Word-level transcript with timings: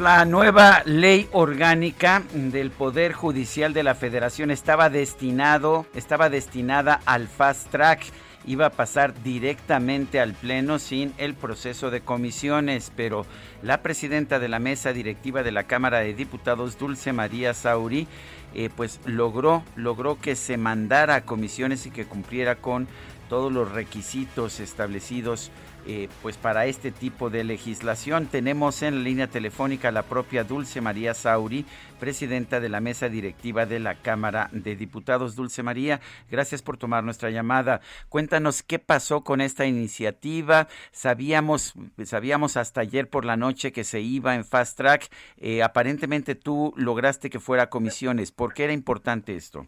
La 0.00 0.24
nueva 0.24 0.82
ley 0.86 1.28
orgánica 1.32 2.22
del 2.32 2.70
Poder 2.70 3.12
Judicial 3.12 3.74
de 3.74 3.82
la 3.82 3.94
Federación 3.94 4.50
estaba 4.50 4.88
destinado, 4.88 5.84
estaba 5.94 6.30
destinada 6.30 7.00
al 7.04 7.28
fast 7.28 7.70
track, 7.70 8.04
iba 8.46 8.66
a 8.66 8.70
pasar 8.70 9.22
directamente 9.22 10.18
al 10.18 10.32
pleno 10.32 10.78
sin 10.78 11.12
el 11.18 11.34
proceso 11.34 11.90
de 11.90 12.00
comisiones, 12.00 12.90
pero 12.96 13.26
la 13.62 13.82
presidenta 13.82 14.38
de 14.38 14.48
la 14.48 14.58
mesa 14.58 14.94
directiva 14.94 15.42
de 15.42 15.52
la 15.52 15.64
Cámara 15.64 15.98
de 15.98 16.14
Diputados, 16.14 16.78
Dulce 16.78 17.12
María 17.12 17.52
Sauri, 17.52 18.08
eh, 18.54 18.70
pues 18.74 19.00
logró, 19.04 19.62
logró 19.76 20.18
que 20.18 20.34
se 20.34 20.56
mandara 20.56 21.16
a 21.16 21.24
comisiones 21.26 21.84
y 21.84 21.90
que 21.90 22.06
cumpliera 22.06 22.56
con 22.56 22.88
todos 23.28 23.52
los 23.52 23.70
requisitos 23.70 24.60
establecidos 24.60 25.50
eh, 25.86 26.08
pues 26.22 26.36
para 26.36 26.66
este 26.66 26.90
tipo 26.90 27.30
de 27.30 27.44
legislación. 27.44 28.26
Tenemos 28.26 28.82
en 28.82 28.96
la 28.96 29.00
línea 29.02 29.26
telefónica 29.26 29.90
la 29.90 30.02
propia 30.02 30.44
Dulce 30.44 30.80
María 30.80 31.14
Sauri, 31.14 31.64
presidenta 31.98 32.60
de 32.60 32.68
la 32.68 32.80
mesa 32.80 33.08
directiva 33.08 33.66
de 33.66 33.80
la 33.80 33.94
Cámara 33.94 34.48
de 34.52 34.76
Diputados. 34.76 35.36
Dulce 35.36 35.62
María, 35.62 36.00
gracias 36.30 36.62
por 36.62 36.76
tomar 36.76 37.04
nuestra 37.04 37.30
llamada. 37.30 37.80
Cuéntanos 38.08 38.62
qué 38.62 38.78
pasó 38.78 39.22
con 39.22 39.40
esta 39.40 39.66
iniciativa. 39.66 40.68
Sabíamos, 40.92 41.74
sabíamos 42.04 42.56
hasta 42.56 42.80
ayer 42.80 43.08
por 43.08 43.24
la 43.24 43.36
noche 43.36 43.72
que 43.72 43.84
se 43.84 44.00
iba 44.00 44.34
en 44.34 44.44
fast 44.44 44.76
track. 44.76 45.08
Eh, 45.38 45.62
aparentemente 45.62 46.34
tú 46.34 46.72
lograste 46.76 47.30
que 47.30 47.40
fuera 47.40 47.64
a 47.64 47.70
comisiones. 47.70 48.32
¿Por 48.32 48.54
qué 48.54 48.64
era 48.64 48.72
importante 48.72 49.34
esto? 49.34 49.66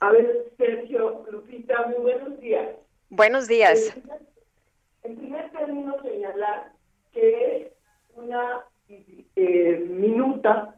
A 0.00 0.12
ver, 0.12 0.52
Sergio, 0.56 1.24
Lupita, 1.30 1.86
muy 1.88 2.12
buenos 2.12 2.40
días. 2.40 2.68
Buenos 3.10 3.48
días. 3.48 3.96
En 5.08 5.16
primer 5.16 5.50
término, 5.52 5.96
señalar 6.02 6.72
que 7.12 7.62
es 7.62 7.72
una 8.14 8.60
eh, 8.88 9.86
minuta 9.88 10.74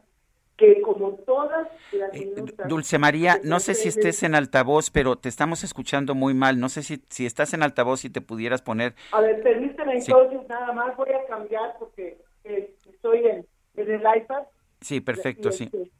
que 0.55 0.81
como 0.81 1.15
todas 1.25 1.67
las 1.91 2.13
Eh, 2.13 2.27
minutas... 2.27 2.65
Dulce 2.69 2.97
María, 2.97 3.41
no 3.43 3.59
sé 3.59 3.73
si 3.73 3.89
estés 3.89 4.23
en 4.23 4.33
altavoz, 4.35 4.89
pero 4.89 5.17
te 5.17 5.27
estamos 5.27 5.65
escuchando 5.65 6.15
muy 6.15 6.33
mal. 6.33 6.59
No 6.61 6.69
sé 6.69 6.81
si, 6.81 7.03
si 7.09 7.25
estás 7.25 7.53
en 7.53 7.61
altavoz 7.61 8.05
y 8.05 8.09
te 8.09 8.21
pudieras 8.21 8.61
poner. 8.61 8.95
A 9.11 9.19
ver, 9.19 9.43
permíteme 9.43 9.99
Sí. 9.99 10.11
entonces, 10.11 10.47
nada 10.47 10.71
más 10.71 10.95
voy 10.95 11.09
a 11.09 11.25
cambiar 11.27 11.75
porque 11.77 12.17
eh, 12.45 12.73
estoy 12.89 13.25
en, 13.25 13.45
en 13.75 13.91
el 13.91 14.01
iPad. 14.17 14.43
Sí, 14.79 15.01
perfecto, 15.01 15.49
y, 15.49 15.51
sí. 15.51 15.63
este, 15.65 15.91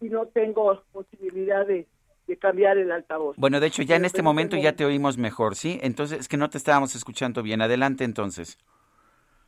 Y 0.00 0.10
no 0.10 0.26
tengo 0.26 0.80
posibilidad 0.92 1.66
de, 1.66 1.88
de 2.30 2.36
cambiar 2.36 2.78
el 2.78 2.92
altavoz. 2.92 3.36
Bueno, 3.36 3.58
de 3.58 3.66
hecho, 3.66 3.82
ya 3.82 3.96
en 3.96 4.04
este 4.04 4.22
momento 4.22 4.56
ya 4.56 4.76
te 4.76 4.84
oímos 4.84 5.18
mejor, 5.18 5.56
¿sí? 5.56 5.80
Entonces, 5.82 6.20
es 6.20 6.28
que 6.28 6.36
no 6.36 6.48
te 6.48 6.58
estábamos 6.58 6.94
escuchando 6.94 7.42
bien. 7.42 7.60
Adelante, 7.60 8.04
entonces. 8.04 8.56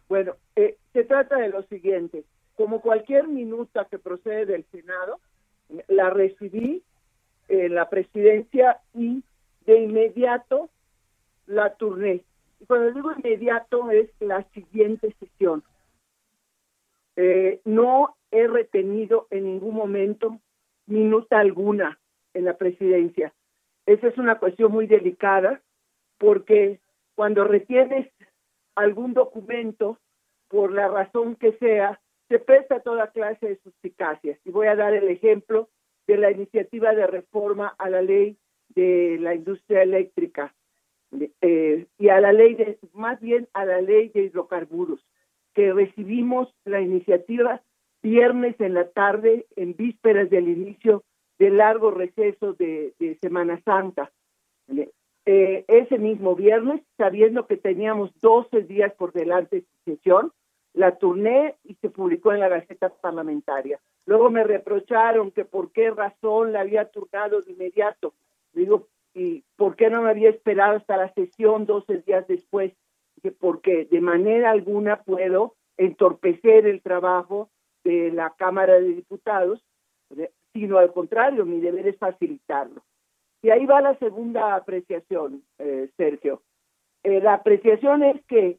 Bueno, 0.09 0.35
eh, 0.57 0.79
se 0.93 1.05
trata 1.05 1.37
de 1.37 1.51
lo 1.51 1.63
siguiente. 1.63 2.25
Como 2.57 2.81
cualquier 2.81 3.29
minuta 3.29 3.87
que 3.89 4.01
procede 4.01 4.47
del 4.47 4.65
Senado, 4.73 5.21
la 5.87 6.11
recibí 6.11 6.83
en 7.47 7.75
la 7.77 7.89
presidencia 7.89 8.81
y 8.95 9.23
de 9.65 9.79
inmediato 9.81 10.69
la 11.47 11.77
turné. 11.77 12.25
Y 12.59 12.67
cuando 12.67 12.91
digo 12.91 13.13
inmediato 13.13 13.93
es 13.93 14.11
la 14.19 14.43
siguiente 14.55 15.15
sesión. 15.21 15.63
Eh, 17.15 17.61
no 17.65 18.17
he 18.33 18.49
retenido 18.49 19.29
en 19.31 19.45
ningún 19.45 19.77
momento 19.77 20.41
minuta 20.87 21.39
alguna 21.39 21.97
en 22.35 22.45
la 22.45 22.57
presidencia. 22.57 23.33
Esa 23.87 24.09
es 24.09 24.19
una 24.19 24.39
cuestión 24.39 24.73
muy 24.73 24.87
delicada 24.87 25.61
porque 26.19 26.81
cuando 27.15 27.45
retienes 27.45 28.09
algún 28.75 29.13
documento, 29.13 29.99
por 30.49 30.73
la 30.73 30.89
razón 30.89 31.37
que 31.37 31.53
sea, 31.55 32.01
se 32.29 32.39
presta 32.39 32.81
toda 32.81 33.11
clase 33.11 33.47
de 33.47 33.57
suspicacias. 33.57 34.39
Y 34.45 34.51
voy 34.51 34.67
a 34.67 34.77
dar 34.77 34.95
el 34.95 35.09
ejemplo 35.09 35.69
de 36.07 36.17
la 36.17 36.31
iniciativa 36.31 36.95
de 36.95 37.07
reforma 37.07 37.75
a 37.79 37.91
la 37.91 38.03
ley 38.03 38.37
de 38.75 39.19
la 39.21 39.35
industria 39.35 39.83
eléctrica 39.83 40.55
eh, 41.41 41.87
y 41.99 42.09
a 42.09 42.21
la 42.21 42.33
ley 42.33 42.55
de, 42.55 42.79
más 42.95 43.21
bien 43.21 43.49
a 43.53 43.65
la 43.65 43.81
ley 43.81 44.09
de 44.09 44.23
hidrocarburos, 44.23 45.05
que 45.55 45.73
recibimos 45.73 46.55
la 46.65 46.81
iniciativa 46.81 47.63
viernes 48.03 48.59
en 48.61 48.75
la 48.75 48.89
tarde, 48.89 49.47
en 49.57 49.77
vísperas 49.77 50.31
del 50.31 50.49
inicio 50.49 51.05
del 51.43 51.57
largo 51.57 51.91
receso 51.91 52.53
de, 52.53 52.95
de 53.01 53.19
Semana 53.21 53.61
Santa. 53.65 54.13
Eh, 55.27 55.65
ese 55.67 55.99
mismo 55.99 56.37
viernes, 56.37 56.83
sabiendo 56.97 57.49
que 57.49 57.57
teníamos 57.57 58.13
12 58.21 58.63
días 58.63 58.95
por 58.95 59.13
delante 59.13 59.57
de 59.57 59.63
su 59.63 59.91
sesión, 59.91 60.33
la 60.73 60.99
turné 60.99 61.57
y 61.65 61.75
se 61.75 61.91
publicó 61.91 62.33
en 62.33 62.39
la 62.39 62.49
Gaceta 62.49 62.91
Parlamentaria. 62.91 63.81
Luego 64.07 64.31
me 64.31 64.45
reprocharon 64.45 65.33
que 65.33 65.45
por 65.45 65.73
qué 65.73 65.91
razón 65.91 66.53
la 66.53 66.61
había 66.61 66.85
turnado 66.85 67.41
de 67.41 67.51
inmediato. 67.51 68.15
Digo, 68.53 68.87
¿y 69.13 69.43
por 69.57 69.75
qué 69.75 69.91
no 69.91 70.03
me 70.03 70.11
había 70.11 70.31
esperado 70.31 70.77
hasta 70.77 70.97
la 70.97 71.13
sesión 71.13 71.67
12 71.67 72.05
días 72.07 72.25
después? 72.29 72.73
Porque 73.41 73.85
de 73.91 74.01
manera 74.01 74.53
alguna 74.53 75.03
puedo 75.03 75.57
entorpecer 75.77 76.69
el 76.69 76.83
trabajo 76.83 77.51
de 77.83 78.13
la 78.13 78.31
Cámara 78.39 78.75
de 78.75 78.95
Diputados, 78.95 79.65
sino 80.53 80.79
al 80.79 80.93
contrario, 80.93 81.45
mi 81.45 81.61
deber 81.61 81.87
es 81.87 81.99
facilitarlo. 81.99 82.83
Y 83.43 83.51
ahí 83.51 83.67
va 83.67 83.81
la 83.81 83.99
segunda 83.99 84.55
apreciación, 84.55 85.43
eh, 85.59 85.91
Sergio. 85.97 86.43
Eh, 87.03 87.21
la 87.21 87.35
apreciación 87.35 88.03
es 88.05 88.23
que 88.27 88.59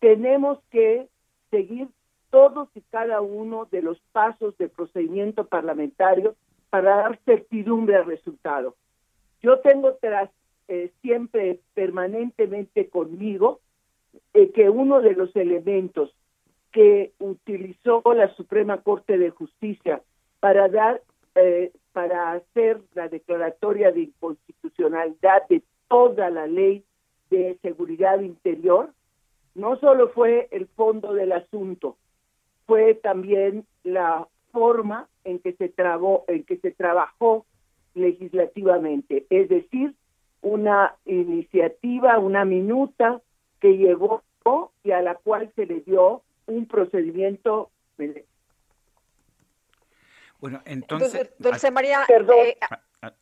tenemos 0.00 0.58
que 0.70 1.08
seguir 1.50 1.88
todos 2.30 2.68
y 2.74 2.82
cada 2.82 3.20
uno 3.20 3.66
de 3.70 3.82
los 3.82 3.98
pasos 4.12 4.56
del 4.58 4.68
procedimiento 4.70 5.46
parlamentario 5.46 6.36
para 6.70 6.96
dar 6.96 7.18
certidumbre 7.24 7.96
al 7.96 8.06
resultado. 8.06 8.76
Yo 9.40 9.60
tengo 9.60 9.94
tras 9.94 10.30
eh, 10.68 10.92
siempre 11.00 11.60
permanentemente 11.74 12.88
conmigo 12.88 13.60
eh, 14.34 14.50
que 14.52 14.68
uno 14.68 15.00
de 15.00 15.14
los 15.14 15.34
elementos 15.36 16.14
que 16.72 17.12
utilizó 17.18 18.02
la 18.14 18.34
Suprema 18.34 18.82
Corte 18.82 19.16
de 19.16 19.30
Justicia 19.30 20.02
para 20.40 20.68
dar 20.68 21.00
eh, 21.40 21.72
para 21.92 22.32
hacer 22.32 22.80
la 22.94 23.08
declaratoria 23.08 23.90
de 23.92 24.02
inconstitucionalidad 24.02 25.48
de 25.48 25.62
toda 25.88 26.30
la 26.30 26.46
ley 26.46 26.84
de 27.30 27.58
seguridad 27.62 28.20
interior 28.20 28.92
no 29.54 29.76
solo 29.78 30.10
fue 30.10 30.48
el 30.52 30.66
fondo 30.68 31.14
del 31.14 31.32
asunto, 31.32 31.96
fue 32.66 32.94
también 32.94 33.66
la 33.82 34.28
forma 34.52 35.08
en 35.24 35.40
que 35.40 35.52
se 35.54 35.68
trabó, 35.68 36.24
en 36.28 36.44
que 36.44 36.58
se 36.58 36.70
trabajó 36.70 37.44
legislativamente, 37.94 39.26
es 39.30 39.48
decir, 39.48 39.94
una 40.42 40.94
iniciativa, 41.04 42.18
una 42.18 42.44
minuta 42.44 43.20
que 43.60 43.76
llegó 43.76 44.22
y 44.82 44.92
a 44.92 45.02
la 45.02 45.14
cual 45.16 45.52
se 45.56 45.66
le 45.66 45.80
dio 45.80 46.22
un 46.46 46.66
procedimiento 46.66 47.70
Bueno, 50.40 50.60
entonces... 50.64 51.32
Dulce 51.38 51.70
María... 51.70 52.04
Perdón. 52.06 52.36
Eh, 52.38 52.56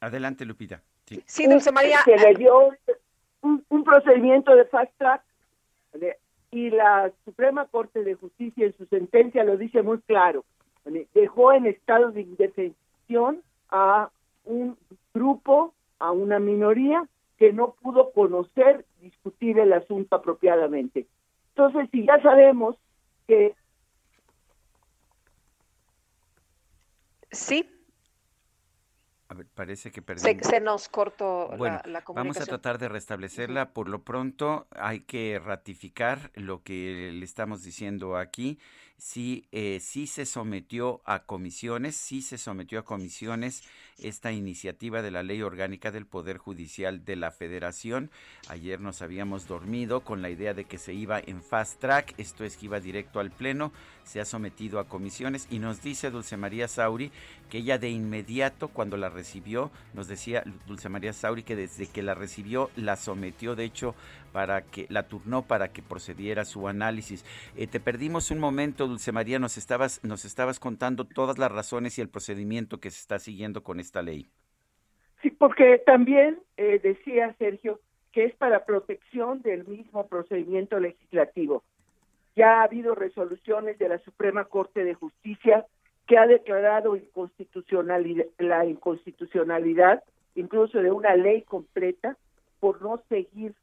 adelante, 0.00 0.44
Lupita. 0.44 0.82
Sí, 1.24 1.46
Dulce 1.46 1.72
María... 1.72 2.02
Se 2.04 2.16
le 2.16 2.34
dio 2.34 2.70
un, 3.42 3.84
procedimiento 3.84 4.54
de 4.54 4.64
fast 4.64 4.92
track 4.98 5.22
y 6.50 6.70
la 6.70 7.12
Suprema 7.24 7.66
Corte 7.66 8.02
de 8.02 8.14
Justicia 8.14 8.66
en 8.66 8.76
su 8.76 8.86
sentencia 8.86 9.44
lo 9.44 9.56
dice 9.56 9.82
muy 9.82 9.98
claro. 10.00 10.44
Dejó 11.14 11.52
en 11.52 11.66
estado 11.66 12.12
de 12.12 12.22
indefensión 12.22 13.42
a 13.70 14.10
un 14.44 14.76
grupo, 15.12 15.74
a 15.98 16.12
una 16.12 16.38
minoría 16.38 17.04
que 17.38 17.52
no 17.52 17.74
pudo 17.82 18.12
conocer, 18.12 18.84
discutir 19.00 19.58
el 19.58 19.72
asunto 19.72 20.16
apropiadamente. 20.16 21.06
Entonces, 21.54 21.88
si 21.90 22.06
ya 22.06 22.20
sabemos 22.22 22.76
que... 23.26 23.54
Sí. 27.30 27.70
A 29.28 29.34
ver, 29.34 29.46
parece 29.54 29.90
que 29.90 30.02
perdimos. 30.02 30.46
Se, 30.46 30.60
nos 30.60 30.88
cortó 30.88 31.48
bueno, 31.56 31.80
la, 31.84 32.02
comunicación. 32.02 32.14
Vamos 32.14 32.40
a 32.40 32.46
tratar 32.46 32.78
de 32.78 32.88
restablecerla. 32.88 33.72
Por 33.72 33.88
lo 33.88 34.04
pronto, 34.04 34.68
hay 34.70 35.00
que 35.00 35.40
ratificar 35.44 36.30
lo 36.34 36.62
que 36.62 37.10
le 37.12 37.24
estamos 37.24 37.62
diciendo 37.62 38.16
aquí 38.16 38.60
sí, 38.98 39.46
eh, 39.52 39.78
sí 39.80 40.06
se 40.06 40.26
sometió 40.26 41.00
a 41.04 41.24
comisiones, 41.24 41.96
sí 41.96 42.22
se 42.22 42.38
sometió 42.38 42.78
a 42.78 42.84
comisiones 42.84 43.62
esta 43.98 44.32
iniciativa 44.32 45.02
de 45.02 45.10
la 45.10 45.22
Ley 45.22 45.42
Orgánica 45.42 45.90
del 45.90 46.06
Poder 46.06 46.38
Judicial 46.38 47.04
de 47.04 47.16
la 47.16 47.30
Federación. 47.30 48.10
Ayer 48.48 48.80
nos 48.80 49.02
habíamos 49.02 49.46
dormido 49.46 50.00
con 50.00 50.22
la 50.22 50.30
idea 50.30 50.54
de 50.54 50.64
que 50.64 50.78
se 50.78 50.92
iba 50.92 51.18
en 51.18 51.42
fast 51.42 51.80
track, 51.80 52.14
esto 52.18 52.44
es 52.44 52.56
que 52.56 52.66
iba 52.66 52.80
directo 52.80 53.20
al 53.20 53.30
Pleno, 53.30 53.72
se 54.04 54.20
ha 54.20 54.24
sometido 54.24 54.78
a 54.78 54.88
comisiones 54.88 55.46
y 55.50 55.58
nos 55.58 55.82
dice 55.82 56.10
Dulce 56.10 56.36
María 56.36 56.68
Sauri 56.68 57.10
que 57.50 57.58
ella 57.58 57.78
de 57.78 57.90
inmediato 57.90 58.68
cuando 58.68 58.96
la 58.96 59.08
recibió, 59.08 59.70
nos 59.94 60.08
decía 60.08 60.44
Dulce 60.66 60.88
María 60.88 61.12
Sauri 61.12 61.42
que 61.42 61.56
desde 61.56 61.86
que 61.86 62.02
la 62.02 62.14
recibió 62.14 62.70
la 62.76 62.96
sometió 62.96 63.56
de 63.56 63.64
hecho 63.64 63.94
para 64.36 64.60
que 64.60 64.84
la 64.90 65.04
turnó 65.04 65.46
para 65.46 65.72
que 65.72 65.80
procediera 65.80 66.44
su 66.44 66.68
análisis. 66.68 67.24
Eh, 67.56 67.66
te 67.66 67.80
perdimos 67.80 68.30
un 68.30 68.38
momento, 68.38 68.86
Dulce 68.86 69.10
María, 69.10 69.38
nos 69.38 69.56
estabas, 69.56 70.04
nos 70.04 70.26
estabas 70.26 70.60
contando 70.60 71.06
todas 71.06 71.38
las 71.38 71.50
razones 71.50 71.96
y 71.96 72.02
el 72.02 72.10
procedimiento 72.10 72.78
que 72.78 72.90
se 72.90 73.00
está 73.00 73.18
siguiendo 73.18 73.62
con 73.62 73.80
esta 73.80 74.02
ley. 74.02 74.26
Sí, 75.22 75.30
porque 75.30 75.78
también 75.86 76.38
eh, 76.58 76.78
decía 76.82 77.34
Sergio 77.38 77.80
que 78.12 78.26
es 78.26 78.34
para 78.34 78.66
protección 78.66 79.40
del 79.40 79.66
mismo 79.66 80.06
procedimiento 80.06 80.80
legislativo. 80.80 81.64
Ya 82.36 82.60
ha 82.60 82.64
habido 82.64 82.94
resoluciones 82.94 83.78
de 83.78 83.88
la 83.88 83.98
Suprema 84.00 84.44
Corte 84.44 84.84
de 84.84 84.92
Justicia 84.92 85.64
que 86.06 86.18
ha 86.18 86.26
declarado 86.26 86.94
inconstitucionalidad, 86.94 88.26
la 88.36 88.66
inconstitucionalidad 88.66 90.04
incluso 90.34 90.82
de 90.82 90.90
una 90.90 91.16
ley 91.16 91.40
completa 91.40 92.18
por 92.60 92.82
no 92.82 93.00
seguir 93.08 93.54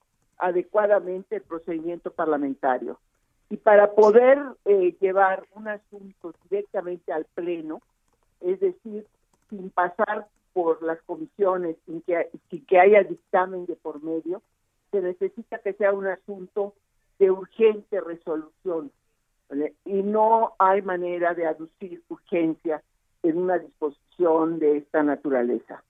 adecuadamente 0.44 1.38
el 1.38 1.42
procedimiento 1.42 2.12
parlamentario. 2.12 3.00
Y 3.50 3.58
para 3.58 3.92
poder 3.92 4.40
eh, 4.66 4.96
llevar 5.00 5.46
un 5.56 5.70
asunto 5.70 6.34
directamente 6.50 7.14
al 7.14 7.26
Pleno, 7.34 7.82
es 8.42 8.60
decir, 8.60 9.08
sin 9.50 9.70
pasar 9.70 10.28
por 10.52 10.84
las 10.84 11.02
comisiones, 11.04 11.78
sin 11.86 12.02
que, 12.02 12.30
sin 12.50 12.66
que 12.66 12.80
haya 12.80 13.04
dictamen 13.04 13.66
de 13.68 13.76
por 13.78 14.04
medio, 14.04 14.42
se 14.92 15.02
necesita 15.02 15.60
que 15.60 15.74
sea 15.74 15.94
un 15.94 16.08
asunto 16.08 16.74
de 17.20 17.32
urgente 17.32 18.02
resolución. 18.02 18.92
Y 19.86 20.04
no 20.04 20.56
hay 20.60 20.82
manera 20.82 21.34
de 21.34 21.46
aducir 21.46 22.04
urgencia 22.10 22.84
en 23.22 23.38
una 23.38 23.60
disposición 23.60 24.60
de 24.60 24.78
esta 24.78 25.04
naturaleza. 25.04 25.84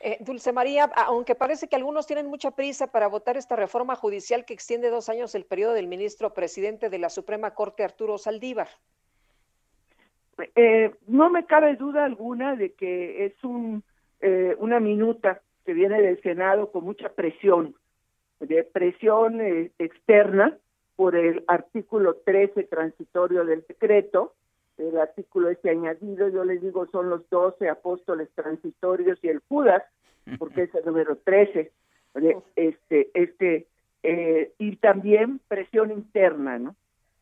Eh, 0.00 0.18
Dulce 0.20 0.52
María, 0.52 0.84
aunque 0.94 1.34
parece 1.34 1.68
que 1.68 1.74
algunos 1.74 2.06
tienen 2.06 2.28
mucha 2.28 2.52
prisa 2.52 2.86
para 2.86 3.08
votar 3.08 3.36
esta 3.36 3.56
reforma 3.56 3.96
judicial 3.96 4.44
que 4.44 4.54
extiende 4.54 4.90
dos 4.90 5.08
años 5.08 5.34
el 5.34 5.44
periodo 5.44 5.74
del 5.74 5.88
ministro 5.88 6.32
presidente 6.34 6.88
de 6.88 6.98
la 6.98 7.10
Suprema 7.10 7.54
Corte, 7.54 7.82
Arturo 7.82 8.16
Saldívar. 8.16 8.68
Eh, 10.54 10.94
no 11.08 11.30
me 11.30 11.46
cabe 11.46 11.74
duda 11.74 12.04
alguna 12.04 12.54
de 12.54 12.72
que 12.74 13.24
es 13.24 13.42
un, 13.42 13.82
eh, 14.20 14.54
una 14.60 14.78
minuta 14.78 15.42
que 15.66 15.72
viene 15.72 16.00
del 16.00 16.22
Senado 16.22 16.70
con 16.70 16.84
mucha 16.84 17.08
presión, 17.08 17.74
de 18.38 18.62
presión 18.62 19.40
externa 19.80 20.56
por 20.94 21.16
el 21.16 21.44
artículo 21.48 22.14
13 22.24 22.64
transitorio 22.64 23.44
del 23.44 23.64
decreto, 23.66 24.34
el 24.78 24.98
artículo 24.98 25.50
este 25.50 25.70
añadido, 25.70 26.28
yo 26.28 26.44
les 26.44 26.60
digo, 26.60 26.86
son 26.86 27.10
los 27.10 27.28
doce 27.30 27.68
apóstoles 27.68 28.28
transitorios 28.34 29.18
y 29.22 29.28
el 29.28 29.40
Judas, 29.48 29.82
porque 30.38 30.64
es 30.64 30.74
el 30.74 30.84
número 30.84 31.16
13, 31.16 31.72
este, 32.56 33.10
este, 33.14 33.66
eh, 34.02 34.52
y 34.58 34.76
también 34.76 35.40
presión 35.48 35.90
interna, 35.90 36.58
¿no? 36.58 36.76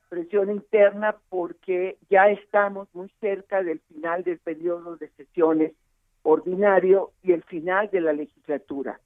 Presión 0.08 0.50
interna 0.50 1.16
porque 1.28 1.98
ya 2.10 2.28
estamos 2.30 2.88
muy 2.94 3.10
cerca 3.20 3.62
del 3.62 3.80
final 3.80 4.22
del 4.24 4.38
periodo 4.38 4.96
de 4.96 5.08
sesiones 5.10 5.72
ordinario 6.22 7.12
y 7.22 7.32
el 7.32 7.42
final 7.44 7.88
de 7.90 8.00
la 8.00 8.12
legislatura. 8.12 9.00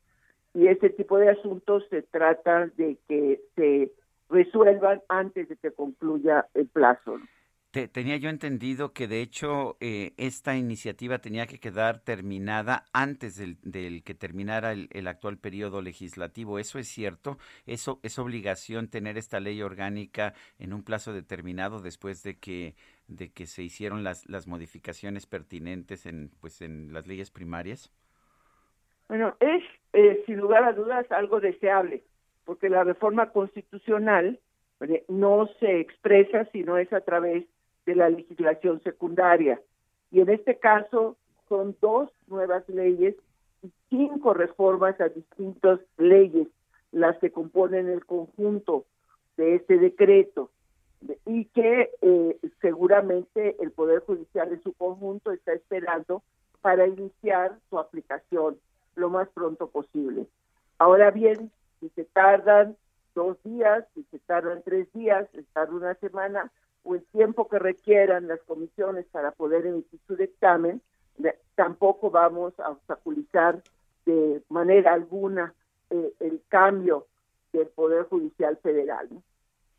Y 0.55 0.67
ese 0.67 0.91
tipo 0.91 1.19
de 1.19 1.31
asuntos 1.31 1.87
se 1.91 2.03
trata 2.03 2.67
de 2.77 2.97
que 3.09 3.41
se 3.55 3.93
resuelvan 4.29 5.03
antes 5.09 5.49
de 5.49 5.57
que 5.57 5.71
concluya 5.71 6.47
el 6.55 6.67
plazo. 6.67 7.19
¿no? 7.19 7.25
Tenía 7.71 8.17
yo 8.17 8.31
entendido 8.31 8.93
que 8.93 9.07
de 9.07 9.21
hecho 9.21 9.77
eh, 9.81 10.13
esta 10.17 10.57
iniciativa 10.57 11.19
tenía 11.19 11.47
que 11.47 11.61
quedar 11.61 12.01
terminada 12.01 12.85
antes 12.93 13.37
del, 13.37 14.03
que 14.03 14.15
terminara 14.15 14.73
el, 14.73 15.07
actual 15.07 15.39
periodo 15.39 15.81
legislativo. 15.81 16.59
¿Eso 16.59 16.79
es 16.79 16.89
cierto? 16.89 17.39
¿Eso 17.67 18.01
es 18.03 18.19
obligación 18.19 18.89
tener 18.89 19.17
esta 19.17 19.39
ley 19.39 19.63
orgánica 19.63 20.35
en 20.59 20.73
un 20.73 20.83
plazo 20.83 21.13
determinado 21.13 21.81
después 21.81 22.23
de 22.25 22.39
que, 22.39 22.75
de 23.07 23.33
que 23.33 23.47
se 23.47 23.63
hicieron 23.63 24.03
las, 24.03 24.29
las 24.29 24.49
modificaciones 24.49 25.27
pertinentes 25.27 26.07
en, 26.07 26.31
pues, 26.41 26.63
en 26.63 26.93
las 26.93 27.07
leyes 27.07 27.31
primarias? 27.31 27.93
Bueno, 29.09 29.37
es 29.41 29.63
eh, 29.93 30.23
sin 30.27 30.39
lugar 30.39 30.65
a 30.65 30.73
dudas 30.73 31.11
algo 31.11 31.41
deseable, 31.41 32.03
porque 32.45 32.69
la 32.69 32.85
reforma 32.85 33.31
constitucional 33.31 34.41
no 35.09 35.49
se 35.59 35.81
expresa 35.81 36.47
si 36.53 36.63
no 36.63 36.79
es 36.79 36.93
a 36.93 37.03
través 37.03 37.45
de 37.91 37.97
la 37.97 38.09
legislación 38.09 38.81
secundaria. 38.83 39.61
Y 40.13 40.21
en 40.21 40.31
este 40.31 40.59
caso 40.59 41.17
son 41.49 41.77
dos 41.81 42.09
nuevas 42.29 42.69
leyes 42.69 43.17
y 43.63 43.71
cinco 43.89 44.33
reformas 44.33 45.01
a 45.01 45.09
distintas 45.09 45.81
leyes 45.99 46.47
las 46.93 47.19
que 47.19 47.31
componen 47.33 47.89
el 47.89 48.05
conjunto 48.07 48.85
de 49.37 49.57
este 49.57 49.79
decreto 49.79 50.51
y 51.27 51.47
que 51.47 51.91
eh, 52.01 52.39
seguramente 52.61 53.57
el 53.61 53.73
Poder 53.73 54.01
Judicial 54.01 54.53
en 54.53 54.63
su 54.63 54.73
conjunto 54.75 55.33
está 55.33 55.53
esperando 55.53 56.23
para 56.61 56.87
iniciar 56.87 57.59
su 57.71 57.79
aplicación 57.79 58.59
lo 58.95 59.09
más 59.09 59.29
pronto 59.31 59.69
posible. 59.69 60.27
Ahora 60.79 61.11
bien, 61.11 61.51
si 61.81 61.89
se 61.91 62.05
tardan 62.05 62.77
dos 63.15 63.43
días, 63.43 63.85
si 63.95 64.05
se 64.11 64.19
tardan 64.21 64.63
tres 64.63 64.93
días, 64.93 65.29
si 65.33 65.39
se 65.39 65.47
tarda 65.53 65.75
una 65.75 65.95
semana, 65.95 66.53
o 66.83 66.95
el 66.95 67.05
tiempo 67.07 67.49
que 67.49 67.59
requieran 67.59 68.29
las 68.29 68.41
comisiones 68.41 69.07
para 69.07 69.33
poder 69.33 69.67
emitir 69.67 70.01
su 70.07 70.17
dictamen, 70.17 70.81
tampoco 71.55 72.11
vamos 72.11 72.59
a 72.61 72.71
obstaculizar 72.71 73.63
de 74.07 74.43
manera 74.49 74.95
alguna 74.95 75.53
eh, 75.91 76.13
el 76.21 76.41
cambio 76.49 77.07
del 77.53 77.67
Poder 77.69 78.05
Judicial 78.05 78.57
Federal. 78.63 79.09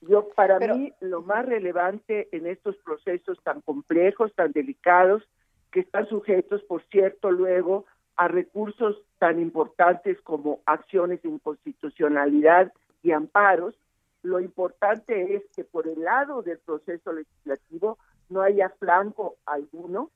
Yo, 0.02 0.30
para 0.30 0.60
mí, 0.60 0.92
lo 1.00 1.22
más 1.22 1.46
relevante 1.46 2.28
en 2.32 2.48
estos 2.48 2.76
procesos 2.78 3.40
tan 3.44 3.62
complejos, 3.62 4.34
tan 4.34 4.52
delicados, 4.52 5.24
que 5.72 5.82
están 5.82 6.08
sujetos, 6.08 6.62
por 6.64 6.84
cierto, 6.90 7.32
luego 7.32 7.86
a 8.16 8.28
recursos 8.28 8.98
tan 9.20 9.40
importantes 9.40 10.20
como 10.22 10.60
acciones 10.66 11.22
de 11.22 11.30
inconstitucionalidad 11.30 12.74
y 13.04 13.12
amparos, 13.12 13.76
lo 14.24 14.40
importante 14.40 15.36
es 15.36 15.44
que 15.56 15.64
por 15.64 15.88
el 15.88 16.02
lado 16.02 16.42
del 16.42 16.60
proceso 16.60 17.12
legislativo 17.12 17.98
no 18.30 18.42
haya 18.42 18.70
flanco 18.70 19.36
alguno 19.46 20.10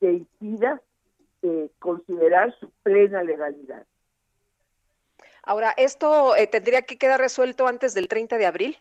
que 0.00 0.12
impida 0.12 0.80
eh, 1.42 1.70
considerar 1.78 2.54
su 2.58 2.70
plena 2.82 3.22
legalidad. 3.22 3.84
Ahora, 5.44 5.72
¿esto 5.76 6.36
eh, 6.36 6.46
tendría 6.46 6.82
que 6.82 6.98
quedar 6.98 7.20
resuelto 7.20 7.66
antes 7.66 7.94
del 7.94 8.08
30 8.08 8.38
de 8.38 8.46
abril? 8.46 8.78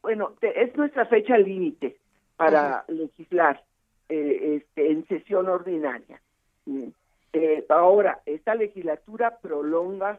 Bueno, 0.00 0.34
es 0.40 0.74
nuestra 0.76 1.06
fecha 1.06 1.36
límite 1.36 1.98
para 2.36 2.84
legislar 2.88 3.62
eh, 4.08 4.56
este, 4.56 4.90
en 4.90 5.06
sesión 5.06 5.48
ordinaria. 5.48 6.20
ahora, 7.68 8.20
esta 8.26 8.54
legislatura 8.54 9.38
prolonga 9.38 10.18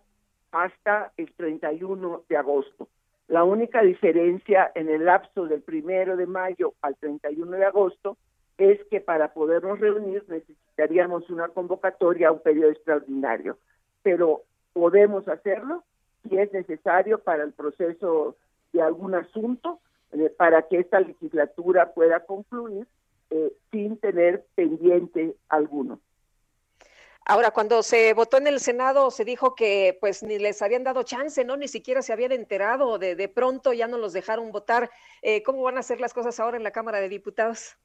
hasta 0.52 1.12
el 1.18 1.34
31 1.34 2.24
de 2.30 2.38
agosto. 2.38 2.88
La 3.34 3.44
única 3.44 3.82
diferencia 3.82 4.72
en 4.76 4.90
el 4.90 5.06
lapso 5.06 5.48
del 5.48 5.64
primero 5.64 6.16
de 6.16 6.28
mayo 6.28 6.76
al 6.84 6.96
31 6.98 7.58
de 7.58 7.66
agosto 7.66 8.16
es 8.60 8.80
que 8.92 9.02
para 9.02 9.34
podernos 9.34 9.80
reunir 9.80 10.24
necesitaríamos 10.28 11.28
una 11.32 11.48
convocatoria 11.48 12.28
a 12.28 12.32
un 12.32 12.42
periodo 12.42 12.70
extraordinario, 12.70 13.58
pero 14.04 14.44
podemos 14.74 15.28
hacerlo 15.28 15.84
si 16.22 16.38
es 16.38 16.54
necesario 16.54 17.24
para 17.24 17.42
el 17.44 17.54
proceso 17.54 18.36
de 18.72 18.84
algún 18.84 19.16
asunto, 19.16 19.80
eh, 20.12 20.30
para 20.38 20.68
que 20.68 20.78
esta 20.78 21.00
legislatura 21.00 21.92
pueda 21.92 22.20
concluir 22.20 22.86
eh, 23.32 23.52
sin 23.72 23.98
tener 23.98 24.46
pendiente 24.54 25.36
alguno. 25.50 26.00
Ahora, 27.26 27.52
cuando 27.52 27.84
se 27.84 28.14
votó 28.14 28.38
en 28.38 28.48
el 28.48 28.60
Senado, 28.60 29.10
se 29.10 29.24
dijo 29.24 29.56
que 29.56 29.98
pues 30.02 30.24
ni 30.24 30.40
les 30.40 30.62
habían 30.62 30.84
dado 30.84 31.04
chance, 31.04 31.46
¿no? 31.46 31.56
Ni 31.56 31.70
siquiera 31.70 32.02
se 32.02 32.12
habían 32.12 32.34
enterado, 32.34 32.98
de, 32.98 33.16
de 33.16 33.30
pronto 33.30 33.72
ya 33.72 33.88
no 33.88 33.98
los 33.98 34.12
dejaron 34.12 34.52
votar. 34.52 34.90
Eh, 35.22 35.42
¿Cómo 35.44 35.64
van 35.64 35.78
a 35.78 35.84
ser 35.84 36.02
las 36.02 36.14
cosas 36.14 36.40
ahora 36.40 36.58
en 36.58 36.64
la 36.64 36.72
Cámara 36.72 37.00
de 37.00 37.08
Diputados? 37.08 37.78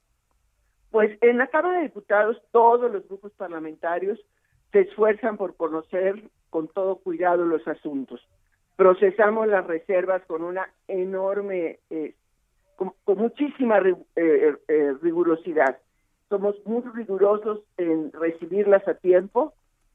Pues 0.91 1.17
en 1.21 1.39
la 1.39 1.47
Cámara 1.47 1.77
de 1.77 1.85
Diputados 1.85 2.43
todos 2.51 2.91
los 2.91 3.07
grupos 3.07 3.33
parlamentarios 3.33 4.19
se 4.73 4.81
esfuerzan 4.81 5.37
por 5.37 5.55
conocer 5.57 6.21
con 6.51 6.67
todo 6.69 6.97
cuidado 6.97 7.45
los 7.45 7.67
asuntos. 7.69 8.27
Procesamos 8.75 9.47
las 9.47 9.67
reservas 9.67 10.23
con 10.27 10.43
una 10.43 10.73
enorme, 10.89 11.79
eh, 11.91 12.15
con, 12.75 12.93
muchísima 13.07 13.81
eh, 14.17 14.57
rigurosidad 15.01 15.79
somos 16.29 16.55
muy 16.65 16.83
rigurosos 16.95 17.61
en 17.77 18.13
recibirlas 18.13 18.87
a 18.87 18.95
tiempo. 18.95 19.55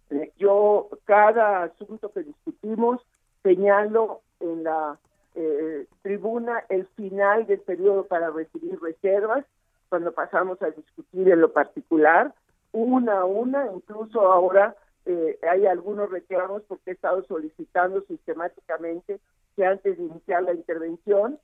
Eh, 0.10 0.32
yo 0.38 0.90
cada 1.06 1.64
asunto 1.64 2.12
que 2.12 2.24
discutimos 2.24 3.02
señalo 3.44 4.22
en 4.40 4.64
la 4.64 4.98
eh, 5.36 5.86
tribuna 6.02 6.64
el 6.70 6.86
final 6.96 7.46
del 7.48 7.60
periodo 7.60 8.06
para 8.06 8.30
recibir 8.30 8.80
reservas, 8.82 9.46
cuando 9.90 10.12
pasamos 10.12 10.62
a 10.62 10.72
discutir 10.72 11.30
en 11.30 11.42
lo 11.42 11.52
particular, 11.52 12.34
una 12.72 13.20
a 13.20 13.26
una, 13.26 13.72
incluso 13.72 14.22
ahora 14.22 14.76
eh, 15.06 15.38
hay 15.48 15.66
algunos 15.68 16.10
reclamos 16.10 16.64
porque 16.68 16.92
he 16.92 16.94
estado 16.94 17.24
solicitando 17.26 18.02
sistemáticamente 18.02 19.20
que 19.56 19.66
antes 19.66 19.98
de 19.98 20.04
iniciar 20.04 20.44
la 20.44 20.54
intervención, 20.54 21.40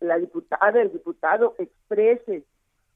la 0.00 0.18
diputada, 0.18 0.82
el 0.82 0.92
diputado 0.92 1.54
exprese 1.58 2.44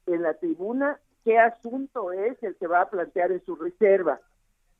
en 0.07 0.23
la 0.23 0.33
tribuna 0.33 0.99
qué 1.27 1.37
asunto 1.37 2.13
es 2.13 2.41
el 2.41 2.55
que 2.55 2.67
va 2.67 2.81
a 2.81 2.89
plantear 2.89 3.33
en 3.33 3.43
su 3.43 3.57
reserva. 3.57 4.21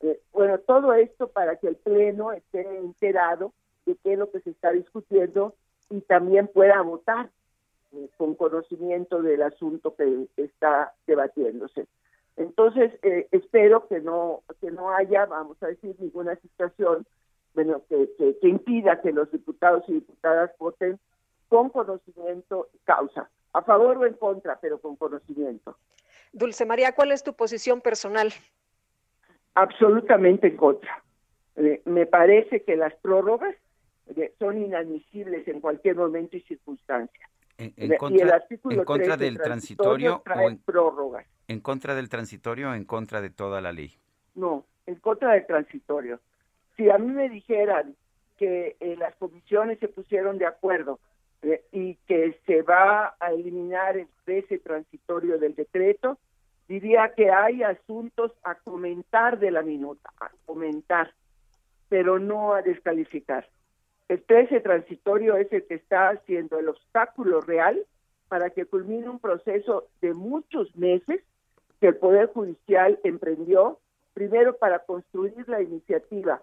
Eh, 0.00 0.18
bueno, 0.32 0.58
todo 0.58 0.94
esto 0.94 1.28
para 1.28 1.56
que 1.56 1.68
el 1.68 1.76
Pleno 1.76 2.32
esté 2.32 2.78
enterado 2.78 3.52
de 3.84 3.96
qué 3.96 4.14
es 4.14 4.18
lo 4.18 4.30
que 4.30 4.40
se 4.40 4.50
está 4.50 4.72
discutiendo 4.72 5.54
y 5.90 6.00
también 6.00 6.48
pueda 6.48 6.80
votar 6.80 7.28
eh, 7.92 8.08
con 8.16 8.34
conocimiento 8.34 9.20
del 9.20 9.42
asunto 9.42 9.94
que 9.94 10.26
está 10.38 10.94
debatiéndose. 11.06 11.86
Entonces, 12.36 12.92
eh, 13.02 13.28
espero 13.30 13.86
que 13.86 14.00
no 14.00 14.42
que 14.60 14.70
no 14.70 14.90
haya, 14.90 15.26
vamos 15.26 15.62
a 15.62 15.66
decir, 15.66 15.96
ninguna 15.98 16.36
situación 16.36 17.06
bueno, 17.52 17.82
que, 17.90 18.08
que 18.40 18.48
impida 18.48 19.02
que 19.02 19.12
los 19.12 19.30
diputados 19.30 19.84
y 19.88 19.94
diputadas 19.94 20.50
voten 20.58 20.98
con 21.48 21.68
conocimiento 21.68 22.68
y 22.72 22.78
causa 22.84 23.28
a 23.52 23.62
favor 23.62 23.98
o 23.98 24.06
en 24.06 24.14
contra, 24.14 24.58
pero 24.60 24.80
con 24.80 24.96
conocimiento. 24.96 25.76
Dulce 26.32 26.66
María, 26.66 26.92
¿cuál 26.92 27.12
es 27.12 27.22
tu 27.22 27.34
posición 27.34 27.80
personal? 27.80 28.32
Absolutamente 29.54 30.48
en 30.48 30.56
contra. 30.56 31.02
Eh, 31.56 31.82
me 31.86 32.06
parece 32.06 32.62
que 32.62 32.76
las 32.76 32.94
prórrogas 32.96 33.54
eh, 34.16 34.32
son 34.38 34.58
inadmisibles 34.58 35.46
en 35.48 35.60
cualquier 35.60 35.96
momento 35.96 36.36
y 36.36 36.40
circunstancia. 36.42 37.28
En, 37.60 37.96
contra, 37.96 39.16
del 39.16 39.36
transitorio, 39.36 40.22
o 40.24 40.48
en, 40.48 40.58
prórrogas. 40.58 41.26
¿En 41.48 41.58
contra 41.58 41.96
del 41.96 42.08
transitorio 42.08 42.70
o 42.70 42.74
en 42.74 42.84
contra 42.84 43.20
de 43.20 43.30
toda 43.30 43.60
la 43.60 43.72
ley? 43.72 43.98
No, 44.36 44.64
en 44.86 44.94
contra 44.96 45.32
del 45.32 45.44
transitorio. 45.44 46.20
Si 46.76 46.88
a 46.88 46.98
mí 46.98 47.08
me 47.08 47.28
dijeran 47.28 47.96
que 48.36 48.76
eh, 48.78 48.94
las 48.96 49.16
comisiones 49.16 49.80
se 49.80 49.88
pusieron 49.88 50.38
de 50.38 50.46
acuerdo 50.46 51.00
eh, 51.42 51.62
y 51.72 51.94
que 52.06 52.38
se 52.46 52.62
va 52.62 53.16
a 53.20 53.32
eliminar 53.32 53.96
el 53.96 54.08
cese 54.24 54.58
transitorio 54.58 55.38
del 55.38 55.54
decreto, 55.54 56.18
diría 56.68 57.12
que 57.16 57.30
hay 57.30 57.62
asuntos 57.62 58.32
a 58.42 58.56
comentar 58.56 59.38
de 59.38 59.50
la 59.50 59.62
minuta, 59.62 60.10
a 60.20 60.30
comentar, 60.46 61.12
pero 61.88 62.18
no 62.18 62.54
a 62.54 62.62
descalificar. 62.62 63.48
El 64.08 64.24
cese 64.26 64.60
transitorio 64.60 65.36
es 65.36 65.52
el 65.52 65.64
que 65.66 65.74
está 65.74 66.10
haciendo 66.10 66.58
el 66.58 66.68
obstáculo 66.68 67.40
real 67.40 67.84
para 68.28 68.50
que 68.50 68.66
culmine 68.66 69.08
un 69.08 69.18
proceso 69.18 69.88
de 70.00 70.14
muchos 70.14 70.74
meses 70.76 71.22
que 71.80 71.88
el 71.88 71.96
Poder 71.96 72.26
Judicial 72.32 72.98
emprendió, 73.04 73.78
primero 74.12 74.56
para 74.56 74.80
construir 74.80 75.48
la 75.48 75.62
iniciativa 75.62 76.42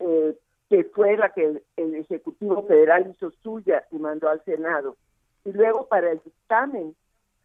eh, 0.00 0.36
que 0.72 0.84
fue 0.84 1.18
la 1.18 1.28
que 1.28 1.60
el, 1.76 1.94
Ejecutivo 1.96 2.62
Federal 2.62 3.10
hizo 3.10 3.30
suya 3.42 3.84
y 3.90 3.98
mandó 3.98 4.30
al 4.30 4.42
Senado. 4.46 4.96
Y 5.44 5.52
luego 5.52 5.86
para 5.86 6.10
el 6.10 6.22
dictamen 6.24 6.96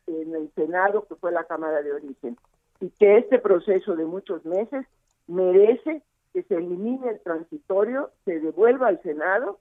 en 0.08 0.34
el 0.34 0.50
Senado, 0.56 1.06
que 1.06 1.16
fue 1.16 1.34
la 1.34 1.44
Cámara 1.44 1.82
de 1.82 1.92
Origen. 1.92 2.38
Y 2.80 2.90
que 2.92 3.18
este 3.18 3.40
proceso 3.40 3.98
de 3.98 4.06
muchos 4.06 4.46
meses 4.46 4.86
merece 5.28 6.04
que 6.32 6.44
se 6.44 6.56
elimine 6.56 7.10
el 7.10 7.20
transitorio, 7.20 8.12
se 8.24 8.40
devuelva 8.40 8.88
al 8.88 9.02
Senado 9.02 9.60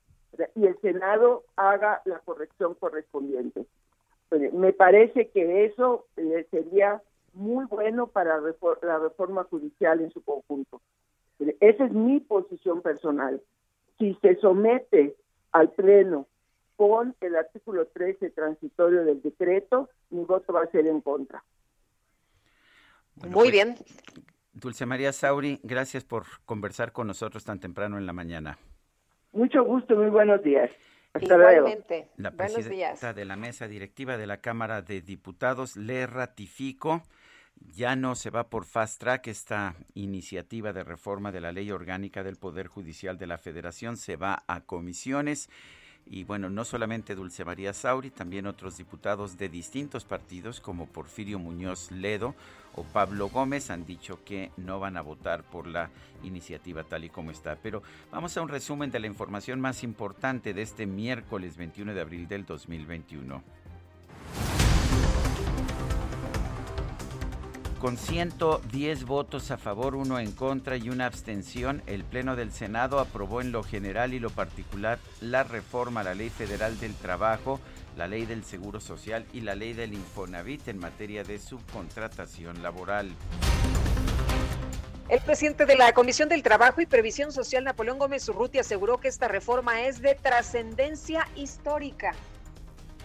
y 0.55 0.67
el 0.67 0.79
Senado 0.79 1.43
haga 1.57 2.03
la 2.05 2.21
corrección 2.21 2.75
correspondiente. 2.75 3.67
Me 4.53 4.75
parece 4.75 5.31
que 5.31 5.65
eso 5.65 6.07
eh, 6.17 6.47
sería 6.53 7.03
muy 7.33 7.65
bueno 7.65 8.07
para 8.07 8.41
la 8.41 8.99
reforma 9.01 9.43
judicial 9.43 10.03
en 10.03 10.13
su 10.13 10.23
conjunto. 10.23 10.81
Esa 11.59 11.85
es 11.85 11.93
mi 11.93 12.21
posición 12.21 12.81
personal 12.81 13.43
si 13.99 14.17
se 14.21 14.37
somete 14.37 15.17
al 15.53 15.71
Pleno 15.73 16.27
con 16.77 17.15
el 17.21 17.37
artículo 17.37 17.87
13 17.87 18.31
transitorio 18.31 19.05
del 19.05 19.23
decreto, 19.23 19.89
mi 20.11 20.25
voto 20.25 20.53
va 20.53 20.63
a 20.63 20.71
ser 20.71 20.87
en 20.87 21.01
contra. 21.01 21.43
Muy 23.17 23.31
pues, 23.33 23.51
bien. 23.51 23.75
Dulce 24.53 24.87
María 24.87 25.13
Sauri, 25.13 25.61
gracias 25.63 26.05
por 26.05 26.25
conversar 26.45 26.93
con 26.93 27.07
nosotros 27.07 27.45
tan 27.45 27.61
temprano 27.61 27.99
en 27.99 28.07
la 28.07 28.13
mañana. 28.13 28.59
Mucho 29.33 29.65
gusto, 29.65 29.97
muy 29.97 30.09
buenos 30.09 30.43
días. 30.43 30.71
Hasta 31.13 31.37
luego. 31.37 31.69
La 32.17 32.31
presidenta 32.31 33.15
de 33.15 33.25
la 33.25 33.37
mesa 33.37 33.69
directiva 33.69 34.19
de 34.19 34.27
la 34.27 34.39
Cámara 34.39 34.83
de 34.83 35.01
Diputados 35.01 35.77
le 35.77 36.07
ratifico 36.07 37.03
ya 37.61 37.97
no 37.97 38.15
se 38.15 38.31
va 38.31 38.49
por 38.49 38.65
fast 38.65 39.01
track 39.01 39.29
esta 39.29 39.77
iniciativa 39.95 40.73
de 40.73 40.85
reforma 40.85 41.33
de 41.33 41.41
la 41.41 41.53
ley 41.53 41.71
orgánica 41.71 42.23
del 42.23 42.37
Poder 42.37 42.69
Judicial 42.69 43.19
de 43.19 43.27
la 43.27 43.39
Federación, 43.39 43.97
se 43.97 44.17
va 44.17 44.45
a 44.47 44.61
comisiones. 44.63 45.51
Y 46.09 46.23
bueno, 46.23 46.49
no 46.49 46.65
solamente 46.65 47.17
Dulce 47.17 47.45
María 47.45 47.73
Sauri, 47.73 48.11
también 48.11 48.47
otros 48.47 48.77
diputados 48.77 49.37
de 49.37 49.49
distintos 49.49 50.05
partidos 50.05 50.61
como 50.61 50.87
Porfirio 50.87 51.41
Muñoz 51.41 51.91
Ledo 51.91 52.37
o 52.77 52.85
Pablo 52.85 53.29
Gómez 53.29 53.71
han 53.71 53.85
dicho 53.85 54.23
que 54.25 54.53
no 54.57 54.79
van 54.79 54.97
a 54.97 55.03
votar 55.03 55.43
por 55.43 55.67
la 55.67 55.91
iniciativa 56.23 56.85
tal 56.85 57.05
y 57.05 57.11
como 57.11 57.33
está. 57.33 57.57
Pero 57.57 57.83
vamos 58.13 58.37
a 58.37 58.43
un 58.43 58.49
resumen 58.49 58.93
de 58.93 59.01
la 59.01 59.09
información 59.09 59.61
más 59.61 59.83
importante 59.83 60.55
de 60.55 60.63
este 60.63 60.87
miércoles 60.87 61.57
21 61.57 61.93
de 61.93 62.01
abril 62.01 62.29
del 62.29 62.47
2021. 62.47 63.66
Con 67.87 67.99
110 67.99 69.05
votos 69.05 69.53
a 69.53 69.59
favor, 69.59 69.95
uno 69.95 70.19
en 70.19 70.33
contra 70.33 70.77
y 70.77 70.91
una 70.91 71.07
abstención, 71.07 71.83
el 71.87 72.03
Pleno 72.03 72.35
del 72.35 72.51
Senado 72.51 72.99
aprobó 72.99 73.41
en 73.41 73.53
lo 73.53 73.63
general 73.63 74.13
y 74.13 74.19
lo 74.19 74.29
particular 74.31 74.99
la 75.21 75.45
reforma 75.45 76.01
a 76.01 76.03
la 76.03 76.17
Ley 76.17 76.29
Federal 76.29 76.81
del 76.81 76.95
Trabajo, 76.97 77.61
la 77.97 78.09
Ley 78.09 78.27
del 78.27 78.43
Seguro 78.43 78.81
Social 78.81 79.25
y 79.33 79.43
la 79.43 79.55
Ley 79.55 79.73
del 79.73 79.95
Infonavit 79.95 80.67
en 80.67 80.81
materia 80.81 81.23
de 81.23 81.39
subcontratación 81.39 82.61
laboral. 82.61 83.09
El 85.09 85.21
presidente 85.21 85.65
de 85.65 85.77
la 85.77 85.93
Comisión 85.93 86.29
del 86.29 86.43
Trabajo 86.43 86.81
y 86.81 86.87
Previsión 86.87 87.31
Social, 87.31 87.63
Napoleón 87.63 88.01
Gómez 88.01 88.29
Urruti, 88.29 88.59
aseguró 88.59 88.99
que 88.99 89.07
esta 89.07 89.29
reforma 89.29 89.83
es 89.83 90.03
de 90.03 90.17
trascendencia 90.17 91.29
histórica. 91.37 92.15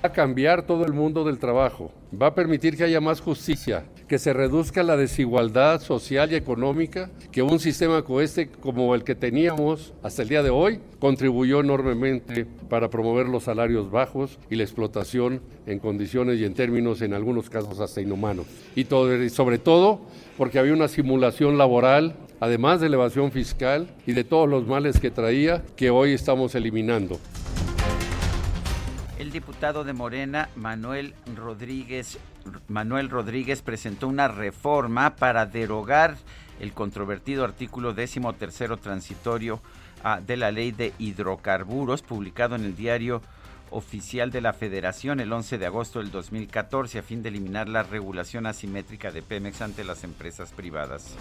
Va 0.03 0.09
a 0.09 0.11
cambiar 0.11 0.65
todo 0.65 0.83
el 0.83 0.93
mundo 0.93 1.23
del 1.23 1.37
trabajo, 1.37 1.91
va 2.19 2.25
a 2.25 2.33
permitir 2.33 2.75
que 2.75 2.83
haya 2.83 2.99
más 2.99 3.21
justicia, 3.21 3.85
que 4.11 4.19
se 4.19 4.33
reduzca 4.33 4.83
la 4.83 4.97
desigualdad 4.97 5.79
social 5.79 6.33
y 6.33 6.35
económica, 6.35 7.09
que 7.31 7.41
un 7.41 7.61
sistema 7.61 8.01
como 8.01 8.19
este, 8.19 8.49
como 8.49 8.93
el 8.93 9.05
que 9.05 9.15
teníamos 9.15 9.93
hasta 10.03 10.23
el 10.23 10.27
día 10.27 10.43
de 10.43 10.49
hoy, 10.49 10.81
contribuyó 10.99 11.61
enormemente 11.61 12.45
para 12.67 12.89
promover 12.89 13.29
los 13.29 13.43
salarios 13.43 13.89
bajos 13.89 14.37
y 14.49 14.57
la 14.57 14.63
explotación 14.63 15.39
en 15.65 15.79
condiciones 15.79 16.41
y 16.41 16.43
en 16.43 16.55
términos, 16.55 17.01
en 17.01 17.13
algunos 17.13 17.49
casos, 17.49 17.79
hasta 17.79 18.01
inhumanos. 18.01 18.47
Y 18.75 18.83
sobre 19.29 19.59
todo 19.59 20.01
porque 20.37 20.59
había 20.59 20.73
una 20.73 20.89
simulación 20.89 21.57
laboral, 21.57 22.13
además 22.41 22.81
de 22.81 22.87
elevación 22.87 23.31
fiscal 23.31 23.87
y 24.05 24.11
de 24.11 24.25
todos 24.25 24.49
los 24.49 24.67
males 24.67 24.99
que 24.99 25.09
traía, 25.09 25.63
que 25.77 25.89
hoy 25.89 26.11
estamos 26.11 26.53
eliminando 26.53 27.17
el 29.21 29.31
diputado 29.31 29.83
de 29.83 29.93
Morena, 29.93 30.49
Manuel 30.55 31.13
Rodríguez 31.35 32.17
Manuel 32.67 33.09
Rodríguez 33.09 33.61
presentó 33.61 34.07
una 34.07 34.27
reforma 34.27 35.15
para 35.15 35.45
derogar 35.45 36.17
el 36.59 36.73
controvertido 36.73 37.43
artículo 37.43 37.93
décimo 37.93 38.33
tercero 38.33 38.77
transitorio 38.77 39.61
ah, 40.03 40.19
de 40.25 40.37
la 40.37 40.51
ley 40.51 40.71
de 40.71 40.93
hidrocarburos 40.99 42.01
publicado 42.01 42.55
en 42.55 42.65
el 42.65 42.75
diario 42.75 43.21
oficial 43.71 44.31
de 44.31 44.41
la 44.41 44.53
Federación 44.53 45.19
el 45.19 45.31
11 45.31 45.57
de 45.57 45.65
agosto 45.65 45.99
del 45.99 46.11
2014 46.11 46.99
a 46.99 47.03
fin 47.03 47.23
de 47.23 47.29
eliminar 47.29 47.67
la 47.69 47.83
regulación 47.83 48.45
asimétrica 48.45 49.11
de 49.11 49.21
Pemex 49.21 49.61
ante 49.61 49.83
las 49.83 50.03
empresas 50.03 50.51
privadas. 50.51 51.15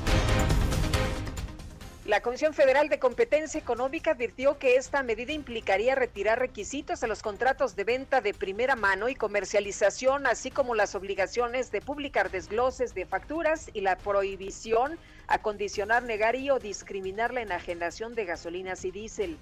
La 2.10 2.22
Comisión 2.22 2.54
Federal 2.54 2.88
de 2.88 2.98
Competencia 2.98 3.60
Económica 3.60 4.10
advirtió 4.10 4.58
que 4.58 4.74
esta 4.74 5.04
medida 5.04 5.30
implicaría 5.32 5.94
retirar 5.94 6.40
requisitos 6.40 7.04
a 7.04 7.06
los 7.06 7.22
contratos 7.22 7.76
de 7.76 7.84
venta 7.84 8.20
de 8.20 8.34
primera 8.34 8.74
mano 8.74 9.08
y 9.08 9.14
comercialización, 9.14 10.26
así 10.26 10.50
como 10.50 10.74
las 10.74 10.96
obligaciones 10.96 11.70
de 11.70 11.80
publicar 11.80 12.32
desgloses 12.32 12.94
de 12.94 13.06
facturas 13.06 13.70
y 13.74 13.82
la 13.82 13.96
prohibición 13.96 14.98
a 15.28 15.38
condicionar, 15.38 16.02
negar 16.02 16.34
y 16.34 16.50
o 16.50 16.58
discriminar 16.58 17.32
la 17.32 17.42
enajenación 17.42 18.16
de 18.16 18.24
gasolinas 18.24 18.84
y 18.84 18.90
diésel. 18.90 19.36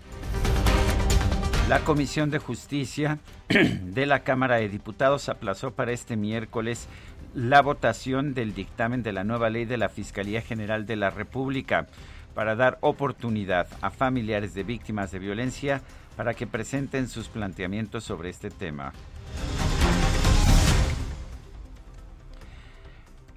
La 1.70 1.80
Comisión 1.80 2.30
de 2.30 2.38
Justicia 2.38 3.18
de 3.48 4.04
la 4.04 4.24
Cámara 4.24 4.56
de 4.56 4.68
Diputados 4.68 5.30
aplazó 5.30 5.70
para 5.70 5.92
este 5.92 6.18
miércoles 6.18 6.86
la 7.32 7.62
votación 7.62 8.34
del 8.34 8.52
dictamen 8.52 9.02
de 9.02 9.12
la 9.12 9.24
nueva 9.24 9.48
ley 9.48 9.64
de 9.64 9.78
la 9.78 9.88
Fiscalía 9.88 10.42
General 10.42 10.84
de 10.84 10.96
la 10.96 11.08
República 11.08 11.86
para 12.38 12.54
dar 12.54 12.78
oportunidad 12.82 13.66
a 13.80 13.90
familiares 13.90 14.54
de 14.54 14.62
víctimas 14.62 15.10
de 15.10 15.18
violencia 15.18 15.82
para 16.16 16.34
que 16.34 16.46
presenten 16.46 17.08
sus 17.08 17.26
planteamientos 17.26 18.04
sobre 18.04 18.30
este 18.30 18.48
tema. 18.48 18.92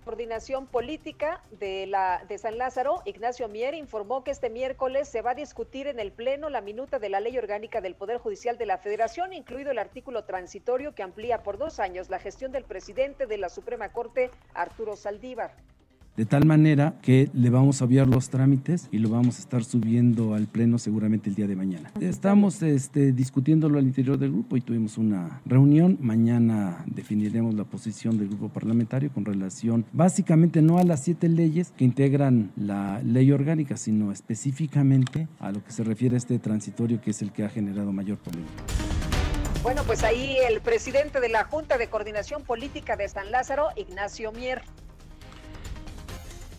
Coordinación 0.06 0.68
Política 0.68 1.42
de, 1.50 1.88
la, 1.88 2.24
de 2.30 2.38
San 2.38 2.60
Lázaro, 2.60 3.02
Ignacio 3.06 3.48
Mier, 3.48 3.74
informó 3.74 4.24
que 4.24 4.30
este 4.30 4.52
miércoles 4.52 5.10
se 5.10 5.24
va 5.24 5.32
a 5.32 5.36
discutir 5.36 5.88
en 5.88 6.00
el 6.00 6.12
Pleno 6.12 6.52
la 6.52 6.62
minuta 6.62 7.00
de 7.00 7.10
la 7.10 7.22
Ley 7.22 7.36
Orgánica 7.40 7.82
del 7.82 7.96
Poder 7.96 8.20
Judicial 8.20 8.60
de 8.60 8.68
la 8.68 8.78
Federación, 8.78 9.34
incluido 9.34 9.72
el 9.72 9.80
artículo 9.80 10.26
transitorio 10.26 10.94
que 10.94 11.02
amplía 11.02 11.42
por 11.42 11.58
dos 11.58 11.80
años 11.80 12.12
la 12.12 12.20
gestión 12.20 12.52
del 12.52 12.66
presidente 12.66 13.26
de 13.26 13.40
la 13.40 13.50
Suprema 13.50 13.90
Corte, 13.90 14.30
Arturo 14.54 14.96
Saldívar 14.96 15.56
de 16.22 16.28
tal 16.28 16.46
manera 16.46 17.00
que 17.02 17.32
le 17.34 17.50
vamos 17.50 17.82
a 17.82 17.86
enviar 17.86 18.08
los 18.08 18.30
trámites 18.30 18.88
y 18.92 19.00
lo 19.00 19.10
vamos 19.10 19.38
a 19.38 19.40
estar 19.40 19.64
subiendo 19.64 20.36
al 20.36 20.46
pleno 20.46 20.78
seguramente 20.78 21.32
el 21.32 21.36
día 21.36 21.48
de 21.48 21.56
mañana. 21.56 21.92
Estamos 22.00 22.62
este, 22.62 23.12
discutiéndolo 23.12 23.80
al 23.80 23.86
interior 23.86 24.20
del 24.20 24.32
grupo 24.32 24.56
y 24.56 24.62
tuvimos 24.62 25.00
una 25.00 25.42
reunión. 25.48 25.98
Mañana 26.00 26.86
definiremos 26.86 27.56
la 27.56 27.64
posición 27.64 28.20
del 28.20 28.28
grupo 28.28 28.50
parlamentario 28.50 29.12
con 29.12 29.26
relación 29.26 29.84
básicamente 29.94 30.62
no 30.62 30.78
a 30.78 30.84
las 30.84 31.04
siete 31.04 31.28
leyes 31.28 31.74
que 31.76 31.86
integran 31.86 32.52
la 32.56 33.02
ley 33.02 33.32
orgánica, 33.32 33.76
sino 33.76 34.12
específicamente 34.12 35.28
a 35.40 35.52
lo 35.52 35.64
que 35.64 35.72
se 35.72 35.84
refiere 35.84 36.14
a 36.14 36.18
este 36.20 36.38
transitorio 36.38 37.02
que 37.02 37.10
es 37.10 37.24
el 37.24 37.32
que 37.32 37.46
ha 37.46 37.50
generado 37.50 37.92
mayor 37.92 38.20
polémica. 38.20 38.64
Bueno, 39.64 39.82
pues 39.88 40.04
ahí 40.04 40.38
el 40.48 40.62
presidente 40.62 41.20
de 41.20 41.30
la 41.30 41.46
Junta 41.46 41.80
de 41.80 41.88
Coordinación 41.88 42.44
Política 42.44 42.96
de 42.96 43.10
San 43.10 43.32
Lázaro, 43.32 43.70
Ignacio 43.76 44.32
Mier. 44.32 44.62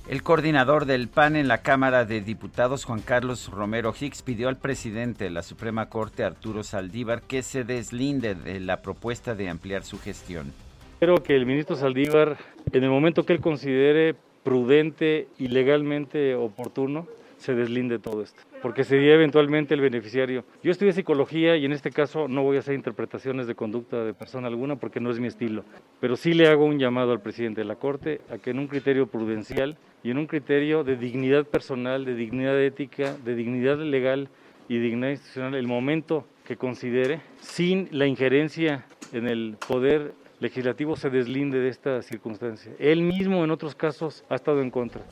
El 0.08 0.24
coordinador 0.24 0.84
del 0.84 1.08
PAN 1.08 1.36
en 1.36 1.46
la 1.46 1.62
Cámara 1.62 2.04
de 2.04 2.20
Diputados, 2.20 2.84
Juan 2.84 3.00
Carlos 3.00 3.48
Romero 3.48 3.94
Hicks, 3.98 4.22
pidió 4.22 4.48
al 4.48 4.56
presidente 4.56 5.24
de 5.24 5.30
la 5.30 5.42
Suprema 5.42 5.88
Corte, 5.88 6.24
Arturo 6.24 6.64
Saldívar, 6.64 7.22
que 7.22 7.42
se 7.42 7.62
deslinde 7.62 8.34
de 8.34 8.58
la 8.58 8.82
propuesta 8.82 9.36
de 9.36 9.48
ampliar 9.48 9.84
su 9.84 10.00
gestión. 10.00 10.52
Espero 10.94 11.22
que 11.22 11.36
el 11.36 11.46
ministro 11.46 11.76
Saldívar, 11.76 12.36
en 12.72 12.82
el 12.82 12.90
momento 12.90 13.24
que 13.24 13.32
él 13.32 13.40
considere 13.40 14.16
prudente 14.42 15.28
y 15.38 15.48
legalmente 15.48 16.34
oportuno, 16.34 17.06
se 17.42 17.54
deslinde 17.54 17.98
todo 17.98 18.22
esto, 18.22 18.40
porque 18.62 18.84
sería 18.84 19.14
eventualmente 19.14 19.74
el 19.74 19.80
beneficiario. 19.80 20.44
Yo 20.62 20.70
estudié 20.70 20.92
psicología 20.92 21.56
y 21.56 21.64
en 21.64 21.72
este 21.72 21.90
caso 21.90 22.28
no 22.28 22.42
voy 22.42 22.56
a 22.56 22.60
hacer 22.60 22.74
interpretaciones 22.74 23.48
de 23.48 23.56
conducta 23.56 24.04
de 24.04 24.14
persona 24.14 24.46
alguna 24.46 24.76
porque 24.76 25.00
no 25.00 25.10
es 25.10 25.18
mi 25.18 25.26
estilo, 25.26 25.64
pero 26.00 26.16
sí 26.16 26.34
le 26.34 26.46
hago 26.46 26.64
un 26.64 26.78
llamado 26.78 27.10
al 27.12 27.20
presidente 27.20 27.62
de 27.62 27.64
la 27.66 27.76
Corte 27.76 28.20
a 28.30 28.38
que 28.38 28.50
en 28.50 28.60
un 28.60 28.68
criterio 28.68 29.08
prudencial 29.08 29.76
y 30.04 30.12
en 30.12 30.18
un 30.18 30.26
criterio 30.26 30.84
de 30.84 30.96
dignidad 30.96 31.44
personal, 31.44 32.04
de 32.04 32.14
dignidad 32.14 32.60
ética, 32.60 33.16
de 33.24 33.34
dignidad 33.34 33.78
legal 33.78 34.28
y 34.68 34.78
dignidad 34.78 35.10
institucional, 35.10 35.54
el 35.56 35.66
momento 35.66 36.24
que 36.46 36.56
considere, 36.56 37.20
sin 37.40 37.88
la 37.90 38.06
injerencia 38.06 38.86
en 39.12 39.26
el 39.26 39.56
poder 39.66 40.14
legislativo, 40.38 40.94
se 40.96 41.10
deslinde 41.10 41.58
de 41.58 41.68
esta 41.68 42.02
circunstancia. 42.02 42.72
Él 42.78 43.02
mismo 43.02 43.42
en 43.42 43.50
otros 43.50 43.74
casos 43.74 44.24
ha 44.28 44.36
estado 44.36 44.60
en 44.60 44.70
contra. 44.70 45.02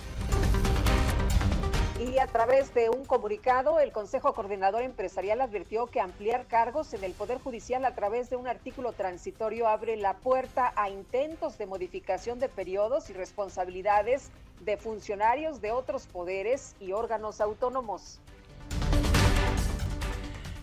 Y 2.01 2.19
a 2.19 2.27
través 2.27 2.73
de 2.73 2.89
un 2.89 3.05
comunicado, 3.05 3.79
el 3.79 3.93
Consejo 3.93 4.33
Coordinador 4.33 4.81
Empresarial 4.81 5.43
advirtió 5.43 5.87
que 5.87 6.01
ampliar 6.01 6.47
cargos 6.47 6.95
en 6.95 7.05
el 7.05 7.13
Poder 7.13 7.39
Judicial 7.39 7.85
a 7.85 7.95
través 7.95 8.31
de 8.31 8.37
un 8.37 8.49
artículo 8.49 8.93
transitorio 8.93 9.69
abre 9.69 9.99
la 9.99 10.15
puerta 10.15 10.73
a 10.77 10.89
intentos 10.89 11.59
de 11.59 11.67
modificación 11.67 12.39
de 12.39 12.49
periodos 12.49 13.11
y 13.11 13.13
responsabilidades 13.13 14.31
de 14.61 14.79
funcionarios 14.79 15.61
de 15.61 15.73
otros 15.73 16.07
poderes 16.07 16.75
y 16.81 16.93
órganos 16.93 17.43
autónomos. 17.43 18.19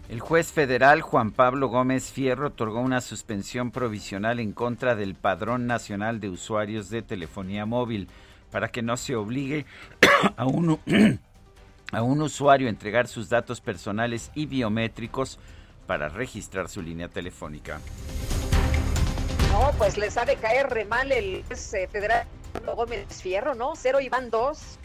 El 0.09 0.19
juez 0.19 0.51
federal 0.51 1.03
Juan 1.03 1.29
Pablo 1.29 1.67
Gómez 1.67 2.11
Fierro 2.11 2.47
otorgó 2.47 2.79
una 2.79 3.01
suspensión 3.01 3.69
provisional 3.69 4.39
en 4.39 4.53
contra 4.53 4.95
del 4.95 5.13
Padrón 5.13 5.67
Nacional 5.67 6.19
de 6.19 6.29
Usuarios 6.29 6.89
de 6.89 7.03
Telefonía 7.03 7.67
Móvil 7.67 8.09
para 8.49 8.69
que 8.69 8.81
no 8.81 8.97
se 8.97 9.15
obligue 9.15 9.65
a 10.35 10.45
un, 10.45 10.79
a 11.91 12.01
un 12.01 12.21
usuario 12.21 12.67
entregar 12.67 13.07
sus 13.07 13.29
datos 13.29 13.61
personales 13.61 14.31
y 14.35 14.45
biométricos 14.45 15.39
para 15.85 16.09
registrar 16.09 16.69
su 16.69 16.81
línea 16.81 17.07
telefónica. 17.07 17.79
No, 19.51 19.71
pues 19.77 19.97
les 19.97 20.17
ha 20.17 20.25
de 20.25 20.35
caer 20.35 20.69
re 20.69 20.85
mal 20.85 21.11
el 21.11 21.43
eh, 21.49 21.87
federal 21.87 22.27
Gómez 22.75 23.21
Fierro, 23.21 23.55
¿no? 23.55 23.75
Cero 23.75 24.01
y 24.01 24.09
van 24.09 24.29
dos. 24.29 24.77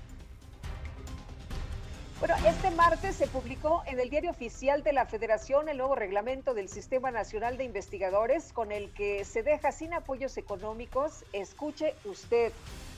Bueno, 2.21 2.37
este 2.47 2.71
martes 2.71 3.17
se 3.17 3.27
publicó 3.27 3.83
en 3.85 3.99
el 3.99 4.09
diario 4.09 4.31
oficial 4.31 4.85
de 4.85 4.93
la 4.93 5.07
Federación 5.07 5.69
el 5.69 5.79
nuevo 5.79 5.97
reglamento 5.97 6.55
del 6.55 6.69
Sistema 6.69 7.11
Nacional 7.11 7.57
de 7.57 7.65
Investigadores 7.65 8.53
con 8.53 8.71
el 8.71 8.91
que 8.93 9.25
se 9.25 9.43
deja 9.43 9.73
sin 9.73 9.93
apoyos 9.93 10.37
económicos, 10.37 11.25
escuche 11.33 11.97
usted, 12.05 12.53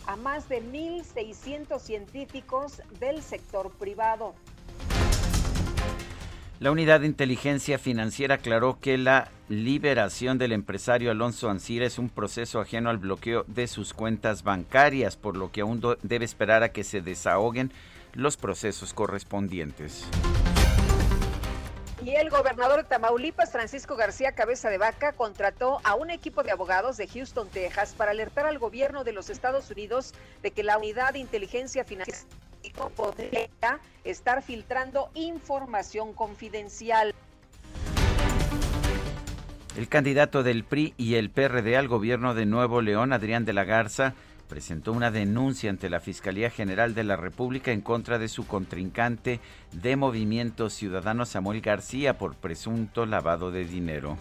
a 0.07 0.17
más 0.17 0.49
de 0.49 0.62
1.600 0.62 1.81
científicos 1.81 2.83
del 3.01 3.23
sector 3.23 3.71
privado. 3.73 4.35
La 6.61 6.71
Unidad 6.71 7.01
de 7.01 7.07
Inteligencia 7.07 7.79
Financiera 7.79 8.37
aclaró 8.37 8.79
que 8.81 8.97
la 8.97 9.31
liberación 9.49 10.38
del 10.38 10.53
empresario 10.53 11.11
Alonso 11.11 11.51
Ancira 11.51 11.85
es 11.85 11.99
un 11.99 12.09
proceso 12.09 12.61
ajeno 12.61 12.90
al 12.90 12.99
bloqueo 12.99 13.45
de 13.49 13.67
sus 13.67 13.93
cuentas 13.93 14.45
bancarias, 14.45 15.17
por 15.17 15.37
lo 15.37 15.51
que 15.51 15.62
aún 15.62 15.83
debe 16.03 16.25
esperar 16.25 16.62
a 16.62 16.71
que 16.71 16.85
se 16.85 17.03
desahoguen 17.03 17.73
los 18.14 18.37
procesos 18.37 18.95
correspondientes. 18.95 20.07
Y 22.05 22.17
el 22.17 22.29
gobernador 22.29 22.83
de 22.83 22.85
Tamaulipas, 22.85 23.51
Francisco 23.51 23.97
García 23.97 24.33
Cabeza 24.33 24.69
de 24.69 24.77
Vaca, 24.77 25.12
contrató 25.12 25.81
a 25.85 25.95
un 25.95 26.11
equipo 26.11 26.43
de 26.43 26.51
abogados 26.51 26.99
de 26.99 27.09
Houston, 27.09 27.49
Texas, 27.49 27.95
para 27.97 28.11
alertar 28.11 28.45
al 28.45 28.59
gobierno 28.59 29.05
de 29.05 29.14
los 29.14 29.31
Estados 29.31 29.71
Unidos 29.71 30.12
de 30.43 30.51
que 30.51 30.62
la 30.62 30.77
unidad 30.77 31.14
de 31.14 31.21
inteligencia 31.21 31.83
financiera 31.83 32.29
podría 32.95 33.81
estar 34.05 34.43
filtrando 34.43 35.09
información 35.14 36.12
confidencial. 36.12 37.14
El 39.75 39.88
candidato 39.88 40.43
del 40.43 40.64
PRI 40.64 40.93
y 40.99 41.14
el 41.14 41.31
PRD 41.31 41.75
al 41.79 41.88
gobierno 41.88 42.35
de 42.35 42.45
Nuevo 42.45 42.83
León, 42.83 43.14
Adrián 43.14 43.47
de 43.47 43.55
la 43.55 43.64
Garza, 43.64 44.12
presentó 44.55 44.93
una 44.93 45.11
denuncia 45.11 45.69
ante 45.69 45.90
la 45.90 45.99
Fiscalía 45.99 46.49
General 46.49 46.95
de 46.95 47.03
la 47.03 47.17
República 47.17 47.73
en 47.73 47.81
contra 47.81 48.21
de 48.21 48.29
su 48.29 48.47
contrincante 48.47 49.40
de 49.73 49.97
Movimiento 49.97 50.71
Ciudadano 50.71 51.27
Samuel 51.27 51.61
García 51.61 52.19
por 52.19 52.37
presunto 52.37 53.05
lavado 53.05 53.51
de 53.51 53.64
dinero. 53.64 54.17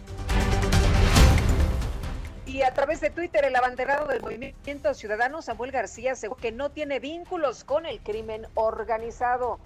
Y 2.48 2.64
a 2.64 2.74
través 2.74 3.00
de 3.00 3.12
Twitter, 3.12 3.46
el 3.46 3.56
abanderado 3.56 4.08
del 4.08 4.24
Movimiento 4.24 4.96
Ciudadano 4.96 5.44
Samuel 5.44 5.70
García 5.70 6.14
aseguró 6.14 6.42
que 6.42 6.52
no 6.52 6.72
tiene 6.72 7.00
vínculos 7.00 7.64
con 7.64 7.86
el 7.86 8.00
crimen 8.00 8.48
organizado. 8.56 9.60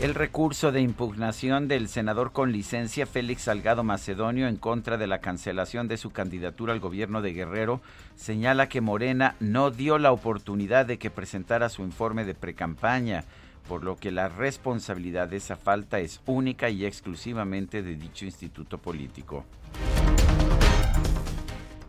El 0.00 0.14
recurso 0.14 0.72
de 0.72 0.80
impugnación 0.80 1.68
del 1.68 1.88
senador 1.88 2.32
con 2.32 2.50
licencia 2.50 3.06
Félix 3.06 3.42
Salgado 3.42 3.84
Macedonio 3.84 4.48
en 4.48 4.56
contra 4.56 4.98
de 4.98 5.06
la 5.06 5.20
cancelación 5.20 5.86
de 5.86 5.96
su 5.96 6.10
candidatura 6.10 6.72
al 6.72 6.80
gobierno 6.80 7.22
de 7.22 7.32
Guerrero 7.32 7.80
señala 8.16 8.68
que 8.68 8.80
Morena 8.80 9.36
no 9.38 9.70
dio 9.70 9.98
la 9.98 10.10
oportunidad 10.10 10.84
de 10.84 10.98
que 10.98 11.10
presentara 11.10 11.68
su 11.68 11.82
informe 11.82 12.24
de 12.24 12.34
precampaña, 12.34 13.24
por 13.68 13.84
lo 13.84 13.96
que 13.96 14.10
la 14.10 14.28
responsabilidad 14.28 15.28
de 15.28 15.36
esa 15.36 15.56
falta 15.56 16.00
es 16.00 16.20
única 16.26 16.68
y 16.70 16.84
exclusivamente 16.84 17.82
de 17.82 17.94
dicho 17.94 18.24
instituto 18.24 18.78
político. 18.78 19.44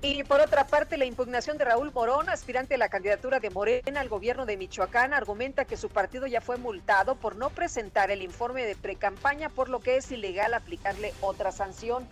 Y 0.01 0.23
por 0.23 0.39
otra 0.39 0.67
parte, 0.67 0.97
la 0.97 1.05
impugnación 1.05 1.58
de 1.58 1.65
Raúl 1.65 1.91
Morón, 1.93 2.29
aspirante 2.29 2.75
a 2.75 2.77
la 2.77 2.89
candidatura 2.89 3.39
de 3.39 3.49
Morena 3.49 4.01
al 4.01 4.10
gobierno 4.10 4.45
de 4.45 4.58
Michoacán, 4.58 5.13
argumenta 5.13 5.65
que 5.65 5.77
su 5.77 5.89
partido 5.89 6.27
ya 6.27 6.41
fue 6.41 6.58
multado 6.58 7.15
por 7.15 7.36
no 7.36 7.49
presentar 7.49 8.12
el 8.12 8.21
informe 8.21 8.65
de 8.65 8.75
precampaña, 8.75 9.49
por 9.49 9.69
lo 9.69 9.79
que 9.79 9.97
es 9.97 10.12
ilegal 10.12 10.53
aplicarle 10.53 11.13
otra 11.21 11.51
sanción. 11.51 12.08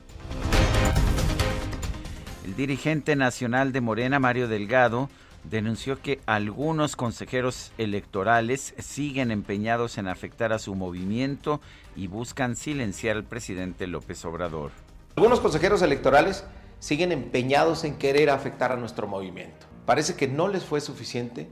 El 2.46 2.56
dirigente 2.56 3.16
nacional 3.16 3.72
de 3.72 3.82
Morena, 3.82 4.20
Mario 4.20 4.48
Delgado, 4.48 5.10
denunció 5.44 6.02
que 6.02 6.20
algunos 6.26 6.96
consejeros 6.96 7.72
electorales 7.78 8.74
siguen 8.80 9.32
empeñados 9.32 9.98
en 9.98 10.08
afectar 10.08 10.52
a 10.52 10.60
su 10.60 10.74
movimiento 10.74 11.62
y 11.96 12.08
buscan 12.08 12.56
silenciar 12.56 13.18
al 13.18 13.24
presidente 13.24 13.88
López 13.88 14.24
Obrador. 14.26 14.72
Algunos 15.16 15.40
consejeros 15.42 15.82
electorales 15.82 16.44
siguen 16.84 17.14
empeñados 17.14 17.86
en 17.86 17.96
querer 17.96 18.30
afectar 18.30 18.74
a 18.74 18.76
nuestro 18.76 19.08
movimiento. 19.08 19.68
Parece 19.86 20.16
que 20.18 20.28
no 20.28 20.50
les 20.50 20.66
fue 20.66 20.82
suficiente 20.82 21.48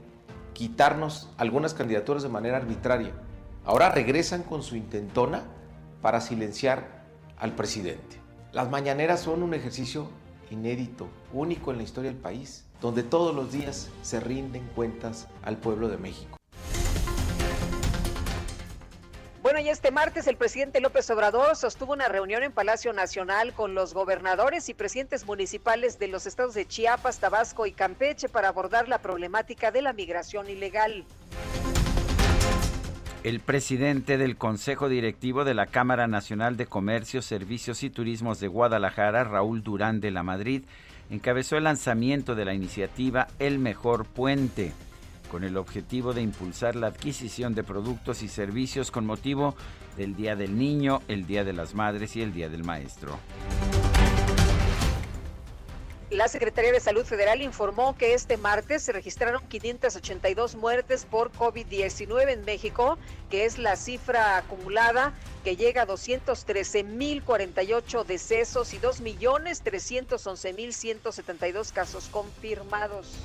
quitarnos 0.52 1.30
algunas 1.38 1.72
candidaturas 1.72 2.22
de 2.22 2.28
manera 2.28 2.58
arbitraria. 2.58 3.14
Ahora 3.64 3.88
regresan 3.88 4.42
con 4.42 4.62
su 4.62 4.76
intentona 4.76 5.44
para 6.02 6.20
silenciar 6.20 7.06
al 7.38 7.54
presidente. 7.54 8.20
Las 8.52 8.68
mañaneras 8.68 9.20
son 9.20 9.42
un 9.42 9.54
ejercicio 9.54 10.10
inédito, 10.50 11.08
único 11.32 11.70
en 11.70 11.78
la 11.78 11.84
historia 11.84 12.10
del 12.10 12.20
país, 12.20 12.66
donde 12.82 13.02
todos 13.02 13.34
los 13.34 13.50
días 13.52 13.88
se 14.02 14.20
rinden 14.20 14.68
cuentas 14.74 15.28
al 15.42 15.56
pueblo 15.56 15.88
de 15.88 15.96
México. 15.96 16.41
Bueno, 19.42 19.58
y 19.58 19.68
este 19.68 19.90
martes 19.90 20.28
el 20.28 20.36
presidente 20.36 20.80
López 20.80 21.10
Obrador 21.10 21.56
sostuvo 21.56 21.94
una 21.94 22.06
reunión 22.06 22.44
en 22.44 22.52
Palacio 22.52 22.92
Nacional 22.92 23.52
con 23.54 23.74
los 23.74 23.92
gobernadores 23.92 24.68
y 24.68 24.74
presidentes 24.74 25.26
municipales 25.26 25.98
de 25.98 26.06
los 26.06 26.28
estados 26.28 26.54
de 26.54 26.64
Chiapas, 26.64 27.18
Tabasco 27.18 27.66
y 27.66 27.72
Campeche 27.72 28.28
para 28.28 28.46
abordar 28.46 28.86
la 28.86 28.98
problemática 28.98 29.72
de 29.72 29.82
la 29.82 29.92
migración 29.92 30.48
ilegal. 30.48 31.04
El 33.24 33.40
presidente 33.40 34.16
del 34.16 34.36
Consejo 34.36 34.88
Directivo 34.88 35.44
de 35.44 35.54
la 35.54 35.66
Cámara 35.66 36.06
Nacional 36.06 36.56
de 36.56 36.66
Comercio, 36.66 37.20
Servicios 37.20 37.82
y 37.82 37.90
Turismos 37.90 38.38
de 38.38 38.46
Guadalajara, 38.46 39.24
Raúl 39.24 39.64
Durán 39.64 40.00
de 40.00 40.12
la 40.12 40.22
Madrid, 40.22 40.62
encabezó 41.10 41.56
el 41.56 41.64
lanzamiento 41.64 42.36
de 42.36 42.44
la 42.44 42.54
iniciativa 42.54 43.26
El 43.40 43.58
Mejor 43.58 44.04
Puente 44.04 44.72
con 45.32 45.42
el 45.44 45.56
objetivo 45.56 46.12
de 46.12 46.20
impulsar 46.20 46.76
la 46.76 46.88
adquisición 46.88 47.54
de 47.54 47.64
productos 47.64 48.22
y 48.22 48.28
servicios 48.28 48.90
con 48.90 49.06
motivo 49.06 49.56
del 49.96 50.14
Día 50.14 50.36
del 50.36 50.58
Niño, 50.58 51.00
el 51.08 51.26
Día 51.26 51.42
de 51.42 51.54
las 51.54 51.74
Madres 51.74 52.16
y 52.16 52.20
el 52.20 52.34
Día 52.34 52.50
del 52.50 52.64
Maestro. 52.64 53.18
La 56.10 56.28
Secretaría 56.28 56.70
de 56.70 56.80
Salud 56.80 57.06
Federal 57.06 57.40
informó 57.40 57.96
que 57.96 58.12
este 58.12 58.36
martes 58.36 58.82
se 58.82 58.92
registraron 58.92 59.40
582 59.48 60.56
muertes 60.56 61.06
por 61.06 61.32
COVID-19 61.32 62.30
en 62.30 62.44
México, 62.44 62.98
que 63.30 63.46
es 63.46 63.56
la 63.56 63.76
cifra 63.76 64.36
acumulada 64.36 65.14
que 65.44 65.56
llega 65.56 65.84
a 65.84 65.86
213.048 65.86 68.04
decesos 68.04 68.74
y 68.74 68.78
2.311.172 68.80 71.72
casos 71.72 72.10
confirmados. 72.12 73.16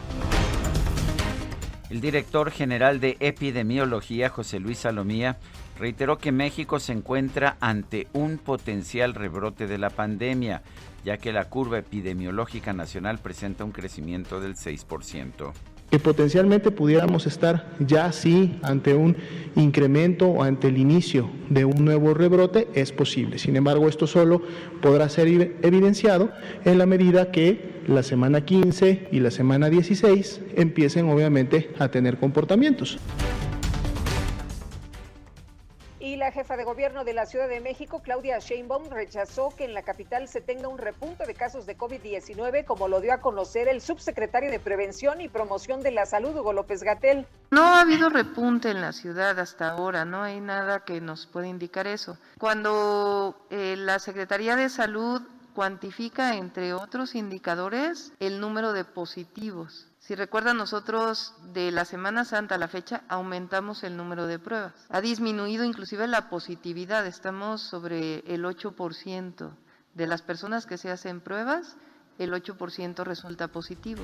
El 1.90 2.02
director 2.02 2.52
general 2.52 3.00
de 3.00 3.16
epidemiología, 3.22 4.30
José 4.30 4.60
Luis 4.60 4.80
Salomía, 4.80 5.38
reiteró 5.80 6.18
que 6.18 6.34
México 6.34 6.80
se 6.80 6.92
encuentra 6.92 7.56
ante 7.62 8.08
un 8.12 8.40
potencial 8.40 9.14
rebrote 9.14 9.68
de 9.68 9.78
la 9.78 9.90
pandemia, 9.90 10.64
ya 11.06 11.18
que 11.18 11.32
la 11.32 11.46
curva 11.46 11.78
epidemiológica 11.78 12.74
nacional 12.74 13.20
presenta 13.20 13.64
un 13.64 13.72
crecimiento 13.72 14.42
del 14.42 14.56
6% 14.56 15.54
que 15.90 16.00
potencialmente 16.00 16.72
pudiéramos 16.72 17.28
estar 17.28 17.76
ya 17.80 18.12
sí 18.12 18.60
ante 18.62 18.94
un 18.94 19.16
incremento 19.56 20.28
o 20.28 20.44
ante 20.44 20.68
el 20.68 20.78
inicio 20.78 21.30
de 21.50 21.66
un 21.66 21.86
nuevo 21.86 22.14
rebrote 22.14 22.68
es 22.74 22.92
posible. 22.92 23.38
Sin 23.38 23.56
embargo, 23.56 23.88
esto 23.88 24.06
solo 24.06 24.42
podrá 24.82 25.08
ser 25.08 25.28
evidenciado 25.62 26.32
en 26.66 26.78
la 26.78 26.86
medida 26.86 27.32
que 27.32 27.78
la 27.88 28.04
semana 28.04 28.44
15 28.44 29.08
y 29.12 29.20
la 29.22 29.32
semana 29.32 29.70
16 29.70 30.42
empiecen 30.56 31.10
obviamente 31.10 31.70
a 31.80 31.90
tener 31.90 32.18
comportamientos 32.18 33.00
la 36.18 36.32
jefa 36.32 36.58
de 36.58 36.64
gobierno 36.64 37.04
de 37.04 37.14
la 37.14 37.26
Ciudad 37.26 37.48
de 37.48 37.62
México, 37.62 38.02
Claudia 38.02 38.40
Sheinbaum, 38.40 38.90
rechazó 38.90 39.54
que 39.56 39.66
en 39.66 39.74
la 39.74 39.84
capital 39.84 40.28
se 40.28 40.42
tenga 40.42 40.68
un 40.68 40.78
repunte 40.78 41.26
de 41.26 41.34
casos 41.34 41.66
de 41.66 41.78
COVID-19, 41.78 42.66
como 42.66 42.88
lo 42.88 43.00
dio 43.00 43.14
a 43.14 43.22
conocer 43.22 43.68
el 43.68 43.82
subsecretario 43.82 44.52
de 44.52 44.60
Prevención 44.60 45.22
y 45.22 45.30
Promoción 45.30 45.82
de 45.82 45.92
la 45.92 46.06
Salud, 46.06 46.36
Hugo 46.36 46.54
López 46.54 46.84
Gatel. 46.84 47.28
No 47.52 47.64
ha 47.64 47.82
habido 47.82 48.10
repunte 48.10 48.70
en 48.70 48.82
la 48.82 48.92
ciudad 48.92 49.40
hasta 49.40 49.70
ahora, 49.70 50.06
no 50.06 50.24
hay 50.24 50.42
nada 50.42 50.84
que 50.84 51.00
nos 51.00 51.28
pueda 51.28 51.48
indicar 51.48 51.88
eso. 51.88 52.18
Cuando 52.40 53.48
eh, 53.50 53.76
la 53.78 54.00
Secretaría 54.00 54.56
de 54.56 54.70
Salud 54.70 55.22
cuantifica, 55.54 56.36
entre 56.36 56.74
otros 56.74 57.16
indicadores, 57.16 58.14
el 58.20 58.40
número 58.40 58.74
de 58.74 58.86
positivos 58.86 59.88
si 60.08 60.16
recuerdan, 60.16 60.56
nosotros 60.56 61.34
de 61.52 61.70
la 61.70 61.84
Semana 61.84 62.24
Santa 62.24 62.56
a 62.56 62.58
la 62.58 62.70
fecha 62.70 63.04
aumentamos 63.10 63.84
el 63.84 63.98
número 63.98 64.26
de 64.26 64.40
pruebas. 64.40 64.72
Ha 64.88 65.02
disminuido 65.02 65.66
inclusive 65.66 66.08
la 66.08 66.30
positividad, 66.30 67.06
estamos 67.06 67.60
sobre 67.60 68.20
el 68.20 68.46
8% 68.46 69.52
de 69.96 70.08
las 70.08 70.22
personas 70.22 70.66
que 70.66 70.78
se 70.78 70.92
hacen 70.92 71.20
pruebas, 71.20 71.76
el 72.20 72.32
8% 72.32 73.04
resulta 73.04 73.50
positivo. 73.50 74.02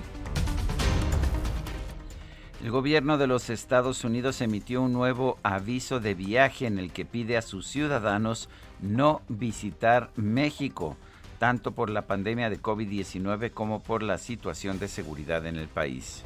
El 2.62 2.70
gobierno 2.70 3.18
de 3.18 3.28
los 3.28 3.50
Estados 3.50 4.04
Unidos 4.04 4.42
emitió 4.42 4.82
un 4.82 4.92
nuevo 4.92 5.38
aviso 5.42 6.02
de 6.02 6.16
viaje 6.16 6.66
en 6.66 6.80
el 6.80 6.92
que 6.92 7.06
pide 7.06 7.38
a 7.38 7.42
sus 7.42 7.66
ciudadanos 7.68 8.50
no 8.82 9.22
visitar 9.30 10.12
México 10.18 10.98
tanto 11.44 11.74
por 11.74 11.90
la 11.90 12.04
pandemia 12.04 12.50
de 12.50 12.58
COVID-19 12.58 13.52
como 13.52 13.84
por 13.84 14.02
la 14.02 14.18
situación 14.18 14.80
de 14.80 14.88
seguridad 14.88 15.46
en 15.46 15.58
el 15.58 15.68
país. 15.68 16.24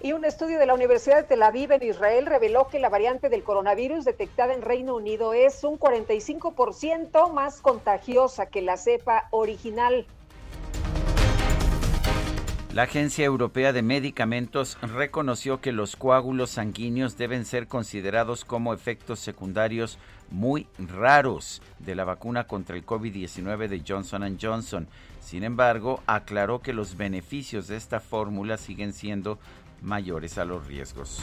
Y 0.00 0.12
un 0.12 0.24
estudio 0.24 0.60
de 0.60 0.66
la 0.66 0.74
Universidad 0.74 1.16
de 1.16 1.22
Tel 1.24 1.42
Aviv 1.42 1.72
en 1.72 1.82
Israel 1.82 2.26
reveló 2.26 2.68
que 2.68 2.78
la 2.78 2.90
variante 2.90 3.28
del 3.28 3.42
coronavirus 3.42 4.04
detectada 4.04 4.54
en 4.54 4.62
Reino 4.62 4.94
Unido 4.94 5.34
es 5.34 5.64
un 5.64 5.80
45% 5.80 7.32
más 7.32 7.60
contagiosa 7.60 8.46
que 8.46 8.62
la 8.62 8.76
cepa 8.76 9.26
original. 9.32 10.06
La 12.72 12.84
Agencia 12.84 13.26
Europea 13.26 13.74
de 13.74 13.82
Medicamentos 13.82 14.78
reconoció 14.80 15.60
que 15.60 15.72
los 15.72 15.94
coágulos 15.94 16.52
sanguíneos 16.52 17.18
deben 17.18 17.44
ser 17.44 17.66
considerados 17.66 18.46
como 18.46 18.72
efectos 18.72 19.18
secundarios 19.18 19.98
muy 20.32 20.66
raros 20.78 21.62
de 21.78 21.94
la 21.94 22.04
vacuna 22.04 22.46
contra 22.46 22.74
el 22.74 22.84
COVID-19 22.84 23.68
de 23.68 23.82
Johnson 23.86 24.38
Johnson. 24.40 24.88
Sin 25.20 25.44
embargo, 25.44 26.02
aclaró 26.06 26.60
que 26.60 26.72
los 26.72 26.96
beneficios 26.96 27.68
de 27.68 27.76
esta 27.76 28.00
fórmula 28.00 28.56
siguen 28.56 28.92
siendo 28.92 29.38
mayores 29.82 30.38
a 30.38 30.44
los 30.44 30.66
riesgos. 30.66 31.20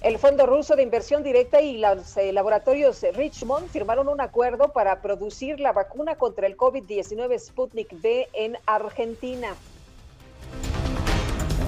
El 0.00 0.18
Fondo 0.18 0.46
Ruso 0.46 0.74
de 0.74 0.82
Inversión 0.82 1.22
Directa 1.22 1.60
y 1.60 1.78
los 1.78 2.16
eh, 2.16 2.32
laboratorios 2.32 3.04
Richmond 3.14 3.68
firmaron 3.68 4.08
un 4.08 4.20
acuerdo 4.20 4.72
para 4.72 5.00
producir 5.00 5.60
la 5.60 5.72
vacuna 5.72 6.16
contra 6.16 6.48
el 6.48 6.56
COVID-19 6.56 7.38
Sputnik 7.38 7.92
V 7.92 8.28
en 8.32 8.58
Argentina. 8.66 9.54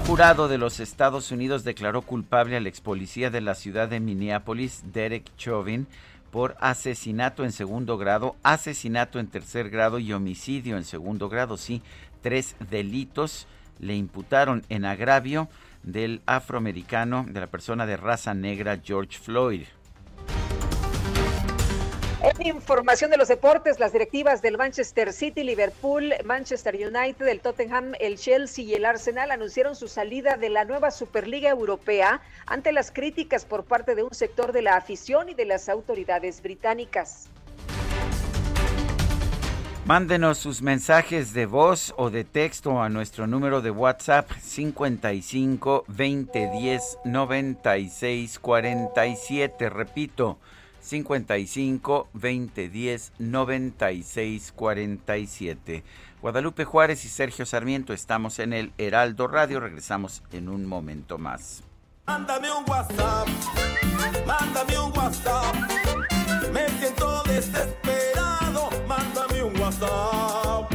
Jurado 0.07 0.47
de 0.47 0.59
los 0.59 0.79
Estados 0.79 1.31
Unidos 1.31 1.63
declaró 1.63 2.03
culpable 2.03 2.55
al 2.55 2.67
ex 2.67 2.79
policía 2.79 3.31
de 3.31 3.41
la 3.41 3.55
ciudad 3.55 3.89
de 3.89 3.99
Minneapolis, 3.99 4.83
Derek 4.93 5.25
Chauvin, 5.35 5.87
por 6.29 6.55
asesinato 6.59 7.43
en 7.43 7.51
segundo 7.51 7.97
grado, 7.97 8.35
asesinato 8.43 9.19
en 9.19 9.25
tercer 9.25 9.71
grado 9.71 9.97
y 9.97 10.13
homicidio 10.13 10.77
en 10.77 10.83
segundo 10.83 11.27
grado. 11.27 11.57
Sí, 11.57 11.81
tres 12.21 12.55
delitos 12.69 13.47
le 13.79 13.95
imputaron 13.95 14.63
en 14.69 14.85
agravio 14.85 15.49
del 15.81 16.21
afroamericano, 16.27 17.25
de 17.27 17.39
la 17.39 17.47
persona 17.47 17.87
de 17.87 17.97
raza 17.97 18.35
negra 18.35 18.79
George 18.83 19.17
Floyd. 19.17 19.63
En 22.25 22.47
información 22.47 23.11
de 23.11 23.17
los 23.17 23.27
deportes, 23.27 23.79
las 23.79 23.93
directivas 23.93 24.41
del 24.41 24.57
Manchester 24.57 25.13
City, 25.13 25.43
Liverpool, 25.43 26.11
Manchester 26.25 26.73
United, 26.73 27.27
el 27.27 27.39
Tottenham, 27.39 27.93
el 27.99 28.17
Chelsea 28.17 28.65
y 28.65 28.73
el 28.73 28.83
Arsenal 28.83 29.29
anunciaron 29.29 29.75
su 29.75 29.87
salida 29.87 30.35
de 30.35 30.49
la 30.49 30.65
nueva 30.65 30.89
Superliga 30.89 31.51
Europea 31.51 32.21
ante 32.47 32.71
las 32.71 32.91
críticas 32.91 33.45
por 33.45 33.65
parte 33.65 33.93
de 33.93 34.01
un 34.01 34.15
sector 34.15 34.53
de 34.53 34.63
la 34.63 34.75
afición 34.75 35.29
y 35.29 35.35
de 35.35 35.45
las 35.45 35.69
autoridades 35.69 36.41
británicas. 36.41 37.29
Mándenos 39.85 40.39
sus 40.39 40.63
mensajes 40.63 41.31
de 41.33 41.45
voz 41.45 41.93
o 41.95 42.09
de 42.09 42.23
texto 42.23 42.81
a 42.81 42.89
nuestro 42.89 43.27
número 43.27 43.61
de 43.61 43.69
WhatsApp 43.69 44.31
55 44.41 45.85
20 45.87 46.51
10 46.59 46.97
96 47.05 48.39
47. 48.39 49.69
Repito, 49.69 50.39
55 50.85 52.09
20 52.13 52.69
10 52.69 53.13
96 53.17 54.53
47. 54.55 55.83
Guadalupe 56.21 56.63
Juárez 56.63 57.05
y 57.05 57.09
Sergio 57.09 57.45
Sarmiento 57.45 57.91
estamos 57.93 58.39
en 58.39 58.53
el 58.53 58.71
Heraldo 58.77 59.27
Radio. 59.27 59.59
Regresamos 59.59 60.23
en 60.31 60.47
un 60.49 60.65
momento 60.65 61.17
más. 61.17 61.63
Mándame 62.05 62.51
un 62.51 62.69
WhatsApp, 62.69 63.27
mándame 64.27 64.79
un 64.79 64.95
WhatsApp. 64.95 65.55
Me 66.53 66.69
siento 66.79 67.23
desesperado, 67.23 68.69
mándame 68.87 69.43
un 69.43 69.59
WhatsApp. 69.59 70.74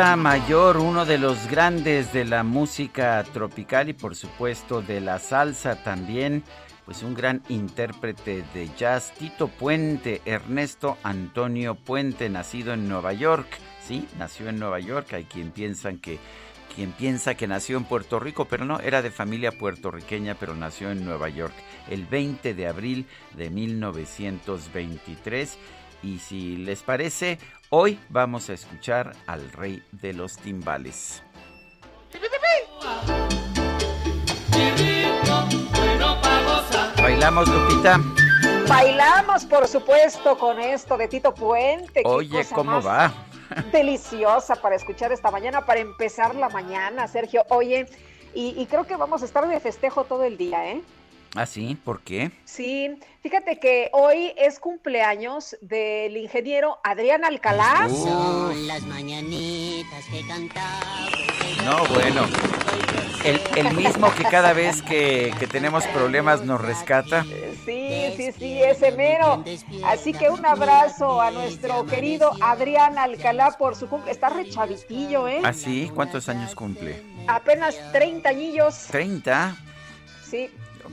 Mayor, 0.00 0.78
uno 0.78 1.04
de 1.04 1.18
los 1.18 1.46
grandes 1.46 2.10
de 2.12 2.24
la 2.24 2.42
música 2.42 3.22
tropical 3.34 3.90
y 3.90 3.92
por 3.92 4.16
supuesto 4.16 4.80
de 4.80 5.00
la 5.00 5.18
salsa 5.18 5.82
también, 5.82 6.42
pues 6.86 7.02
un 7.02 7.14
gran 7.14 7.42
intérprete 7.50 8.42
de 8.54 8.70
jazz, 8.78 9.12
Tito 9.18 9.48
Puente, 9.48 10.22
Ernesto 10.24 10.96
Antonio 11.02 11.74
Puente, 11.74 12.30
nacido 12.30 12.72
en 12.72 12.88
Nueva 12.88 13.12
York. 13.12 13.46
Sí, 13.86 14.08
nació 14.18 14.48
en 14.48 14.58
Nueva 14.58 14.80
York, 14.80 15.12
hay 15.12 15.24
quien 15.24 15.50
piensan 15.50 15.98
que 15.98 16.18
quien 16.74 16.92
piensa 16.92 17.34
que 17.34 17.46
nació 17.46 17.76
en 17.76 17.84
Puerto 17.84 18.18
Rico, 18.18 18.46
pero 18.46 18.64
no, 18.64 18.80
era 18.80 19.02
de 19.02 19.10
familia 19.10 19.52
puertorriqueña, 19.52 20.34
pero 20.34 20.54
nació 20.54 20.90
en 20.90 21.04
Nueva 21.04 21.28
York 21.28 21.54
el 21.90 22.06
20 22.06 22.54
de 22.54 22.66
abril 22.66 23.06
de 23.36 23.50
1923. 23.50 25.58
Y 26.02 26.20
si 26.20 26.56
les 26.56 26.82
parece, 26.82 27.38
hoy 27.70 28.00
vamos 28.08 28.50
a 28.50 28.52
escuchar 28.52 29.12
al 29.26 29.50
rey 29.52 29.82
de 29.92 30.12
los 30.12 30.36
timbales. 30.36 31.22
¿Bailamos, 36.96 37.48
Lupita? 37.48 38.00
Bailamos, 38.68 39.44
por 39.46 39.66
supuesto, 39.66 40.36
con 40.36 40.60
esto 40.60 40.96
de 40.96 41.08
Tito 41.08 41.32
Puente. 41.32 42.02
Oye, 42.04 42.44
¿cómo 42.52 42.82
va? 42.82 43.12
Deliciosa 43.72 44.56
para 44.56 44.76
escuchar 44.76 45.12
esta 45.12 45.30
mañana, 45.30 45.64
para 45.64 45.80
empezar 45.80 46.34
la 46.34 46.48
mañana, 46.48 47.08
Sergio. 47.08 47.44
Oye, 47.50 47.86
y, 48.34 48.60
y 48.60 48.66
creo 48.66 48.84
que 48.84 48.96
vamos 48.96 49.22
a 49.22 49.24
estar 49.24 49.46
de 49.48 49.58
festejo 49.60 50.04
todo 50.04 50.24
el 50.24 50.36
día, 50.36 50.70
¿eh? 50.70 50.82
¿Ah, 51.36 51.46
sí? 51.46 51.76
¿Por 51.84 52.00
qué? 52.02 52.32
Sí, 52.44 52.98
fíjate 53.22 53.60
que 53.60 53.88
hoy 53.92 54.32
es 54.36 54.58
cumpleaños 54.58 55.56
del 55.60 56.16
ingeniero 56.16 56.78
Adrián 56.82 57.24
Alcalá. 57.24 57.88
Son 57.88 58.66
las 58.66 58.82
mañanitas 58.82 60.04
que 60.10 60.26
cantaba. 60.26 60.80
No, 61.64 61.86
bueno. 61.94 62.26
El, 63.24 63.40
el 63.54 63.76
mismo 63.76 64.12
que 64.14 64.24
cada 64.24 64.54
vez 64.54 64.82
que, 64.82 65.32
que 65.38 65.46
tenemos 65.46 65.86
problemas 65.88 66.42
nos 66.44 66.60
rescata. 66.60 67.24
Sí, 67.64 68.12
sí, 68.16 68.32
sí, 68.32 68.62
ese 68.62 68.90
mero. 68.92 69.44
Así 69.84 70.12
que 70.12 70.30
un 70.30 70.44
abrazo 70.44 71.20
a 71.20 71.30
nuestro 71.30 71.86
querido 71.86 72.32
Adrián 72.40 72.98
Alcalá 72.98 73.52
por 73.56 73.76
su 73.76 73.88
cumple. 73.88 74.10
Está 74.10 74.30
re 74.30 74.48
chavitillo, 74.48 75.28
¿eh? 75.28 75.42
¿Ah, 75.44 75.52
sí? 75.52 75.92
¿Cuántos 75.94 76.28
años 76.28 76.56
cumple? 76.56 77.02
Apenas 77.28 77.78
30 77.92 78.28
añillos. 78.28 78.74
¿30? 78.90 79.54
Sí. 80.24 80.50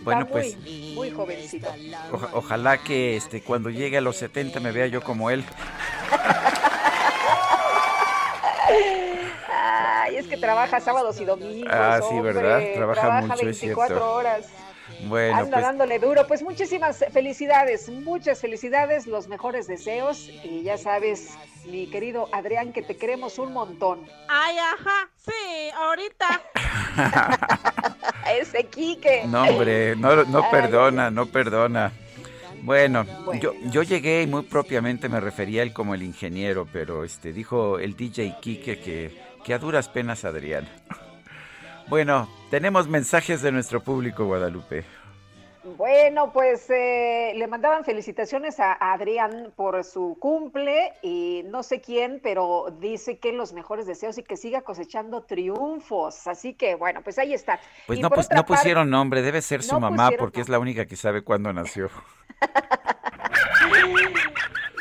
Bueno, 0.07 0.21
está 0.21 0.31
pues 0.31 0.57
muy, 0.61 0.91
muy 0.95 1.11
jovencito. 1.11 1.67
oja- 2.13 2.29
ojalá 2.31 2.77
que 2.77 3.17
este 3.17 3.41
cuando 3.41 3.69
llegue 3.69 3.97
a 3.97 4.01
los 4.01 4.15
70 4.15 4.61
me 4.61 4.71
vea 4.71 4.87
yo 4.87 5.01
como 5.03 5.29
él. 5.29 5.43
Ay, 9.51 10.15
es 10.17 10.27
que 10.27 10.37
trabaja 10.37 10.79
sábados 10.79 11.19
y 11.19 11.25
domingos. 11.25 11.71
Ah, 11.73 11.99
sí, 12.01 12.15
hombre. 12.15 12.33
¿verdad? 12.33 12.61
Trabaja 12.73 13.21
mucho, 13.21 13.33
es 13.33 13.59
24 13.59 13.87
cierto. 13.97 14.13
horas. 14.13 14.47
Bueno, 15.03 15.35
Anda 15.35 15.51
pues 15.57 15.61
dándole 15.65 15.99
duro. 15.99 16.25
Pues 16.27 16.41
muchísimas 16.41 17.03
felicidades, 17.11 17.89
muchas 17.89 18.39
felicidades, 18.39 19.05
los 19.07 19.27
mejores 19.27 19.67
deseos. 19.67 20.29
Y 20.43 20.63
ya 20.63 20.77
sabes, 20.77 21.31
mi 21.65 21.87
querido 21.89 22.29
Adrián, 22.31 22.71
que 22.71 22.81
te 22.81 22.95
queremos 22.95 23.37
un 23.39 23.51
montón. 23.53 24.07
Ay, 24.29 24.57
ajá, 24.57 25.09
sí, 25.17 25.69
ahorita. 25.75 26.41
Ese 28.39 28.65
Quique. 28.65 29.23
no, 29.27 29.43
hombre, 29.43 29.95
no, 29.95 30.23
no 30.25 30.49
perdona, 30.49 31.09
no 31.11 31.25
perdona. 31.27 31.91
Bueno, 32.63 33.05
Bueno. 33.23 33.41
yo, 33.41 33.53
yo 33.71 33.83
llegué 33.83 34.23
y 34.23 34.27
muy 34.27 34.41
propiamente 34.43 35.07
me 35.09 35.19
refería 35.19 35.61
a 35.61 35.63
él 35.63 35.73
como 35.73 35.93
el 35.93 36.03
ingeniero, 36.03 36.67
pero 36.71 37.03
este 37.03 37.31
dijo 37.31 37.79
el 37.79 37.95
DJ 37.95 38.35
Quique 38.41 38.79
que, 38.79 39.21
que 39.43 39.53
a 39.53 39.59
duras 39.59 39.89
penas 39.89 40.25
Adrián. 40.25 40.67
Bueno, 41.89 42.27
tenemos 42.51 42.89
mensajes 42.89 43.41
de 43.41 43.49
nuestro 43.53 43.81
público, 43.81 44.25
Guadalupe. 44.25 44.83
Bueno, 45.75 46.31
pues 46.31 46.69
eh, 46.69 47.33
le 47.35 47.47
mandaban 47.47 47.83
felicitaciones 47.83 48.59
a 48.59 48.73
Adrián 48.93 49.51
por 49.55 49.83
su 49.83 50.15
cumple 50.19 50.93
y 51.01 51.43
no 51.47 51.61
sé 51.63 51.81
quién, 51.81 52.19
pero 52.23 52.67
dice 52.79 53.17
que 53.17 53.33
los 53.33 53.53
mejores 53.53 53.85
deseos 53.85 54.17
y 54.17 54.23
que 54.23 54.37
siga 54.37 54.61
cosechando 54.61 55.23
triunfos. 55.23 56.25
Así 56.27 56.53
que 56.53 56.75
bueno, 56.75 57.01
pues 57.03 57.19
ahí 57.19 57.33
está. 57.33 57.59
Pues 57.85 57.99
Y 57.99 58.01
no, 58.01 58.07
otra 58.07 58.21
no 58.21 58.27
parte- 58.27 58.43
pusieron 58.53 58.89
nombre, 58.89 59.21
debe 59.21 59.41
ser 59.41 59.61
su 59.61 59.73
No 59.73 59.81
mamá 59.81 60.11
porque 60.17 60.41
es 60.41 60.47
la 60.49 60.59
única 60.59 60.85
que 60.85 60.95
sabe 60.95 61.23
cuándo 61.23 61.51
nació. 61.51 61.89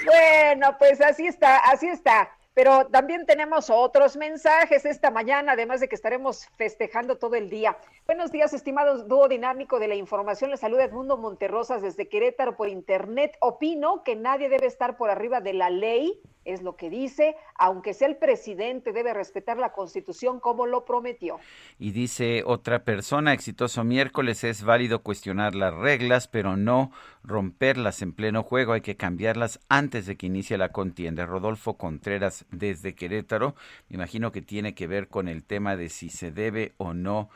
Bueno, 0.05 0.77
pues 0.79 1.01
así 1.01 1.27
está, 1.27 1.57
así 1.59 1.89
está. 1.89 2.31
Pero 2.57 2.87
también 2.87 3.27
tenemos 3.27 3.69
otros 3.69 4.17
mensajes 4.17 4.87
esta 4.87 5.11
mañana, 5.11 5.53
además 5.53 5.79
de 5.81 5.91
que 5.91 5.95
estaremos 5.95 6.49
festejando 6.57 7.19
todo 7.19 7.35
el 7.35 7.51
día. 7.51 7.77
Buenos 8.07 8.33
días, 8.33 8.55
estimados 8.55 9.07
dúo 9.09 9.29
dinámico 9.29 9.79
de 9.79 9.89
la 9.89 9.95
información. 9.95 10.51
Les 10.51 10.61
saluda 10.61 10.85
Edmundo 10.85 11.19
Monterrosas 11.19 11.83
desde 11.83 12.09
Querétaro 12.09 12.57
por 12.57 12.71
internet. 12.71 13.37
Opino 13.41 14.03
que 14.05 14.17
nadie 14.17 14.49
debe 14.49 14.65
estar 14.65 14.97
por 14.97 15.11
arriba 15.11 15.43
de 15.43 15.53
la 15.53 15.69
ley 15.69 16.19
es 16.47 16.63
lo 16.63 16.77
que 16.77 16.89
dice, 16.89 17.37
aunque 17.57 17.93
sea 17.93 18.09
el 18.09 18.17
presidente, 18.17 18.93
debe 18.93 19.13
respetar 19.13 19.59
la 19.59 19.73
constitución 19.73 20.41
como 20.41 20.67
lo 20.67 20.85
prometió. 20.85 21.39
Y 21.79 21.91
dice 21.91 22.43
otra 22.47 22.85
persona, 22.85 23.33
exitoso 23.33 23.85
miércoles, 23.85 24.45
es 24.45 24.63
válido 24.63 25.03
cuestionar 25.03 25.55
las 25.55 25.75
reglas, 25.75 26.29
pero 26.29 26.57
no 26.57 26.93
romperlas 27.23 28.01
en 28.03 28.13
pleno 28.13 28.43
juego, 28.43 28.73
hay 28.73 28.81
que 28.81 28.97
cambiarlas 28.97 29.61
antes 29.69 30.07
de 30.07 30.17
que 30.17 30.27
inicie 30.27 30.57
la 30.57 30.71
contienda. 30.71 31.27
Rodolfo 31.27 31.75
Contreras 31.75 32.47
desde 32.51 32.95
Querétaro, 32.95 33.57
me 33.89 33.97
imagino 33.97 34.33
que 34.33 34.43
tiene 34.43 34.75
que 34.75 34.87
ver 34.87 35.09
con 35.09 35.29
el 35.29 35.45
tema 35.45 35.77
de 35.77 35.89
si 35.89 36.09
se 36.09 36.31
debe 36.31 36.73
o 36.77 36.95
no 36.95 37.29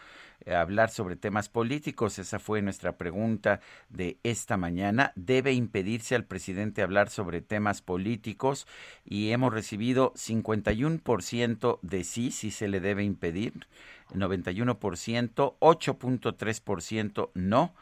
hablar 0.47 0.91
sobre 0.91 1.17
temas 1.17 1.49
políticos. 1.49 2.19
Esa 2.19 2.39
fue 2.39 2.63
nuestra 2.63 2.97
pregunta 2.97 3.61
de 3.89 4.19
esta 4.23 4.57
mañana. 4.57 5.13
¿Debe 5.17 5.53
impedirse 5.53 6.15
al 6.15 6.25
presidente 6.25 6.83
hablar 6.83 7.11
sobre 7.11 7.41
temas 7.41 7.83
políticos? 7.83 8.67
Y 9.05 9.31
hemos 9.31 9.53
recibido 9.53 10.13
51% 10.15 11.79
de 11.83 12.05
sí, 12.05 12.31
si 12.31 12.51
se 12.51 12.69
le 12.69 12.81
debe 12.81 13.05
impedir, 13.05 13.67
91%, 14.15 15.57
8.3% 15.59 17.31
no 17.35 17.75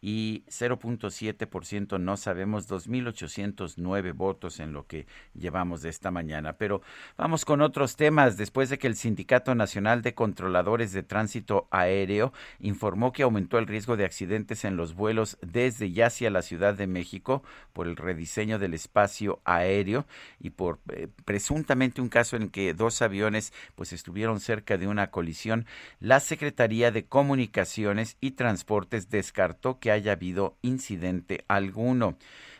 y 0.00 0.44
0.7% 0.48 1.98
no 1.98 2.16
sabemos, 2.16 2.68
2.809 2.68 4.14
votos 4.14 4.60
en 4.60 4.72
lo 4.72 4.86
que 4.86 5.06
llevamos 5.34 5.82
de 5.82 5.88
esta 5.88 6.10
mañana. 6.10 6.54
Pero 6.54 6.82
vamos 7.16 7.44
con 7.44 7.60
otros 7.60 7.96
temas. 7.96 8.36
Después 8.36 8.70
de 8.70 8.78
que 8.78 8.86
el 8.86 8.96
Sindicato 8.96 9.54
Nacional 9.54 10.02
de 10.02 10.14
Controladores 10.14 10.92
de 10.92 11.02
Tránsito 11.02 11.66
Aéreo 11.70 12.32
informó 12.60 13.12
que 13.12 13.22
aumentó 13.22 13.58
el 13.58 13.66
riesgo 13.66 13.96
de 13.96 14.04
accidentes 14.04 14.64
en 14.64 14.76
los 14.76 14.94
vuelos 14.94 15.38
desde 15.40 15.86
y 15.86 16.00
hacia 16.02 16.30
la 16.30 16.42
Ciudad 16.42 16.74
de 16.74 16.86
México 16.86 17.42
por 17.72 17.86
el 17.86 17.96
rediseño 17.96 18.58
del 18.58 18.74
espacio 18.74 19.40
aéreo 19.44 20.06
y 20.40 20.50
por 20.50 20.78
eh, 20.92 21.08
presuntamente 21.24 22.00
un 22.00 22.08
caso 22.08 22.36
en 22.36 22.48
que 22.50 22.74
dos 22.74 23.02
aviones 23.02 23.52
pues 23.74 23.92
estuvieron 23.92 24.40
cerca 24.40 24.76
de 24.76 24.88
una 24.88 25.10
colisión, 25.10 25.66
la 26.00 26.20
Secretaría 26.20 26.90
de 26.90 27.04
Comunicaciones 27.04 28.16
y 28.20 28.32
Transportes 28.32 29.10
descartó 29.10 29.78
que 29.78 29.85
haya 29.90 30.12
habido 30.12 30.56
incidente 30.62 31.44
alguno. 31.48 32.16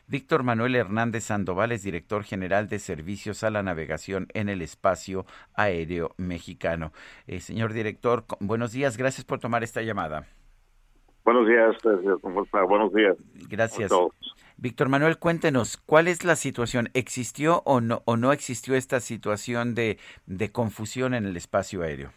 Víctor 0.08 0.44
Manuel 0.44 0.76
Hernández 0.76 1.24
Sandoval 1.24 1.72
es 1.72 1.82
director 1.82 2.22
general 2.22 2.68
de 2.68 2.78
servicios 2.78 3.42
a 3.42 3.50
la 3.50 3.64
navegación 3.64 4.28
en 4.34 4.48
el 4.48 4.62
espacio 4.62 5.26
aéreo 5.54 6.14
mexicano. 6.16 6.92
Eh, 7.26 7.40
señor 7.40 7.72
director, 7.72 8.24
buenos 8.38 8.70
días, 8.70 8.96
gracias 8.96 9.24
por 9.24 9.40
tomar 9.40 9.64
esta 9.64 9.82
llamada. 9.82 10.26
Buenos 11.24 11.48
días, 11.48 11.76
¿cómo 12.22 12.44
está? 12.44 12.62
Buenos 12.62 12.94
días. 12.94 13.16
Gracias. 13.48 13.90
Víctor 14.58 14.88
Manuel, 14.88 15.18
cuéntenos, 15.18 15.76
¿cuál 15.76 16.06
es 16.06 16.24
la 16.24 16.36
situación? 16.36 16.88
¿Existió 16.94 17.62
o 17.66 17.80
no, 17.80 18.02
o 18.04 18.16
no 18.16 18.32
existió 18.32 18.76
esta 18.76 19.00
situación 19.00 19.74
de, 19.74 19.98
de 20.26 20.52
confusión 20.52 21.14
en 21.14 21.26
el 21.26 21.36
espacio 21.36 21.82
aéreo? 21.82 22.12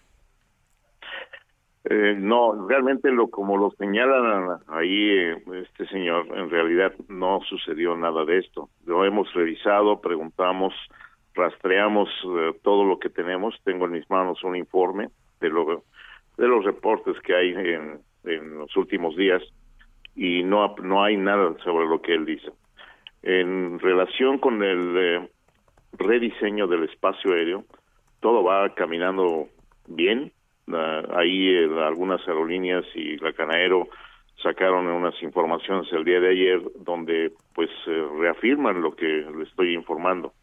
Eh, 1.86 2.16
no, 2.18 2.68
realmente 2.68 3.10
lo 3.10 3.30
como 3.30 3.58
lo 3.58 3.72
señalan 3.72 4.60
ahí 4.68 5.12
eh, 5.12 5.38
este 5.62 5.88
señor, 5.88 6.28
en 6.36 6.50
realidad 6.50 6.94
no 7.08 7.40
sucedió 7.48 7.96
nada 7.96 8.26
de 8.26 8.40
esto. 8.40 8.70
Lo 8.86 9.06
hemos 9.06 9.34
revisado, 9.34 10.02
preguntamos, 10.02 10.74
rastreamos 11.34 12.10
eh, 12.26 12.52
todo 12.64 12.84
lo 12.84 13.00
que 13.00 13.10
tenemos. 13.10 13.56
Tengo 13.64 13.86
en 13.86 13.94
mis 13.94 14.10
manos 14.10 14.44
un 14.44 14.58
informe 14.58 15.10
de 15.40 15.50
lo 15.50 15.84
de 16.38 16.48
los 16.48 16.66
reportes 16.66 17.20
que 17.22 17.36
hay 17.36 17.50
en, 17.52 18.00
en 18.26 18.58
los 18.58 18.76
últimos 18.76 19.16
días 19.16 19.42
y 20.16 20.44
no 20.44 20.76
no 20.84 21.04
hay 21.04 21.16
nada 21.16 21.56
sobre 21.64 21.88
lo 21.88 22.02
que 22.02 22.14
él 22.14 22.26
dice. 22.26 22.52
En 23.24 23.80
relación 23.80 24.38
con 24.38 24.64
el 24.64 25.30
rediseño 25.94 26.68
del 26.68 26.84
espacio 26.84 27.34
aéreo, 27.34 27.64
todo 28.20 28.44
va 28.44 28.74
caminando 28.76 29.48
bien 29.88 30.32
ahí 31.16 31.50
eh, 31.50 31.70
algunas 31.84 32.26
aerolíneas 32.28 32.86
y 32.96 33.18
la 33.18 33.34
Canaero 33.34 33.88
sacaron 34.42 34.88
unas 34.88 35.22
informaciones 35.22 35.92
el 35.92 36.06
día 36.06 36.20
de 36.20 36.30
ayer 36.30 36.62
donde 36.80 37.32
pues 37.54 37.70
eh, 37.88 38.08
reafirman 38.20 38.82
lo 38.82 38.96
que 38.96 39.06
le 39.06 39.44
estoy 39.44 39.74
informando. 39.74 40.34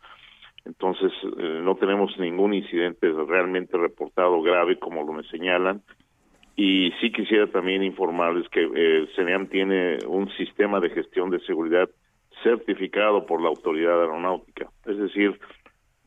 Entonces 0.64 1.12
eh, 1.38 1.60
no 1.62 1.76
tenemos 1.76 2.16
ningún 2.18 2.54
incidente 2.54 3.08
realmente 3.26 3.76
reportado 3.78 4.42
grave 4.42 4.78
como 4.78 5.04
lo 5.04 5.12
me 5.12 5.22
señalan 5.24 5.82
y 6.56 6.90
sí 7.00 7.12
quisiera 7.12 7.46
también 7.46 7.82
informarles 7.82 8.48
que 8.48 8.62
el 8.62 9.08
CENEAM 9.14 9.48
tiene 9.48 9.98
un 10.06 10.28
sistema 10.36 10.80
de 10.80 10.90
gestión 10.90 11.30
de 11.30 11.40
seguridad 11.40 11.88
certificado 12.42 13.26
por 13.26 13.42
la 13.42 13.48
autoridad 13.48 14.00
aeronáutica. 14.00 14.68
Es 14.86 14.98
decir, 14.98 15.38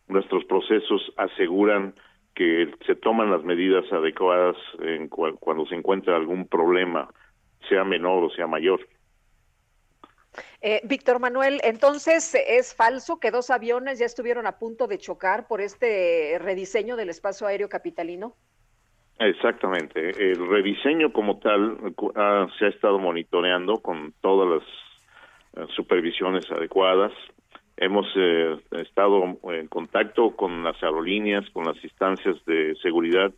nuestros 0.08 0.44
procesos 0.46 1.14
aseguran 1.18 1.94
que 2.40 2.74
se 2.88 2.96
toman 2.96 3.30
las 3.30 3.44
medidas 3.44 3.84
adecuadas 3.92 4.56
en 4.80 5.10
cuando 5.10 5.66
se 5.66 5.76
encuentra 5.76 6.16
algún 6.16 6.48
problema, 6.48 7.10
sea 7.68 7.84
menor 7.84 8.24
o 8.24 8.30
sea 8.30 8.48
mayor. 8.48 8.80
Eh, 10.62 10.80
Víctor 10.86 11.20
Manuel, 11.20 11.60
entonces 11.66 12.34
es 12.48 12.74
falso 12.74 13.20
que 13.20 13.32
dos 13.32 13.50
aviones 13.50 14.00
ya 14.00 14.06
estuvieron 14.06 14.48
a 14.48 14.58
punto 14.58 14.88
de 14.88 15.00
chocar 15.00 15.50
por 15.50 15.60
este 15.60 16.38
rediseño 16.40 16.96
del 16.96 17.10
espacio 17.10 17.46
aéreo 17.46 17.68
capitalino. 17.68 18.38
Exactamente. 19.20 20.32
El 20.32 20.48
rediseño 20.48 21.12
como 21.12 21.40
tal 21.40 21.94
se 22.58 22.66
ha 22.68 22.70
estado 22.70 23.00
monitoreando 23.00 23.82
con 23.82 24.14
todas 24.22 24.62
las 24.62 25.62
eh, 25.62 25.68
supervisiones 25.76 26.50
adecuadas. 26.50 27.12
Hemos 27.82 28.08
eh, 28.18 28.58
estado 28.72 29.24
en 29.54 29.68
contacto 29.68 30.36
con 30.36 30.66
las 30.66 30.84
aerolíneas, 30.84 31.50
con 31.52 31.64
las 31.64 31.82
instancias 31.82 32.36
de 32.44 32.76
seguridad 32.84 33.32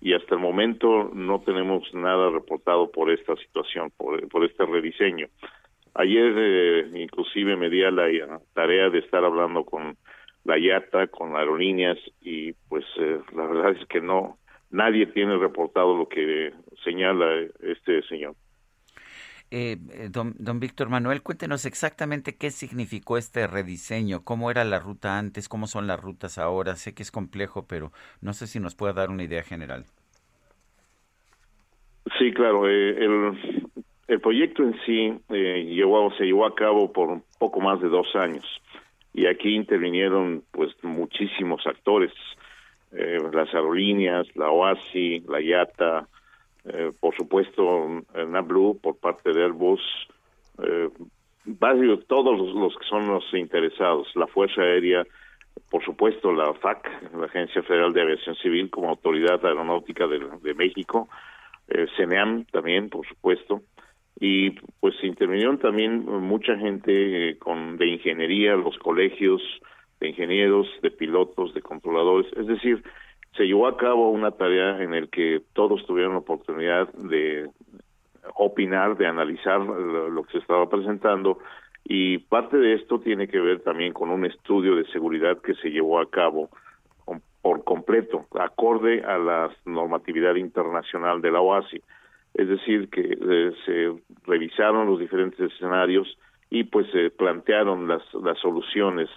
y 0.00 0.14
hasta 0.14 0.34
el 0.34 0.40
momento 0.40 1.12
no 1.14 1.40
tenemos 1.42 1.94
nada 1.94 2.28
reportado 2.30 2.90
por 2.90 3.12
esta 3.12 3.36
situación, 3.36 3.92
por, 3.96 4.44
este 4.44 4.66
rediseño. 4.66 5.28
Ayer 5.94 6.34
eh, 6.36 6.90
inclusive 6.92 7.54
me 7.54 7.70
di 7.70 7.84
a 7.84 7.92
la 7.92 8.40
tarea 8.52 8.90
de 8.90 8.98
estar 8.98 9.24
hablando 9.24 9.64
con 9.64 9.96
la 10.42 10.58
IATA, 10.58 11.06
con 11.06 11.36
aerolíneas 11.36 11.98
y 12.20 12.52
pues 12.68 12.84
eh, 12.98 13.20
la 13.32 13.46
verdad 13.46 13.76
es 13.80 13.86
que 13.86 14.00
no, 14.00 14.38
nadie 14.72 15.06
tiene 15.06 15.38
reportado 15.38 15.96
lo 15.96 16.08
que 16.08 16.52
señala 16.82 17.46
este 17.62 18.02
señor. 18.08 18.34
Eh, 19.50 19.76
eh, 19.92 20.08
don, 20.10 20.34
don 20.38 20.58
Víctor 20.58 20.88
Manuel, 20.88 21.22
cuéntenos 21.22 21.64
exactamente 21.64 22.36
qué 22.36 22.50
significó 22.50 23.18
este 23.18 23.46
rediseño, 23.46 24.24
cómo 24.24 24.50
era 24.50 24.64
la 24.64 24.80
ruta 24.80 25.18
antes, 25.18 25.48
cómo 25.48 25.66
son 25.66 25.86
las 25.86 26.00
rutas 26.00 26.38
ahora. 26.38 26.76
Sé 26.76 26.94
que 26.94 27.02
es 27.02 27.10
complejo, 27.10 27.66
pero 27.68 27.92
no 28.20 28.32
sé 28.32 28.46
si 28.46 28.58
nos 28.58 28.74
puede 28.74 28.94
dar 28.94 29.10
una 29.10 29.22
idea 29.22 29.42
general. 29.42 29.84
Sí, 32.18 32.32
claro. 32.32 32.68
Eh, 32.68 32.90
el, 33.04 33.72
el, 34.08 34.20
proyecto 34.20 34.62
en 34.62 34.74
sí 34.84 35.12
llevó, 35.28 36.12
se 36.14 36.24
llevó 36.24 36.46
a 36.46 36.54
cabo 36.54 36.92
por 36.92 37.22
poco 37.38 37.60
más 37.60 37.80
de 37.80 37.88
dos 37.88 38.08
años 38.14 38.44
y 39.12 39.26
aquí 39.26 39.54
intervinieron 39.54 40.42
pues 40.50 40.72
muchísimos 40.82 41.66
actores, 41.66 42.12
las 42.90 43.52
aerolíneas, 43.54 44.26
la 44.36 44.50
OASI, 44.50 45.24
la 45.28 45.40
IATA, 45.40 46.08
eh, 46.66 46.92
por 46.98 47.14
supuesto 47.16 48.02
NABLU 48.14 48.78
por 48.80 48.98
parte 48.98 49.32
de 49.32 49.42
Airbus, 49.42 49.80
eh, 50.62 50.88
varios, 51.44 52.06
todos 52.06 52.38
los, 52.38 52.76
que 52.76 52.86
son 52.86 53.06
los 53.06 53.24
interesados, 53.34 54.08
la 54.14 54.26
Fuerza 54.26 54.62
Aérea, 54.62 55.04
por 55.70 55.84
supuesto 55.84 56.32
la 56.32 56.52
FAC, 56.54 57.12
la 57.14 57.26
Agencia 57.26 57.62
Federal 57.62 57.92
de 57.92 58.02
Aviación 58.02 58.34
Civil 58.36 58.70
como 58.70 58.88
autoridad 58.88 59.44
aeronáutica 59.44 60.06
de, 60.06 60.54
México, 60.54 61.08
eh, 61.68 61.86
CENEAM 61.96 62.44
también, 62.46 62.88
por 62.88 63.06
supuesto, 63.06 63.62
y 64.18 64.50
pues 64.80 64.94
intervinieron 65.02 65.58
también 65.58 66.04
mucha 66.04 66.56
gente 66.56 67.30
eh, 67.30 67.38
con 67.38 67.76
de 67.76 67.88
ingeniería, 67.88 68.56
los 68.56 68.78
colegios 68.78 69.42
de 70.00 70.08
ingenieros, 70.08 70.68
de 70.82 70.90
pilotos, 70.90 71.54
de 71.54 71.62
controladores, 71.62 72.32
es 72.36 72.46
decir, 72.46 72.82
se 73.36 73.44
llevó 73.44 73.66
a 73.66 73.76
cabo 73.76 74.10
una 74.10 74.30
tarea 74.30 74.82
en 74.82 74.94
el 74.94 75.08
que 75.08 75.42
todos 75.52 75.84
tuvieron 75.86 76.12
la 76.12 76.18
oportunidad 76.18 76.92
de 76.94 77.48
opinar, 78.36 78.96
de 78.96 79.06
analizar 79.06 79.60
lo 79.60 80.22
que 80.22 80.32
se 80.32 80.38
estaba 80.38 80.68
presentando 80.68 81.38
y 81.84 82.18
parte 82.18 82.56
de 82.56 82.74
esto 82.74 82.98
tiene 83.00 83.28
que 83.28 83.38
ver 83.38 83.60
también 83.60 83.92
con 83.92 84.10
un 84.10 84.24
estudio 84.24 84.74
de 84.74 84.86
seguridad 84.86 85.38
que 85.42 85.54
se 85.54 85.70
llevó 85.70 86.00
a 86.00 86.08
cabo 86.08 86.48
por 87.42 87.62
completo, 87.62 88.26
acorde 88.40 89.04
a 89.04 89.18
la 89.18 89.50
normatividad 89.66 90.34
internacional 90.36 91.20
de 91.20 91.30
la 91.30 91.42
OASI. 91.42 91.78
Es 92.32 92.48
decir, 92.48 92.88
que 92.88 93.18
eh, 93.20 93.52
se 93.66 93.92
revisaron 94.26 94.86
los 94.86 94.98
diferentes 94.98 95.52
escenarios 95.52 96.16
y 96.48 96.64
pues 96.64 96.90
se 96.90 97.10
plantearon 97.10 97.86
las, 97.86 98.02
las 98.14 98.38
soluciones 98.38 99.10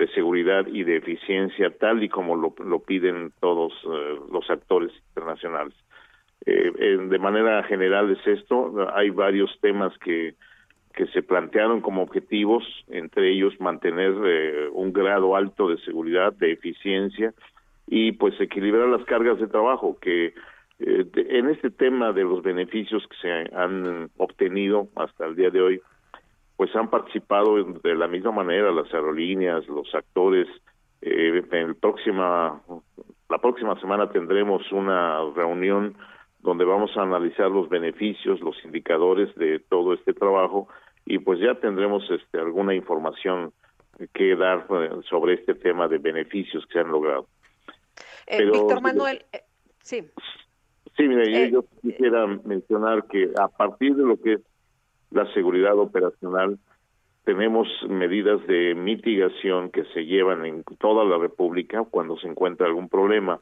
de 0.00 0.08
seguridad 0.14 0.66
y 0.66 0.82
de 0.82 0.96
eficiencia 0.96 1.70
tal 1.78 2.02
y 2.02 2.08
como 2.08 2.34
lo, 2.34 2.78
piden 2.80 3.32
todos 3.38 3.72
eh, 3.84 4.18
los 4.32 4.48
actores 4.48 4.90
internacionales. 5.10 5.74
Eh, 6.46 6.72
de 7.06 7.18
manera 7.18 7.62
general 7.64 8.10
es 8.10 8.26
esto, 8.26 8.88
hay 8.94 9.10
varios 9.10 9.50
temas 9.60 9.96
que 9.98 10.34
que 10.92 11.06
se 11.08 11.22
plantearon 11.22 11.82
como 11.82 12.02
objetivos, 12.02 12.64
entre 12.88 13.30
ellos 13.30 13.54
mantener 13.60 14.12
eh, 14.24 14.68
un 14.72 14.92
grado 14.92 15.36
alto 15.36 15.68
de 15.68 15.78
seguridad, 15.78 16.32
de 16.32 16.50
eficiencia 16.50 17.32
y 17.86 18.10
pues 18.12 18.34
equilibrar 18.40 18.88
las 18.88 19.04
cargas 19.04 19.38
de 19.38 19.46
trabajo 19.46 19.96
que 20.00 20.34
en 20.80 21.48
este 21.50 21.70
tema 21.70 22.12
de 22.12 22.24
los 22.24 22.42
beneficios 22.42 23.06
que 23.06 23.16
se 23.22 23.54
han 23.54 24.10
obtenido 24.16 24.88
hasta 24.96 25.26
el 25.26 25.36
día 25.36 25.50
de 25.50 25.60
hoy, 25.60 25.80
pues 26.60 26.76
han 26.76 26.90
participado 26.90 27.56
de 27.64 27.94
la 27.94 28.06
misma 28.06 28.32
manera 28.32 28.70
las 28.70 28.92
aerolíneas, 28.92 29.66
los 29.66 29.94
actores. 29.94 30.46
Eh, 31.00 31.42
en 31.52 31.68
el 31.70 31.74
próxima, 31.74 32.60
la 33.30 33.38
próxima 33.38 33.80
semana 33.80 34.10
tendremos 34.10 34.70
una 34.70 35.20
reunión 35.34 35.96
donde 36.40 36.66
vamos 36.66 36.94
a 36.98 37.02
analizar 37.04 37.50
los 37.50 37.70
beneficios, 37.70 38.42
los 38.42 38.62
indicadores 38.62 39.34
de 39.36 39.58
todo 39.70 39.94
este 39.94 40.12
trabajo 40.12 40.68
y 41.06 41.18
pues 41.20 41.40
ya 41.40 41.54
tendremos 41.54 42.02
este, 42.10 42.38
alguna 42.38 42.74
información 42.74 43.54
que 44.12 44.36
dar 44.36 44.66
eh, 44.68 44.90
sobre 45.08 45.36
este 45.36 45.54
tema 45.54 45.88
de 45.88 45.96
beneficios 45.96 46.66
que 46.66 46.74
se 46.74 46.80
han 46.80 46.90
logrado. 46.90 47.26
Eh, 48.26 48.36
Pero- 48.36 48.52
Víctor 48.52 48.82
Manuel, 48.82 49.24
eh, 49.32 49.44
sí. 49.82 50.02
Sí, 50.94 51.08
mire, 51.08 51.32
yo- 51.32 51.38
Eh, 51.38 51.50
yo, 51.52 51.64
quisiera 51.80 52.26
mencionar 52.26 53.06
que 53.06 53.30
a 53.40 53.48
partir 53.48 53.96
de 53.96 54.02
lo 54.04 54.20
que 54.20 54.34
es 54.34 54.40
la 55.10 55.32
seguridad 55.32 55.78
operacional, 55.78 56.58
tenemos 57.24 57.68
medidas 57.88 58.44
de 58.46 58.74
mitigación 58.74 59.70
que 59.70 59.84
se 59.92 60.06
llevan 60.06 60.44
en 60.46 60.64
toda 60.78 61.04
la 61.04 61.18
República 61.18 61.84
cuando 61.88 62.16
se 62.18 62.28
encuentra 62.28 62.66
algún 62.66 62.88
problema. 62.88 63.40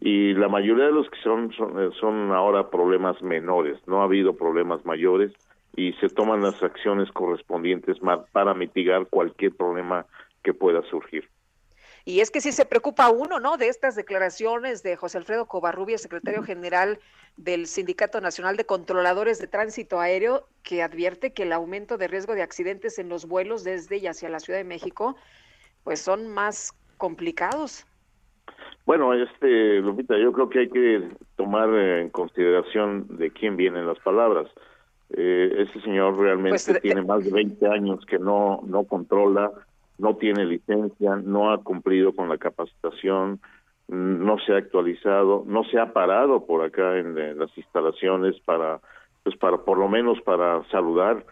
Y 0.00 0.34
la 0.34 0.48
mayoría 0.48 0.86
de 0.86 0.92
los 0.92 1.10
que 1.10 1.18
son, 1.22 1.52
son, 1.52 1.82
eh, 1.82 1.90
son 2.00 2.30
ahora 2.30 2.70
problemas 2.70 3.20
menores, 3.20 3.76
no 3.88 4.00
ha 4.00 4.04
habido 4.04 4.36
problemas 4.36 4.84
mayores 4.86 5.32
y 5.74 5.92
se 5.94 6.08
toman 6.08 6.42
las 6.42 6.62
acciones 6.62 7.10
correspondientes 7.12 7.98
para 8.32 8.54
mitigar 8.54 9.06
cualquier 9.10 9.54
problema 9.56 10.06
que 10.42 10.54
pueda 10.54 10.82
surgir. 10.82 11.28
Y 12.08 12.20
es 12.20 12.30
que 12.30 12.40
sí 12.40 12.52
se 12.52 12.64
preocupa 12.64 13.10
uno, 13.10 13.38
¿no? 13.38 13.58
De 13.58 13.68
estas 13.68 13.94
declaraciones 13.94 14.82
de 14.82 14.96
José 14.96 15.18
Alfredo 15.18 15.44
Covarrubias, 15.44 16.00
secretario 16.00 16.42
general 16.42 17.00
del 17.36 17.66
Sindicato 17.66 18.22
Nacional 18.22 18.56
de 18.56 18.64
Controladores 18.64 19.38
de 19.38 19.46
Tránsito 19.46 20.00
Aéreo, 20.00 20.46
que 20.62 20.82
advierte 20.82 21.34
que 21.34 21.42
el 21.42 21.52
aumento 21.52 21.98
de 21.98 22.08
riesgo 22.08 22.34
de 22.34 22.40
accidentes 22.40 22.98
en 22.98 23.10
los 23.10 23.28
vuelos 23.28 23.62
desde 23.62 23.98
y 23.98 24.06
hacia 24.06 24.30
la 24.30 24.40
Ciudad 24.40 24.58
de 24.58 24.64
México, 24.64 25.16
pues 25.84 26.00
son 26.00 26.28
más 26.28 26.72
complicados. 26.96 27.84
Bueno, 28.86 29.12
este, 29.12 29.80
Lupita, 29.80 30.16
yo 30.16 30.32
creo 30.32 30.48
que 30.48 30.60
hay 30.60 30.70
que 30.70 31.10
tomar 31.36 31.68
en 31.74 32.08
consideración 32.08 33.18
de 33.18 33.30
quién 33.32 33.58
vienen 33.58 33.86
las 33.86 33.98
palabras. 33.98 34.46
Eh, 35.10 35.56
este 35.58 35.82
señor 35.82 36.16
realmente 36.16 36.58
Pues, 36.66 36.80
tiene 36.80 37.02
más 37.02 37.22
de 37.22 37.32
20 37.32 37.66
años 37.66 38.06
que 38.06 38.18
no, 38.18 38.62
no 38.64 38.84
controla, 38.84 39.52
no 39.98 40.16
tiene 40.16 40.46
licencia, 40.46 41.16
no 41.16 41.52
ha 41.52 41.62
cumplido 41.62 42.14
con 42.14 42.28
la 42.28 42.38
capacitación, 42.38 43.40
no 43.88 44.38
se 44.38 44.52
ha 44.52 44.58
actualizado, 44.58 45.44
no 45.46 45.64
se 45.64 45.78
ha 45.78 45.92
parado 45.92 46.46
por 46.46 46.64
acá 46.64 46.98
en, 46.98 47.38
las 47.38 47.56
instalaciones 47.56 48.38
para, 48.40 48.80
pues 49.24 49.36
para, 49.36 49.58
por 49.58 49.78
lo 49.78 49.88
menos 49.88 50.20
para 50.22 50.62
saludar 50.70 51.24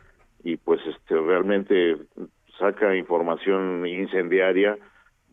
y 0.42 0.56
pues 0.56 0.80
este, 0.86 1.14
realmente 1.20 1.96
saca 2.58 2.96
información 2.96 3.86
incendiaria 3.86 4.78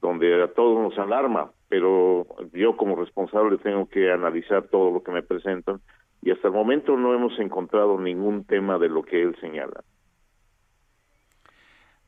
donde 0.01 0.43
a 0.43 0.47
todos 0.49 0.81
nos 0.81 0.99
alarma, 0.99 1.51
pero 1.69 2.27
yo 2.51 2.75
como 2.75 2.95
responsable 2.95 3.57
tengo 3.57 3.87
que 3.87 4.11
analizar 4.11 4.63
todo 4.63 4.91
lo 4.91 5.01
que 5.01 5.11
me 5.11 5.23
presentan 5.23 5.79
y 6.21 6.31
hasta 6.31 6.49
el 6.49 6.53
momento 6.53 6.97
no 6.97 7.13
hemos 7.13 7.39
encontrado 7.39 7.97
ningún 7.99 8.43
tema 8.43 8.77
de 8.77 8.89
lo 8.89 9.03
que 9.03 9.21
él 9.21 9.35
señala. 9.39 9.83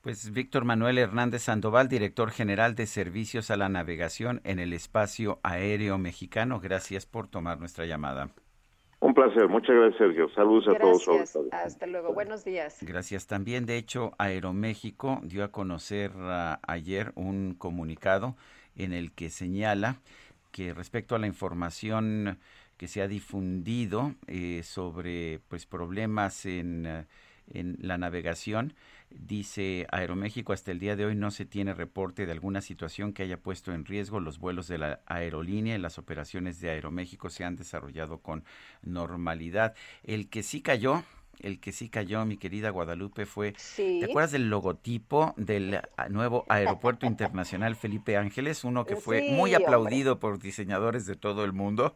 Pues 0.06 0.32
Víctor 0.32 0.66
Manuel 0.66 1.00
Hernández 1.00 1.42
Sandoval, 1.42 1.88
director 1.88 2.30
general 2.30 2.76
de 2.76 2.86
Servicios 2.86 3.50
a 3.50 3.58
la 3.58 3.70
Navegación 3.70 4.40
en 4.44 4.60
el 4.60 4.72
Espacio 4.72 5.40
Aéreo 5.42 5.98
Mexicano. 5.98 6.60
Gracias 6.60 7.08
por 7.08 7.28
tomar 7.28 7.60
nuestra 7.60 7.88
llamada. 7.88 8.30
Un 9.00 9.16
placer, 9.16 9.48
muchas 9.48 9.76
gracias 9.76 9.98
Sergio. 9.98 10.30
Saludos 10.36 10.68
a 10.68 10.78
todos. 10.78 11.10
Hasta 11.52 11.88
luego. 11.88 12.14
Buenos 12.14 12.46
días. 12.46 12.78
Gracias. 12.84 13.26
También, 13.26 13.66
de 13.66 13.78
hecho, 13.78 14.12
Aeroméxico 14.20 15.22
dio 15.24 15.44
a 15.44 15.48
conocer 15.48 16.12
ah, 16.18 16.60
ayer 16.68 17.12
un 17.16 17.56
comunicado 17.56 18.36
en 18.76 18.94
el 18.94 19.12
que 19.12 19.32
señala 19.32 20.02
que 20.52 20.76
respecto 20.76 21.16
a 21.16 21.20
la 21.20 21.26
información 21.26 22.38
que 22.78 22.88
se 22.88 23.02
ha 23.02 23.08
difundido 23.08 24.14
eh, 24.28 24.62
sobre 24.62 25.40
pues 25.48 25.66
problemas 25.66 26.46
en, 26.46 27.08
en 27.52 27.78
la 27.82 27.98
navegación, 27.98 28.76
dice 29.18 29.88
Aeroméxico, 29.92 30.54
hasta 30.54 30.72
el 30.72 30.80
día 30.80 30.96
de 30.96 31.06
hoy 31.06 31.16
no 31.16 31.32
se 31.32 31.46
tiene 31.46 31.74
reporte 31.74 32.26
de 32.26 32.32
alguna 32.32 32.62
situación 32.62 33.14
que 33.14 33.24
haya 33.24 33.38
puesto 33.38 33.74
en 33.74 33.86
riesgo 33.86 34.20
los 34.20 34.40
vuelos 34.40 34.68
de 34.68 34.78
la 34.78 35.00
aerolínea 35.06 35.76
y 35.76 35.80
las 35.80 35.98
operaciones 35.98 36.60
de 36.60 36.70
Aeroméxico 36.72 37.30
se 37.30 37.44
han 37.44 37.56
desarrollado 37.56 38.20
con 38.20 38.44
normalidad. 38.82 39.76
El 40.04 40.30
que 40.30 40.44
sí 40.44 40.62
cayó, 40.62 41.04
el 41.40 41.60
que 41.60 41.72
sí 41.72 41.90
cayó, 41.90 42.26
mi 42.26 42.38
querida 42.38 42.70
Guadalupe, 42.70 43.26
fue, 43.26 43.54
Sí. 43.58 43.98
¿te 44.00 44.06
acuerdas 44.10 44.32
del 44.32 44.50
logotipo 44.50 45.34
del 45.38 45.82
nuevo 46.10 46.46
Aeropuerto 46.48 47.06
Internacional 47.06 47.76
Felipe 47.76 48.18
Ángeles? 48.18 48.64
Uno 48.64 48.86
que 48.86 48.96
fue 48.96 49.20
Sí, 49.22 49.32
muy 49.32 49.54
hombre. 49.54 49.66
aplaudido 49.66 50.20
por 50.20 50.40
diseñadores 50.40 51.06
de 51.06 51.16
todo 51.16 51.44
el 51.44 51.54
mundo. 51.54 51.96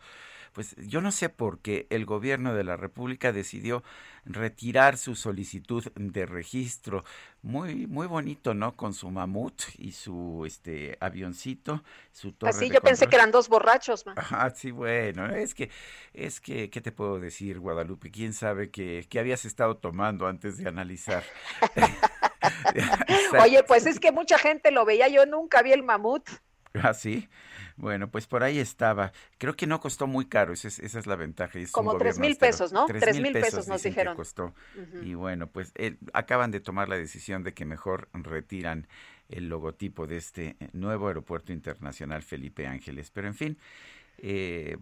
Pues 0.59 0.75
yo 0.75 0.99
no 0.99 1.13
sé 1.13 1.29
por 1.29 1.59
qué 1.59 1.87
el 1.89 2.05
gobierno 2.05 2.53
de 2.53 2.65
la 2.65 2.75
República 2.75 3.31
decidió 3.31 3.81
retirar 4.25 4.97
su 4.97 5.15
solicitud 5.15 5.89
de 5.95 6.25
registro. 6.25 7.05
Muy 7.41 7.87
muy 7.87 8.07
bonito, 8.07 8.53
¿no? 8.53 8.75
Con 8.75 8.93
su 8.93 9.09
mamut 9.09 9.61
y 9.77 9.93
su 9.93 10.43
este 10.45 10.97
avioncito, 10.99 11.81
su 12.11 12.33
torre 12.33 12.49
Así 12.49 12.67
de 12.67 12.75
yo 12.75 12.81
pensé 12.81 13.07
que 13.07 13.15
eran 13.15 13.31
dos 13.31 13.47
borrachos, 13.47 14.05
ma. 14.05 14.15
Ajá, 14.17 14.49
sí, 14.49 14.71
bueno, 14.71 15.27
es 15.27 15.53
que, 15.53 15.71
es 16.13 16.41
que, 16.41 16.69
¿qué 16.69 16.81
te 16.81 16.91
puedo 16.91 17.21
decir, 17.21 17.57
Guadalupe? 17.59 18.11
¿Quién 18.11 18.33
sabe 18.33 18.69
qué, 18.69 19.07
qué 19.09 19.19
habías 19.19 19.45
estado 19.45 19.77
tomando 19.77 20.27
antes 20.27 20.57
de 20.57 20.67
analizar? 20.67 21.23
Oye, 23.41 23.63
pues 23.63 23.85
es 23.85 23.97
que 23.97 24.11
mucha 24.11 24.37
gente 24.37 24.71
lo 24.71 24.83
veía, 24.83 25.07
yo 25.07 25.25
nunca 25.25 25.61
vi 25.61 25.71
el 25.71 25.83
mamut. 25.83 26.29
¿Ah, 26.73 26.93
sí? 26.93 27.29
Bueno, 27.79 28.11
pues 28.11 28.27
por 28.27 28.43
ahí 28.43 28.59
estaba. 28.59 29.13
Creo 29.37 29.55
que 29.55 29.65
no 29.65 29.79
costó 29.79 30.05
muy 30.05 30.25
caro, 30.25 30.51
esa 30.51 30.67
es, 30.67 30.79
esa 30.79 30.99
es 30.99 31.07
la 31.07 31.15
ventaja. 31.15 31.57
es 31.57 31.71
Como 31.71 31.97
tres 31.97 32.19
mil 32.19 32.35
pesos, 32.35 32.73
¿no? 32.73 32.85
Tres 32.87 33.21
mil 33.21 33.31
pesos 33.31 33.69
nos 33.69 33.81
dijeron. 33.81 34.17
costó. 34.17 34.53
Y 35.01 35.13
bueno, 35.13 35.47
pues 35.47 35.71
eh, 35.75 35.95
acaban 36.11 36.51
de 36.51 36.59
tomar 36.59 36.89
la 36.89 36.97
decisión 36.97 37.41
de 37.41 37.53
que 37.53 37.63
mejor 37.63 38.09
retiran 38.11 38.85
el 39.29 39.47
logotipo 39.47 40.07
de 40.07 40.17
este 40.17 40.57
nuevo 40.73 41.07
aeropuerto 41.07 41.53
internacional 41.53 42.21
Felipe 42.21 42.67
Ángeles. 42.67 43.11
Pero 43.11 43.27
en 43.27 43.35
fin, 43.35 43.57
eh, 44.17 44.77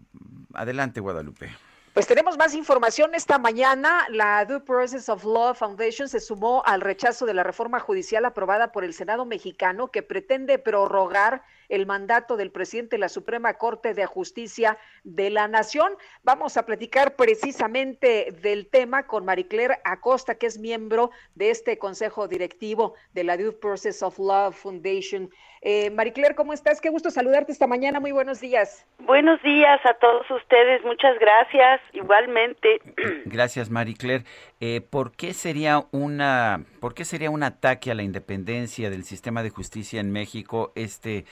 adelante 0.54 0.98
Guadalupe. 0.98 1.50
Pues 1.94 2.08
tenemos 2.08 2.36
más 2.36 2.52
información 2.52 3.14
esta 3.14 3.38
mañana. 3.38 4.06
La 4.10 4.44
Due 4.44 4.60
Process 4.60 5.08
of 5.08 5.24
Law 5.24 5.54
Foundation 5.54 6.08
se 6.08 6.18
sumó 6.18 6.64
al 6.66 6.80
rechazo 6.80 7.26
de 7.26 7.34
la 7.34 7.44
reforma 7.44 7.78
judicial 7.78 8.24
aprobada 8.24 8.72
por 8.72 8.82
el 8.82 8.92
Senado 8.92 9.24
mexicano 9.24 9.92
que 9.92 10.02
pretende 10.02 10.58
prorrogar 10.58 11.44
el 11.68 11.86
mandato 11.86 12.36
del 12.36 12.50
presidente 12.50 12.96
de 12.96 13.00
la 13.00 13.08
Suprema 13.08 13.54
Corte 13.54 13.94
de 13.94 14.06
Justicia 14.06 14.78
de 15.04 15.30
la 15.30 15.48
Nación. 15.48 15.92
Vamos 16.22 16.56
a 16.56 16.66
platicar 16.66 17.16
precisamente 17.16 18.32
del 18.42 18.66
tema 18.68 19.06
con 19.06 19.24
Maricler 19.24 19.78
Acosta, 19.84 20.36
que 20.36 20.46
es 20.46 20.58
miembro 20.58 21.10
de 21.34 21.50
este 21.50 21.78
consejo 21.78 22.28
directivo 22.28 22.94
de 23.14 23.24
la 23.24 23.36
Due 23.36 23.52
Process 23.52 24.02
of 24.02 24.18
Law 24.18 24.52
Foundation. 24.52 25.30
Eh, 25.60 25.90
Maricler, 25.90 26.34
¿cómo 26.34 26.52
estás? 26.52 26.80
Qué 26.80 26.88
gusto 26.88 27.10
saludarte 27.10 27.50
esta 27.50 27.66
mañana. 27.66 27.98
Muy 27.98 28.12
buenos 28.12 28.40
días. 28.40 28.86
Buenos 29.00 29.42
días 29.42 29.80
a 29.84 29.94
todos 29.94 30.30
ustedes, 30.30 30.84
muchas 30.84 31.18
gracias. 31.18 31.80
Igualmente, 31.92 32.80
Gracias, 33.24 33.70
Marie 33.70 33.94
Claire. 33.96 34.24
Eh, 34.60 34.80
¿Por 34.80 35.12
qué 35.12 35.34
sería 35.34 35.84
una, 35.92 36.64
por 36.80 36.94
qué 36.94 37.04
sería 37.04 37.30
un 37.30 37.42
ataque 37.42 37.90
a 37.90 37.94
la 37.94 38.02
independencia 38.02 38.90
del 38.90 39.04
sistema 39.04 39.42
de 39.42 39.50
justicia 39.50 40.00
en 40.00 40.10
México 40.10 40.72
este, 40.74 41.24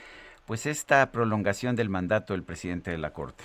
pues 0.47 0.67
esta 0.67 1.11
prolongación 1.13 1.77
del 1.77 1.89
mandato 1.89 2.33
del 2.33 2.45
presidente 2.45 2.91
de 2.91 2.99
la 2.99 3.13
Corte? 3.13 3.45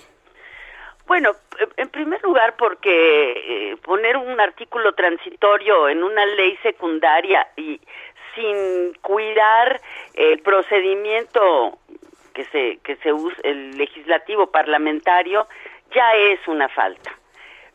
bueno, 1.12 1.32
en 1.76 1.90
primer 1.90 2.22
lugar 2.22 2.54
porque 2.56 3.32
eh, 3.72 3.76
poner 3.82 4.16
un 4.16 4.40
artículo 4.40 4.94
transitorio 4.94 5.90
en 5.90 6.02
una 6.02 6.24
ley 6.24 6.56
secundaria 6.62 7.48
y 7.54 7.78
sin 8.34 8.94
cuidar 9.02 9.78
el 10.14 10.38
procedimiento 10.40 11.78
que 12.32 12.44
se 12.46 12.78
que 12.82 12.96
se 12.96 13.12
usa 13.12 13.36
el 13.44 13.76
legislativo 13.76 14.50
parlamentario 14.50 15.46
ya 15.94 16.12
es 16.14 16.40
una 16.48 16.70
falta. 16.70 17.12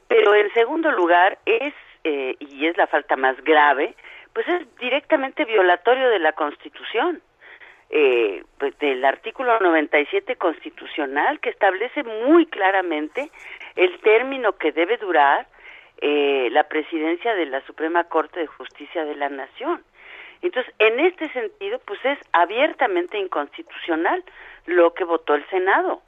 Pero 0.08 0.34
en 0.34 0.52
segundo 0.54 0.92
lugar 0.92 1.38
es 1.46 1.76
eh, 2.06 2.36
y 2.40 2.66
es 2.66 2.76
la 2.76 2.88
falta 2.88 3.16
más 3.18 3.40
grave, 3.44 3.94
pues 4.34 4.48
es 4.48 4.76
directamente 4.78 5.46
violatorio 5.46 6.10
de 6.10 6.18
la 6.18 6.32
Constitución. 6.32 7.22
Eh, 7.90 8.44
pues 8.58 8.78
del 8.80 9.04
artículo 9.06 9.60
97 9.60 10.36
constitucional 10.36 11.40
que 11.40 11.50
establece 11.50 12.04
muy 12.04 12.46
claramente 12.46 13.32
el 13.76 14.00
término 14.02 14.58
que 14.58 14.72
debe 14.72 14.98
durar 14.98 15.48
eh, 16.00 16.50
la 16.52 16.66
presidencia 16.66 17.34
de 17.34 17.46
la 17.46 17.62
Suprema 17.62 18.04
Corte 18.06 18.42
de 18.42 18.48
Justicia 18.48 19.06
de 19.06 19.16
la 19.16 19.30
Nación. 19.30 19.84
Entonces, 20.42 20.72
en 20.80 21.00
este 21.00 21.30
sentido, 21.30 21.80
pues 21.86 22.00
es 22.06 22.20
abiertamente 22.32 23.18
inconstitucional 23.18 24.24
lo 24.66 24.94
que 24.94 25.04
votó 25.04 25.34
el 25.36 25.48
Senado. 25.50 26.02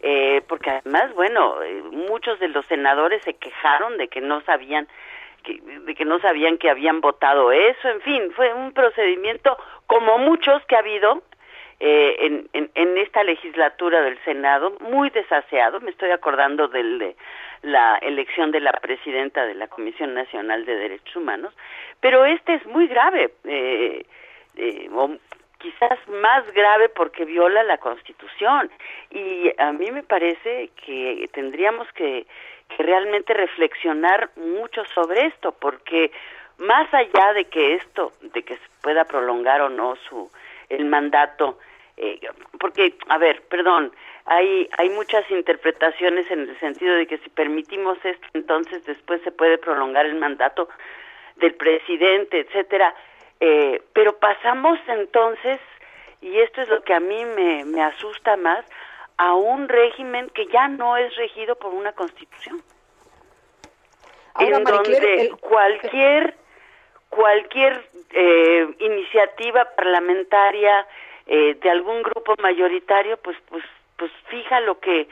Eh, 0.00 0.42
porque 0.46 0.70
además, 0.70 1.14
bueno, 1.14 1.62
eh, 1.62 1.82
muchos 1.90 2.38
de 2.38 2.48
los 2.48 2.66
senadores 2.66 3.22
se 3.24 3.34
quejaron 3.34 3.96
de 3.96 4.08
que 4.08 4.20
no 4.20 4.42
sabían 4.42 4.86
que, 5.46 5.60
de 5.62 5.94
que 5.94 6.04
no 6.04 6.18
sabían 6.18 6.58
que 6.58 6.68
habían 6.68 7.00
votado 7.00 7.52
eso, 7.52 7.88
en 7.88 8.00
fin, 8.02 8.32
fue 8.34 8.52
un 8.52 8.72
procedimiento 8.72 9.56
como 9.86 10.18
muchos 10.18 10.64
que 10.66 10.74
ha 10.74 10.80
habido 10.80 11.22
eh, 11.78 12.16
en, 12.20 12.48
en, 12.52 12.70
en, 12.74 12.98
esta 12.98 13.22
legislatura 13.22 14.00
del 14.00 14.18
Senado, 14.24 14.74
muy 14.80 15.10
desaseado, 15.10 15.80
me 15.80 15.90
estoy 15.90 16.10
acordando 16.10 16.68
de 16.68 17.14
la 17.62 17.98
elección 17.98 18.50
de 18.50 18.60
la 18.60 18.72
presidenta 18.72 19.44
de 19.44 19.54
la 19.54 19.68
Comisión 19.68 20.14
Nacional 20.14 20.64
de 20.64 20.74
Derechos 20.74 21.14
Humanos, 21.16 21.54
pero 22.00 22.24
este 22.24 22.54
es 22.54 22.66
muy 22.66 22.88
grave, 22.88 23.30
eh, 23.44 24.06
eh, 24.56 24.88
o 24.92 25.16
quizás 25.58 25.98
más 26.22 26.50
grave 26.52 26.88
porque 26.88 27.24
viola 27.24 27.62
la 27.64 27.78
Constitución. 27.78 28.70
Y 29.10 29.52
a 29.58 29.72
mí 29.72 29.90
me 29.90 30.02
parece 30.02 30.70
que 30.84 31.28
tendríamos 31.32 31.90
que, 31.92 32.26
que 32.68 32.82
realmente 32.82 33.34
reflexionar 33.34 34.30
mucho 34.36 34.84
sobre 34.94 35.26
esto 35.26 35.52
porque 35.52 36.10
más 36.58 36.92
allá 36.92 37.32
de 37.34 37.44
que 37.46 37.74
esto, 37.74 38.12
de 38.20 38.42
que 38.42 38.56
se 38.56 38.68
pueda 38.82 39.04
prolongar 39.04 39.60
o 39.60 39.68
no 39.68 39.96
su 40.08 40.30
el 40.68 40.84
mandato, 40.84 41.58
eh, 41.96 42.20
porque, 42.58 42.94
a 43.08 43.18
ver, 43.18 43.42
perdón, 43.42 43.92
hay, 44.24 44.68
hay 44.76 44.90
muchas 44.90 45.28
interpretaciones 45.30 46.30
en 46.30 46.40
el 46.40 46.58
sentido 46.58 46.94
de 46.94 47.06
que 47.06 47.18
si 47.18 47.30
permitimos 47.30 47.98
esto, 48.04 48.26
entonces 48.34 48.84
después 48.84 49.22
se 49.22 49.30
puede 49.30 49.58
prolongar 49.58 50.06
el 50.06 50.16
mandato 50.16 50.68
del 51.36 51.54
presidente, 51.54 52.40
etcétera. 52.40 52.94
Eh, 53.40 53.82
pero 53.92 54.18
pasamos 54.18 54.78
entonces, 54.88 55.60
y 56.20 56.38
esto 56.38 56.62
es 56.62 56.68
lo 56.68 56.82
que 56.82 56.94
a 56.94 57.00
mí 57.00 57.24
me, 57.24 57.64
me 57.64 57.82
asusta 57.82 58.36
más, 58.36 58.64
a 59.18 59.34
un 59.34 59.68
régimen 59.68 60.28
que 60.30 60.46
ya 60.46 60.68
no 60.68 60.96
es 60.96 61.14
regido 61.16 61.56
por 61.56 61.72
una 61.74 61.92
constitución. 61.92 62.62
Ahora, 64.34 64.56
en 64.58 64.64
donde 64.64 65.14
el- 65.22 65.36
cualquier 65.38 66.34
cualquier 67.08 67.88
eh, 68.10 68.68
iniciativa 68.80 69.64
parlamentaria 69.76 70.86
eh, 71.26 71.54
de 71.54 71.70
algún 71.70 72.02
grupo 72.02 72.34
mayoritario 72.42 73.16
pues 73.18 73.36
pues 73.48 73.64
pues 73.96 74.10
fija 74.28 74.60
lo 74.60 74.78
que 74.80 75.08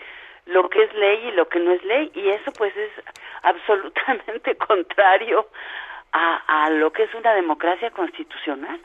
lo 0.46 0.68
que 0.68 0.82
es 0.82 0.92
ley 0.94 1.28
y 1.28 1.30
lo 1.32 1.48
que 1.48 1.58
no 1.60 1.72
es 1.72 1.82
ley 1.84 2.10
y 2.14 2.28
eso 2.28 2.52
pues 2.52 2.76
es 2.76 2.90
absolutamente 3.42 4.56
contrario 4.68 5.48
a, 6.12 6.64
a 6.64 6.70
lo 6.70 6.92
que 6.92 7.04
es 7.04 7.14
una 7.14 7.32
democracia 7.34 7.90
constitucional. 7.90 8.78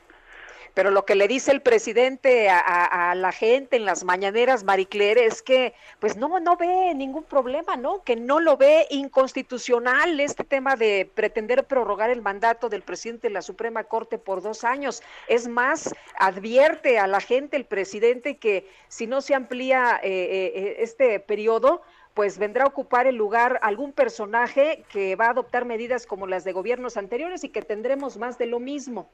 Pero 0.80 0.91
lo 0.91 1.03
que 1.03 1.15
le 1.15 1.27
dice 1.27 1.51
el 1.51 1.61
presidente 1.61 2.49
a, 2.49 3.13
la 3.13 3.34
gente 3.34 3.75
en 3.75 3.84
las 3.84 4.05
mañaneras, 4.05 4.63
Maricler, 4.63 5.17
es 5.17 5.41
que 5.41 5.73
pues 5.99 6.15
no, 6.15 6.39
no 6.39 6.55
ve 6.55 6.93
ningún 6.95 7.25
problema, 7.25 7.75
¿no? 7.75 8.01
Que 8.05 8.15
no 8.15 8.39
lo 8.39 8.55
ve 8.55 8.88
inconstitucional 8.89 10.21
este 10.21 10.45
tema 10.45 10.77
de 10.77 11.11
pretender 11.13 11.65
prorrogar 11.65 12.11
el 12.11 12.21
mandato 12.21 12.69
del 12.69 12.82
presidente 12.82 13.27
de 13.27 13.34
la 13.34 13.41
Suprema 13.41 13.84
Corte 13.84 14.17
por 14.17 14.41
dos 14.41 14.63
años. 14.63 15.03
Es 15.27 15.49
más, 15.49 15.93
advierte 16.17 16.97
a 16.97 17.07
la 17.07 17.19
gente 17.19 17.57
el 17.57 17.65
presidente 17.65 18.38
que 18.38 18.65
si 18.88 19.05
no 19.05 19.19
se 19.19 19.36
amplía 19.36 19.99
eh, 20.01 20.09
eh, 20.55 20.75
este 20.80 21.19
periodo, 21.19 21.82
pues 22.13 22.38
vendrá 22.38 22.63
a 22.63 22.67
ocupar 22.67 23.05
el 23.05 23.17
lugar 23.17 23.59
algún 23.63 23.91
personaje 23.91 24.86
que 24.88 25.17
va 25.17 25.25
a 25.25 25.32
adoptar 25.32 25.65
medidas 25.65 26.07
como 26.07 26.25
las 26.25 26.45
de 26.45 26.53
gobiernos 26.53 26.95
anteriores 26.95 27.43
y 27.43 27.49
que 27.49 27.63
tendremos 27.63 28.15
más 28.15 28.38
de 28.38 28.45
lo 28.45 28.61
mismo. 28.61 29.09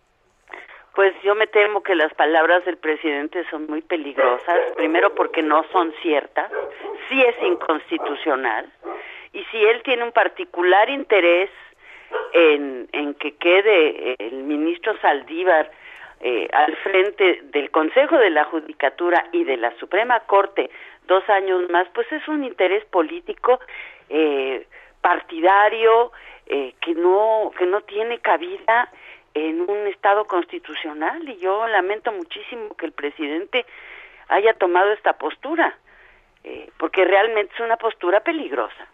Pues 0.96 1.14
yo 1.24 1.36
me 1.36 1.48
temo 1.48 1.84
que 1.84 1.94
las 1.94 2.14
palabras 2.14 2.64
del 2.64 2.78
presidente 2.78 3.44
son 3.50 3.68
muy 3.68 3.82
peligrosas, 3.82 4.60
primero 4.76 5.14
porque 5.14 5.44
no 5.44 5.66
son 5.72 5.94
ciertas, 6.02 6.50
sí 7.10 7.22
es 7.22 7.36
inconstitucional, 7.44 8.72
y 9.34 9.44
si 9.52 9.64
él 9.66 9.82
tiene 9.84 10.04
un 10.06 10.14
particular 10.14 10.90
interés 10.90 11.50
en, 12.32 12.88
en 12.94 13.14
que 13.16 13.36
quede 13.36 14.16
el 14.20 14.44
ministro 14.44 14.98
Saldívar 15.02 15.70
eh, 16.22 16.48
al 16.54 16.76
frente 16.78 17.42
del 17.52 17.70
Consejo 17.72 18.18
de 18.18 18.30
la 18.30 18.46
Judicatura 18.46 19.28
y 19.34 19.44
de 19.44 19.58
la 19.58 19.78
Suprema 19.78 20.22
Corte 20.22 20.70
dos 21.08 21.28
años 21.30 21.70
más, 21.70 21.88
pues 21.94 22.10
es 22.12 22.26
un 22.30 22.46
interés 22.46 22.86
político 22.86 23.60
eh, 24.10 24.66
partidario 25.02 26.14
eh, 26.48 26.74
que 26.80 26.94
no 26.94 27.52
que 27.58 27.66
no 27.66 27.82
tiene 27.82 28.20
cabida 28.20 28.90
en 29.36 29.62
un 29.62 29.88
estado 29.88 30.26
constitucional 30.26 31.28
y 31.30 31.38
yo 31.38 31.68
lamento 31.68 32.12
muchísimo 32.12 32.76
que 32.76 32.88
el 32.88 32.94
presidente 32.94 33.66
haya 34.30 34.54
tomado 34.54 34.92
esta 34.94 35.14
postura 35.14 35.78
eh, 36.44 36.70
porque 36.80 37.06
realmente 37.06 37.54
es 37.54 37.60
una 37.60 37.78
postura 37.78 38.22
peligrosa 38.22 38.88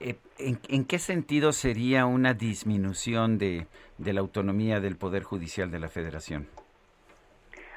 Eh, 0.00 0.16
¿En, 0.38 0.58
en 0.68 0.86
qué 0.86 0.98
sentido 0.98 1.52
sería 1.52 2.06
una 2.06 2.32
disminución 2.32 3.36
de, 3.38 3.66
de 3.98 4.12
la 4.14 4.20
autonomía 4.20 4.80
del 4.80 4.96
Poder 4.96 5.22
Judicial 5.22 5.70
de 5.70 5.78
la 5.78 5.88
Federación? 5.88 6.48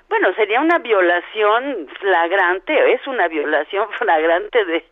Bueno, 0.08 0.34
sería 0.36 0.62
una 0.62 0.80
violación 0.80 1.88
flagrante, 2.00 2.94
es 2.94 3.06
una 3.08 3.28
violación 3.28 3.90
flagrante 4.00 4.64
de, 4.64 4.86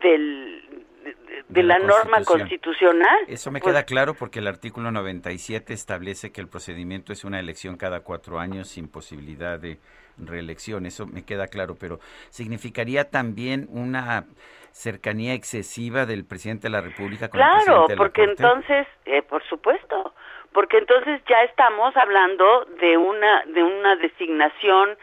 del, 0.00 0.61
de, 1.02 1.14
de- 1.14 1.44
de 1.48 1.62
la, 1.62 1.78
norma 1.78 2.24
constitucional. 2.24 3.18
Eso 3.28 3.50
me 3.50 3.60
Pues, 3.60 3.72
queda 3.72 3.84
claro 3.84 4.14
porque 4.14 4.38
el 4.40 4.46
artículo 4.46 4.90
97 4.90 5.72
establece 5.74 6.32
que 6.32 6.40
el 6.40 6.48
procedimiento 6.48 7.12
es 7.12 7.24
una 7.24 7.38
elección 7.40 7.76
cada 7.76 8.00
cuatro 8.00 8.38
años 8.38 8.68
sin 8.68 8.88
posibilidad 8.88 9.58
de 9.58 9.78
reelección. 10.18 10.86
Eso 10.86 11.06
me 11.06 11.24
queda 11.24 11.46
claro, 11.48 11.76
pero 11.78 12.00
¿significaría 12.30 13.10
también 13.10 13.68
una 13.70 14.26
cercanía 14.72 15.34
excesiva 15.34 16.06
del 16.06 16.24
presidente 16.24 16.62
de 16.68 16.70
la 16.70 16.80
República 16.80 17.28
con 17.28 17.42
el 17.42 17.46
Claro, 17.48 17.56
presidente 17.56 17.92
de 17.92 17.96
la 17.96 17.98
porque 17.98 18.22
Corte? 18.24 18.32
entonces, 18.32 18.86
eh, 19.04 19.22
por 19.22 19.42
supuesto, 19.44 20.14
porque 20.52 20.78
entonces 20.78 21.20
ya 21.28 21.42
estamos 21.44 21.96
hablando 21.96 22.66
de 22.80 22.96
una 22.96 23.42
de 23.46 23.62
una 23.62 23.96
designación, 23.96 24.96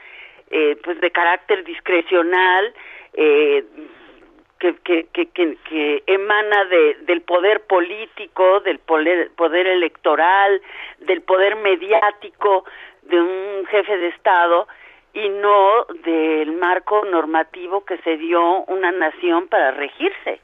eh, 0.52 0.76
pues 0.84 1.00
de 1.02 1.12
carácter 1.12 1.64
discrecional. 1.64 2.74
Eh, 3.14 3.64
que, 4.60 4.76
que, 4.84 5.06
que, 5.08 5.56
que, 5.56 6.04
emana 6.06 6.66
de, 6.66 6.98
del 7.06 7.22
poder 7.22 7.62
político, 7.62 8.60
del 8.62 8.80
poder, 8.80 9.32
poder 9.32 9.68
electoral, 9.68 10.62
del 11.00 11.22
poder 11.22 11.56
mediático 11.56 12.66
de 13.04 13.22
un 13.22 13.66
jefe 13.68 13.98
de 13.98 14.08
Estado 14.10 14.68
y 15.14 15.30
no 15.30 15.86
del 16.04 16.52
marco 16.54 17.04
normativo 17.06 17.84
que 17.86 17.98
se 18.00 18.18
dio 18.18 18.64
una 18.66 18.92
nación 18.92 19.48
para 19.48 19.72
regirse. 19.72 20.40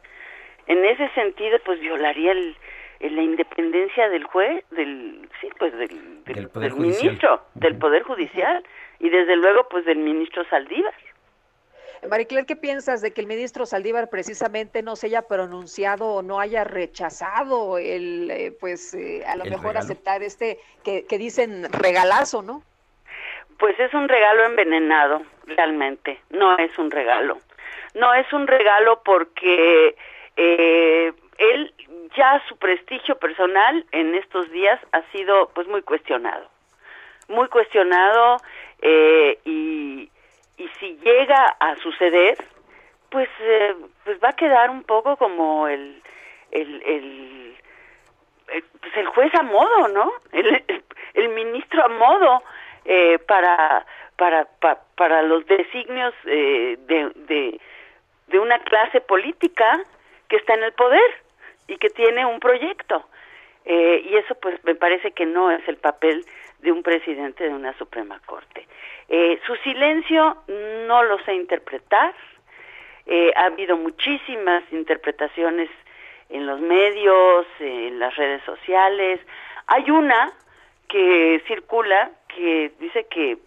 En 0.68 0.84
ese 0.84 1.10
sentido, 1.10 1.60
pues 1.64 1.80
violaría 1.80 2.32
el, 2.32 2.56
la 3.00 3.22
independencia 3.22 4.10
del 4.10 4.24
juez, 4.24 4.64
del 4.72 5.30
sí, 5.40 5.50
pues 5.60 5.78
del, 5.78 6.24
del, 6.24 6.36
Del 6.36 6.50
Poder 6.50 6.72
del 6.72 6.82
ministro, 6.82 7.42
del 7.54 7.78
poder 7.78 8.04
judicial 8.04 8.64
y 9.00 9.10
desde 9.10 9.36
luego 9.36 9.68
pues 9.70 9.86
del 9.86 9.98
ministro 9.98 10.44
Saldívar. 10.46 10.94
Maricler, 12.10 12.46
¿qué 12.46 12.56
piensas 12.56 13.02
de 13.02 13.12
que 13.12 13.22
el 13.22 13.28
ministro 13.28 13.66
Saldívar 13.66 14.10
precisamente 14.10 14.82
no 14.84 14.96
se 14.96 15.08
haya 15.08 15.24
pronunciado 15.24 16.06
o 16.08 16.22
no 16.22 16.40
haya 16.40 16.64
rechazado 16.64 17.78
el, 17.78 18.30
eh, 18.32 18.56
pues, 18.60 18.94
eh, 18.94 19.24
a 19.26 19.36
lo 19.36 19.44
¿El 19.44 19.52
mejor 19.52 19.74
regalo? 19.74 19.86
aceptar 19.86 20.24
este 20.24 20.60
que, 20.84 21.06
que 21.06 21.18
dicen 21.18 21.72
regalazo, 21.72 22.42
¿no? 22.42 22.64
Pues 23.58 23.80
es 23.80 23.94
un 23.94 24.08
regalo 24.08 24.46
envenenado, 24.46 25.22
realmente. 25.46 26.20
No 26.30 26.58
es 26.58 26.78
un 26.78 26.92
regalo. 26.92 27.40
No 27.94 28.14
es 28.14 28.32
un 28.34 28.46
regalo 28.48 29.02
porque 29.04 29.96
eh, 30.36 31.14
él 31.38 31.74
ya 32.16 32.42
su 32.48 32.58
prestigio 32.58 33.18
personal 33.18 33.86
en 33.92 34.16
estos 34.16 34.52
días 34.52 34.80
ha 34.92 35.02
sido 35.12 35.50
pues 35.54 35.68
muy 35.68 35.82
cuestionado. 35.82 36.50
Muy 37.28 37.48
cuestionado 37.48 38.38
eh, 38.82 39.40
y, 39.46 40.10
y 40.58 40.68
si 40.80 40.98
llega 41.04 41.46
a 41.60 41.76
suceder, 41.78 42.38
pues, 43.10 43.30
eh, 43.40 43.76
pues 44.04 44.20
va 44.24 44.30
a 44.30 44.36
quedar 44.36 44.70
un 44.70 44.84
poco 44.84 45.18
como 45.18 45.68
el, 45.68 46.02
el, 46.52 46.82
el, 46.84 47.58
el- 48.48 48.64
pues 48.82 48.96
el 48.98 49.08
juez 49.08 49.34
a 49.36 49.44
modo, 49.44 49.88
¿no? 49.90 50.12
El, 50.32 50.64
el, 51.14 51.30
ministro 51.30 51.84
a 51.84 51.88
modo 51.90 52.44
eh, 52.86 53.18
para, 53.20 53.86
para, 54.18 54.46
pa- 54.46 54.80
para 54.96 55.22
los 55.24 55.46
designios 55.46 56.14
eh, 56.26 56.78
de, 56.82 57.12
de, 57.16 57.60
de 58.28 58.40
una 58.40 58.60
clase 58.60 59.02
política 59.02 59.82
que 60.30 60.38
está 60.38 60.54
en 60.56 60.64
el 60.64 60.74
poder 60.74 61.24
y 61.68 61.78
que 61.78 61.90
tiene 61.90 62.26
un 62.26 62.40
proyecto. 62.40 63.08
Eh, 63.66 64.06
y 64.10 64.16
eso 64.16 64.36
pues 64.36 64.64
me 64.64 64.76
parece 64.76 65.12
que 65.12 65.26
no 65.26 65.52
es 65.52 65.68
el 65.68 65.78
papel 65.78 66.26
de 66.60 66.72
un 66.72 66.84
presidente 66.84 67.44
de 67.44 67.54
una 67.54 67.78
Suprema 67.78 68.20
Corte. 68.26 68.68
Eh, 69.10 69.40
su 69.46 69.56
silencio 69.58 70.38
no 70.88 71.04
lo 71.04 71.20
sé 71.26 71.34
interpretar. 71.34 72.14
Eh, 73.06 73.32
ha 73.36 73.46
habido 73.46 73.78
muchísimas 73.78 74.64
interpretaciones 74.72 75.70
en 76.30 76.48
los 76.48 76.60
medios, 76.60 77.46
en 77.60 78.00
las 78.00 78.16
redes 78.16 78.44
sociales. 78.44 79.20
Hay 79.68 79.90
una 79.92 80.32
que 80.88 81.42
circula 81.48 82.12
que 82.28 82.72
dice 82.80 83.06
que 83.06 83.38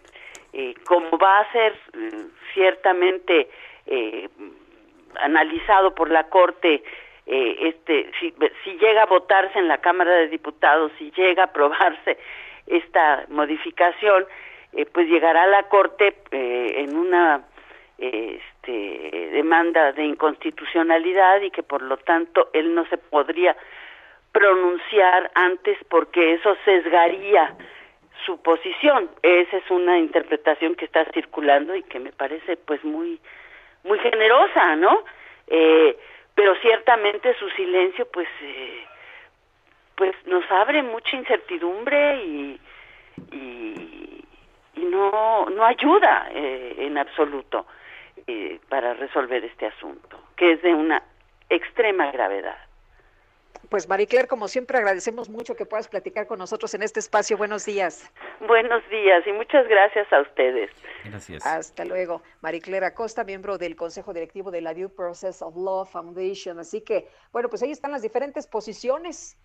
eh, 0.53 0.73
como 0.85 1.17
va 1.17 1.39
a 1.39 1.51
ser 1.51 1.73
eh, 1.93 2.25
ciertamente 2.53 3.49
eh, 3.85 4.27
analizado 5.15 5.93
por 5.93 6.09
la 6.09 6.27
Corte, 6.29 6.83
eh, 7.31 7.57
este, 7.61 8.11
si, 8.19 8.33
si 8.63 8.71
llega 8.79 9.03
a 9.03 9.05
votarse 9.05 9.59
en 9.59 9.67
la 9.67 9.77
Cámara 9.77 10.15
de 10.15 10.29
Diputados, 10.29 10.91
si 10.97 11.11
llega 11.11 11.43
a 11.43 11.45
aprobarse 11.45 12.17
esta 12.65 13.25
modificación, 13.29 14.25
eh, 14.73 14.87
pues 14.91 15.07
llegará 15.07 15.43
a 15.43 15.47
la 15.47 15.63
Corte 15.69 16.15
eh, 16.31 16.73
en 16.77 16.97
una 16.97 17.43
este, 17.99 19.29
demanda 19.31 19.91
de 19.91 20.05
inconstitucionalidad 20.05 21.41
y 21.41 21.51
que 21.51 21.61
por 21.61 21.83
lo 21.83 21.97
tanto 21.97 22.49
él 22.53 22.73
no 22.73 22.85
se 22.87 22.97
podría 22.97 23.55
pronunciar 24.31 25.29
antes 25.35 25.77
porque 25.87 26.33
eso 26.33 26.55
sesgaría 26.65 27.55
su 28.25 28.41
posición. 28.41 29.07
Esa 29.21 29.57
es 29.57 29.69
una 29.69 29.99
interpretación 29.99 30.73
que 30.73 30.85
está 30.85 31.05
circulando 31.13 31.75
y 31.75 31.83
que 31.83 31.99
me 31.99 32.11
parece 32.11 32.57
pues 32.57 32.83
muy 32.83 33.19
muy 33.83 33.99
generosa, 33.99 34.75
¿no? 34.75 35.03
Eh, 35.47 35.95
pero 36.39 36.55
ciertamente 36.61 37.33
su 37.33 37.49
silencio 37.49 38.07
pues 38.13 38.29
eh, 38.41 38.85
pues 39.95 40.15
nos 40.25 40.49
abre 40.49 40.81
mucha 40.83 41.17
incertidumbre 41.17 42.23
y 42.23 42.61
y, 43.33 44.25
y 44.75 44.85
no 44.85 45.49
no 45.49 45.65
ayuda 45.65 46.29
eh, 46.31 46.75
en 46.77 46.97
absoluto 46.97 47.65
eh, 48.25 48.57
para 48.69 48.93
resolver 48.93 49.43
este 49.43 49.65
asunto 49.65 50.17
que 50.37 50.53
es 50.53 50.61
de 50.61 50.73
una 50.73 51.03
extrema 51.49 52.09
gravedad. 52.09 52.68
Pues 53.69 53.87
Maricler, 53.87 54.27
como 54.27 54.47
siempre, 54.47 54.79
agradecemos 54.79 55.29
mucho 55.29 55.55
que 55.55 55.65
puedas 55.65 55.87
platicar 55.87 56.25
con 56.25 56.39
nosotros 56.39 56.73
en 56.73 56.81
este 56.81 56.99
espacio. 56.99 57.37
Buenos 57.37 57.65
días. 57.65 58.11
Buenos 58.47 58.81
días 58.89 59.25
y 59.27 59.31
muchas 59.31 59.67
gracias 59.67 60.11
a 60.11 60.21
ustedes. 60.21 60.71
Gracias. 61.05 61.45
Hasta 61.45 61.85
luego. 61.85 62.23
Maricler 62.41 62.83
Acosta, 62.83 63.23
miembro 63.23 63.59
del 63.59 63.75
Consejo 63.75 64.11
Directivo 64.11 64.49
de 64.49 64.61
la 64.61 64.73
Due 64.73 64.89
Process 64.89 65.43
of 65.43 65.55
Law 65.55 65.85
Foundation. 65.85 66.57
Así 66.57 66.81
que, 66.81 67.07
bueno, 67.31 67.47
pues 67.47 67.61
ahí 67.61 67.69
están 67.69 67.91
las 67.91 68.01
diferentes 68.01 68.47
posiciones. 68.47 69.37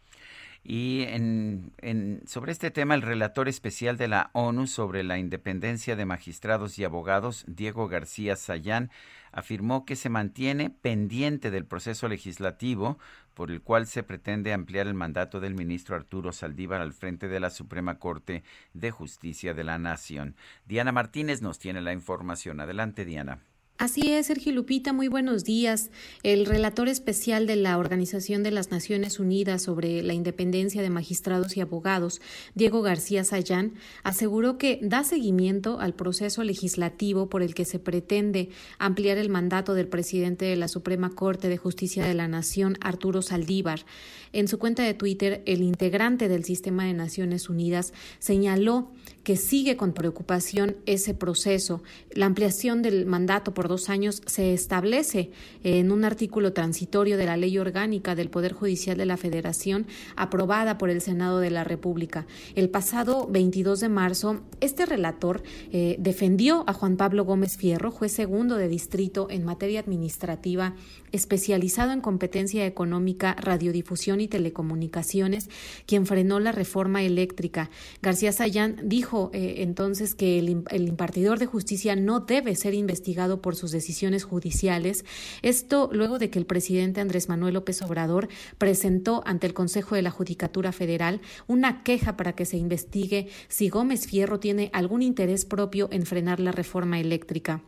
Y 0.66 1.04
en, 1.08 1.72
en, 1.82 2.26
sobre 2.26 2.50
este 2.50 2.70
tema, 2.70 2.94
el 2.94 3.02
relator 3.02 3.48
especial 3.48 3.98
de 3.98 4.08
la 4.08 4.30
ONU 4.32 4.66
sobre 4.66 5.04
la 5.04 5.18
independencia 5.18 5.94
de 5.94 6.06
magistrados 6.06 6.78
y 6.78 6.84
abogados, 6.84 7.44
Diego 7.46 7.86
García 7.86 8.34
Sayán, 8.36 8.90
afirmó 9.30 9.84
que 9.84 9.94
se 9.94 10.08
mantiene 10.08 10.70
pendiente 10.70 11.50
del 11.50 11.66
proceso 11.66 12.08
legislativo 12.08 12.98
por 13.34 13.50
el 13.50 13.60
cual 13.60 13.86
se 13.86 14.02
pretende 14.02 14.52
ampliar 14.52 14.86
el 14.86 14.94
mandato 14.94 15.40
del 15.40 15.54
ministro 15.54 15.96
Arturo 15.96 16.32
Saldívar 16.32 16.80
al 16.80 16.92
frente 16.92 17.28
de 17.28 17.40
la 17.40 17.50
Suprema 17.50 17.98
Corte 17.98 18.42
de 18.72 18.90
Justicia 18.90 19.54
de 19.54 19.64
la 19.64 19.78
Nación. 19.78 20.36
Diana 20.64 20.92
Martínez 20.92 21.42
nos 21.42 21.58
tiene 21.58 21.80
la 21.80 21.92
información. 21.92 22.60
Adelante, 22.60 23.04
Diana. 23.04 23.40
Así 23.76 24.12
es, 24.12 24.28
Sergio 24.28 24.52
Lupita, 24.52 24.92
muy 24.92 25.08
buenos 25.08 25.42
días. 25.42 25.90
El 26.22 26.46
relator 26.46 26.88
especial 26.88 27.48
de 27.48 27.56
la 27.56 27.76
Organización 27.76 28.44
de 28.44 28.52
las 28.52 28.70
Naciones 28.70 29.18
Unidas 29.18 29.62
sobre 29.62 30.00
la 30.04 30.14
independencia 30.14 30.80
de 30.80 30.90
magistrados 30.90 31.56
y 31.56 31.60
abogados, 31.60 32.20
Diego 32.54 32.82
García 32.82 33.24
Sayán, 33.24 33.74
aseguró 34.04 34.58
que 34.58 34.78
da 34.80 35.02
seguimiento 35.02 35.80
al 35.80 35.92
proceso 35.92 36.44
legislativo 36.44 37.28
por 37.28 37.42
el 37.42 37.52
que 37.56 37.64
se 37.64 37.80
pretende 37.80 38.50
ampliar 38.78 39.18
el 39.18 39.28
mandato 39.28 39.74
del 39.74 39.88
presidente 39.88 40.44
de 40.44 40.54
la 40.54 40.68
Suprema 40.68 41.10
Corte 41.10 41.48
de 41.48 41.56
Justicia 41.56 42.06
de 42.06 42.14
la 42.14 42.28
Nación, 42.28 42.78
Arturo 42.80 43.22
Saldívar. 43.22 43.84
En 44.32 44.46
su 44.46 44.60
cuenta 44.60 44.84
de 44.84 44.94
Twitter, 44.94 45.42
el 45.46 45.62
integrante 45.62 46.28
del 46.28 46.44
sistema 46.44 46.84
de 46.84 46.94
Naciones 46.94 47.48
Unidas 47.48 47.92
señaló 48.20 48.92
que 49.24 49.36
sigue 49.36 49.76
con 49.76 49.94
preocupación 49.94 50.76
ese 50.86 51.14
proceso. 51.14 51.82
La 52.12 52.26
ampliación 52.26 52.82
del 52.82 53.06
mandato 53.06 53.54
por 53.54 53.68
dos 53.74 53.90
años 53.90 54.22
se 54.26 54.54
establece 54.54 55.32
en 55.64 55.90
un 55.90 56.04
artículo 56.04 56.52
transitorio 56.52 57.16
de 57.16 57.26
la 57.26 57.36
Ley 57.36 57.58
Orgánica 57.58 58.14
del 58.14 58.30
Poder 58.30 58.52
Judicial 58.52 58.96
de 58.96 59.04
la 59.04 59.16
Federación 59.16 59.88
aprobada 60.14 60.78
por 60.78 60.90
el 60.90 61.00
Senado 61.00 61.40
de 61.40 61.50
la 61.50 61.64
República. 61.64 62.24
El 62.54 62.70
pasado 62.70 63.26
22 63.28 63.80
de 63.80 63.88
marzo, 63.88 64.42
este 64.60 64.86
relator 64.86 65.42
eh, 65.72 65.96
defendió 65.98 66.62
a 66.68 66.72
Juan 66.72 66.96
Pablo 66.96 67.24
Gómez 67.24 67.56
Fierro, 67.56 67.90
juez 67.90 68.12
segundo 68.12 68.54
de 68.54 68.68
distrito 68.68 69.26
en 69.28 69.44
materia 69.44 69.80
administrativa, 69.80 70.76
especializado 71.10 71.90
en 71.90 72.00
competencia 72.00 72.66
económica, 72.66 73.34
radiodifusión 73.34 74.20
y 74.20 74.28
telecomunicaciones, 74.28 75.50
quien 75.86 76.06
frenó 76.06 76.38
la 76.38 76.52
reforma 76.52 77.02
eléctrica. 77.02 77.70
García 78.02 78.30
Sayán 78.30 78.76
dijo 78.84 79.30
eh, 79.32 79.56
entonces 79.58 80.14
que 80.14 80.38
el, 80.38 80.62
el 80.70 80.86
impartidor 80.86 81.40
de 81.40 81.46
justicia 81.46 81.96
no 81.96 82.20
debe 82.20 82.54
ser 82.54 82.74
investigado 82.74 83.40
por 83.40 83.53
sus 83.54 83.70
decisiones 83.70 84.24
judiciales. 84.24 85.04
Esto 85.42 85.90
luego 85.92 86.18
de 86.18 86.30
que 86.30 86.38
el 86.38 86.46
presidente 86.46 87.00
Andrés 87.00 87.28
Manuel 87.28 87.54
López 87.54 87.82
Obrador 87.82 88.28
presentó 88.58 89.22
ante 89.26 89.46
el 89.46 89.54
Consejo 89.54 89.94
de 89.94 90.02
la 90.02 90.10
Judicatura 90.10 90.72
Federal 90.72 91.20
una 91.46 91.82
queja 91.82 92.16
para 92.16 92.34
que 92.34 92.44
se 92.44 92.56
investigue 92.56 93.28
si 93.48 93.68
Gómez 93.68 94.06
Fierro 94.06 94.40
tiene 94.40 94.70
algún 94.72 95.02
interés 95.02 95.44
propio 95.44 95.88
en 95.92 96.06
frenar 96.06 96.40
la 96.40 96.52
reforma 96.52 97.00
eléctrica. 97.00 97.62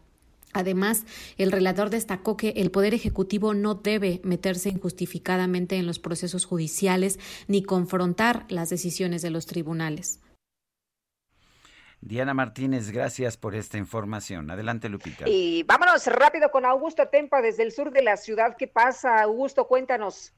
Además, 0.53 1.05
el 1.37 1.53
relator 1.53 1.91
destacó 1.91 2.39
que 2.39 2.55
el 2.57 2.70
Poder 2.70 2.95
Ejecutivo 2.95 3.53
no 3.53 3.74
debe 3.74 4.22
meterse 4.24 4.70
injustificadamente 4.70 5.76
en 5.76 5.87
los 5.87 5.99
procesos 5.99 6.47
judiciales 6.47 7.18
ni 7.47 7.62
confrontar 7.62 8.47
las 8.49 8.70
decisiones 8.70 9.20
de 9.20 9.28
los 9.28 9.45
tribunales. 9.45 10.20
Diana 12.07 12.34
Martínez, 12.34 12.92
gracias 12.92 13.36
por 13.36 13.57
esta 13.57 13.78
información. 13.78 14.48
Adelante, 14.48 14.88
Lupita. 14.88 15.24
Y 15.26 15.64
vámonos 15.64 16.07
rápido 16.07 16.52
con 16.52 16.64
Augusto 16.64 17.09
Tempa 17.09 17.42
desde 17.42 17.64
el 17.64 17.72
sur 17.72 17.90
de 17.90 18.02
la 18.02 18.16
ciudad. 18.16 18.57
¿Qué 18.57 18.68
pasa, 18.68 19.22
Augusto? 19.22 19.66
Cuéntanos. 19.66 20.32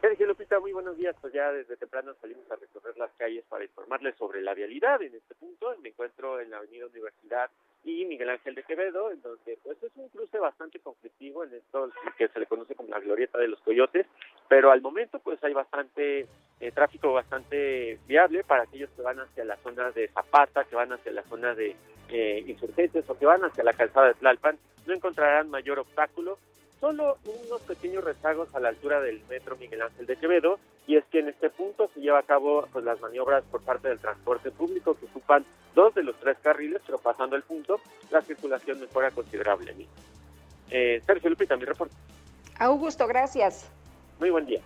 Sergio 0.00 0.26
Lupita, 0.26 0.58
muy 0.58 0.72
buenos 0.72 0.96
días. 0.96 1.14
Pues 1.20 1.32
ya 1.32 1.52
desde 1.52 1.76
temprano 1.76 2.14
salimos 2.20 2.50
a 2.50 2.56
recorrer 2.56 2.98
las 2.98 3.12
calles 3.16 3.44
para 3.48 3.62
informarles 3.62 4.16
sobre 4.16 4.42
la 4.42 4.54
vialidad. 4.54 5.00
En 5.02 5.14
este 5.14 5.36
punto 5.36 5.76
me 5.80 5.90
encuentro 5.90 6.40
en 6.40 6.50
la 6.50 6.56
Avenida 6.56 6.86
Universidad 6.86 7.48
y 7.84 8.04
Miguel 8.06 8.30
Ángel 8.30 8.56
de 8.56 8.64
Quevedo, 8.64 9.12
en 9.12 9.22
donde 9.22 9.56
pues 9.62 9.80
es 9.82 9.92
un 9.94 10.08
cruce 10.08 10.38
bastante 10.38 10.80
conflictivo 10.80 11.44
en 11.44 11.54
esto 11.54 11.90
que 12.18 12.26
se 12.28 12.40
le 12.40 12.46
conoce 12.46 12.74
como 12.74 12.88
la 12.88 12.98
glorieta 12.98 13.38
de 13.38 13.48
los 13.48 13.60
coyotes, 13.60 14.06
pero 14.48 14.70
al 14.70 14.80
momento 14.80 15.18
pues 15.18 15.42
hay 15.44 15.52
bastante 15.52 16.26
eh, 16.60 16.70
tráfico 16.72 17.12
bastante 17.12 17.98
viable 18.06 18.44
para 18.44 18.62
aquellos 18.62 18.90
que 18.90 19.02
van 19.02 19.20
hacia 19.20 19.44
la 19.44 19.56
zona 19.56 19.90
de 19.90 20.08
Zapata, 20.08 20.64
que 20.64 20.76
van 20.76 20.92
hacia 20.92 21.12
la 21.12 21.22
zona 21.24 21.54
de 21.54 21.76
eh, 22.08 22.44
Insurgentes 22.46 23.08
o 23.08 23.18
que 23.18 23.26
van 23.26 23.44
hacia 23.44 23.64
la 23.64 23.72
calzada 23.72 24.08
de 24.08 24.14
Tlalpan, 24.14 24.58
no 24.86 24.94
encontrarán 24.94 25.50
mayor 25.50 25.78
obstáculo, 25.78 26.38
solo 26.80 27.18
unos 27.24 27.60
pequeños 27.62 28.04
rezagos 28.04 28.54
a 28.54 28.60
la 28.60 28.68
altura 28.68 29.00
del 29.00 29.22
metro 29.28 29.56
Miguel 29.56 29.82
Ángel 29.82 30.06
de 30.06 30.16
Quevedo, 30.16 30.58
y 30.86 30.96
es 30.96 31.04
que 31.06 31.20
en 31.20 31.28
este 31.28 31.48
punto 31.50 31.90
se 31.94 32.00
lleva 32.00 32.18
a 32.18 32.24
cabo 32.24 32.68
pues, 32.72 32.84
las 32.84 33.00
maniobras 33.00 33.42
por 33.44 33.62
parte 33.62 33.88
del 33.88 33.98
transporte 33.98 34.50
público 34.50 34.94
que 34.94 35.06
ocupan 35.06 35.44
dos 35.74 35.94
de 35.94 36.02
los 36.02 36.14
tres 36.20 36.36
carriles, 36.42 36.82
pero 36.84 36.98
pasando 36.98 37.36
el 37.36 37.42
punto, 37.42 37.80
la 38.10 38.20
circulación 38.20 38.80
mejora 38.80 39.10
considerablemente. 39.10 39.88
Eh, 40.70 41.02
Sergio 41.06 41.30
Lupita, 41.30 41.56
mi 41.56 41.64
reporte. 41.64 41.94
Augusto, 42.58 43.06
gracias. 43.06 43.70
Muy 44.20 44.30
buen 44.30 44.46
día. 44.46 44.60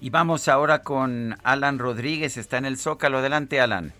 Y 0.00 0.10
vamos 0.10 0.48
ahora 0.48 0.82
con 0.82 1.36
Alan 1.44 1.78
Rodríguez, 1.78 2.36
está 2.36 2.58
en 2.58 2.64
el 2.64 2.76
Zócalo. 2.76 3.18
Adelante, 3.18 3.60
Alan. 3.60 3.92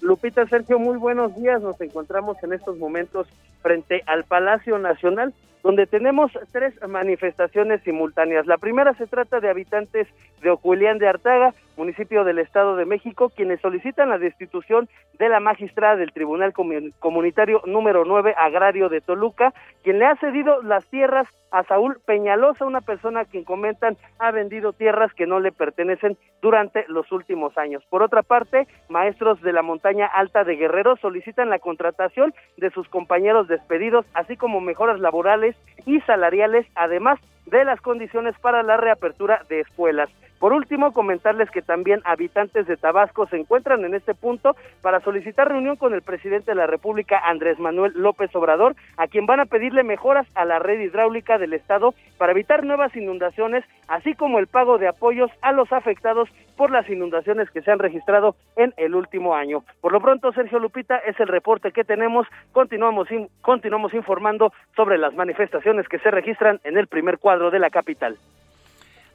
Lupita, 0.00 0.46
Sergio, 0.46 0.78
muy 0.78 0.98
buenos 0.98 1.34
días. 1.34 1.60
Nos 1.62 1.80
encontramos 1.80 2.36
en 2.44 2.52
estos 2.52 2.78
momentos 2.78 3.26
frente 3.62 4.02
al 4.06 4.24
Palacio 4.24 4.78
Nacional, 4.78 5.34
donde 5.66 5.88
tenemos 5.88 6.30
tres 6.52 6.74
manifestaciones 6.86 7.82
simultáneas. 7.82 8.46
La 8.46 8.56
primera 8.56 8.94
se 8.94 9.08
trata 9.08 9.40
de 9.40 9.50
habitantes 9.50 10.06
de 10.40 10.50
Ocuelián 10.50 10.98
de 10.98 11.08
Artaga, 11.08 11.54
municipio 11.76 12.22
del 12.22 12.38
Estado 12.38 12.76
de 12.76 12.84
México, 12.84 13.30
quienes 13.34 13.60
solicitan 13.60 14.08
la 14.08 14.18
destitución 14.18 14.88
de 15.18 15.28
la 15.28 15.40
magistrada 15.40 15.96
del 15.96 16.12
Tribunal 16.12 16.52
Comunitario 16.52 17.62
número 17.66 18.04
9 18.04 18.36
Agrario 18.38 18.88
de 18.88 19.00
Toluca, 19.00 19.52
quien 19.82 19.98
le 19.98 20.06
ha 20.06 20.14
cedido 20.16 20.62
las 20.62 20.86
tierras 20.86 21.26
a 21.50 21.64
Saúl 21.64 21.98
Peñalosa, 22.04 22.64
una 22.64 22.80
persona 22.80 23.24
quien 23.24 23.44
comentan 23.44 23.96
ha 24.18 24.30
vendido 24.30 24.72
tierras 24.72 25.12
que 25.14 25.26
no 25.26 25.40
le 25.40 25.52
pertenecen 25.52 26.16
durante 26.42 26.84
los 26.88 27.10
últimos 27.12 27.56
años. 27.58 27.82
Por 27.88 28.02
otra 28.02 28.22
parte, 28.22 28.66
maestros 28.88 29.40
de 29.42 29.52
la 29.52 29.62
montaña 29.62 30.06
alta 30.06 30.44
de 30.44 30.56
Guerrero 30.56 30.96
solicitan 30.96 31.50
la 31.50 31.58
contratación 31.58 32.34
de 32.56 32.70
sus 32.70 32.88
compañeros 32.88 33.48
despedidos, 33.48 34.06
así 34.14 34.36
como 34.36 34.60
mejoras 34.60 35.00
laborales 35.00 35.55
y 35.84 36.00
salariales, 36.02 36.66
además 36.74 37.18
de 37.46 37.64
las 37.64 37.80
condiciones 37.80 38.38
para 38.40 38.62
la 38.62 38.76
reapertura 38.76 39.42
de 39.48 39.60
escuelas. 39.60 40.10
Por 40.38 40.52
último, 40.52 40.92
comentarles 40.92 41.50
que 41.50 41.62
también 41.62 42.02
habitantes 42.04 42.66
de 42.66 42.76
Tabasco 42.76 43.26
se 43.26 43.36
encuentran 43.36 43.84
en 43.84 43.94
este 43.94 44.14
punto 44.14 44.54
para 44.82 45.00
solicitar 45.00 45.48
reunión 45.48 45.76
con 45.76 45.94
el 45.94 46.02
presidente 46.02 46.50
de 46.50 46.56
la 46.56 46.66
República, 46.66 47.18
Andrés 47.24 47.58
Manuel 47.58 47.92
López 47.94 48.34
Obrador, 48.36 48.76
a 48.98 49.06
quien 49.06 49.24
van 49.24 49.40
a 49.40 49.46
pedirle 49.46 49.82
mejoras 49.82 50.26
a 50.34 50.44
la 50.44 50.58
red 50.58 50.80
hidráulica 50.80 51.38
del 51.38 51.54
Estado 51.54 51.94
para 52.18 52.32
evitar 52.32 52.64
nuevas 52.64 52.94
inundaciones, 52.94 53.64
así 53.88 54.14
como 54.14 54.38
el 54.38 54.46
pago 54.46 54.76
de 54.76 54.88
apoyos 54.88 55.30
a 55.40 55.52
los 55.52 55.72
afectados 55.72 56.28
por 56.56 56.70
las 56.70 56.88
inundaciones 56.88 57.50
que 57.50 57.62
se 57.62 57.70
han 57.70 57.78
registrado 57.78 58.36
en 58.56 58.74
el 58.76 58.94
último 58.94 59.34
año. 59.34 59.64
Por 59.80 59.92
lo 59.92 60.00
pronto, 60.00 60.32
Sergio 60.32 60.58
Lupita, 60.58 60.98
es 60.98 61.18
el 61.18 61.28
reporte 61.28 61.72
que 61.72 61.84
tenemos. 61.84 62.26
Continuamos, 62.52 63.08
continuamos 63.40 63.94
informando 63.94 64.52
sobre 64.74 64.98
las 64.98 65.14
manifestaciones 65.14 65.88
que 65.88 65.98
se 65.98 66.10
registran 66.10 66.60
en 66.64 66.76
el 66.76 66.88
primer 66.88 67.18
cuadro 67.18 67.50
de 67.50 67.58
la 67.58 67.70
capital. 67.70 68.18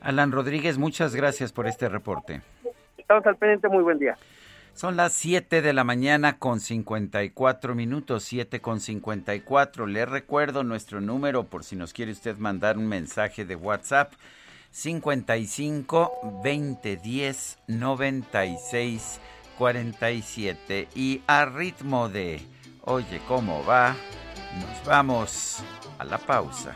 Alan 0.02 0.32
Rodríguez, 0.32 0.78
muchas 0.78 1.16
gracias 1.16 1.52
por 1.52 1.68
este 1.68 1.88
reporte. 1.88 2.42
Estamos 2.98 3.26
al 3.26 3.36
pendiente, 3.38 3.70
muy 3.70 3.84
buen 3.84 4.00
día. 4.00 4.18
Son 4.74 4.96
las 4.96 5.14
7 5.14 5.62
de 5.62 5.74
la 5.74 5.84
mañana 5.84 6.40
con 6.40 6.60
54 6.60 7.76
minutos, 7.76 8.24
7 8.24 8.62
con 8.62 8.80
54. 8.80 9.86
Le 9.86 10.06
recuerdo 10.06 10.64
nuestro 10.64 11.02
número 11.02 11.44
por 11.44 11.64
si 11.64 11.76
nos 11.76 11.94
quiere 11.94 12.14
usted 12.14 12.38
mandar 12.38 12.78
un 12.78 12.88
mensaje 12.88 13.46
de 13.46 13.56
WhatsApp. 13.56 14.14
55 14.72 16.42
20 16.44 16.96
10 16.96 17.60
96 17.68 19.20
47. 19.58 20.88
Y 20.96 21.22
a 21.28 21.46
ritmo 21.46 22.10
de 22.10 22.42
Oye, 22.84 23.22
¿cómo 23.28 23.64
va? 23.66 23.96
Nos 24.60 24.86
vamos 24.86 25.64
a 26.00 26.04
la 26.06 26.18
pausa. 26.18 26.76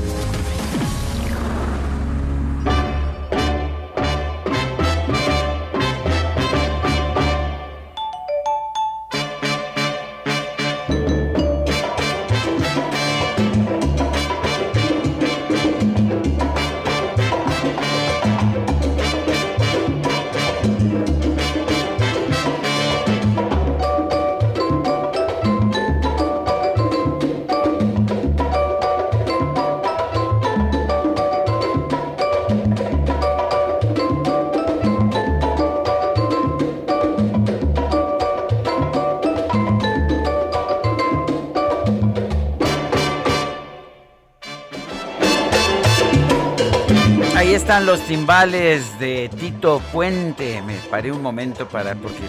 Están 47.71 47.85
los 47.85 48.01
timbales 48.01 48.99
de 48.99 49.29
Tito 49.29 49.81
Puente. 49.93 50.61
Me 50.61 50.75
paré 50.89 51.09
un 51.09 51.21
momento 51.21 51.69
para 51.69 51.95
porque 51.95 52.19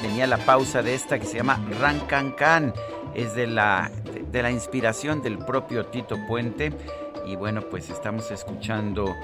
tenía 0.00 0.26
la 0.26 0.38
pausa 0.38 0.80
de 0.80 0.94
esta 0.94 1.18
que 1.18 1.26
se 1.26 1.36
llama 1.36 1.60
Ran 1.78 2.00
Can 2.06 2.32
Can. 2.32 2.72
Es 3.14 3.34
de 3.34 3.46
la, 3.46 3.90
de 4.32 4.42
la 4.42 4.50
inspiración 4.50 5.20
del 5.20 5.36
propio 5.36 5.84
Tito 5.84 6.16
Puente. 6.26 6.72
Y 7.26 7.36
bueno, 7.36 7.60
pues 7.60 7.90
estamos 7.90 8.30
escuchando, 8.30 9.14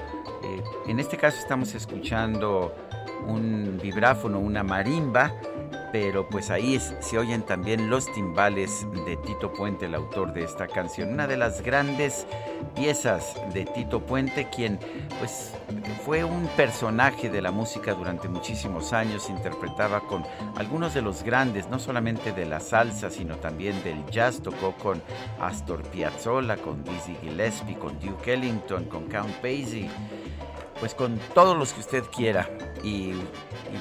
eh, 0.43 0.63
en 0.85 0.99
este 0.99 1.17
caso 1.17 1.39
estamos 1.39 1.73
escuchando 1.73 2.75
un 3.25 3.79
vibráfono, 3.81 4.39
una 4.39 4.61
marimba, 4.61 5.33
pero 5.93 6.27
pues 6.27 6.49
ahí 6.49 6.79
se 7.01 7.19
oyen 7.19 7.43
también 7.43 7.91
los 7.91 8.11
timbales 8.11 8.87
de 9.05 9.15
Tito 9.15 9.53
Puente, 9.53 9.85
el 9.85 9.93
autor 9.93 10.33
de 10.33 10.43
esta 10.43 10.67
canción. 10.67 11.13
Una 11.13 11.27
de 11.27 11.37
las 11.37 11.61
grandes 11.61 12.25
piezas 12.73 13.35
de 13.53 13.65
Tito 13.65 13.99
Puente, 13.99 14.49
quien 14.49 14.79
pues 15.19 15.53
fue 16.03 16.23
un 16.23 16.47
personaje 16.57 17.29
de 17.29 17.43
la 17.43 17.51
música 17.51 17.93
durante 17.93 18.27
muchísimos 18.27 18.91
años, 18.91 19.29
interpretaba 19.29 19.99
con 19.99 20.23
algunos 20.55 20.95
de 20.95 21.03
los 21.03 21.21
grandes, 21.21 21.69
no 21.69 21.77
solamente 21.77 22.31
de 22.31 22.47
la 22.47 22.59
salsa, 22.59 23.11
sino 23.11 23.35
también 23.37 23.83
del 23.83 24.03
jazz, 24.07 24.41
tocó 24.41 24.73
con 24.81 24.99
Astor 25.39 25.83
Piazzolla, 25.83 26.57
con 26.57 26.83
Dizzy 26.83 27.15
Gillespie, 27.21 27.77
con 27.77 27.99
Duke 27.99 28.33
Ellington, 28.33 28.85
con 28.85 29.05
Count 29.09 29.35
Basie, 29.43 29.91
pues 30.79 30.95
con 30.95 31.19
todos 31.33 31.57
los 31.57 31.73
que 31.73 31.79
usted 31.79 32.03
quiera. 32.15 32.49
Y, 32.83 33.13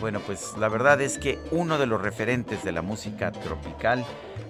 bueno, 0.01 0.20
pues 0.20 0.55
la 0.59 0.68
verdad 0.68 1.01
es 1.01 1.18
que 1.18 1.38
uno 1.51 1.78
de 1.78 1.86
los 1.86 2.01
referentes 2.01 2.62
de 2.64 2.72
la 2.72 2.82
música 2.82 3.32
tropical 3.32 4.05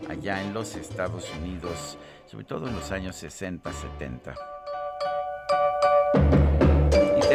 allá 0.08 0.42
en 0.42 0.52
los 0.54 0.76
Estados 0.76 1.30
Unidos, 1.40 1.98
sobre 2.30 2.44
todo 2.44 2.68
en 2.68 2.74
los 2.74 2.90
años 2.90 3.16
60, 3.16 3.72
70. 3.72 4.51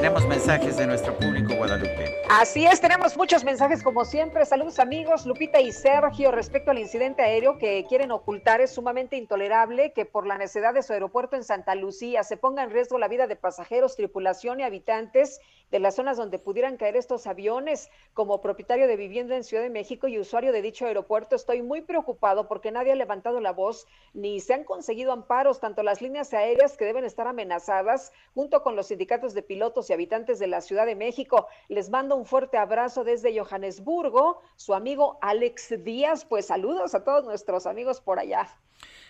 Tenemos 0.07 0.25
mensajes 0.29 0.77
de 0.77 0.87
nuestro 0.87 1.13
público 1.17 1.53
Guadalupe. 1.53 2.15
Así 2.29 2.65
es, 2.65 2.79
tenemos 2.79 3.17
muchos 3.17 3.43
mensajes 3.43 3.83
como 3.83 4.05
siempre. 4.05 4.45
Saludos 4.45 4.79
amigos, 4.79 5.25
Lupita 5.25 5.59
y 5.59 5.73
Sergio, 5.73 6.31
respecto 6.31 6.71
al 6.71 6.79
incidente 6.79 7.23
aéreo 7.23 7.57
que 7.57 7.85
quieren 7.89 8.11
ocultar, 8.11 8.61
es 8.61 8.73
sumamente 8.73 9.17
intolerable 9.17 9.91
que 9.91 10.05
por 10.05 10.25
la 10.25 10.37
necedad 10.37 10.73
de 10.73 10.81
su 10.81 10.93
aeropuerto 10.93 11.35
en 11.35 11.43
Santa 11.43 11.75
Lucía 11.75 12.23
se 12.23 12.37
ponga 12.37 12.63
en 12.63 12.69
riesgo 12.69 12.97
la 12.97 13.09
vida 13.09 13.27
de 13.27 13.35
pasajeros, 13.35 13.97
tripulación 13.97 14.61
y 14.61 14.63
habitantes 14.63 15.41
de 15.71 15.79
las 15.79 15.95
zonas 15.95 16.17
donde 16.17 16.39
pudieran 16.39 16.77
caer 16.77 16.95
estos 16.95 17.27
aviones. 17.27 17.89
Como 18.13 18.41
propietario 18.41 18.87
de 18.87 18.95
vivienda 18.95 19.35
en 19.35 19.43
Ciudad 19.43 19.63
de 19.63 19.69
México 19.69 20.07
y 20.07 20.19
usuario 20.19 20.51
de 20.51 20.61
dicho 20.61 20.85
aeropuerto, 20.85 21.35
estoy 21.35 21.61
muy 21.61 21.81
preocupado 21.81 22.47
porque 22.47 22.71
nadie 22.71 22.91
ha 22.91 22.95
levantado 22.95 23.39
la 23.39 23.51
voz 23.51 23.87
ni 24.13 24.39
se 24.39 24.53
han 24.53 24.63
conseguido 24.63 25.11
amparos, 25.11 25.59
tanto 25.59 25.83
las 25.83 26.01
líneas 26.01 26.33
aéreas 26.33 26.77
que 26.77 26.85
deben 26.85 27.05
estar 27.05 27.27
amenazadas, 27.27 28.11
junto 28.33 28.63
con 28.63 28.75
los 28.75 28.87
sindicatos 28.87 29.33
de 29.33 29.43
pilotos 29.43 29.89
y 29.89 29.93
habitantes 29.93 30.39
de 30.39 30.47
la 30.47 30.61
Ciudad 30.61 30.85
de 30.85 30.95
México. 30.95 31.47
Les 31.67 31.89
mando 31.89 32.15
un 32.15 32.25
fuerte 32.25 32.57
abrazo 32.57 33.03
desde 33.03 33.37
Johannesburgo, 33.37 34.41
su 34.55 34.73
amigo 34.73 35.17
Alex 35.21 35.83
Díaz. 35.83 36.25
Pues 36.25 36.47
saludos 36.47 36.95
a 36.95 37.03
todos 37.03 37.25
nuestros 37.25 37.65
amigos 37.65 38.01
por 38.01 38.19
allá. 38.19 38.47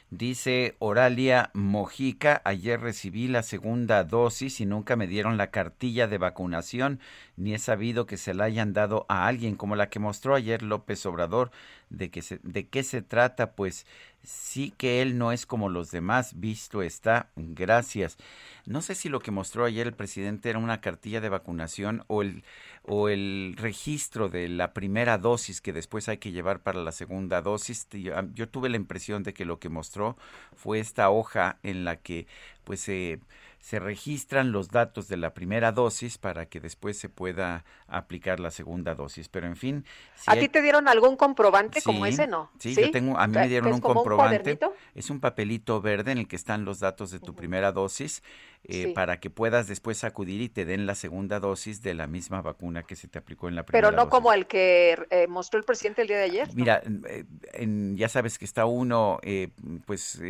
Dice 0.09 0.77
Oralia 0.79 1.51
Mojica, 1.53 2.41
ayer 2.45 2.79
recibí 2.79 3.27
la 3.27 3.43
segunda 3.43 4.05
dosis 4.05 4.61
y 4.61 4.65
nunca 4.65 4.95
me 4.95 5.05
dieron 5.05 5.35
la 5.35 5.51
cartilla 5.51 6.07
de 6.07 6.17
vacunación, 6.17 7.01
ni 7.35 7.53
he 7.53 7.59
sabido 7.59 8.05
que 8.05 8.15
se 8.15 8.33
la 8.33 8.45
hayan 8.45 8.71
dado 8.71 9.05
a 9.09 9.27
alguien 9.27 9.55
como 9.55 9.75
la 9.75 9.89
que 9.89 9.99
mostró 9.99 10.33
ayer 10.33 10.63
López 10.63 11.05
Obrador. 11.05 11.51
¿De, 11.89 12.09
que 12.09 12.21
se, 12.21 12.39
¿De 12.43 12.69
qué 12.69 12.83
se 12.83 13.01
trata? 13.01 13.51
Pues 13.51 13.85
Sí 14.27 14.73
que 14.77 15.01
él 15.01 15.17
no 15.17 15.31
es 15.31 15.45
como 15.45 15.69
los 15.69 15.89
demás, 15.89 16.37
visto 16.37 16.81
está, 16.81 17.29
gracias. 17.37 18.17
No 18.65 18.81
sé 18.81 18.93
si 18.93 19.07
lo 19.07 19.21
que 19.21 19.31
mostró 19.31 19.63
ayer 19.63 19.87
el 19.87 19.93
presidente 19.93 20.49
era 20.49 20.59
una 20.59 20.81
cartilla 20.81 21.21
de 21.21 21.29
vacunación 21.29 22.03
o 22.07 22.21
el, 22.21 22.43
o 22.83 23.07
el 23.07 23.55
registro 23.57 24.27
de 24.27 24.49
la 24.49 24.73
primera 24.73 25.17
dosis 25.17 25.61
que 25.61 25.71
después 25.71 26.09
hay 26.09 26.17
que 26.17 26.33
llevar 26.33 26.59
para 26.59 26.83
la 26.83 26.91
segunda 26.91 27.41
dosis. 27.41 27.87
Yo, 27.91 28.15
yo 28.33 28.49
tuve 28.49 28.67
la 28.67 28.75
impresión 28.75 29.23
de 29.23 29.33
que 29.33 29.45
lo 29.45 29.59
que 29.59 29.69
mostró 29.69 30.17
fue 30.57 30.79
esta 30.79 31.09
hoja 31.09 31.57
en 31.63 31.85
la 31.85 31.95
que 31.95 32.27
pues 32.65 32.81
se 32.81 33.21
se 33.67 33.79
registran 33.79 34.53
los 34.53 34.69
datos 34.69 35.09
de 35.09 35.17
la 35.17 35.33
primera 35.33 35.73
dosis 35.73 36.17
para 36.17 36.45
que 36.45 36.61
después 36.61 36.97
se 36.97 37.09
pueda 37.09 37.65
aplicar 37.87 38.39
la 38.39 38.49
segunda 38.49 38.95
dosis. 38.95 39.27
Pero 39.27 39.45
en 39.45 39.57
fin. 39.57 39.83
Si 40.15 40.31
¿A 40.31 40.35
hay... 40.35 40.39
ti 40.39 40.47
te 40.47 40.61
dieron 40.61 40.87
algún 40.87 41.17
comprobante 41.17 41.81
como 41.81 42.05
ese, 42.05 42.27
no? 42.27 42.49
Sí, 42.59 42.73
sí, 42.73 42.81
yo 42.81 42.91
tengo, 42.91 43.17
a 43.17 43.27
mí 43.27 43.35
me 43.35 43.49
dieron 43.49 43.73
un 43.73 43.81
comprobante. 43.81 44.57
Un 44.61 44.71
es 44.95 45.09
un 45.09 45.19
papelito 45.19 45.81
verde 45.81 46.13
en 46.13 46.19
el 46.19 46.29
que 46.29 46.37
están 46.37 46.63
los 46.63 46.79
datos 46.79 47.11
de 47.11 47.19
tu 47.19 47.35
primera 47.35 47.73
dosis 47.73 48.23
eh, 48.63 48.85
sí. 48.85 48.93
para 48.93 49.19
que 49.19 49.29
puedas 49.29 49.67
después 49.67 50.05
acudir 50.05 50.39
y 50.39 50.47
te 50.47 50.63
den 50.63 50.85
la 50.85 50.95
segunda 50.95 51.41
dosis 51.41 51.81
de 51.81 51.93
la 51.93 52.07
misma 52.07 52.41
vacuna 52.41 52.83
que 52.83 52.95
se 52.95 53.09
te 53.09 53.19
aplicó 53.19 53.49
en 53.49 53.55
la 53.55 53.65
primera. 53.65 53.89
Pero 53.89 53.97
no 53.97 54.05
dosis. 54.05 54.11
como 54.11 54.31
el 54.31 54.47
que 54.47 54.97
eh, 55.09 55.27
mostró 55.27 55.59
el 55.59 55.65
presidente 55.65 56.03
el 56.03 56.07
día 56.07 56.17
de 56.19 56.23
ayer. 56.23 56.47
Mira, 56.55 56.81
eh, 57.09 57.25
en, 57.51 57.97
ya 57.97 58.07
sabes 58.07 58.39
que 58.39 58.45
está 58.45 58.65
uno, 58.65 59.19
eh, 59.23 59.49
pues 59.85 60.21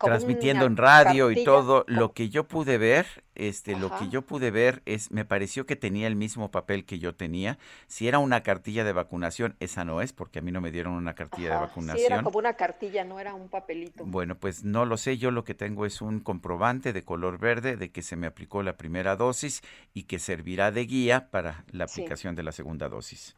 transmitiendo 0.00 0.66
en 0.66 0.76
radio 0.76 1.26
cartilla. 1.26 1.42
y 1.42 1.44
todo 1.44 1.84
lo 1.86 2.12
que 2.12 2.28
yo 2.28 2.44
pude 2.44 2.78
ver 2.78 3.06
este 3.34 3.72
Ajá. 3.72 3.80
lo 3.80 3.98
que 3.98 4.08
yo 4.08 4.22
pude 4.22 4.50
ver 4.50 4.82
es 4.84 5.10
me 5.10 5.24
pareció 5.24 5.64
que 5.66 5.76
tenía 5.76 6.06
el 6.06 6.16
mismo 6.16 6.50
papel 6.50 6.84
que 6.84 6.98
yo 6.98 7.14
tenía 7.14 7.58
si 7.86 8.08
era 8.08 8.18
una 8.18 8.42
cartilla 8.42 8.84
de 8.84 8.92
vacunación 8.92 9.56
esa 9.60 9.84
no 9.84 10.02
es 10.02 10.12
porque 10.12 10.40
a 10.40 10.42
mí 10.42 10.52
no 10.52 10.60
me 10.60 10.70
dieron 10.70 10.94
una 10.94 11.14
cartilla 11.14 11.50
Ajá, 11.50 11.60
de 11.60 11.66
vacunación 11.66 11.98
sí 12.06 12.12
era 12.12 12.22
como 12.22 12.38
una 12.38 12.54
cartilla 12.54 13.04
no 13.04 13.18
era 13.20 13.34
un 13.34 13.48
papelito 13.48 14.04
bueno 14.04 14.34
pues 14.36 14.64
no 14.64 14.84
lo 14.84 14.96
sé 14.96 15.16
yo 15.18 15.30
lo 15.30 15.44
que 15.44 15.54
tengo 15.54 15.86
es 15.86 16.02
un 16.02 16.20
comprobante 16.20 16.92
de 16.92 17.02
color 17.02 17.38
verde 17.38 17.76
de 17.76 17.90
que 17.90 18.02
se 18.02 18.16
me 18.16 18.26
aplicó 18.26 18.62
la 18.62 18.76
primera 18.76 19.16
dosis 19.16 19.62
y 19.94 20.04
que 20.04 20.18
servirá 20.18 20.70
de 20.70 20.84
guía 20.84 21.30
para 21.30 21.64
la 21.70 21.84
aplicación 21.84 22.34
sí. 22.34 22.36
de 22.36 22.42
la 22.42 22.52
segunda 22.52 22.88
dosis 22.88 23.36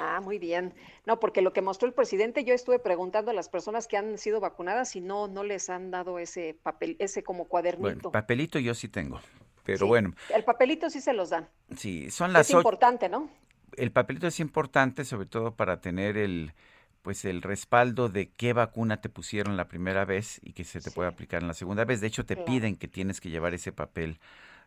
Ah, 0.00 0.20
muy 0.22 0.38
bien. 0.38 0.72
No, 1.04 1.20
porque 1.20 1.42
lo 1.42 1.52
que 1.52 1.60
mostró 1.60 1.86
el 1.86 1.92
presidente, 1.92 2.42
yo 2.42 2.54
estuve 2.54 2.78
preguntando 2.78 3.30
a 3.30 3.34
las 3.34 3.50
personas 3.50 3.86
que 3.86 3.98
han 3.98 4.16
sido 4.16 4.40
vacunadas 4.40 4.96
y 4.96 5.02
no, 5.02 5.28
no 5.28 5.44
les 5.44 5.68
han 5.68 5.90
dado 5.90 6.18
ese 6.18 6.56
papel, 6.62 6.96
ese 6.98 7.22
como 7.22 7.44
cuadernito. 7.44 7.82
Bueno, 7.82 8.10
papelito 8.10 8.58
yo 8.58 8.74
sí 8.74 8.88
tengo, 8.88 9.20
pero 9.62 9.80
sí, 9.80 9.84
bueno. 9.84 10.14
El 10.34 10.42
papelito 10.42 10.88
sí 10.88 11.02
se 11.02 11.12
los 11.12 11.28
dan. 11.28 11.50
Sí, 11.76 12.10
son 12.10 12.32
las. 12.32 12.48
Es 12.48 12.56
importante, 12.56 13.10
¿no? 13.10 13.28
El 13.76 13.92
papelito 13.92 14.26
es 14.26 14.40
importante, 14.40 15.04
sobre 15.04 15.26
todo 15.26 15.54
para 15.54 15.82
tener 15.82 16.16
el, 16.16 16.54
pues 17.02 17.26
el 17.26 17.42
respaldo 17.42 18.08
de 18.08 18.30
qué 18.30 18.54
vacuna 18.54 19.02
te 19.02 19.10
pusieron 19.10 19.58
la 19.58 19.68
primera 19.68 20.06
vez 20.06 20.40
y 20.42 20.54
que 20.54 20.64
se 20.64 20.80
te 20.80 20.88
sí. 20.88 20.94
puede 20.94 21.10
aplicar 21.10 21.42
en 21.42 21.48
la 21.48 21.54
segunda 21.54 21.84
vez. 21.84 22.00
De 22.00 22.06
hecho, 22.06 22.24
te 22.24 22.36
claro. 22.36 22.50
piden 22.50 22.76
que 22.76 22.88
tienes 22.88 23.20
que 23.20 23.28
llevar 23.28 23.52
ese 23.52 23.70
papel 23.70 24.18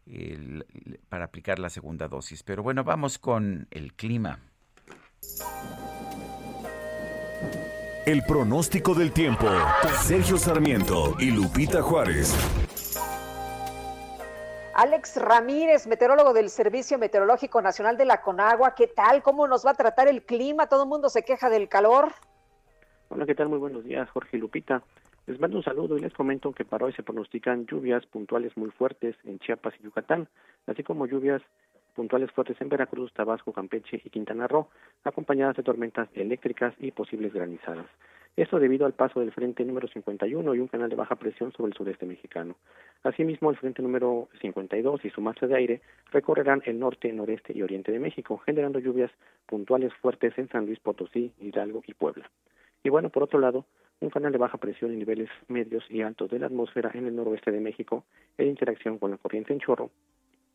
el, 0.05 0.63
para 1.09 1.25
aplicar 1.25 1.57
la 1.57 1.71
segunda 1.71 2.07
dosis. 2.07 2.43
Pero 2.43 2.61
bueno, 2.61 2.83
vamos 2.83 3.17
con 3.17 3.67
el 3.71 3.93
clima. 3.93 4.39
El 8.05 8.21
pronóstico 8.23 8.93
del 8.93 9.13
tiempo. 9.13 9.47
Sergio 10.01 10.37
Sarmiento 10.37 11.15
y 11.19 11.31
Lupita 11.31 11.81
Juárez. 11.81 12.35
Alex 14.75 15.21
Ramírez, 15.21 15.87
meteorólogo 15.87 16.33
del 16.33 16.49
Servicio 16.49 16.97
Meteorológico 16.97 17.61
Nacional 17.61 17.95
de 17.95 18.05
la 18.05 18.21
Conagua, 18.21 18.73
¿qué 18.75 18.87
tal? 18.87 19.21
¿Cómo 19.21 19.47
nos 19.47 19.65
va 19.65 19.71
a 19.71 19.75
tratar 19.75 20.07
el 20.07 20.23
clima? 20.23 20.67
¿Todo 20.67 20.83
el 20.83 20.89
mundo 20.89 21.09
se 21.09 21.23
queja 21.23 21.49
del 21.49 21.69
calor? 21.69 22.11
Hola, 23.09 23.25
¿qué 23.25 23.35
tal? 23.35 23.49
Muy 23.49 23.59
buenos 23.59 23.83
días, 23.83 24.09
Jorge 24.09 24.37
y 24.37 24.39
Lupita. 24.39 24.81
Les 25.27 25.39
mando 25.39 25.57
un 25.57 25.63
saludo 25.63 25.95
y 25.97 26.01
les 26.01 26.13
comento 26.13 26.51
que 26.51 26.65
para 26.65 26.85
hoy 26.85 26.93
se 26.93 27.03
pronostican 27.03 27.65
lluvias 27.67 28.05
puntuales 28.07 28.57
muy 28.57 28.71
fuertes 28.71 29.15
en 29.23 29.39
Chiapas 29.39 29.75
y 29.79 29.83
Yucatán, 29.83 30.27
así 30.67 30.83
como 30.83 31.05
lluvias 31.05 31.41
puntuales 31.93 32.31
fuertes 32.31 32.59
en 32.59 32.69
Veracruz, 32.69 33.13
Tabasco, 33.13 33.53
Campeche 33.53 34.01
y 34.03 34.09
Quintana 34.09 34.47
Roo, 34.47 34.67
acompañadas 35.03 35.55
de 35.55 35.63
tormentas 35.63 36.09
eléctricas 36.13 36.73
y 36.79 36.91
posibles 36.91 37.33
granizadas. 37.33 37.87
Esto 38.35 38.59
debido 38.59 38.87
al 38.87 38.93
paso 38.93 39.19
del 39.19 39.31
frente 39.31 39.63
número 39.63 39.87
51 39.87 40.55
y 40.55 40.59
un 40.59 40.67
canal 40.67 40.89
de 40.89 40.95
baja 40.95 41.15
presión 41.15 41.51
sobre 41.51 41.69
el 41.69 41.77
sureste 41.77 42.07
mexicano. 42.07 42.55
Asimismo, 43.03 43.51
el 43.51 43.57
frente 43.57 43.83
número 43.83 44.27
52 44.41 45.05
y 45.05 45.11
su 45.11 45.21
masa 45.21 45.45
de 45.45 45.55
aire 45.55 45.81
recorrerán 46.11 46.63
el 46.65 46.79
norte, 46.79 47.13
noreste 47.13 47.55
y 47.55 47.61
oriente 47.61 47.91
de 47.91 47.99
México, 47.99 48.39
generando 48.39 48.79
lluvias 48.79 49.11
puntuales 49.45 49.93
fuertes 50.01 50.35
en 50.39 50.49
San 50.49 50.65
Luis 50.65 50.79
Potosí, 50.79 51.31
Hidalgo 51.39 51.83
y 51.85 51.93
Puebla. 51.93 52.27
Y 52.83 52.89
bueno, 52.89 53.11
por 53.11 53.21
otro 53.21 53.39
lado, 53.39 53.65
un 53.99 54.09
canal 54.09 54.31
de 54.31 54.39
baja 54.39 54.57
presión 54.57 54.91
en 54.91 54.99
niveles 54.99 55.29
medios 55.47 55.83
y 55.89 56.01
altos 56.01 56.31
de 56.31 56.39
la 56.39 56.47
atmósfera 56.47 56.89
en 56.95 57.05
el 57.05 57.15
noroeste 57.15 57.51
de 57.51 57.59
México, 57.59 58.03
en 58.39 58.47
interacción 58.47 58.97
con 58.97 59.11
la 59.11 59.17
corriente 59.17 59.53
en 59.53 59.59
chorro, 59.59 59.91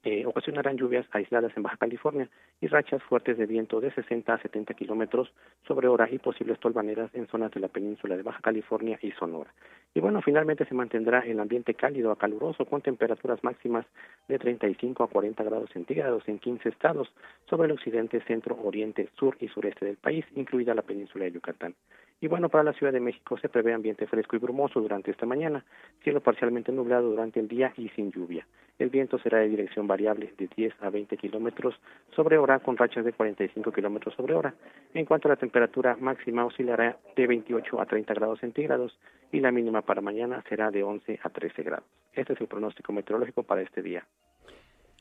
eh, 0.05 0.24
ocasionarán 0.26 0.76
lluvias 0.76 1.07
aisladas 1.11 1.53
en 1.57 1.62
Baja 1.64 1.76
California 1.76 2.28
y 2.61 2.68
rachas 2.68 3.03
fuertes 3.03 3.36
de 3.36 3.46
viento 3.46 3.80
de 3.80 3.90
60 3.92 4.32
a 4.32 4.38
70 4.40 4.74
kilómetros 4.74 5.32
sobre 5.66 5.88
hora 5.88 6.09
y 6.11 6.18
posibles 6.18 6.61
tolvaneras 6.61 7.11
en 7.14 7.26
zonas 7.26 7.51
de 7.51 7.61
la 7.61 7.68
península 7.68 8.16
de 8.16 8.22
Baja 8.22 8.40
California 8.40 8.99
y 9.03 9.11
Sonora. 9.12 9.53
Y 9.94 10.01
bueno, 10.01 10.22
finalmente 10.22 10.64
se 10.66 10.74
mantendrá 10.74 11.20
el 11.20 11.40
ambiente 11.40 11.74
cálido 11.74 12.12
a 12.12 12.18
caluroso 12.18 12.64
con 12.64 12.80
temperaturas 12.80 13.42
máximas 13.42 13.86
de 14.28 14.38
35 14.38 15.03
a 15.03 15.09
40 15.09 15.42
grados 15.42 15.70
centígrados 15.70 16.22
en 16.28 16.38
15 16.38 16.68
estados 16.68 17.12
sobre 17.49 17.66
el 17.66 17.72
occidente, 17.72 18.20
centro, 18.20 18.57
oriente, 18.62 19.09
sur 19.18 19.36
y 19.40 19.49
sureste 19.49 19.84
del 19.84 19.96
país, 19.96 20.24
incluida 20.36 20.74
la 20.74 20.82
península 20.82 21.24
de 21.24 21.32
Yucatán. 21.32 21.74
Y 22.20 22.26
bueno, 22.26 22.48
para 22.48 22.64
la 22.64 22.72
Ciudad 22.72 22.92
de 22.92 23.00
México 23.00 23.38
se 23.38 23.48
prevé 23.48 23.72
ambiente 23.72 24.06
fresco 24.06 24.34
y 24.34 24.40
brumoso 24.40 24.80
durante 24.80 25.12
esta 25.12 25.24
mañana, 25.24 25.64
cielo 26.02 26.20
parcialmente 26.20 26.72
nublado 26.72 27.10
durante 27.10 27.38
el 27.38 27.46
día 27.46 27.72
y 27.76 27.88
sin 27.90 28.10
lluvia. 28.10 28.44
El 28.78 28.90
viento 28.90 29.18
será 29.18 29.38
de 29.38 29.48
dirección 29.48 29.86
variable 29.86 30.34
de 30.36 30.48
10 30.48 30.74
a 30.82 30.90
20 30.90 31.16
kilómetros 31.16 31.74
sobre 32.14 32.38
hora 32.38 32.58
con 32.58 32.76
rachas 32.76 33.04
de 33.04 33.12
45 33.12 33.70
kilómetros 33.70 34.14
sobre 34.14 34.34
hora. 34.34 34.54
En 34.94 35.04
cuanto 35.04 35.28
a 35.28 35.30
la 35.30 35.36
temperatura 35.36 35.96
máxima 36.00 36.44
oscilará 36.44 36.96
de 37.14 37.26
28 37.26 37.80
a 37.80 37.86
30 37.86 38.14
grados 38.14 38.40
centígrados 38.40 38.98
y 39.30 39.40
la 39.40 39.52
mínima 39.52 39.82
para 39.82 40.00
mañana 40.00 40.42
será 40.48 40.70
de 40.70 40.82
11 40.82 41.20
a 41.22 41.28
13 41.28 41.62
grados. 41.62 41.88
Este 42.12 42.32
es 42.32 42.40
el 42.40 42.48
pronóstico 42.48 42.92
meteorológico 42.92 43.44
para 43.44 43.62
este 43.62 43.82
día. 43.82 44.04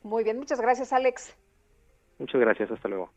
Muy 0.04 0.22
bien, 0.22 0.38
muchas 0.38 0.60
gracias 0.60 0.92
Alex. 0.92 1.36
Muchas 2.18 2.40
gracias, 2.40 2.70
hasta 2.70 2.88
luego. 2.88 3.10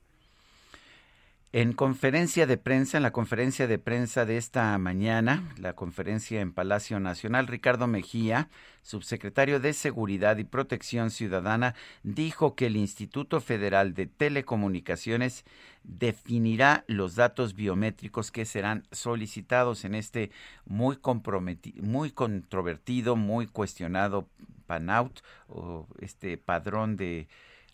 En 1.53 1.73
conferencia 1.73 2.47
de 2.47 2.55
prensa, 2.55 2.95
en 2.95 3.03
la 3.03 3.11
conferencia 3.11 3.67
de 3.67 3.77
prensa 3.77 4.25
de 4.25 4.37
esta 4.37 4.77
mañana, 4.77 5.53
la 5.57 5.73
conferencia 5.73 6.39
en 6.39 6.53
Palacio 6.53 7.01
Nacional, 7.01 7.47
Ricardo 7.47 7.87
Mejía, 7.87 8.49
subsecretario 8.83 9.59
de 9.59 9.73
Seguridad 9.73 10.37
y 10.37 10.45
Protección 10.45 11.11
Ciudadana, 11.11 11.75
dijo 12.03 12.55
que 12.55 12.67
el 12.67 12.77
Instituto 12.77 13.41
Federal 13.41 13.93
de 13.93 14.05
Telecomunicaciones 14.05 15.43
definirá 15.83 16.85
los 16.87 17.15
datos 17.15 17.53
biométricos 17.53 18.31
que 18.31 18.45
serán 18.45 18.87
solicitados 18.93 19.83
en 19.83 19.95
este 19.95 20.31
muy 20.65 20.95
comprometido, 20.95 21.83
muy 21.83 22.11
controvertido, 22.11 23.17
muy 23.17 23.45
cuestionado 23.45 24.29
PANOUT 24.67 25.19
o 25.49 25.85
este 25.99 26.37
padrón 26.37 26.95
de 26.95 27.27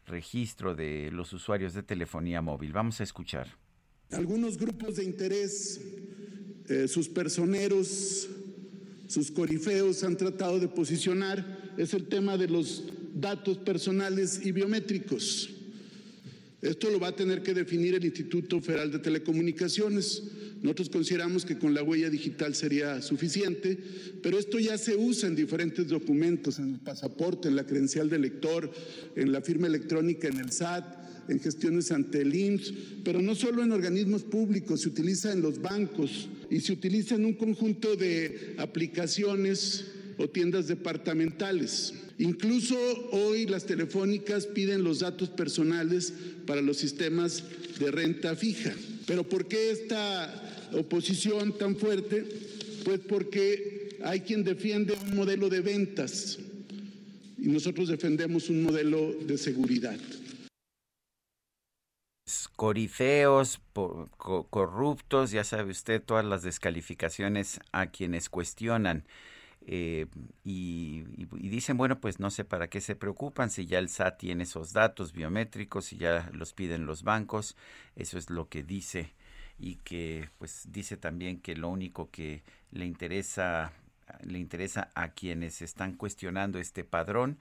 registro 0.07 0.73
de 0.73 1.11
los 1.11 1.31
usuarios 1.31 1.75
de 1.75 1.83
telefonía 1.83 2.41
móvil. 2.41 2.73
Vamos 2.73 3.01
a 3.01 3.03
escuchar. 3.03 3.66
Algunos 4.11 4.57
grupos 4.57 4.95
de 4.95 5.03
interés, 5.03 5.81
eh, 6.69 6.87
sus 6.87 7.09
personeros, 7.09 8.27
sus 9.07 9.31
corifeos 9.31 10.03
han 10.03 10.17
tratado 10.17 10.59
de 10.59 10.67
posicionar 10.67 11.73
es 11.77 11.93
el 11.93 12.07
tema 12.07 12.37
de 12.37 12.47
los 12.47 12.83
datos 13.13 13.57
personales 13.59 14.41
y 14.43 14.51
biométricos. 14.51 15.49
Esto 16.61 16.89
lo 16.89 16.99
va 16.99 17.09
a 17.09 17.15
tener 17.15 17.43
que 17.43 17.53
definir 17.53 17.93
el 17.93 18.03
Instituto 18.03 18.59
Federal 18.61 18.91
de 18.91 18.99
Telecomunicaciones. 18.99 20.23
Nosotros 20.63 20.89
consideramos 20.89 21.45
que 21.45 21.59
con 21.59 21.75
la 21.75 21.83
huella 21.83 22.09
digital 22.09 22.55
sería 22.55 22.99
suficiente, 23.03 23.77
pero 24.23 24.39
esto 24.39 24.57
ya 24.57 24.75
se 24.79 24.95
usa 24.95 25.29
en 25.29 25.35
diferentes 25.35 25.87
documentos, 25.87 26.57
en 26.57 26.73
el 26.73 26.79
pasaporte, 26.79 27.47
en 27.47 27.55
la 27.55 27.65
credencial 27.65 28.09
de 28.09 28.17
lector, 28.17 28.71
en 29.15 29.31
la 29.31 29.41
firma 29.41 29.67
electrónica 29.67 30.27
en 30.27 30.39
el 30.39 30.51
SAT, 30.51 30.96
en 31.29 31.39
gestiones 31.39 31.91
ante 31.91 32.21
el 32.21 32.33
IMSS, 32.33 32.73
pero 33.03 33.21
no 33.21 33.35
solo 33.35 33.63
en 33.63 33.71
organismos 33.71 34.23
públicos, 34.23 34.81
se 34.81 34.89
utiliza 34.89 35.31
en 35.31 35.41
los 35.41 35.61
bancos 35.61 36.27
y 36.49 36.59
se 36.59 36.73
utiliza 36.73 37.15
en 37.15 37.25
un 37.25 37.33
conjunto 37.33 37.95
de 37.95 38.55
aplicaciones 38.57 39.85
o 40.17 40.29
tiendas 40.29 40.67
departamentales. 40.67 41.93
Incluso 42.19 42.75
hoy 43.11 43.45
las 43.45 43.65
telefónicas 43.65 44.47
piden 44.47 44.83
los 44.83 44.99
datos 44.99 45.29
personales 45.29 46.13
para 46.45 46.61
los 46.61 46.77
sistemas 46.77 47.43
de 47.79 47.91
renta 47.91 48.35
fija. 48.35 48.73
Pero 49.05 49.23
¿por 49.27 49.47
qué 49.47 49.71
esta 49.71 50.69
oposición 50.73 51.57
tan 51.57 51.75
fuerte? 51.75 52.25
Pues 52.83 52.99
porque 53.07 53.97
hay 54.03 54.21
quien 54.21 54.43
defiende 54.43 54.93
un 54.93 55.15
modelo 55.15 55.49
de 55.49 55.61
ventas 55.61 56.39
y 57.39 57.47
nosotros 57.49 57.89
defendemos 57.89 58.49
un 58.49 58.63
modelo 58.63 59.15
de 59.27 59.37
seguridad 59.37 59.99
corifeos, 62.55 63.61
corruptos, 64.49 65.31
ya 65.31 65.43
sabe 65.43 65.71
usted 65.71 66.01
todas 66.03 66.25
las 66.25 66.43
descalificaciones 66.43 67.59
a 67.71 67.87
quienes 67.87 68.29
cuestionan. 68.29 69.05
eh, 69.69 70.07
y 70.45 71.03
dicen, 71.49 71.77
bueno, 71.77 71.99
pues 71.99 72.19
no 72.19 72.29
sé 72.31 72.45
para 72.45 72.69
qué 72.69 72.79
se 72.81 72.95
preocupan 72.95 73.49
si 73.49 73.65
ya 73.65 73.79
el 73.79 73.89
SAT 73.89 74.17
tiene 74.19 74.43
esos 74.43 74.71
datos 74.73 75.11
biométricos, 75.13 75.85
si 75.85 75.97
ya 75.97 76.29
los 76.33 76.53
piden 76.53 76.85
los 76.85 77.03
bancos, 77.03 77.55
eso 77.95 78.17
es 78.17 78.29
lo 78.29 78.47
que 78.49 78.63
dice 78.63 79.13
y 79.59 79.75
que 79.77 80.29
pues 80.37 80.67
dice 80.71 80.97
también 80.97 81.39
que 81.41 81.55
lo 81.55 81.69
único 81.69 82.09
que 82.11 82.43
le 82.71 82.85
interesa 82.85 83.73
le 84.23 84.39
interesa 84.39 84.89
a 84.95 85.09
quienes 85.09 85.61
están 85.61 85.93
cuestionando 85.93 86.59
este 86.59 86.83
padrón 86.83 87.39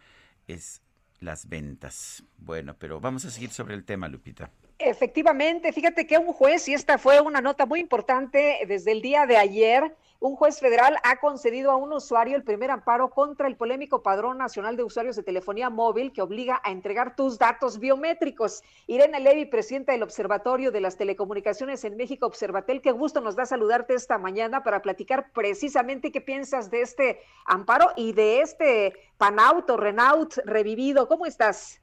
es 0.48 0.82
las 1.20 1.48
ventas. 1.48 2.24
Bueno, 2.38 2.76
pero 2.78 3.00
vamos 3.00 3.24
a 3.24 3.30
seguir 3.30 3.50
sobre 3.50 3.74
el 3.74 3.84
tema, 3.84 4.08
Lupita. 4.08 4.50
Efectivamente, 4.78 5.72
fíjate 5.72 6.06
que 6.06 6.18
un 6.18 6.34
juez, 6.34 6.68
y 6.68 6.74
esta 6.74 6.98
fue 6.98 7.20
una 7.20 7.40
nota 7.40 7.64
muy 7.64 7.80
importante 7.80 8.58
desde 8.68 8.92
el 8.92 9.00
día 9.00 9.24
de 9.24 9.38
ayer, 9.38 9.96
un 10.20 10.36
juez 10.36 10.60
federal 10.60 10.96
ha 11.02 11.16
concedido 11.16 11.70
a 11.70 11.76
un 11.76 11.92
usuario 11.92 12.36
el 12.36 12.42
primer 12.42 12.70
amparo 12.70 13.08
contra 13.10 13.48
el 13.48 13.56
polémico 13.56 14.02
Padrón 14.02 14.36
Nacional 14.36 14.76
de 14.76 14.82
Usuarios 14.82 15.16
de 15.16 15.22
Telefonía 15.22 15.70
Móvil 15.70 16.12
que 16.12 16.20
obliga 16.20 16.60
a 16.62 16.72
entregar 16.72 17.16
tus 17.16 17.38
datos 17.38 17.78
biométricos. 17.78 18.62
Irene 18.86 19.20
Levy, 19.20 19.46
presidenta 19.46 19.92
del 19.92 20.02
Observatorio 20.02 20.70
de 20.70 20.80
las 20.80 20.96
Telecomunicaciones 20.96 21.84
en 21.84 21.96
México, 21.96 22.26
Observatel, 22.26 22.82
qué 22.82 22.92
gusto 22.92 23.20
nos 23.22 23.36
da 23.36 23.46
saludarte 23.46 23.94
esta 23.94 24.18
mañana 24.18 24.62
para 24.62 24.82
platicar 24.82 25.32
precisamente 25.32 26.12
qué 26.12 26.20
piensas 26.20 26.70
de 26.70 26.82
este 26.82 27.20
amparo 27.46 27.92
y 27.96 28.12
de 28.12 28.40
este 28.40 28.92
Panauto, 29.16 29.76
Renault 29.76 30.36
revivido. 30.44 31.08
¿Cómo 31.08 31.24
estás? 31.24 31.80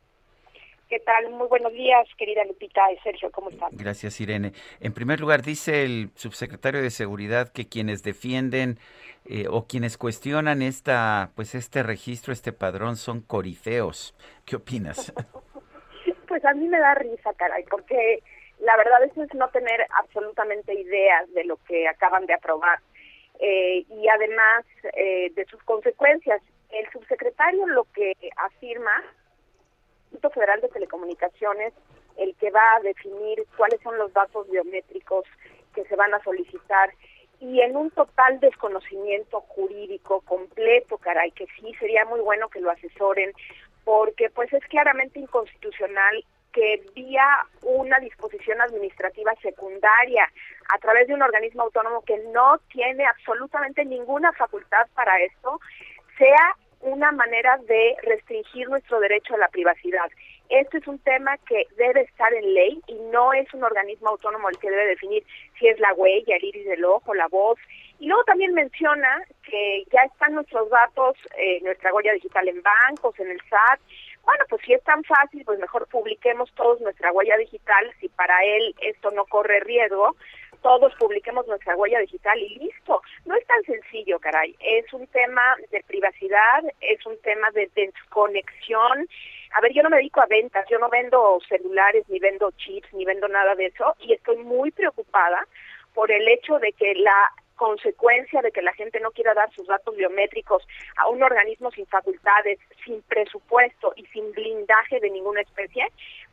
¿Qué 0.93 0.99
tal? 0.99 1.31
Muy 1.31 1.47
buenos 1.47 1.73
días, 1.73 2.07
querida 2.19 2.45
Lupita 2.45 2.91
y 2.91 2.97
Sergio, 2.99 3.31
¿cómo 3.31 3.49
están? 3.49 3.69
Gracias, 3.71 4.21
Irene. 4.21 4.51
En 4.79 4.93
primer 4.93 5.19
lugar, 5.19 5.41
dice 5.41 5.83
el 5.83 6.11
subsecretario 6.13 6.83
de 6.83 6.91
Seguridad 6.91 7.51
que 7.51 7.67
quienes 7.67 8.03
defienden 8.03 8.77
eh, 9.25 9.47
o 9.49 9.65
quienes 9.65 9.97
cuestionan 9.97 10.61
esta, 10.61 11.31
pues 11.35 11.55
este 11.55 11.81
registro, 11.81 12.31
este 12.31 12.53
padrón, 12.53 12.95
son 12.95 13.21
corifeos. 13.21 14.15
¿Qué 14.45 14.55
opinas? 14.55 15.11
Pues 16.27 16.45
a 16.45 16.53
mí 16.53 16.67
me 16.67 16.79
da 16.79 16.93
risa, 16.95 17.31
caray, 17.37 17.63
porque 17.69 18.19
la 18.59 18.75
verdad 18.77 19.03
eso 19.03 19.23
es 19.23 19.33
no 19.33 19.49
tener 19.49 19.85
absolutamente 19.99 20.73
ideas 20.73 21.31
de 21.33 21.43
lo 21.43 21.57
que 21.67 21.87
acaban 21.87 22.25
de 22.25 22.33
aprobar 22.33 22.79
eh, 23.39 23.85
y 23.87 24.07
además 24.07 24.65
eh, 24.95 25.31
de 25.33 25.45
sus 25.45 25.61
consecuencias. 25.63 26.41
El 26.69 26.89
subsecretario 26.91 27.67
lo 27.67 27.85
que 27.93 28.13
afirma, 28.35 29.03
Instituto 30.13 30.29
Federal 30.29 30.61
de 30.61 30.69
Telecomunicaciones, 30.69 31.73
el 32.17 32.35
que 32.35 32.51
va 32.51 32.75
a 32.75 32.81
definir 32.81 33.45
cuáles 33.57 33.81
son 33.81 33.97
los 33.97 34.13
datos 34.13 34.47
biométricos 34.49 35.25
que 35.73 35.83
se 35.85 35.95
van 35.95 36.13
a 36.13 36.23
solicitar. 36.23 36.93
Y 37.39 37.61
en 37.61 37.75
un 37.75 37.89
total 37.89 38.39
desconocimiento 38.39 39.41
jurídico 39.41 40.21
completo, 40.21 40.99
caray, 40.99 41.31
que 41.31 41.47
sí 41.59 41.73
sería 41.79 42.05
muy 42.05 42.19
bueno 42.19 42.47
que 42.49 42.61
lo 42.61 42.69
asesoren, 42.69 43.33
porque 43.83 44.29
pues 44.29 44.53
es 44.53 44.63
claramente 44.67 45.19
inconstitucional 45.19 46.23
que 46.53 46.83
vía 46.93 47.25
una 47.63 47.97
disposición 47.99 48.61
administrativa 48.61 49.33
secundaria 49.41 50.31
a 50.69 50.77
través 50.77 51.07
de 51.07 51.15
un 51.15 51.23
organismo 51.23 51.63
autónomo 51.63 52.03
que 52.03 52.19
no 52.31 52.59
tiene 52.71 53.03
absolutamente 53.07 53.83
ninguna 53.83 54.31
facultad 54.33 54.87
para 54.93 55.19
esto, 55.23 55.59
sea 56.19 56.55
una 56.83 57.11
manera 57.11 57.57
de 57.67 57.95
restringir 58.03 58.69
nuestro 58.69 58.99
derecho 58.99 59.35
a 59.35 59.37
la 59.37 59.47
privacidad. 59.47 60.09
Esto 60.49 60.77
es 60.77 60.87
un 60.87 60.99
tema 60.99 61.37
que 61.47 61.65
debe 61.77 62.01
estar 62.01 62.33
en 62.33 62.53
ley 62.53 62.81
y 62.87 62.95
no 63.11 63.33
es 63.33 63.51
un 63.53 63.63
organismo 63.63 64.09
autónomo 64.09 64.49
el 64.49 64.57
que 64.57 64.69
debe 64.69 64.87
definir 64.87 65.23
si 65.57 65.67
es 65.67 65.79
la 65.79 65.93
huella, 65.93 66.35
el 66.35 66.43
iris 66.43 66.65
del 66.65 66.85
ojo, 66.85 67.13
la 67.13 67.27
voz. 67.27 67.57
Y 67.99 68.07
luego 68.07 68.23
también 68.25 68.53
menciona 68.53 69.23
que 69.43 69.85
ya 69.91 70.01
están 70.01 70.35
nuestros 70.35 70.69
datos, 70.69 71.15
eh, 71.37 71.59
nuestra 71.61 71.93
huella 71.93 72.13
digital 72.13 72.47
en 72.49 72.61
bancos, 72.61 73.17
en 73.19 73.31
el 73.31 73.41
SAT. 73.49 73.79
Bueno, 74.23 74.45
pues 74.49 74.61
si 74.65 74.73
es 74.73 74.83
tan 74.83 75.03
fácil, 75.03 75.43
pues 75.45 75.59
mejor 75.59 75.87
publiquemos 75.87 76.53
todos 76.53 76.81
nuestra 76.81 77.11
huella 77.11 77.37
digital, 77.37 77.93
si 77.99 78.09
para 78.09 78.43
él 78.43 78.75
esto 78.81 79.11
no 79.11 79.25
corre 79.25 79.59
riesgo, 79.61 80.15
todos 80.63 80.95
publiquemos 80.95 81.45
nuestra 81.45 81.75
huella 81.75 81.99
digital 81.99 82.39
y 82.39 82.55
listo. 82.55 83.01
No 83.25 83.35
es 83.35 83.45
tan 83.45 83.61
sencillo, 83.63 84.17
caray. 84.19 84.55
Es 84.59 84.91
un 84.93 85.05
tema 85.07 85.55
de 85.69 85.83
privacidad, 85.83 86.63
es 86.81 87.05
un 87.05 87.17
tema 87.21 87.51
de 87.51 87.69
desconexión. 87.75 89.07
A 89.55 89.61
ver, 89.61 89.73
yo 89.73 89.83
no 89.83 89.89
me 89.89 89.97
dedico 89.97 90.21
a 90.21 90.25
ventas, 90.25 90.65
yo 90.71 90.79
no 90.79 90.89
vendo 90.89 91.39
celulares, 91.47 92.05
ni 92.07 92.17
vendo 92.17 92.49
chips, 92.51 92.91
ni 92.93 93.05
vendo 93.05 93.27
nada 93.27 93.53
de 93.53 93.67
eso, 93.67 93.95
y 93.99 94.13
estoy 94.13 94.37
muy 94.37 94.71
preocupada 94.71 95.45
por 95.93 96.11
el 96.11 96.27
hecho 96.27 96.57
de 96.57 96.71
que 96.71 96.95
la 96.95 97.31
consecuencia 97.55 98.41
de 98.41 98.51
que 98.51 98.61
la 98.61 98.73
gente 98.73 98.99
no 98.99 99.11
quiera 99.11 99.33
dar 99.33 99.51
sus 99.53 99.67
datos 99.67 99.95
biométricos 99.95 100.67
a 100.97 101.07
un 101.07 101.21
organismo 101.21 101.71
sin 101.71 101.85
facultades, 101.85 102.59
sin 102.83 103.01
presupuesto 103.03 103.93
y 103.95 104.05
sin 104.07 104.31
blindaje 104.31 104.99
de 104.99 105.09
ninguna 105.09 105.41
especie, 105.41 105.87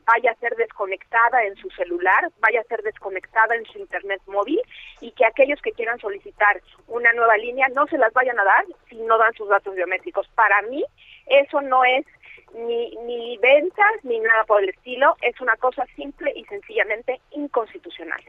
vaya 0.07 0.33
a 0.33 0.37
ser 0.37 0.55
desconectada 0.57 1.45
en 1.45 1.57
su 1.57 1.71
celular, 1.71 2.31
vaya 2.41 2.61
a 2.61 2.65
ser 2.65 2.83
desconectada 2.83 3.55
en 3.55 3.65
su 3.67 3.79
internet 3.79 4.21
móvil 4.27 4.61
y 5.01 5.13
que 5.13 5.27
aquellos 5.27 5.61
que 5.63 5.73
quieran 5.73 5.99
solicitar 5.99 6.61
una 6.89 7.13
nueva 7.13 7.37
línea 7.37 7.69
no 7.69 7.87
se 7.87 7.99
las 7.99 8.13
vayan 8.13 8.39
a 8.39 8.45
dar 8.45 8.65
si 8.89 8.97
no 8.97 9.19
dan 9.19 9.33
sus 9.35 9.49
datos 9.49 9.75
biométricos. 9.75 10.29
Para 10.35 10.63
mí 10.63 10.85
eso 11.27 11.61
no 11.61 11.85
es 11.85 12.07
ni, 12.55 12.97
ni 13.07 13.39
ventas 13.39 13.93
ni 14.03 14.19
nada 14.19 14.45
por 14.45 14.63
el 14.63 14.71
estilo, 14.71 15.17
es 15.23 15.41
una 15.41 15.57
cosa 15.57 15.87
simple 15.97 16.33
y 16.35 16.45
sencillamente 16.45 17.21
inconstitucional. 17.31 18.21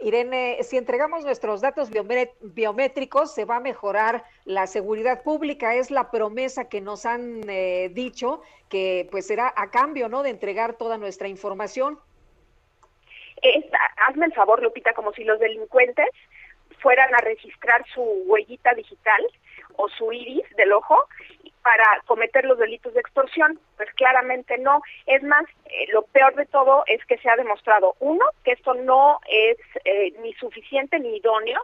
Irene, 0.00 0.58
si 0.62 0.76
entregamos 0.76 1.24
nuestros 1.24 1.60
datos 1.60 1.90
biomé- 1.90 2.32
biométricos, 2.40 3.34
se 3.34 3.44
va 3.44 3.56
a 3.56 3.60
mejorar 3.60 4.24
la 4.44 4.66
seguridad 4.66 5.22
pública. 5.22 5.74
Es 5.74 5.90
la 5.90 6.10
promesa 6.10 6.68
que 6.68 6.80
nos 6.80 7.06
han 7.06 7.48
eh, 7.48 7.90
dicho 7.92 8.42
que 8.68 9.08
pues 9.10 9.26
será 9.26 9.52
a 9.56 9.70
cambio, 9.70 10.08
¿no? 10.08 10.22
De 10.22 10.30
entregar 10.30 10.74
toda 10.74 10.98
nuestra 10.98 11.28
información. 11.28 11.98
Hazme 14.08 14.26
el 14.26 14.32
favor, 14.32 14.62
Lupita, 14.62 14.92
como 14.94 15.12
si 15.12 15.24
los 15.24 15.38
delincuentes 15.38 16.08
fueran 16.80 17.14
a 17.14 17.18
registrar 17.18 17.84
su 17.94 18.02
huellita 18.26 18.74
digital 18.74 19.24
o 19.76 19.88
su 19.88 20.12
iris 20.12 20.44
del 20.56 20.72
ojo 20.72 20.96
para 21.66 22.00
cometer 22.06 22.44
los 22.44 22.58
delitos 22.58 22.94
de 22.94 23.00
extorsión. 23.00 23.58
Pues 23.76 23.92
claramente 23.94 24.56
no. 24.56 24.82
Es 25.04 25.20
más, 25.24 25.44
eh, 25.64 25.86
lo 25.92 26.02
peor 26.02 26.36
de 26.36 26.46
todo 26.46 26.84
es 26.86 27.04
que 27.06 27.18
se 27.18 27.28
ha 27.28 27.34
demostrado, 27.34 27.96
uno, 27.98 28.24
que 28.44 28.52
esto 28.52 28.74
no 28.74 29.18
es 29.28 29.58
eh, 29.84 30.14
ni 30.22 30.32
suficiente 30.34 31.00
ni 31.00 31.16
idóneo 31.16 31.60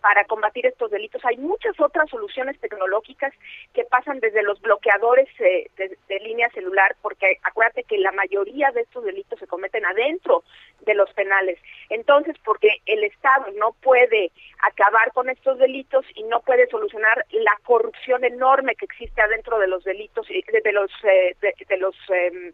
para 0.00 0.24
combatir 0.24 0.66
estos 0.66 0.90
delitos. 0.90 1.24
Hay 1.24 1.36
muchas 1.36 1.78
otras 1.78 2.08
soluciones 2.10 2.58
tecnológicas 2.60 3.32
que 3.74 3.84
pasan 3.84 4.20
desde 4.20 4.42
los 4.42 4.60
bloqueadores 4.60 5.28
eh, 5.40 5.70
de, 5.76 6.20
línea 6.20 6.50
celular, 6.50 6.96
porque 7.02 7.38
acuérdate 7.42 7.84
que 7.84 7.98
la 7.98 8.12
mayoría 8.12 8.70
de 8.72 8.82
estos 8.82 9.04
delitos 9.04 9.38
se 9.38 9.46
cometen 9.46 9.84
adentro 9.86 10.44
de 10.80 10.94
los 10.94 11.10
penales. 11.14 11.58
Entonces, 11.88 12.36
porque 12.44 12.80
el 12.86 13.04
Estado 13.04 13.46
no 13.56 13.72
puede 13.82 14.30
acabar 14.62 15.12
con 15.12 15.30
estos 15.30 15.58
delitos 15.58 16.04
y 16.14 16.22
no 16.24 16.40
puede 16.40 16.68
solucionar 16.68 17.24
la 17.30 17.58
corrupción 17.64 18.24
enorme 18.24 18.76
que 18.76 18.84
existe 18.84 19.20
adentro 19.22 19.58
de 19.58 19.68
los 19.68 19.82
delitos 19.84 20.26
de, 20.28 20.60
de 20.62 20.72
los 20.72 20.90
eh, 21.04 21.36
de, 21.40 21.76
los 21.78 21.96
em, 22.08 22.52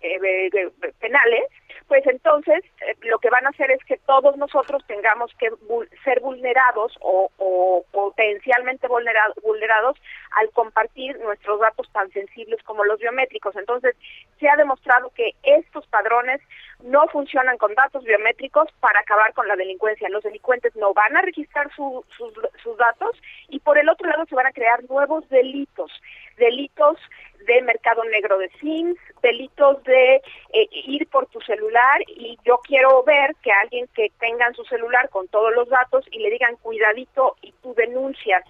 eh, 0.00 0.50
penales, 0.98 1.44
pues 1.88 2.06
entonces 2.06 2.62
eh, 2.86 2.94
lo 3.02 3.18
que 3.18 3.30
van 3.30 3.46
a 3.46 3.50
hacer 3.50 3.70
es 3.72 3.82
que 3.84 3.96
todos 3.98 4.36
nosotros 4.36 4.84
tengamos 4.86 5.34
que 5.38 5.50
vul- 5.52 5.88
ser 6.04 6.20
vulnerados 6.20 6.96
o, 7.00 7.30
o 7.38 7.84
potencialmente 7.90 8.86
vulnera- 8.86 9.32
vulnerados 9.42 9.96
al 10.36 10.50
compartir 10.50 11.18
nuestros 11.18 11.58
datos 11.58 11.90
tan 11.92 12.08
sensibles 12.12 12.62
como 12.62 12.84
los 12.84 13.00
biométricos. 13.00 13.56
Entonces, 13.56 13.96
se 14.38 14.48
ha 14.48 14.56
demostrado 14.56 15.10
que 15.16 15.32
estos 15.42 15.86
padrones 15.88 16.40
no 16.84 17.06
funcionan 17.08 17.58
con 17.58 17.74
datos 17.74 18.04
biométricos 18.04 18.68
para 18.78 19.00
acabar 19.00 19.34
con 19.34 19.48
la 19.48 19.56
delincuencia. 19.56 20.08
Los 20.08 20.22
delincuentes 20.22 20.74
no 20.76 20.94
van 20.94 21.16
a 21.16 21.22
registrar 21.22 21.68
su- 21.74 22.04
sus, 22.16 22.32
sus 22.62 22.76
datos 22.76 23.20
y 23.48 23.58
por 23.60 23.78
el 23.78 23.88
otro 23.88 24.08
lado 24.08 24.24
se 24.26 24.34
van 24.36 24.46
a 24.46 24.52
crear 24.52 24.84
nuevos 24.88 25.28
delitos, 25.28 25.90
delitos 26.36 26.98
de 27.46 27.62
mercado 27.62 28.04
negro 28.04 28.38
de 28.38 28.48
SIMs, 28.60 28.98
delitos 29.22 29.82
de 29.84 30.16
eh, 30.52 30.68
ir 30.70 31.08
por 31.08 31.26
tu 31.26 31.40
celular 31.40 32.02
y 32.06 32.38
yo 32.44 32.58
quiero 32.58 33.02
ver 33.04 33.34
que 33.42 33.52
alguien 33.52 33.86
que 33.94 34.10
tenga 34.18 34.46
en 34.46 34.54
su 34.54 34.64
celular 34.64 35.08
con 35.10 35.28
todos 35.28 35.54
los 35.54 35.68
datos 35.68 36.04
y 36.10 36.18
le 36.18 36.30
digan 36.30 36.56
cuidadito 36.56 37.36
y 37.42 37.52
tú 37.62 37.74
denuncias 37.74 38.44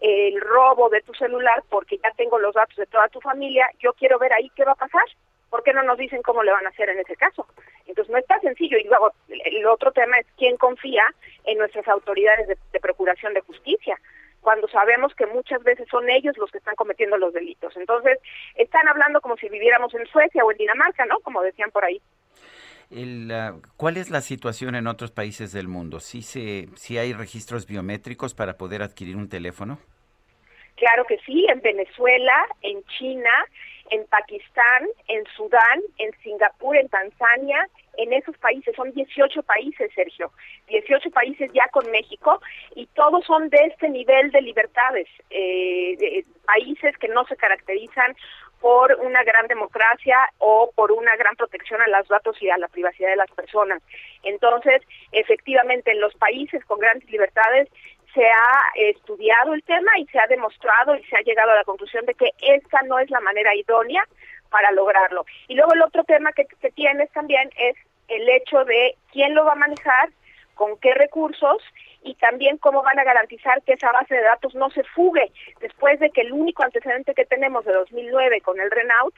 el 0.00 0.40
robo 0.40 0.88
de 0.88 1.00
tu 1.02 1.12
celular 1.14 1.62
porque 1.68 1.98
ya 1.98 2.10
tengo 2.16 2.38
los 2.38 2.54
datos 2.54 2.76
de 2.76 2.86
toda 2.86 3.08
tu 3.08 3.20
familia, 3.20 3.68
yo 3.80 3.92
quiero 3.94 4.18
ver 4.18 4.32
ahí 4.32 4.50
qué 4.54 4.64
va 4.64 4.72
a 4.72 4.76
pasar. 4.76 5.04
¿Por 5.50 5.62
qué 5.62 5.72
no 5.72 5.82
nos 5.82 5.96
dicen 5.96 6.20
cómo 6.22 6.42
le 6.42 6.52
van 6.52 6.66
a 6.66 6.68
hacer 6.68 6.90
en 6.90 6.98
ese 6.98 7.16
caso? 7.16 7.46
Entonces 7.86 8.12
no 8.12 8.18
es 8.18 8.26
tan 8.26 8.40
sencillo. 8.42 8.76
Y 8.76 8.84
luego 8.84 9.12
el 9.28 9.64
otro 9.66 9.92
tema 9.92 10.18
es 10.18 10.26
quién 10.36 10.58
confía 10.58 11.02
en 11.44 11.56
nuestras 11.56 11.88
autoridades 11.88 12.48
de, 12.48 12.58
de 12.70 12.80
procuración 12.80 13.32
de 13.32 13.40
justicia 13.40 13.98
cuando 14.40 14.68
sabemos 14.68 15.14
que 15.14 15.26
muchas 15.26 15.62
veces 15.62 15.86
son 15.90 16.08
ellos 16.08 16.36
los 16.38 16.50
que 16.50 16.58
están 16.58 16.76
cometiendo 16.76 17.16
los 17.16 17.32
delitos. 17.32 17.76
Entonces, 17.76 18.18
están 18.54 18.88
hablando 18.88 19.20
como 19.20 19.36
si 19.36 19.48
viviéramos 19.48 19.92
en 19.94 20.06
Suecia 20.06 20.44
o 20.44 20.52
en 20.52 20.58
Dinamarca, 20.58 21.04
¿no? 21.06 21.18
Como 21.20 21.42
decían 21.42 21.70
por 21.70 21.84
ahí. 21.84 22.00
El, 22.90 23.30
¿Cuál 23.76 23.98
es 23.98 24.10
la 24.10 24.22
situación 24.22 24.74
en 24.74 24.86
otros 24.86 25.10
países 25.10 25.52
del 25.52 25.68
mundo? 25.68 26.00
¿Sí, 26.00 26.22
se, 26.22 26.68
¿Sí 26.76 26.96
hay 26.96 27.12
registros 27.12 27.66
biométricos 27.66 28.34
para 28.34 28.56
poder 28.56 28.82
adquirir 28.82 29.16
un 29.16 29.28
teléfono? 29.28 29.78
Claro 30.76 31.04
que 31.04 31.18
sí, 31.26 31.44
en 31.48 31.60
Venezuela, 31.60 32.46
en 32.62 32.82
China, 32.84 33.30
en 33.90 34.06
Pakistán, 34.06 34.86
en 35.08 35.24
Sudán, 35.36 35.82
en 35.98 36.12
Singapur, 36.22 36.76
en 36.76 36.88
Tanzania, 36.88 37.68
en 37.98 38.12
esos 38.12 38.36
países, 38.38 38.74
son 38.76 38.92
18 38.92 39.42
países, 39.42 39.90
Sergio, 39.94 40.30
18 40.68 41.10
países 41.10 41.50
ya 41.52 41.68
con 41.68 41.90
México 41.90 42.40
y 42.74 42.86
todos 42.86 43.24
son 43.26 43.50
de 43.50 43.58
este 43.66 43.88
nivel 43.90 44.30
de 44.30 44.40
libertades, 44.40 45.08
eh, 45.30 45.96
de 45.98 46.24
países 46.46 46.96
que 46.98 47.08
no 47.08 47.24
se 47.26 47.36
caracterizan 47.36 48.16
por 48.60 48.94
una 49.02 49.22
gran 49.24 49.46
democracia 49.46 50.16
o 50.38 50.70
por 50.74 50.92
una 50.92 51.14
gran 51.16 51.34
protección 51.36 51.80
a 51.80 51.88
los 51.88 52.08
datos 52.08 52.40
y 52.40 52.50
a 52.50 52.58
la 52.58 52.68
privacidad 52.68 53.10
de 53.10 53.16
las 53.16 53.30
personas. 53.30 53.82
Entonces, 54.22 54.82
efectivamente, 55.12 55.92
en 55.92 56.00
los 56.00 56.14
países 56.14 56.64
con 56.64 56.78
grandes 56.78 57.08
libertades 57.10 57.68
se 58.14 58.24
ha 58.24 58.62
estudiado 58.74 59.54
el 59.54 59.62
tema 59.64 59.90
y 59.98 60.06
se 60.06 60.18
ha 60.18 60.26
demostrado 60.26 60.96
y 60.96 61.04
se 61.04 61.16
ha 61.16 61.20
llegado 61.20 61.50
a 61.50 61.56
la 61.56 61.64
conclusión 61.64 62.06
de 62.06 62.14
que 62.14 62.30
esta 62.40 62.80
no 62.86 62.98
es 62.98 63.10
la 63.10 63.20
manera 63.20 63.54
idónea 63.54 64.02
para 64.50 64.72
lograrlo. 64.72 65.24
Y 65.46 65.54
luego 65.54 65.74
el 65.74 65.82
otro 65.82 66.04
tema 66.04 66.32
que, 66.32 66.46
que 66.46 66.70
tienes 66.70 67.10
también 67.12 67.50
es 67.56 67.76
el 68.08 68.28
hecho 68.28 68.64
de 68.64 68.96
quién 69.12 69.34
lo 69.34 69.44
va 69.44 69.52
a 69.52 69.56
manejar, 69.56 70.10
con 70.54 70.76
qué 70.78 70.92
recursos 70.94 71.62
y 72.02 72.14
también 72.14 72.58
cómo 72.58 72.82
van 72.82 72.98
a 72.98 73.04
garantizar 73.04 73.62
que 73.62 73.74
esa 73.74 73.92
base 73.92 74.14
de 74.14 74.22
datos 74.22 74.54
no 74.54 74.70
se 74.70 74.82
fugue. 74.84 75.30
Después 75.60 76.00
de 76.00 76.10
que 76.10 76.22
el 76.22 76.32
único 76.32 76.62
antecedente 76.62 77.14
que 77.14 77.24
tenemos 77.24 77.64
de 77.64 77.72
2009 77.72 78.40
con 78.40 78.60
el 78.60 78.70
Renault 78.70 79.14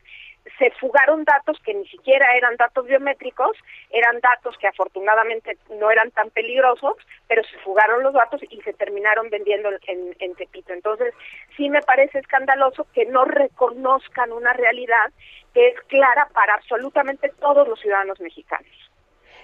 se 0.59 0.71
fugaron 0.73 1.25
datos 1.25 1.59
que 1.65 1.75
ni 1.75 1.87
siquiera 1.89 2.37
eran 2.37 2.57
datos 2.57 2.87
biométricos, 2.87 3.57
eran 3.91 4.21
datos 4.21 4.57
que 4.59 4.69
afortunadamente 4.69 5.59
no 5.79 5.91
eran 5.91 6.11
tan 6.11 6.31
peligrosos, 6.31 6.97
pero 7.29 7.43
se 7.45 7.59
fugaron 7.59 8.03
los 8.03 8.13
datos 8.13 8.41
y 8.49 8.61
se 8.63 8.73
terminaron 8.73 9.31
vendiendo 9.31 9.71
en, 9.87 10.17
en 10.19 10.35
Tepito. 10.35 10.73
Entonces, 10.73 11.15
sí 11.57 11.69
me 11.69 11.83
parece 11.83 12.19
escandaloso 12.19 12.87
que 12.95 13.07
no 13.07 13.25
reconozcan 13.25 14.33
una 14.33 14.53
realidad 14.53 15.11
que 15.55 15.69
es 15.69 15.81
clara 15.89 16.29
para 16.33 16.55
absolutamente 16.55 17.31
todos 17.41 17.67
los 17.69 17.81
ciudadanos 17.81 18.21
mexicanos. 18.21 18.71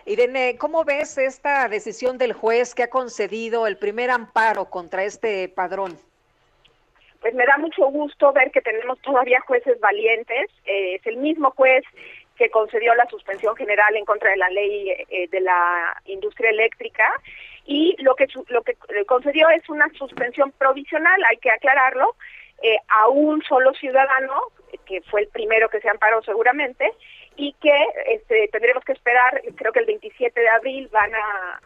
Irene, 0.04 0.56
¿cómo 0.56 0.84
ves 0.84 1.18
esta 1.18 1.68
decisión 1.68 2.16
del 2.16 2.32
juez 2.32 2.76
que 2.76 2.84
ha 2.84 2.90
concedido 2.90 3.66
el 3.66 3.76
primer 3.76 4.10
amparo 4.10 4.66
contra 4.66 5.02
este 5.02 5.48
padrón? 5.48 5.98
Pues 7.20 7.34
me 7.34 7.46
da 7.46 7.58
mucho 7.58 7.86
gusto 7.86 8.32
ver 8.32 8.50
que 8.50 8.60
tenemos 8.60 8.98
todavía 9.00 9.40
jueces 9.40 9.78
valientes. 9.80 10.50
Eh, 10.64 10.96
es 10.96 11.06
el 11.06 11.16
mismo 11.16 11.50
juez 11.50 11.84
que 12.36 12.50
concedió 12.50 12.94
la 12.94 13.06
suspensión 13.06 13.56
general 13.56 13.96
en 13.96 14.04
contra 14.04 14.30
de 14.30 14.36
la 14.36 14.50
ley 14.50 14.90
eh, 14.90 15.28
de 15.28 15.40
la 15.40 15.96
industria 16.04 16.50
eléctrica 16.50 17.10
y 17.64 17.96
lo 17.98 18.14
que 18.14 18.26
lo 18.48 18.62
que 18.62 18.76
concedió 19.06 19.48
es 19.50 19.68
una 19.68 19.88
suspensión 19.98 20.52
provisional, 20.52 21.20
hay 21.28 21.38
que 21.38 21.50
aclararlo, 21.50 22.14
eh, 22.62 22.78
a 22.88 23.08
un 23.08 23.42
solo 23.42 23.72
ciudadano 23.74 24.40
que 24.86 25.02
fue 25.02 25.22
el 25.22 25.28
primero 25.28 25.68
que 25.68 25.80
se 25.80 25.88
amparó 25.88 26.22
seguramente 26.22 26.90
y 27.36 27.52
que 27.60 27.86
este, 28.06 28.48
tendremos 28.48 28.82
que 28.84 28.92
esperar, 28.92 29.42
creo 29.56 29.72
que 29.72 29.80
el 29.80 29.86
27 29.86 30.40
de 30.40 30.48
abril 30.48 30.88
van 30.90 31.12
a, 31.14 31.60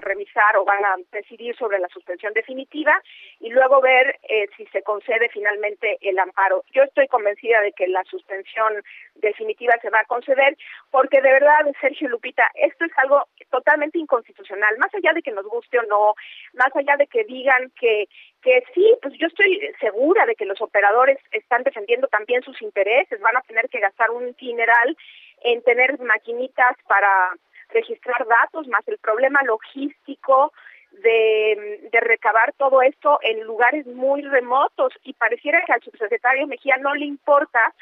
revisar 0.00 0.56
o 0.56 0.64
van 0.64 0.84
a 0.84 0.94
decidir 1.12 1.56
sobre 1.56 1.78
la 1.78 1.88
suspensión 1.88 2.32
definitiva 2.32 3.00
y 3.40 3.50
luego 3.50 3.80
ver 3.80 4.18
eh, 4.22 4.46
si 4.56 4.66
se 4.66 4.82
concede 4.82 5.28
finalmente 5.30 5.98
el 6.00 6.18
amparo. 6.18 6.64
Yo 6.72 6.82
estoy 6.82 7.08
convencida 7.08 7.60
de 7.60 7.72
que 7.72 7.88
la 7.88 8.02
suspensión 8.04 8.72
definitiva 9.16 9.74
se 9.82 9.90
va 9.90 10.00
a 10.00 10.04
conceder 10.04 10.56
porque 10.90 11.20
de 11.20 11.32
verdad, 11.32 11.66
Sergio 11.80 12.08
Lupita, 12.08 12.50
esto 12.54 12.84
es 12.84 12.92
algo 12.98 13.24
totalmente 13.50 13.98
inconstitucional, 13.98 14.76
más 14.78 14.94
allá 14.94 15.12
de 15.12 15.22
que 15.22 15.32
nos 15.32 15.46
guste 15.46 15.78
o 15.78 15.82
no, 15.84 16.14
más 16.54 16.74
allá 16.74 16.96
de 16.96 17.06
que 17.06 17.24
digan 17.24 17.70
que 17.78 18.08
que 18.44 18.62
sí, 18.74 18.94
pues 19.00 19.14
yo 19.18 19.26
estoy 19.26 19.58
segura 19.80 20.26
de 20.26 20.36
que 20.36 20.44
los 20.44 20.60
operadores 20.60 21.18
están 21.32 21.62
defendiendo 21.62 22.08
también 22.08 22.42
sus 22.42 22.60
intereses, 22.60 23.18
van 23.20 23.38
a 23.38 23.40
tener 23.40 23.70
que 23.70 23.80
gastar 23.80 24.10
un 24.10 24.32
dineral 24.34 24.96
en 25.42 25.62
tener 25.62 25.98
maquinitas 25.98 26.76
para 26.86 27.32
registrar 27.70 28.26
datos, 28.26 28.68
más 28.68 28.86
el 28.86 28.98
problema 28.98 29.42
logístico 29.44 30.52
de, 30.90 31.88
de 31.90 32.00
recabar 32.00 32.52
todo 32.58 32.82
esto 32.82 33.18
en 33.22 33.42
lugares 33.44 33.86
muy 33.86 34.20
remotos 34.20 34.92
y 35.02 35.14
pareciera 35.14 35.64
que 35.64 35.72
al 35.72 35.82
subsecretario 35.82 36.46
Mejía 36.46 36.76
no 36.76 36.94
le 36.94 37.06
importa 37.06 37.74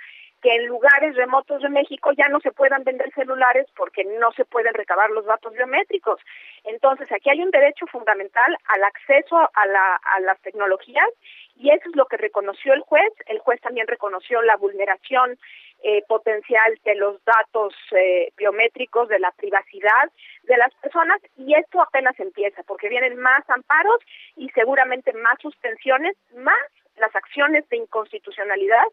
que 0.42 0.54
en 0.54 0.66
lugares 0.66 1.14
remotos 1.14 1.62
de 1.62 1.68
México 1.68 2.10
ya 2.12 2.28
no 2.28 2.40
se 2.40 2.50
puedan 2.50 2.82
vender 2.82 3.12
celulares 3.14 3.66
porque 3.76 4.04
no 4.04 4.32
se 4.32 4.44
pueden 4.44 4.74
recabar 4.74 5.08
los 5.10 5.24
datos 5.24 5.52
biométricos. 5.52 6.20
Entonces, 6.64 7.10
aquí 7.12 7.30
hay 7.30 7.42
un 7.42 7.50
derecho 7.50 7.86
fundamental 7.86 8.56
al 8.66 8.82
acceso 8.82 9.38
a, 9.38 9.66
la, 9.66 9.94
a 9.94 10.20
las 10.20 10.40
tecnologías 10.40 11.08
y 11.56 11.70
eso 11.70 11.88
es 11.88 11.96
lo 11.96 12.06
que 12.06 12.16
reconoció 12.16 12.74
el 12.74 12.80
juez. 12.80 13.12
El 13.26 13.38
juez 13.38 13.60
también 13.60 13.86
reconoció 13.86 14.42
la 14.42 14.56
vulneración 14.56 15.38
eh, 15.84 16.02
potencial 16.08 16.78
de 16.84 16.94
los 16.96 17.24
datos 17.24 17.74
eh, 17.92 18.32
biométricos, 18.36 19.08
de 19.08 19.18
la 19.18 19.30
privacidad 19.32 20.10
de 20.44 20.56
las 20.56 20.72
personas 20.74 21.20
y 21.36 21.54
esto 21.54 21.80
apenas 21.80 22.18
empieza 22.20 22.62
porque 22.64 22.88
vienen 22.88 23.16
más 23.16 23.48
amparos 23.48 23.98
y 24.36 24.48
seguramente 24.50 25.12
más 25.12 25.40
suspensiones, 25.40 26.16
más 26.34 26.62
las 26.96 27.14
acciones 27.16 27.68
de 27.68 27.78
inconstitucionalidad 27.78 28.84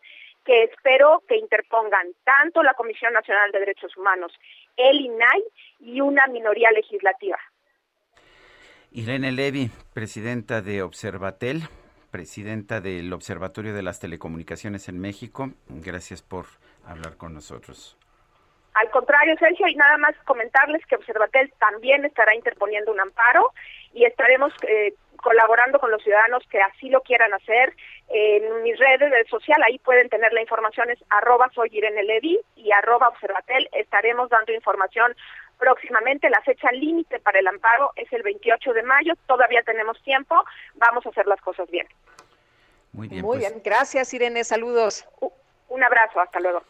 que 0.49 0.63
espero 0.63 1.21
que 1.27 1.37
interpongan 1.37 2.07
tanto 2.23 2.63
la 2.63 2.73
Comisión 2.73 3.13
Nacional 3.13 3.51
de 3.51 3.59
Derechos 3.59 3.95
Humanos, 3.95 4.33
el 4.77 4.99
INAI 4.99 5.43
y 5.81 6.01
una 6.01 6.25
minoría 6.25 6.71
legislativa. 6.71 7.37
Irene 8.91 9.31
Levy, 9.31 9.69
presidenta 9.93 10.63
de 10.63 10.81
Observatel, 10.81 11.61
presidenta 12.09 12.81
del 12.81 13.13
Observatorio 13.13 13.75
de 13.75 13.83
las 13.83 13.99
Telecomunicaciones 13.99 14.89
en 14.89 14.99
México, 14.99 15.51
gracias 15.67 16.23
por 16.23 16.47
hablar 16.83 17.17
con 17.17 17.35
nosotros. 17.35 17.95
Al 18.73 18.89
contrario, 18.89 19.35
Sergio, 19.37 19.67
y 19.67 19.75
nada 19.75 19.99
más 19.99 20.15
comentarles 20.25 20.83
que 20.87 20.95
Observatel 20.95 21.53
también 21.59 22.05
estará 22.05 22.33
interponiendo 22.33 22.91
un 22.91 22.99
amparo 22.99 23.53
y 23.93 24.05
estaremos 24.05 24.51
eh, 24.67 24.95
colaborando 25.17 25.79
con 25.79 25.91
los 25.91 26.01
ciudadanos 26.01 26.43
que 26.49 26.59
así 26.61 26.89
lo 26.89 27.01
quieran 27.01 27.33
hacer. 27.33 27.75
En 28.11 28.63
mis 28.63 28.77
redes 28.79 29.11
de 29.11 29.23
social, 29.29 29.61
ahí 29.63 29.77
pueden 29.79 30.09
tener 30.09 30.33
la 30.33 30.41
información, 30.41 30.89
es 30.89 30.97
arroba 31.09 31.47
soy 31.53 31.69
Irene 31.71 32.03
Levy 32.03 32.39
y 32.55 32.71
arroba 32.71 33.09
observatel. 33.09 33.69
Estaremos 33.71 34.29
dando 34.29 34.51
información 34.51 35.15
próximamente. 35.59 36.29
La 36.29 36.41
fecha 36.41 36.71
límite 36.71 37.19
para 37.19 37.39
el 37.39 37.47
amparo 37.47 37.91
es 37.95 38.11
el 38.11 38.23
28 38.23 38.73
de 38.73 38.81
mayo. 38.81 39.13
Todavía 39.27 39.61
tenemos 39.61 40.01
tiempo. 40.01 40.43
Vamos 40.75 41.05
a 41.05 41.09
hacer 41.09 41.27
las 41.27 41.39
cosas 41.41 41.69
bien. 41.69 41.85
Muy 42.93 43.07
bien. 43.07 43.21
Muy 43.21 43.37
pues. 43.37 43.49
bien. 43.49 43.61
Gracias, 43.63 44.11
Irene. 44.13 44.43
Saludos. 44.43 45.07
Un 45.67 45.83
abrazo. 45.83 46.19
Hasta 46.19 46.39
luego. 46.39 46.63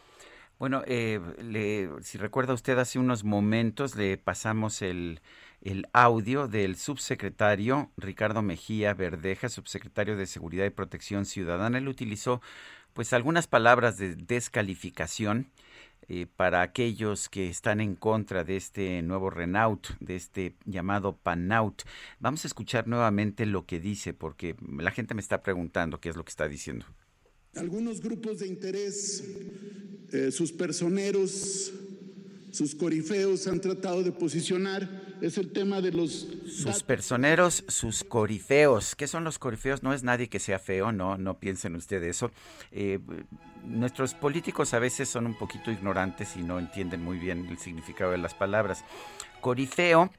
Bueno, 0.58 0.82
eh, 0.86 1.18
le, 1.38 1.88
si 2.02 2.18
recuerda 2.18 2.52
usted, 2.52 2.78
hace 2.78 2.98
unos 2.98 3.24
momentos 3.24 3.96
le 3.96 4.18
pasamos 4.18 4.82
el 4.82 5.22
el 5.60 5.86
audio 5.92 6.48
del 6.48 6.76
subsecretario 6.76 7.90
Ricardo 7.96 8.42
Mejía 8.42 8.94
Verdeja, 8.94 9.48
subsecretario 9.48 10.16
de 10.16 10.26
Seguridad 10.26 10.64
y 10.64 10.70
Protección 10.70 11.26
Ciudadana. 11.26 11.78
Él 11.78 11.88
utilizó 11.88 12.40
pues 12.92 13.12
algunas 13.12 13.46
palabras 13.46 13.98
de 13.98 14.16
descalificación 14.16 15.50
eh, 16.08 16.26
para 16.34 16.62
aquellos 16.62 17.28
que 17.28 17.48
están 17.48 17.80
en 17.80 17.94
contra 17.94 18.42
de 18.42 18.56
este 18.56 19.00
nuevo 19.02 19.30
Renault, 19.30 19.88
de 20.00 20.16
este 20.16 20.56
llamado 20.64 21.16
Panaut. 21.16 21.82
Vamos 22.18 22.44
a 22.44 22.48
escuchar 22.48 22.88
nuevamente 22.88 23.46
lo 23.46 23.66
que 23.66 23.78
dice, 23.78 24.12
porque 24.12 24.56
la 24.78 24.90
gente 24.90 25.14
me 25.14 25.20
está 25.20 25.42
preguntando 25.42 26.00
qué 26.00 26.08
es 26.08 26.16
lo 26.16 26.24
que 26.24 26.30
está 26.30 26.48
diciendo. 26.48 26.86
Algunos 27.54 28.00
grupos 28.00 28.40
de 28.40 28.48
interés, 28.48 29.24
eh, 30.12 30.30
sus 30.32 30.52
personeros, 30.52 31.72
sus 32.50 32.74
corifeos 32.74 33.46
han 33.46 33.60
tratado 33.60 34.02
de 34.02 34.12
posicionar 34.12 34.88
es 35.20 35.38
el 35.38 35.52
tema 35.52 35.80
de 35.80 35.92
los... 35.92 36.26
Sus 36.46 36.82
personeros, 36.82 37.64
sus 37.68 38.04
corifeos. 38.04 38.94
¿Qué 38.96 39.06
son 39.06 39.24
los 39.24 39.38
corifeos? 39.38 39.82
No 39.82 39.92
es 39.92 40.02
nadie 40.02 40.28
que 40.28 40.38
sea 40.38 40.58
feo, 40.58 40.92
no, 40.92 41.16
no 41.16 41.38
piensen 41.38 41.76
ustedes 41.76 42.16
eso. 42.16 42.30
Eh, 42.72 42.98
nuestros 43.64 44.14
políticos 44.14 44.74
a 44.74 44.78
veces 44.78 45.08
son 45.08 45.26
un 45.26 45.38
poquito 45.38 45.70
ignorantes 45.70 46.36
y 46.36 46.42
no 46.42 46.58
entienden 46.58 47.02
muy 47.02 47.18
bien 47.18 47.46
el 47.46 47.58
significado 47.58 48.12
de 48.12 48.18
las 48.18 48.34
palabras. 48.34 48.84
Corifeo, 49.40 50.10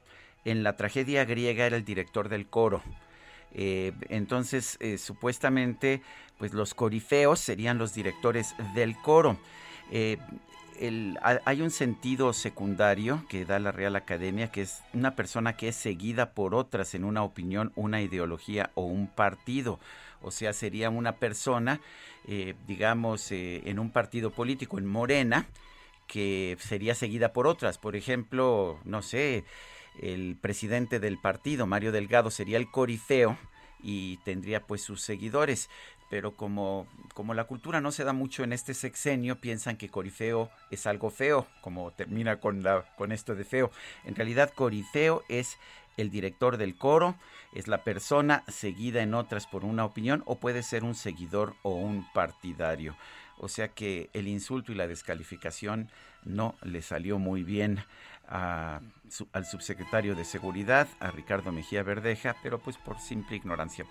en 0.44 0.62
la 0.62 0.76
tragedia 0.76 1.24
griega, 1.24 1.66
era 1.66 1.76
el 1.76 1.84
director 1.84 2.28
del 2.28 2.46
coro. 2.46 2.82
Eh, 3.54 3.92
entonces, 4.08 4.78
eh, 4.80 4.96
supuestamente, 4.98 6.00
pues 6.38 6.54
los 6.54 6.74
corifeos 6.74 7.40
serían 7.40 7.78
los 7.78 7.94
directores 7.94 8.54
del 8.74 8.96
coro 8.96 9.38
hay 11.44 11.62
un 11.62 11.70
sentido 11.70 12.32
secundario 12.32 13.24
que 13.28 13.44
da 13.44 13.58
la 13.58 13.72
Real 13.72 13.94
Academia, 13.94 14.50
que 14.50 14.62
es 14.62 14.82
una 14.92 15.14
persona 15.14 15.56
que 15.56 15.68
es 15.68 15.76
seguida 15.76 16.32
por 16.32 16.54
otras 16.54 16.94
en 16.94 17.04
una 17.04 17.22
opinión, 17.22 17.72
una 17.76 18.02
ideología 18.02 18.70
o 18.74 18.82
un 18.82 19.06
partido. 19.06 19.78
O 20.22 20.30
sea, 20.30 20.52
sería 20.52 20.90
una 20.90 21.16
persona, 21.16 21.80
eh, 22.26 22.54
digamos, 22.66 23.30
eh, 23.32 23.62
en 23.66 23.78
un 23.78 23.90
partido 23.90 24.30
político, 24.30 24.78
en 24.78 24.86
Morena, 24.86 25.46
que 26.06 26.56
sería 26.60 26.94
seguida 26.94 27.32
por 27.32 27.46
otras. 27.46 27.78
Por 27.78 27.96
ejemplo, 27.96 28.78
no 28.84 29.02
sé, 29.02 29.44
el 30.00 30.36
presidente 30.40 31.00
del 31.00 31.18
partido, 31.18 31.66
Mario 31.66 31.92
Delgado, 31.92 32.30
sería 32.30 32.56
el 32.56 32.70
corifeo 32.70 33.36
y 33.82 34.18
tendría 34.18 34.62
pues 34.62 34.82
sus 34.82 35.02
seguidores. 35.02 35.68
Pero 36.12 36.36
como, 36.36 36.86
como 37.14 37.32
la 37.32 37.44
cultura 37.44 37.80
no 37.80 37.90
se 37.90 38.04
da 38.04 38.12
mucho 38.12 38.44
en 38.44 38.52
este 38.52 38.74
sexenio, 38.74 39.40
piensan 39.40 39.78
que 39.78 39.88
corifeo 39.88 40.50
es 40.70 40.86
algo 40.86 41.08
feo, 41.08 41.46
como 41.62 41.90
termina 41.92 42.38
con, 42.38 42.62
la, 42.62 42.84
con 42.98 43.12
esto 43.12 43.34
de 43.34 43.44
feo. 43.44 43.70
En 44.04 44.14
realidad, 44.14 44.52
corifeo 44.54 45.22
es 45.30 45.56
el 45.96 46.10
director 46.10 46.58
del 46.58 46.76
coro, 46.76 47.16
es 47.54 47.66
la 47.66 47.82
persona 47.82 48.44
seguida 48.46 49.02
en 49.02 49.14
otras 49.14 49.46
por 49.46 49.64
una 49.64 49.86
opinión 49.86 50.22
o 50.26 50.38
puede 50.38 50.62
ser 50.62 50.84
un 50.84 50.94
seguidor 50.94 51.54
o 51.62 51.76
un 51.76 52.06
partidario. 52.12 52.94
O 53.38 53.48
sea 53.48 53.68
que 53.68 54.10
el 54.12 54.28
insulto 54.28 54.70
y 54.70 54.74
la 54.74 54.86
descalificación 54.86 55.88
no 56.24 56.56
le 56.60 56.82
salió 56.82 57.18
muy 57.18 57.42
bien 57.42 57.82
al 58.32 59.44
subsecretario 59.44 60.14
de 60.14 60.24
Seguridad, 60.24 60.88
a 61.00 61.10
Ricardo 61.10 61.52
Mejía 61.52 61.82
Verdeja, 61.82 62.34
pero 62.42 62.58
pues 62.58 62.78
por 62.78 62.98
simple 62.98 63.36
ignorancia 63.36 63.84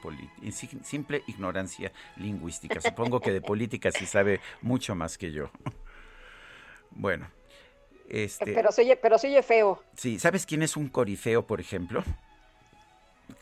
simple 0.83 1.23
ignorancia 1.27 1.91
lingüística. 2.17 2.81
Supongo 2.81 3.19
que 3.19 3.31
de 3.31 3.41
política 3.41 3.91
sí 3.91 4.05
sabe 4.05 4.41
mucho 4.61 4.95
más 4.95 5.17
que 5.17 5.31
yo. 5.31 5.49
Bueno, 6.93 7.25
este, 8.09 8.51
pero 8.51 8.73
se 8.73 8.81
oye, 8.81 8.97
pero 8.97 9.17
se 9.17 9.27
oye 9.27 9.41
feo. 9.43 9.81
Sí, 9.95 10.19
¿sabes 10.19 10.45
quién 10.45 10.61
es 10.61 10.75
un 10.75 10.89
corifeo, 10.89 11.47
por 11.47 11.61
ejemplo? 11.61 12.03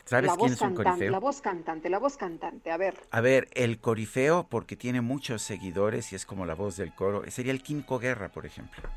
¿Sabes 0.04 0.30
quién 0.38 0.52
es 0.52 0.60
un 0.60 0.76
corifeo? 0.76 1.10
La 1.10 1.18
voz 1.18 1.40
cantante, 1.40 1.90
la 1.90 1.98
voz 1.98 2.16
cantante, 2.16 2.70
a 2.70 2.76
ver. 2.76 2.94
A 3.10 3.20
ver, 3.20 3.48
el 3.54 3.80
corifeo, 3.80 4.46
porque 4.48 4.76
tiene 4.76 5.00
muchos 5.00 5.42
seguidores 5.42 6.12
y 6.12 6.14
es 6.14 6.24
como 6.24 6.46
la 6.46 6.54
voz 6.54 6.76
del 6.76 6.94
coro, 6.94 7.28
sería 7.28 7.50
el 7.50 7.60
Químico 7.64 7.98
Guerra, 7.98 8.28
por 8.28 8.46
ejemplo. 8.46 8.88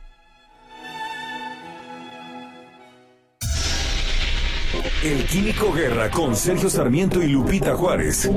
El 5.03 5.25
Químico 5.25 5.73
Guerra 5.73 6.09
con 6.09 6.33
Sergio 6.33 6.69
Sarmiento 6.69 7.21
y 7.21 7.27
Lupita 7.27 7.75
Juárez. 7.75 8.31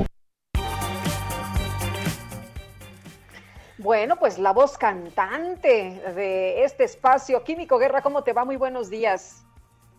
Bueno, 3.77 4.17
pues 4.17 4.37
la 4.37 4.51
voz 4.51 4.77
cantante 4.77 6.01
de 6.13 6.65
este 6.65 6.83
espacio. 6.83 7.41
Químico 7.45 7.77
Guerra, 7.77 8.01
¿cómo 8.01 8.21
te 8.25 8.33
va? 8.33 8.43
Muy 8.43 8.57
buenos 8.57 8.89
días. 8.89 9.45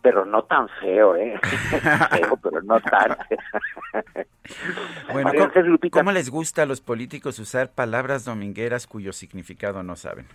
Pero 0.03 0.27
no 0.27 0.45
tan 0.45 0.69
feo, 0.81 1.16
¿eh? 1.16 1.40
feo, 2.11 2.36
pero 2.43 2.61
no 2.61 2.78
tan. 2.81 3.16
bueno, 5.15 5.32
¿cómo, 5.90 6.12
les 6.12 6.28
gusta 6.28 6.65
a 6.65 6.66
los 6.66 6.82
políticos 6.82 7.39
usar 7.39 7.70
palabras 7.70 8.27
domingueras 8.27 8.86
cuyo 8.86 9.15
significado 9.15 9.82
no 9.82 9.97
saben? 9.97 10.27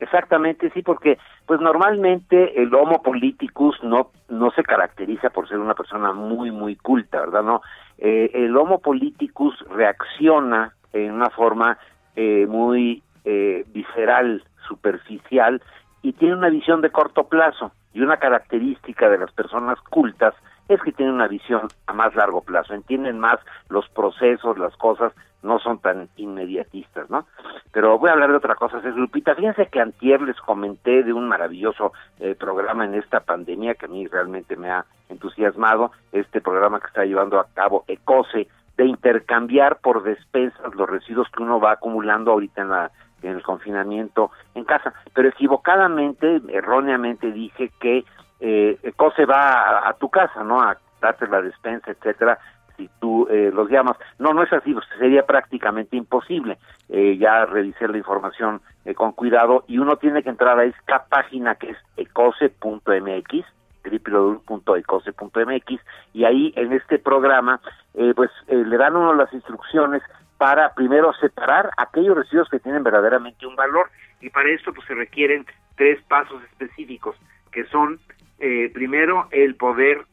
Exactamente, 0.00 0.70
sí, 0.70 0.82
porque 0.82 1.18
pues 1.46 1.60
normalmente 1.60 2.60
el 2.60 2.74
homo 2.74 3.00
politicus 3.00 3.82
no 3.82 4.10
no 4.28 4.50
se 4.50 4.64
caracteriza 4.64 5.30
por 5.30 5.48
ser 5.48 5.58
una 5.58 5.74
persona 5.74 6.12
muy 6.12 6.50
muy 6.50 6.76
culta, 6.76 7.20
¿verdad? 7.20 7.42
No, 7.42 7.62
eh, 7.98 8.30
el 8.34 8.56
homo 8.56 8.80
politicus 8.80 9.54
reacciona 9.70 10.74
en 10.92 11.12
una 11.12 11.30
forma 11.30 11.78
eh, 12.16 12.46
muy 12.48 13.02
eh, 13.24 13.64
visceral, 13.72 14.44
superficial 14.68 15.62
y 16.02 16.12
tiene 16.12 16.34
una 16.34 16.48
visión 16.48 16.80
de 16.80 16.90
corto 16.90 17.28
plazo. 17.28 17.72
Y 17.92 18.02
una 18.02 18.16
característica 18.16 19.08
de 19.08 19.18
las 19.18 19.30
personas 19.32 19.80
cultas 19.82 20.34
es 20.68 20.80
que 20.82 20.92
tienen 20.92 21.14
una 21.14 21.28
visión 21.28 21.68
a 21.86 21.92
más 21.92 22.14
largo 22.14 22.40
plazo, 22.40 22.74
entienden 22.74 23.18
más 23.20 23.38
los 23.68 23.88
procesos, 23.90 24.58
las 24.58 24.76
cosas, 24.76 25.12
no 25.44 25.58
son 25.58 25.78
tan 25.78 26.08
inmediatistas, 26.16 27.08
¿no? 27.10 27.26
Pero 27.72 27.98
voy 27.98 28.10
a 28.10 28.12
hablar 28.12 28.30
de 28.30 28.36
otra 28.36 28.54
cosa, 28.54 28.78
es 28.78 28.96
Lupita, 28.96 29.34
fíjense 29.34 29.66
que 29.66 29.80
antier 29.80 30.20
les 30.22 30.40
comenté 30.40 31.02
de 31.02 31.12
un 31.12 31.28
maravilloso 31.28 31.92
eh, 32.18 32.34
programa 32.34 32.84
en 32.84 32.94
esta 32.94 33.20
pandemia 33.20 33.74
que 33.74 33.86
a 33.86 33.88
mí 33.88 34.06
realmente 34.06 34.56
me 34.56 34.70
ha 34.70 34.84
entusiasmado, 35.08 35.92
este 36.12 36.40
programa 36.40 36.80
que 36.80 36.86
está 36.86 37.04
llevando 37.04 37.38
a 37.38 37.46
cabo 37.54 37.84
ECOSE, 37.86 38.48
de 38.76 38.86
intercambiar 38.86 39.78
por 39.80 40.02
despensas 40.02 40.74
los 40.74 40.88
residuos 40.88 41.28
que 41.30 41.42
uno 41.42 41.60
va 41.60 41.72
acumulando 41.72 42.32
ahorita 42.32 42.62
en 42.62 42.68
la 42.70 42.90
en 43.24 43.36
el 43.36 43.42
confinamiento 43.42 44.30
en 44.54 44.64
casa, 44.64 44.92
pero 45.14 45.28
equivocadamente, 45.28 46.40
erróneamente 46.48 47.32
dije 47.32 47.72
que 47.80 48.04
eh, 48.40 48.92
COSE 48.96 49.24
va 49.24 49.88
a, 49.88 49.94
tu 49.94 50.10
casa, 50.10 50.42
¿no? 50.44 50.60
A 50.60 50.76
darte 51.00 51.26
la 51.28 51.42
despensa, 51.42 51.90
etcétera, 51.90 52.38
si 52.76 52.88
tú 53.00 53.26
eh, 53.30 53.50
los 53.52 53.70
llamas. 53.70 53.96
No, 54.18 54.32
no 54.32 54.42
es 54.42 54.52
así, 54.52 54.74
sería 54.98 55.24
prácticamente 55.26 55.96
imposible. 55.96 56.58
Eh, 56.88 57.16
ya 57.18 57.46
revisé 57.46 57.88
la 57.88 57.98
información 57.98 58.60
eh, 58.84 58.94
con 58.94 59.12
cuidado 59.12 59.64
y 59.66 59.78
uno 59.78 59.96
tiene 59.96 60.22
que 60.22 60.30
entrar 60.30 60.58
a 60.58 60.64
esta 60.64 61.04
página 61.06 61.54
que 61.54 61.70
es 61.70 61.78
ecose.mx 61.96 63.44
www.ecose.mx 63.84 65.80
y 66.12 66.24
ahí 66.24 66.52
en 66.56 66.72
este 66.72 66.98
programa 66.98 67.60
eh, 67.94 68.12
pues 68.14 68.30
eh, 68.48 68.56
le 68.56 68.76
dan 68.76 68.96
uno 68.96 69.14
las 69.14 69.32
instrucciones 69.32 70.02
para 70.38 70.74
primero 70.74 71.12
separar 71.14 71.70
aquellos 71.76 72.16
residuos 72.16 72.48
que 72.48 72.58
tienen 72.60 72.82
verdaderamente 72.82 73.46
un 73.46 73.56
valor 73.56 73.90
y 74.20 74.30
para 74.30 74.50
esto 74.50 74.72
pues 74.72 74.86
se 74.86 74.94
requieren 74.94 75.46
tres 75.76 76.02
pasos 76.08 76.42
específicos 76.44 77.16
que 77.52 77.64
son 77.66 78.00
eh, 78.38 78.70
primero 78.72 79.28
el 79.30 79.54
poder 79.56 80.06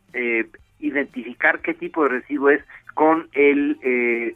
identificar 0.82 1.62
qué 1.62 1.74
tipo 1.74 2.03
de 2.03 2.10
residuo 2.10 2.49
es 2.49 2.64
con 2.94 3.30
el 3.34 4.36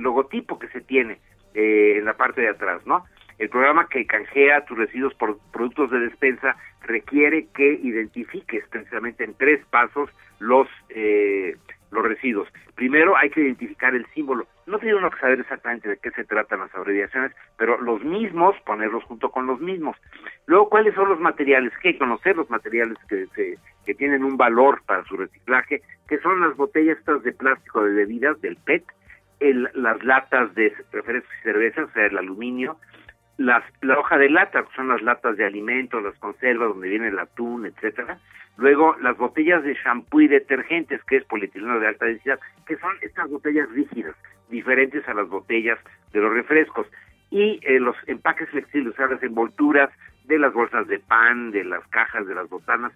logotipo 0.00 0.58
que 0.58 0.68
se 0.68 0.80
tiene 0.80 1.18
en 1.54 2.04
la 2.04 2.16
parte 2.16 2.40
de 2.40 2.48
atrás, 2.48 2.86
¿no? 2.86 3.04
El 3.38 3.50
programa 3.50 3.88
que 3.88 4.06
canjea 4.06 4.64
tus 4.64 4.78
residuos 4.78 5.14
por 5.14 5.38
productos 5.52 5.90
de 5.90 6.00
despensa 6.00 6.56
requiere 6.82 7.48
que 7.54 7.74
identifiques 7.82 8.66
precisamente 8.68 9.24
en 9.24 9.34
tres 9.34 9.64
pasos 9.66 10.08
los 10.38 10.68
eh, 10.90 11.56
los 11.90 12.04
residuos. 12.04 12.48
Primero 12.74 13.16
hay 13.16 13.30
que 13.30 13.40
identificar 13.40 13.94
el 13.94 14.06
símbolo. 14.14 14.46
No 14.66 14.78
tiene 14.78 14.96
uno 14.96 15.10
que 15.10 15.20
saber 15.20 15.40
exactamente 15.40 15.88
de 15.88 15.98
qué 15.98 16.10
se 16.10 16.24
tratan 16.24 16.60
las 16.60 16.74
abreviaciones, 16.74 17.32
pero 17.56 17.80
los 17.80 18.02
mismos, 18.04 18.56
ponerlos 18.64 19.04
junto 19.04 19.30
con 19.30 19.46
los 19.46 19.60
mismos. 19.60 19.96
Luego, 20.46 20.68
¿cuáles 20.68 20.94
son 20.94 21.08
los 21.08 21.20
materiales? 21.20 21.72
Que 21.82 21.98
conocer 21.98 22.36
los 22.36 22.50
materiales 22.50 22.98
que, 23.08 23.26
que 23.84 23.94
tienen 23.94 24.24
un 24.24 24.36
valor 24.36 24.82
para 24.86 25.04
su 25.04 25.16
reciclaje, 25.16 25.82
que 26.08 26.18
son 26.18 26.40
las 26.40 26.56
botellas 26.56 26.98
estas 26.98 27.22
de 27.22 27.32
plástico 27.32 27.84
de 27.84 27.94
bebidas, 27.94 28.40
del 28.40 28.56
PET, 28.56 28.84
el, 29.40 29.68
las 29.74 30.02
latas 30.02 30.54
de 30.54 30.74
refrescos 30.92 31.32
y 31.40 31.42
cervezas, 31.42 31.88
o 31.88 31.92
sea, 31.92 32.06
el 32.06 32.18
aluminio, 32.18 32.78
las, 33.38 33.62
la 33.82 33.98
hoja 33.98 34.16
de 34.18 34.30
lata, 34.30 34.62
que 34.62 34.74
son 34.74 34.88
las 34.88 35.02
latas 35.02 35.36
de 35.36 35.44
alimentos, 35.44 36.02
las 36.02 36.18
conservas 36.18 36.70
donde 36.70 36.88
viene 36.88 37.08
el 37.08 37.18
atún, 37.18 37.66
etcétera. 37.66 38.18
Luego 38.56 38.96
las 39.00 39.16
botellas 39.18 39.62
de 39.62 39.74
shampoo 39.74 40.22
y 40.22 40.28
detergentes, 40.28 41.02
que 41.04 41.16
es 41.16 41.24
polietileno 41.24 41.78
de 41.78 41.88
alta 41.88 42.06
densidad, 42.06 42.40
que 42.66 42.76
son 42.78 42.92
estas 43.02 43.28
botellas 43.28 43.70
rígidas, 43.70 44.14
diferentes 44.48 45.06
a 45.08 45.14
las 45.14 45.28
botellas 45.28 45.78
de 46.12 46.20
los 46.20 46.32
refrescos. 46.32 46.86
Y 47.30 47.60
eh, 47.62 47.80
los 47.80 47.96
empaques 48.06 48.48
flexibles, 48.50 48.94
o 48.94 48.96
sea, 48.96 49.08
las 49.08 49.22
envolturas 49.22 49.90
de 50.24 50.38
las 50.38 50.52
bolsas 50.52 50.86
de 50.88 50.98
pan, 50.98 51.50
de 51.50 51.64
las 51.64 51.86
cajas, 51.88 52.26
de 52.26 52.34
las 52.34 52.48
botanas, 52.48 52.92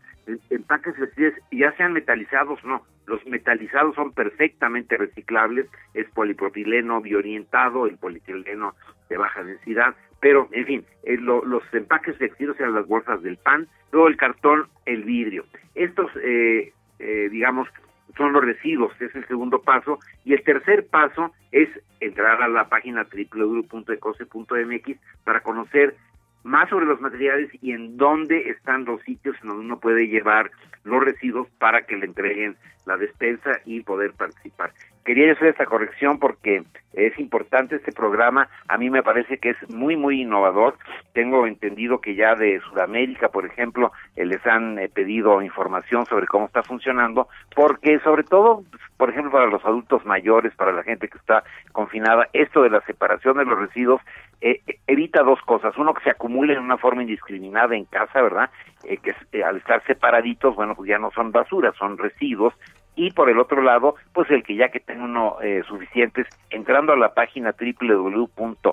empaques 0.49 0.97
flexibles, 0.97 1.35
ya 1.51 1.73
sean 1.73 1.93
metalizados 1.93 2.65
no. 2.65 2.83
Los 3.07 3.25
metalizados 3.27 3.95
son 3.97 4.13
perfectamente 4.13 4.97
reciclables, 4.97 5.67
es 5.95 6.09
polipropileno 6.11 7.01
biorientado, 7.01 7.87
el 7.87 7.99
polietileno 7.99 8.75
de 9.09 9.17
baja 9.17 9.43
densidad, 9.43 9.95
pero 10.21 10.49
en 10.53 10.67
fin, 10.67 10.85
eh, 11.05 11.17
los 11.17 11.63
empaques 11.73 12.17
flexibles 12.17 12.61
eran 12.61 12.75
las 12.75 12.87
bolsas 12.87 13.23
del 13.23 13.39
pan, 13.39 13.67
luego 13.91 14.09
el 14.09 14.17
cartón, 14.17 14.67
el 14.85 15.05
vidrio. 15.05 15.45
Estos, 15.75 16.11
eh, 16.23 16.73
eh, 16.99 17.29
digamos, 17.31 17.69
son 18.17 18.33
los 18.33 18.45
residuos, 18.45 18.93
es 19.01 19.15
el 19.15 19.27
segundo 19.27 19.63
paso, 19.63 19.99
y 20.25 20.35
el 20.35 20.43
tercer 20.43 20.87
paso 20.89 21.33
es 21.53 21.69
entrar 22.01 22.43
a 22.43 22.49
la 22.49 22.69
página 22.69 23.07
www.ecose.mx 23.33 24.99
para 25.25 25.41
conocer 25.41 25.97
más 26.43 26.69
sobre 26.71 26.87
los 26.87 27.01
materiales 27.01 27.51
y 27.61 27.73
en 27.73 27.97
dónde 27.97 28.51
están 28.51 28.85
los 28.85 29.01
sitios 29.03 29.37
en 29.43 29.49
donde 29.49 29.65
uno 29.65 29.81
puede 29.81 30.09
llevar 30.09 30.51
los 30.85 31.03
residuos 31.03 31.49
para 31.59 31.83
que 31.83 31.97
le 31.97 32.07
entreguen 32.07 32.57
la 32.91 32.97
despensa 32.97 33.61
y 33.65 33.81
poder 33.83 34.13
participar. 34.15 34.73
Quería 35.05 35.33
hacer 35.33 35.49
esta 35.49 35.65
corrección 35.65 36.19
porque 36.19 36.63
es 36.93 37.19
importante 37.19 37.77
este 37.77 37.93
programa, 37.93 38.49
a 38.69 38.77
mí 38.77 38.91
me 38.91 39.03
parece 39.03 39.39
que 39.39 39.51
es 39.51 39.71
muy, 39.71 39.97
muy 39.97 40.23
innovador. 40.23 40.77
Tengo 41.13 41.47
entendido 41.47 42.01
que 42.01 42.17
ya 42.17 42.35
de 42.35 42.61
Sudamérica, 42.69 43.29
por 43.29 43.47
ejemplo, 43.47 43.93
eh, 44.17 44.27
les 44.27 44.45
han 44.47 44.79
eh, 44.79 44.89
pedido 44.89 45.41
información 45.41 46.05
sobre 46.07 46.27
cómo 46.27 46.47
está 46.47 46.63
funcionando, 46.63 47.29
porque 47.55 48.01
sobre 48.01 48.25
todo, 48.25 48.65
por 48.97 49.11
ejemplo, 49.11 49.31
para 49.31 49.47
los 49.47 49.65
adultos 49.65 50.05
mayores, 50.05 50.55
para 50.55 50.73
la 50.73 50.83
gente 50.83 51.09
que 51.09 51.19
está 51.19 51.45
confinada, 51.73 52.29
esto 52.33 52.63
de 52.63 52.71
la 52.71 52.81
separación 52.83 53.39
de 53.39 53.45
los 53.45 53.59
residuos 53.59 54.03
eh, 54.41 54.61
evita 54.87 55.23
dos 55.23 55.41
cosas. 55.43 55.77
Uno, 55.79 55.95
que 55.95 56.03
se 56.03 56.11
acumulen 56.11 56.59
en 56.59 56.65
una 56.65 56.79
forma 56.79 57.03
indiscriminada 57.03 57.77
en 57.77 57.85
casa, 57.85 58.21
¿verdad? 58.21 58.51
que 58.83 59.45
al 59.45 59.59
estar 59.59 59.85
separaditos, 59.87 60.57
bueno, 60.57 60.75
pues 60.75 60.89
ya 60.89 60.99
no 60.99 61.11
son 61.11 61.33
basura, 61.33 61.73
son 61.79 61.99
residuos 61.99 62.55
y 63.01 63.11
por 63.13 63.31
el 63.31 63.39
otro 63.39 63.63
lado, 63.63 63.95
pues 64.13 64.31
el 64.31 64.43
que 64.43 64.57
ya 64.57 64.69
que 64.69 64.79
tenga 64.79 65.05
uno 65.05 65.39
eh, 65.41 65.63
suficientes, 65.67 66.27
entrando 66.51 66.93
a 66.93 66.99
la 66.99 67.15
página 67.15 67.55
www.ecose.mx, 67.59 68.67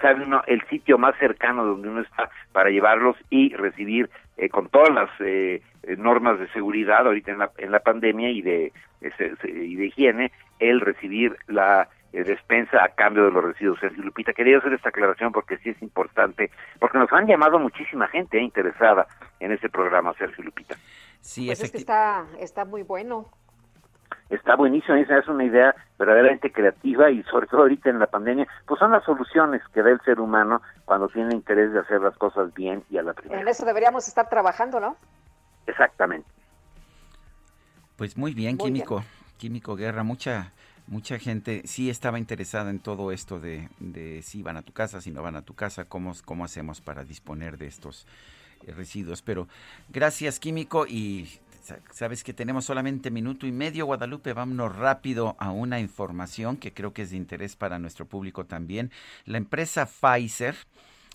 sabe 0.00 0.24
uno 0.24 0.40
el 0.46 0.62
sitio 0.68 0.98
más 0.98 1.18
cercano 1.18 1.64
donde 1.64 1.88
uno 1.88 2.02
está 2.02 2.30
para 2.52 2.70
llevarlos 2.70 3.16
y 3.28 3.52
recibir 3.56 4.08
eh, 4.36 4.48
con 4.48 4.68
todas 4.68 4.90
las 4.94 5.10
eh, 5.18 5.62
normas 5.98 6.38
de 6.38 6.46
seguridad 6.52 7.04
ahorita 7.08 7.32
en 7.32 7.38
la, 7.38 7.50
en 7.58 7.72
la 7.72 7.80
pandemia 7.80 8.30
y 8.30 8.40
de, 8.40 8.72
y 9.42 9.74
de 9.74 9.86
higiene, 9.86 10.30
el 10.60 10.80
recibir 10.80 11.36
la 11.48 11.88
despensa 12.12 12.84
a 12.84 12.90
cambio 12.90 13.24
de 13.24 13.32
los 13.32 13.42
residuos. 13.42 13.80
Sergio 13.80 14.04
Lupita, 14.04 14.32
quería 14.32 14.58
hacer 14.58 14.72
esta 14.72 14.90
aclaración 14.90 15.32
porque 15.32 15.58
sí 15.58 15.70
es 15.70 15.82
importante, 15.82 16.52
porque 16.78 16.98
nos 16.98 17.12
han 17.12 17.26
llamado 17.26 17.58
muchísima 17.58 18.06
gente 18.06 18.40
interesada 18.40 19.08
en 19.40 19.50
ese 19.50 19.68
programa, 19.68 20.14
Sergio 20.14 20.44
Lupita. 20.44 20.76
Sí, 21.20 21.46
pues 21.46 21.62
es 21.62 21.72
que 21.72 21.78
está, 21.78 22.26
está 22.38 22.64
muy 22.64 22.82
bueno. 22.82 23.30
Está 24.28 24.56
buenísimo, 24.56 24.96
esa 24.96 25.18
es 25.18 25.28
una 25.28 25.44
idea 25.44 25.74
verdaderamente 25.98 26.50
creativa 26.50 27.10
y 27.10 27.22
sobre 27.24 27.46
todo 27.46 27.62
ahorita 27.62 27.90
en 27.90 28.00
la 28.00 28.08
pandemia, 28.08 28.46
pues 28.66 28.80
son 28.80 28.90
las 28.90 29.04
soluciones 29.04 29.62
que 29.72 29.82
da 29.82 29.90
el 29.90 30.00
ser 30.00 30.20
humano 30.20 30.62
cuando 30.84 31.08
tiene 31.08 31.34
interés 31.34 31.72
de 31.72 31.80
hacer 31.80 32.00
las 32.00 32.16
cosas 32.16 32.52
bien 32.54 32.82
y 32.90 32.98
a 32.98 33.02
la 33.02 33.14
primera. 33.14 33.40
En 33.40 33.46
eso 33.46 33.64
deberíamos 33.64 34.08
estar 34.08 34.28
trabajando, 34.28 34.80
¿no? 34.80 34.96
Exactamente. 35.66 36.28
Pues 37.96 38.16
muy 38.16 38.34
bien, 38.34 38.58
Químico, 38.58 39.04
Químico 39.38 39.76
Guerra, 39.76 40.02
mucha 40.02 40.52
mucha 40.86 41.18
gente 41.18 41.62
sí 41.64 41.90
estaba 41.90 42.18
interesada 42.18 42.70
en 42.70 42.78
todo 42.78 43.10
esto 43.12 43.40
de, 43.40 43.68
de 43.78 44.22
si 44.22 44.42
van 44.42 44.56
a 44.56 44.62
tu 44.62 44.72
casa, 44.72 45.00
si 45.00 45.10
no 45.10 45.22
van 45.22 45.36
a 45.36 45.42
tu 45.42 45.54
casa, 45.54 45.84
cómo, 45.84 46.12
cómo 46.24 46.44
hacemos 46.44 46.80
para 46.80 47.04
disponer 47.04 47.58
de 47.58 47.66
estos 47.66 48.06
residuos. 48.66 49.22
Pero 49.22 49.48
gracias, 49.88 50.38
Químico, 50.38 50.86
y 50.86 51.28
sabes 51.90 52.22
que 52.22 52.32
tenemos 52.32 52.64
solamente 52.64 53.10
minuto 53.10 53.46
y 53.46 53.52
medio, 53.52 53.86
Guadalupe, 53.86 54.32
vámonos 54.32 54.76
rápido 54.76 55.36
a 55.38 55.50
una 55.50 55.80
información 55.80 56.56
que 56.56 56.72
creo 56.72 56.92
que 56.92 57.02
es 57.02 57.10
de 57.10 57.16
interés 57.16 57.56
para 57.56 57.78
nuestro 57.78 58.06
público 58.06 58.46
también. 58.46 58.90
La 59.24 59.38
empresa 59.38 59.86
Pfizer 59.86 60.54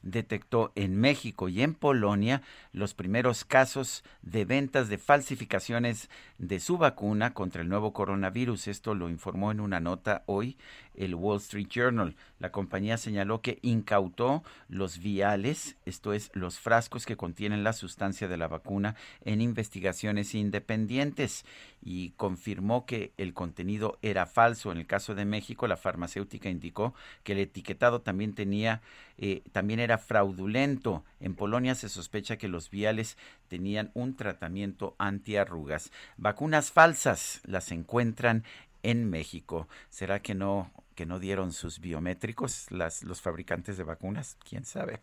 detectó 0.02 0.72
en 0.76 0.96
México 0.96 1.50
y 1.50 1.62
en 1.62 1.74
Polonia 1.74 2.42
los 2.74 2.94
primeros 2.94 3.46
casos 3.46 4.04
de 4.22 4.46
ventas 4.46 4.90
de 4.90 4.98
falsificaciones 4.98 6.10
de 6.38 6.60
su 6.60 6.78
vacuna 6.78 7.34
contra 7.34 7.62
el 7.62 7.70
nuevo 7.70 7.94
coronavirus. 7.94 8.68
Esto 8.68 8.96
lo 8.96 9.10
informó 9.10 9.52
en 9.52 9.60
una 9.60 9.80
nota 9.80 10.24
hoy 10.26 10.58
el 10.96 11.16
Wall 11.16 11.38
Street 11.38 11.68
Journal. 11.68 12.16
La 12.40 12.52
compañía 12.52 12.98
señaló 12.98 13.42
que 13.42 13.60
incautó 13.62 14.44
los 14.68 15.00
viales, 15.00 15.78
esto 15.86 16.14
es, 16.14 16.32
los 16.34 16.60
frascos 16.60 17.06
que 17.06 17.18
contienen 17.18 17.64
la 17.64 17.74
sustancia 17.74 18.28
de 18.28 18.38
la 18.38 18.48
vacuna, 18.48 18.96
en 19.24 19.42
investigaciones 19.42 20.36
independientes 20.36 21.46
y 21.82 22.12
confirmó 22.12 22.86
que 22.86 23.14
el 23.18 23.34
contenido 23.34 23.98
era 24.02 24.26
falso. 24.26 24.72
En 24.72 24.78
el 24.78 24.86
caso 24.86 25.16
de 25.16 25.26
México, 25.26 25.68
la 25.68 25.78
farmacéutica 25.78 26.50
indicó 26.50 26.94
que 27.24 27.34
el 27.34 27.40
etiquetado 27.40 28.02
también 28.02 28.34
tenía, 28.34 28.82
eh, 29.18 29.42
también 29.52 29.80
era 29.80 29.98
fraudulento. 29.98 31.04
En 31.20 31.36
Polonia 31.36 31.76
se 31.76 31.90
sospecha 31.90 32.38
que 32.38 32.48
los 32.48 32.70
viales 32.70 33.18
tenían 33.48 33.92
un 33.94 34.16
tratamiento 34.16 34.96
antiarrugas. 35.00 35.92
Vacunas 36.18 36.72
falsas 36.72 37.42
las 37.46 37.72
encuentran 37.72 38.44
en 38.84 39.10
México. 39.10 39.68
¿Será 39.90 40.22
que 40.22 40.36
no 40.36 40.72
que 40.96 41.06
no 41.06 41.20
dieron 41.20 41.52
sus 41.52 41.80
biométricos 41.80 42.70
las, 42.72 43.04
los 43.04 43.22
fabricantes 43.22 43.78
de 43.78 43.84
vacunas? 43.84 44.38
¿Quién 44.48 44.66
sabe? 44.66 45.00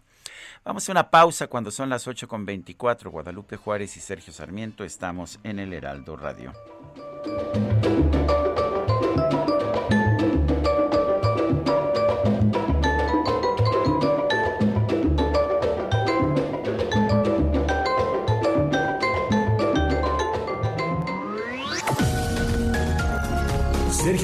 Vamos 0.65 0.89
a 0.89 0.93
una 0.93 1.11
pausa 1.11 1.47
cuando 1.47 1.71
son 1.71 1.89
las 1.89 2.07
8.24. 2.07 3.11
Guadalupe 3.11 3.57
Juárez 3.57 3.97
y 3.97 4.01
Sergio 4.01 4.33
Sarmiento 4.33 4.85
estamos 4.85 5.39
en 5.43 5.59
el 5.59 5.73
Heraldo 5.73 6.17
Radio. 6.17 6.53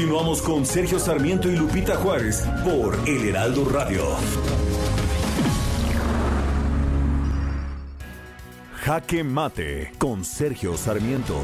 Continuamos 0.00 0.40
con 0.40 0.64
Sergio 0.64 0.98
Sarmiento 0.98 1.50
y 1.50 1.56
Lupita 1.56 1.94
Juárez 1.96 2.42
por 2.64 2.98
El 3.06 3.28
Heraldo 3.28 3.66
Radio. 3.68 4.02
Jaque 8.76 9.22
Mate 9.22 9.92
con 9.98 10.24
Sergio 10.24 10.78
Sarmiento. 10.78 11.38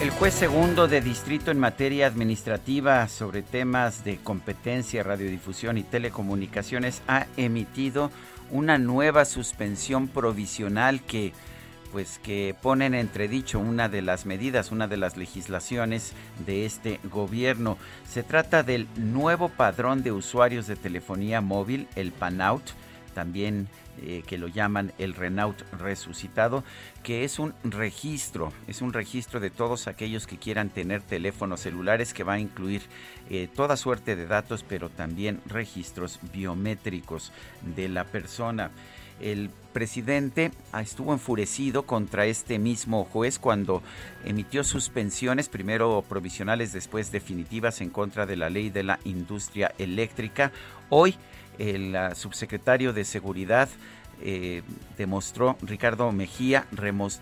El 0.00 0.08
juez 0.08 0.32
segundo 0.32 0.88
de 0.88 1.02
distrito 1.02 1.50
en 1.50 1.58
materia 1.58 2.06
administrativa 2.06 3.06
sobre 3.08 3.42
temas 3.42 4.02
de 4.02 4.16
competencia, 4.16 5.02
radiodifusión 5.02 5.76
y 5.76 5.82
telecomunicaciones 5.82 7.02
ha 7.06 7.26
emitido 7.36 8.10
una 8.50 8.78
nueva 8.78 9.26
suspensión 9.26 10.08
provisional 10.08 11.02
que 11.02 11.34
pues 11.92 12.18
que 12.18 12.56
ponen 12.60 12.94
entredicho 12.94 13.60
una 13.60 13.88
de 13.88 14.02
las 14.02 14.26
medidas, 14.26 14.72
una 14.72 14.88
de 14.88 14.96
las 14.96 15.16
legislaciones 15.16 16.14
de 16.46 16.64
este 16.64 16.98
gobierno. 17.04 17.76
Se 18.08 18.22
trata 18.22 18.62
del 18.62 18.88
nuevo 18.96 19.50
padrón 19.50 20.02
de 20.02 20.10
usuarios 20.10 20.66
de 20.66 20.76
telefonía 20.76 21.40
móvil, 21.40 21.86
el 21.94 22.10
PANOUT, 22.12 22.62
también 23.14 23.68
eh, 24.00 24.22
que 24.26 24.38
lo 24.38 24.48
llaman 24.48 24.92
el 24.98 25.12
Renault 25.12 25.60
resucitado, 25.72 26.64
que 27.02 27.24
es 27.24 27.38
un 27.38 27.54
registro, 27.62 28.50
es 28.66 28.80
un 28.80 28.94
registro 28.94 29.38
de 29.38 29.50
todos 29.50 29.86
aquellos 29.86 30.26
que 30.26 30.38
quieran 30.38 30.70
tener 30.70 31.02
teléfonos 31.02 31.60
celulares 31.60 32.14
que 32.14 32.24
va 32.24 32.34
a 32.34 32.40
incluir 32.40 32.80
eh, 33.28 33.48
toda 33.54 33.76
suerte 33.76 34.16
de 34.16 34.26
datos, 34.26 34.64
pero 34.66 34.88
también 34.88 35.42
registros 35.46 36.20
biométricos 36.32 37.32
de 37.76 37.90
la 37.90 38.04
persona. 38.04 38.70
El 39.20 39.50
presidente 39.72 40.52
ah, 40.72 40.82
estuvo 40.82 41.12
enfurecido 41.12 41.84
contra 41.84 42.26
este 42.26 42.58
mismo 42.58 43.04
juez 43.04 43.38
cuando 43.38 43.82
emitió 44.24 44.64
suspensiones, 44.64 45.48
primero 45.48 46.04
provisionales, 46.08 46.72
después 46.72 47.10
definitivas 47.10 47.80
en 47.80 47.90
contra 47.90 48.26
de 48.26 48.36
la 48.36 48.50
ley 48.50 48.70
de 48.70 48.82
la 48.82 48.98
industria 49.04 49.74
eléctrica. 49.78 50.52
Hoy 50.88 51.16
el 51.58 51.96
ah, 51.96 52.14
subsecretario 52.14 52.92
de 52.92 53.04
Seguridad 53.04 53.68
eh, 54.20 54.62
demostró, 54.96 55.56
Ricardo 55.62 56.12
Mejía, 56.12 56.66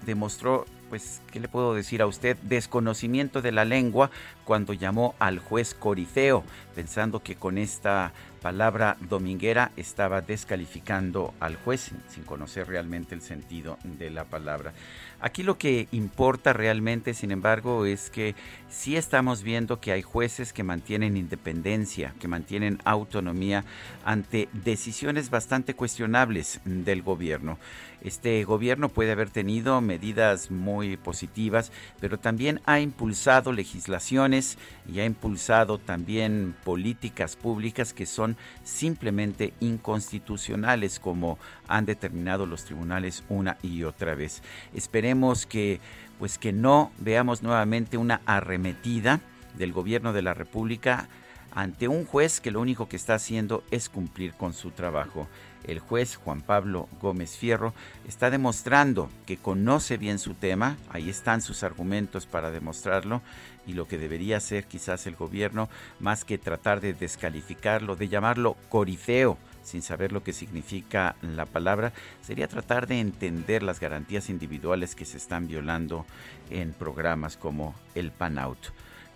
demostró 0.05 0.66
pues, 0.90 1.22
¿qué 1.31 1.39
le 1.39 1.48
puedo 1.48 1.72
decir 1.72 2.02
a 2.02 2.06
usted? 2.06 2.36
Desconocimiento 2.43 3.40
de 3.40 3.52
la 3.52 3.64
lengua 3.64 4.10
cuando 4.44 4.72
llamó 4.72 5.14
al 5.20 5.39
juez 5.39 5.72
Corifeo, 5.72 6.43
pensando 6.74 7.22
que 7.22 7.36
con 7.36 7.59
esta 7.59 8.12
palabra 8.41 8.97
dominguera 9.01 9.73
estaba 9.77 10.21
descalificando 10.21 11.35
al 11.41 11.57
juez 11.57 11.91
sin 12.09 12.25
conocer 12.25 12.67
realmente 12.67 13.15
el 13.15 13.23
sentido 13.23 13.79
de 13.85 14.11
la 14.11 14.25
palabra. 14.25 14.73
Aquí 15.21 15.43
lo 15.43 15.59
que 15.59 15.87
importa 15.93 16.53
realmente, 16.53 17.12
sin 17.12 17.31
embargo, 17.31 17.85
es 17.85 18.09
que 18.09 18.35
sí 18.71 18.97
estamos 18.97 19.43
viendo 19.43 19.79
que 19.79 19.93
hay 19.93 20.03
jueces 20.03 20.53
que 20.53 20.62
mantienen 20.62 21.17
independencia, 21.17 22.15
que 22.19 22.29
mantienen 22.29 22.79
autonomía 22.85 23.65
ante 24.05 24.49
decisiones 24.53 25.29
bastante 25.29 25.75
cuestionables 25.75 26.61
del 26.65 27.03
gobierno. 27.03 27.59
Este 28.02 28.43
gobierno 28.44 28.89
puede 28.89 29.12
haber 29.12 29.31
tenido 29.31 29.81
medidas 29.81 30.51
muy 30.51 30.97
positivas, 30.97 31.70
pero 32.01 32.18
también 32.18 32.60
ha 32.64 32.81
impulsado 32.81 33.52
legislaciones 33.52 34.56
y 34.90 35.01
ha 35.01 35.05
impulsado 35.05 35.78
también 35.78 36.55
políticas 36.64 37.36
públicas 37.36 37.93
que 37.93 38.06
son 38.06 38.36
simplemente 38.64 39.52
inconstitucionales, 39.60 40.98
como 40.98 41.39
han 41.68 41.85
determinado 41.85 42.47
los 42.47 42.64
tribunales 42.64 43.22
una 43.28 43.59
y 43.62 43.85
otra 43.85 44.14
vez. 44.14 44.43
Esperemos 44.74 45.47
que 45.47 45.81
pues 46.18 46.36
que 46.36 46.52
no 46.52 46.93
veamos 46.98 47.43
nuevamente 47.43 47.97
una 47.97 48.20
arremetida 48.27 49.20
del 49.56 49.72
gobierno 49.72 50.12
de 50.12 50.20
la 50.20 50.35
República 50.35 51.09
ante 51.52 51.89
un 51.89 52.05
juez 52.05 52.40
que 52.40 52.51
lo 52.51 52.60
único 52.60 52.89
que 52.89 52.97
está 52.97 53.14
haciendo 53.14 53.64
es 53.70 53.89
cumplir 53.89 54.35
con 54.35 54.52
su 54.52 54.70
trabajo. 54.70 55.28
El 55.65 55.78
juez 55.78 56.16
Juan 56.16 56.41
Pablo 56.41 56.89
Gómez 57.01 57.37
Fierro 57.37 57.74
está 58.09 58.31
demostrando 58.31 59.11
que 59.27 59.37
conoce 59.37 59.97
bien 59.99 60.19
su 60.19 60.35
tema, 60.35 60.77
ahí 60.91 61.11
están 61.11 61.43
sus 61.43 61.62
argumentos 61.62 62.27
para 62.27 62.51
demostrarlo, 62.51 63.23
y 63.66 63.74
lo 63.74 63.87
que 63.87 63.99
debería 63.99 64.39
hacer 64.39 64.65
quizás 64.65 65.07
el 65.07 65.16
gobierno, 65.16 65.69
más 65.99 66.24
que 66.24 66.39
tratar 66.39 66.81
de 66.81 66.95
descalificarlo, 66.95 67.97
de 67.97 68.09
llamarlo 68.09 68.57
corifeo, 68.69 69.39
sin 69.62 69.82
saber 69.82 70.12
lo 70.12 70.23
que 70.23 70.32
significa 70.32 71.16
la 71.23 71.47
palabra, 71.47 71.93
sería 72.23 72.49
tratar 72.49 72.87
de 72.87 73.01
entender 73.01 73.62
las 73.62 73.81
garantías 73.81 74.31
individuales 74.31 74.95
que 74.95 75.05
se 75.05 75.19
están 75.19 75.47
violando 75.47 76.07
en 76.51 76.73
programas 76.73 77.37
como 77.37 77.74
el 77.95 78.11
Pan 78.11 78.39
Out. 78.39 78.69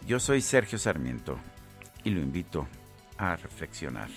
Yo 0.06 0.20
soy 0.20 0.42
Sergio 0.42 0.78
Sarmiento 0.78 1.38
y 2.04 2.10
lo 2.10 2.20
invito 2.20 2.68
a 3.16 3.36
reflexionar. 3.36 4.08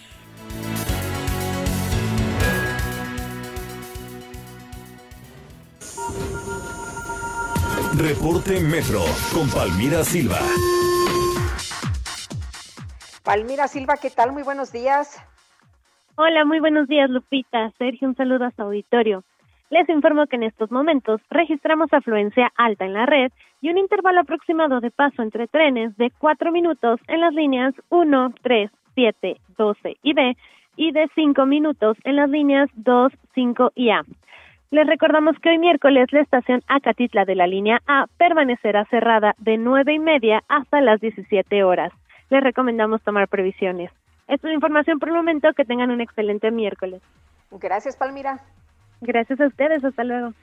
Reporte 7.98 8.60
Metro 8.60 9.00
con 9.34 9.50
Palmira 9.50 10.04
Silva. 10.04 10.38
Palmira 13.24 13.68
Silva, 13.68 13.96
¿qué 14.00 14.12
tal? 14.12 14.34
Muy 14.34 14.44
buenos 14.44 14.72
días. 14.72 15.20
Hola, 16.16 16.46
muy 16.46 16.60
buenos 16.60 16.88
días, 16.88 17.10
Lupita. 17.10 17.72
Sergio, 17.80 18.08
un 18.08 18.16
saludo 18.16 18.46
a 18.46 18.52
su 18.52 18.62
auditorio. 18.62 19.24
Les 19.72 19.90
informo 19.90 20.28
que 20.28 20.36
en 20.36 20.44
estos 20.44 20.70
momentos 20.70 21.22
registramos 21.32 21.92
afluencia 21.92 22.52
alta 22.56 22.86
en 22.86 22.94
la 22.94 23.08
red 23.08 23.32
y 23.62 23.72
un 23.72 23.80
intervalo 23.80 24.22
aproximado 24.22 24.80
de 24.80 24.92
paso 24.92 25.24
entre 25.24 25.48
trenes 25.48 25.98
de 25.98 26.12
4 26.20 26.52
minutos 26.52 27.00
en 27.08 27.22
las 27.22 27.34
líneas 27.34 27.74
1, 27.90 28.34
3, 28.44 28.70
7, 28.94 29.42
12 29.58 29.98
y 30.04 30.14
B 30.14 30.38
y 30.76 30.92
de 30.92 31.10
5 31.16 31.48
minutos 31.48 31.98
en 32.04 32.16
las 32.16 32.30
líneas 32.30 32.70
2, 32.76 33.12
5 33.34 33.72
y 33.74 33.90
A. 33.90 34.04
Les 34.70 34.86
recordamos 34.86 35.38
que 35.40 35.50
hoy 35.50 35.60
miércoles 35.60 36.08
la 36.12 36.20
estación 36.20 36.62
Acatitla 36.68 37.24
de 37.24 37.36
la 37.36 37.48
línea 37.48 37.82
A 37.88 38.08
permanecerá 38.18 38.86
cerrada 38.90 39.34
de 39.38 39.58
nueve 39.58 39.94
y 39.94 40.00
media 40.00 40.44
hasta 40.50 40.82
las 40.82 41.00
17 41.00 41.64
horas. 41.64 41.94
Les 42.30 42.44
recomendamos 42.44 43.02
tomar 43.02 43.30
previsiones. 43.30 43.92
Esta 44.28 44.48
es 44.48 44.52
la 44.52 44.56
información 44.56 45.00
por 45.00 45.08
el 45.08 45.16
momento. 45.16 45.54
Que 45.54 45.64
tengan 45.64 45.90
un 45.90 46.02
excelente 46.02 46.52
miércoles. 46.52 47.02
Gracias, 47.52 47.96
Palmira. 47.96 48.42
Gracias 49.00 49.40
a 49.40 49.48
ustedes. 49.48 49.86
Hasta 49.86 50.04
luego. 50.04 50.34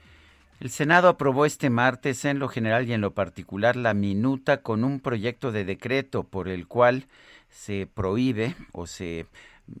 El 0.59 0.71
Senado 0.71 1.07
aprobó 1.07 1.45
este 1.45 1.69
martes 1.69 2.25
en 2.25 2.39
lo 2.39 2.47
general 2.47 2.87
y 2.89 2.93
en 2.93 3.01
lo 3.01 3.11
particular 3.11 3.75
la 3.75 3.93
minuta 3.93 4.63
con 4.63 4.83
un 4.83 5.01
proyecto 5.01 5.51
de 5.51 5.65
decreto 5.65 6.23
por 6.23 6.47
el 6.47 6.67
cual 6.67 7.05
se 7.49 7.87
prohíbe 7.93 8.55
o 8.71 8.87
se 8.87 9.27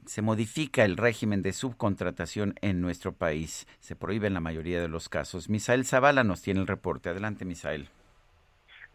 se 0.05 0.21
modifica 0.21 0.85
el 0.85 0.97
régimen 0.97 1.41
de 1.41 1.53
subcontratación 1.53 2.55
en 2.61 2.81
nuestro 2.81 3.13
país. 3.13 3.67
Se 3.79 3.95
prohíbe 3.95 4.27
en 4.27 4.33
la 4.33 4.39
mayoría 4.39 4.81
de 4.81 4.87
los 4.87 5.09
casos. 5.09 5.49
Misael 5.49 5.85
Zavala 5.85 6.23
nos 6.23 6.41
tiene 6.41 6.59
el 6.59 6.67
reporte. 6.67 7.09
Adelante, 7.09 7.45
Misael. 7.45 7.89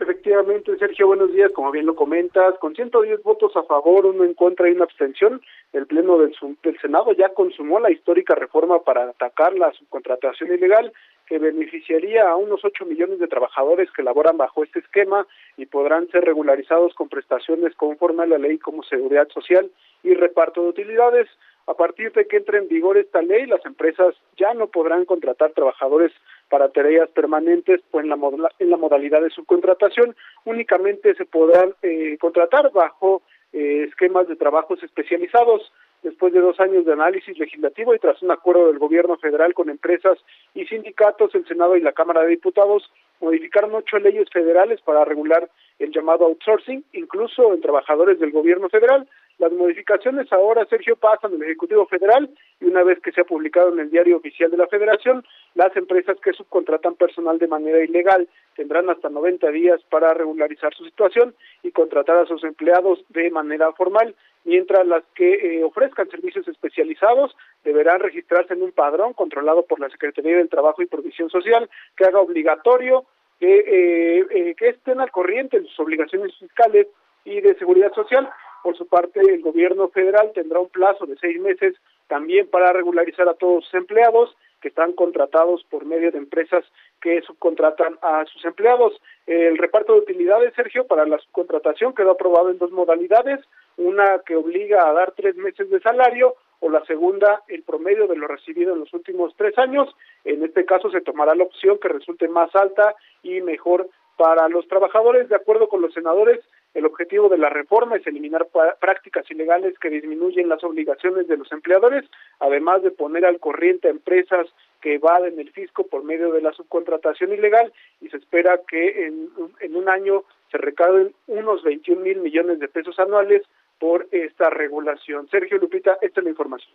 Efectivamente, 0.01 0.75
Sergio, 0.79 1.09
buenos 1.09 1.31
días. 1.31 1.53
Como 1.53 1.71
bien 1.71 1.85
lo 1.85 1.95
comentas, 1.95 2.55
con 2.59 2.75
110 2.75 3.23
votos 3.23 3.55
a 3.55 3.65
favor, 3.65 4.07
uno 4.07 4.25
en 4.25 4.33
contra 4.33 4.67
y 4.67 4.73
una 4.73 4.85
abstención, 4.85 5.43
el 5.75 5.87
Pleno 5.87 6.17
del, 6.17 6.35
del 6.63 6.81
Senado 6.81 7.13
ya 7.13 7.29
consumó 7.35 7.79
la 7.79 7.91
histórica 7.91 8.35
reforma 8.35 8.83
para 8.83 9.11
atacar 9.11 9.53
la 9.53 9.71
subcontratación 9.73 10.55
ilegal 10.55 10.91
que 11.27 11.39
beneficiaría 11.39 12.31
a 12.31 12.37
unos 12.37 12.65
8 12.65 12.87
millones 12.87 13.19
de 13.19 13.29
trabajadores 13.29 13.91
que 13.93 14.03
laboran 14.03 14.39
bajo 14.39 14.65
este 14.65 14.79
esquema 14.79 15.27
y 15.59 15.67
podrán 15.67 16.09
ser 16.09 16.25
regularizados 16.25 16.95
con 16.95 17.11
prestaciones 17.11 17.75
conforme 17.77 18.23
a 18.23 18.27
la 18.27 18.39
ley 18.39 18.57
como 18.57 18.83
seguridad 18.83 19.29
social 19.29 19.71
y 20.03 20.15
reparto 20.15 20.63
de 20.63 20.71
utilidades. 20.71 21.29
A 21.67 21.75
partir 21.75 22.13
de 22.13 22.27
que 22.27 22.39
entre 22.39 22.59
en 22.59 22.69
vigor 22.69 22.99
esta 22.99 23.23
ley, 23.23 23.47
las 23.47 23.65
empresas 23.65 24.15
ya 24.37 24.55
no 24.55 24.69
podrán 24.69 25.05
contratar 25.05 25.53
trabajadores 25.53 26.13
para 26.49 26.71
tareas 26.71 27.09
permanentes 27.11 27.81
pues 27.91 28.05
en, 28.05 28.11
la 28.11 28.51
en 28.59 28.71
la 28.71 28.77
modalidad 28.77 29.23
de 29.23 29.31
subcontratación, 29.31 30.17
únicamente 30.45 31.15
se 31.15 31.25
podrán 31.25 31.75
eh, 31.83 32.19
contratar 32.21 32.73
bajo 32.73 33.23
eh, 33.53 33.87
esquemas 33.89 34.29
de 34.29 34.37
trabajos 34.37 34.83
especializados 34.83 35.73
después 36.03 36.33
de 36.33 36.41
dos 36.41 36.59
años 36.61 36.85
de 36.85 36.93
análisis 36.93 37.39
legislativo 37.39 37.95
y 37.95 37.99
tras 37.99 38.23
un 38.23 38.31
acuerdo 38.31 38.69
del 38.69 38.79
gobierno 38.79 39.17
federal 39.19 39.55
con 39.55 39.69
empresas 39.69 40.19
y 40.55 40.65
sindicatos, 40.67 41.35
el 41.35 41.47
Senado 41.47 41.77
y 41.77 41.81
la 41.81 41.93
Cámara 41.93 42.23
de 42.23 42.29
Diputados 42.29 42.91
modificaron 43.21 43.75
ocho 43.75 43.99
leyes 43.99 44.29
federales 44.33 44.81
para 44.81 45.05
regular 45.05 45.51
el 45.79 45.93
llamado 45.93 46.27
outsourcing, 46.27 46.85
incluso 46.93 47.53
en 47.53 47.61
trabajadores 47.61 48.19
del 48.19 48.31
gobierno 48.31 48.69
federal. 48.69 49.07
Las 49.41 49.53
modificaciones 49.53 50.31
ahora, 50.35 50.67
Sergio, 50.67 50.97
pasan 50.97 51.33
del 51.33 51.45
Ejecutivo 51.45 51.87
Federal 51.87 52.29
y 52.61 52.67
una 52.67 52.83
vez 52.83 53.01
que 53.01 53.11
se 53.11 53.25
publicado 53.25 53.73
en 53.73 53.81
el 53.81 53.91
Diario 53.91 54.19
Oficial 54.19 54.51
de 54.51 54.59
la 54.59 54.67
Federación, 54.67 55.25
las 55.55 55.75
empresas 55.79 56.19
que 56.23 56.35
subcontratan 56.35 56.95
personal 56.95 57.39
de 57.39 57.49
manera 57.49 57.83
ilegal 57.83 58.29
tendrán 58.55 58.91
hasta 58.91 59.09
90 59.09 59.51
días 59.51 59.81
para 59.89 60.13
regularizar 60.13 60.75
su 60.75 60.85
situación 60.85 61.35
y 61.63 61.71
contratar 61.71 62.19
a 62.19 62.27
sus 62.27 62.45
empleados 62.45 63.03
de 63.09 63.31
manera 63.31 63.73
formal, 63.73 64.15
mientras 64.45 64.87
las 64.87 65.05
que 65.15 65.33
eh, 65.33 65.65
ofrezcan 65.65 66.11
servicios 66.11 66.47
especializados 66.47 67.35
deberán 67.65 68.01
registrarse 68.01 68.53
en 68.53 68.63
un 68.63 68.73
padrón 68.73 69.15
controlado 69.15 69.63
por 69.63 69.81
la 69.81 69.89
Secretaría 69.89 70.37
del 70.37 70.51
Trabajo 70.51 70.83
y 70.83 70.87
Provisión 70.87 71.31
Social 71.31 71.71
que 71.97 72.05
haga 72.05 72.21
obligatorio 72.21 73.07
que, 73.39 73.59
eh, 73.59 74.27
eh, 74.33 74.55
que 74.55 74.69
estén 74.69 75.01
al 75.01 75.11
corriente 75.11 75.57
en 75.57 75.65
sus 75.65 75.81
obligaciones 75.81 76.37
fiscales 76.39 76.89
y 77.25 77.41
de 77.41 77.55
seguridad 77.55 77.93
social. 77.95 78.29
Por 78.63 78.77
su 78.77 78.87
parte, 78.87 79.21
el 79.21 79.41
gobierno 79.41 79.89
federal 79.89 80.33
tendrá 80.35 80.61
un 80.61 80.69
plazo 80.69 81.07
de 81.07 81.17
seis 81.17 81.41
meses 81.41 81.75
también 82.09 82.49
para 82.49 82.73
regularizar 82.73 83.29
a 83.29 83.35
todos 83.35 83.65
sus 83.65 83.75
empleados 83.75 84.37
que 84.61 84.69
están 84.69 84.93
contratados 84.93 85.65
por 85.71 85.87
medio 85.87 86.11
de 86.11 86.19
empresas 86.19 86.65
que 87.01 87.23
subcontratan 87.23 87.99
a 88.03 88.25
sus 88.27 88.45
empleados. 88.45 89.01
El 89.27 89.57
reparto 89.57 89.95
de 89.95 90.01
utilidades, 90.01 90.53
Sergio, 90.55 90.87
para 90.87 91.07
la 91.07 91.19
subcontratación 91.19 91.95
quedó 91.95 92.11
aprobado 92.11 92.51
en 92.51 92.59
dos 92.59 92.71
modalidades, 92.71 93.41
una 93.77 94.21
que 94.27 94.37
obliga 94.37 94.89
a 94.89 94.93
dar 94.93 95.13
tres 95.13 95.37
meses 95.37 95.71
de 95.71 95.81
salario 95.81 96.35
o 96.61 96.69
la 96.69 96.85
segunda, 96.85 97.43
el 97.49 97.63
promedio 97.63 98.07
de 98.07 98.17
lo 98.17 98.27
recibido 98.29 98.75
en 98.75 98.81
los 98.81 98.93
últimos 98.93 99.35
tres 99.37 99.57
años. 99.57 99.89
En 100.25 100.45
este 100.45 100.67
caso 100.67 100.91
se 100.91 101.01
tomará 101.01 101.35
la 101.35 101.45
opción 101.45 101.79
que 101.79 101.89
resulte 101.89 102.29
más 102.29 102.55
alta 102.55 102.95
y 103.23 103.41
mejor 103.41 103.89
para 104.19 104.49
los 104.51 104.69
trabajadores. 104.69 105.31
De 105.31 105.37
acuerdo 105.37 105.69
con 105.69 105.81
los 105.81 105.95
senadores, 105.95 106.41
el 106.75 106.87
objetivo 106.87 107.29
de 107.29 107.39
la 107.39 107.49
reforma 107.49 107.97
es 107.97 108.07
eliminar 108.07 108.49
prácticas 108.81 109.29
ilegales 109.31 109.79
que 109.79 109.91
disminuyen 109.91 110.49
las 110.49 110.63
obligaciones 110.63 111.27
de 111.27 111.37
los 111.37 111.51
empleadores, 111.53 112.05
además 112.39 112.83
de 112.83 112.91
poner 112.91 113.25
al 113.25 113.41
corriente 113.41 113.89
a 113.89 113.91
empresas 113.91 114.47
que 114.81 114.95
evaden 114.95 115.39
el 115.41 115.51
fisco 115.51 115.87
por 115.87 116.05
medio 116.05 116.33
de 116.33 116.43
la 116.43 116.53
subcontratación 116.53 117.33
ilegal 117.33 117.73
y 118.01 118.09
se 118.09 118.17
espera 118.17 118.61
que 118.69 119.07
en, 119.07 119.31
en 119.61 119.77
un 119.77 119.89
año 119.89 120.25
se 120.51 120.59
recauden 120.59 121.13
unos 121.27 121.63
21 121.63 122.01
mil 122.01 122.19
millones 122.21 122.61
de 122.61 122.69
pesos 122.69 122.99
anuales 122.99 123.43
por 123.79 124.07
esta 124.13 124.51
regulación. 124.51 125.29
Sergio 125.29 125.59
Lupita, 125.59 125.99
esta 126.01 126.21
es 126.21 126.25
la 126.25 126.31
información. 126.31 126.75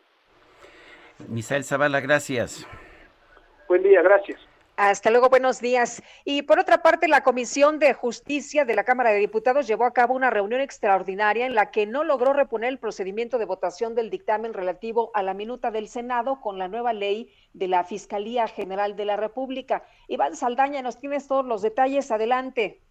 Misael 1.30 1.64
Zavala, 1.64 2.02
gracias. 2.02 2.68
Buen 3.68 3.84
día, 3.84 4.02
gracias. 4.02 4.40
Hasta 4.78 5.10
luego, 5.10 5.30
buenos 5.30 5.62
días. 5.62 6.04
Y 6.26 6.42
por 6.42 6.60
otra 6.60 6.82
parte, 6.82 7.08
la 7.08 7.24
Comisión 7.24 7.80
de 7.80 7.94
Justicia 7.94 8.66
de 8.66 8.76
la 8.76 8.84
Cámara 8.84 9.12
de 9.12 9.20
Diputados 9.20 9.68
llevó 9.68 9.86
a 9.86 9.94
cabo 9.94 10.14
una 10.14 10.30
reunión 10.30 10.60
extraordinaria 10.60 11.46
en 11.46 11.56
la 11.56 11.72
que 11.72 11.86
no 11.86 12.04
logró 12.04 12.34
reponer 12.34 12.70
el 12.70 12.80
procedimiento 12.80 13.38
de 13.38 13.46
votación 13.46 13.96
del 13.96 14.10
dictamen 14.10 14.54
relativo 14.54 15.12
a 15.14 15.24
la 15.24 15.34
minuta 15.34 15.72
del 15.72 15.88
Senado 15.88 16.42
con 16.42 16.60
la 16.60 16.68
nueva 16.68 16.92
ley 16.92 17.32
de 17.54 17.70
la 17.70 17.86
Fiscalía 17.86 18.48
General 18.48 18.98
de 18.98 19.06
la 19.06 19.16
República. 19.16 19.86
Iván 20.10 20.36
Saldaña, 20.36 20.82
nos 20.82 21.00
tienes 21.00 21.26
todos 21.26 21.46
los 21.46 21.62
detalles. 21.62 22.12
Adelante. 22.12 22.85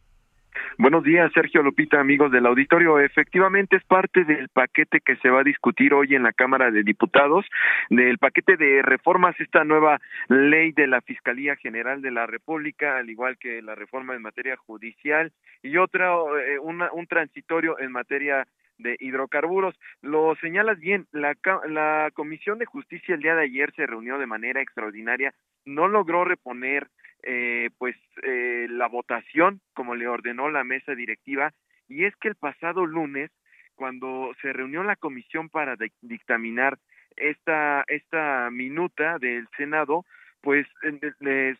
Buenos 0.79 1.05
días, 1.05 1.31
Sergio 1.33 1.63
Lupita, 1.63 2.01
amigos 2.01 2.33
del 2.33 2.47
auditorio. 2.47 2.99
Efectivamente, 2.99 3.77
es 3.77 3.85
parte 3.85 4.25
del 4.25 4.49
paquete 4.49 5.01
que 5.01 5.17
se 5.17 5.31
va 5.31 5.41
a 5.41 5.45
discutir 5.45 5.95
hoy 5.95 6.15
en 6.15 6.23
la 6.23 6.33
Cámara 6.33 6.71
de 6.71 6.83
Diputados, 6.83 7.47
del 7.91 8.19
paquete 8.19 8.57
de 8.57 8.83
reformas, 8.83 9.39
esta 9.39 9.65
nueva 9.65 10.01
ley 10.29 10.73
de 10.73 10.87
la 10.87 11.01
Fiscalía 11.01 11.57
General 11.57 12.03
de 12.03 12.11
la 12.11 12.27
República, 12.27 12.97
al 12.97 13.11
igual 13.11 13.39
que 13.39 13.63
la 13.63 13.75
reforma 13.75 14.15
en 14.15 14.23
materia 14.23 14.57
judicial 14.57 15.33
y 15.63 15.77
otra, 15.77 16.13
eh, 16.47 16.59
un 16.59 17.07
transitorio 17.07 17.79
en 17.79 17.93
materia 17.93 18.47
de 18.79 18.97
hidrocarburos. 19.01 19.79
Lo 20.03 20.35
señalas 20.37 20.79
bien, 20.79 21.07
la, 21.13 21.35
la 21.69 22.11
Comisión 22.15 22.59
de 22.59 22.67
Justicia 22.67 23.15
el 23.15 23.23
día 23.23 23.35
de 23.35 23.45
ayer 23.45 23.73
se 23.75 23.87
reunió 23.87 24.19
de 24.19 24.27
manera 24.27 24.61
extraordinaria, 24.61 25.33
no 25.65 25.89
logró 25.89 26.25
reponer 26.25 26.89
eh, 27.27 27.71
pues 27.79 27.97
eh, 28.23 28.67
la 28.71 28.89
votación 28.89 29.61
como 29.75 29.95
le 29.95 30.09
ordenó 30.09 30.51
la 30.51 30.65
mesa 30.65 30.95
directiva. 30.95 31.53
Y 31.89 32.05
es 32.05 32.15
que 32.17 32.29
el 32.29 32.35
pasado 32.35 32.87
lunes 32.87 33.31
cuando 33.75 34.33
se 34.41 34.53
reunió 34.53 34.85
la 34.85 34.97
comisión 34.97 35.49
para 35.49 35.77
dictaminar 36.01 36.79
esta 37.17 37.85
esta 37.89 38.49
minuta 38.51 39.19
del 39.19 39.49
senado 39.57 40.05
pues 40.41 40.67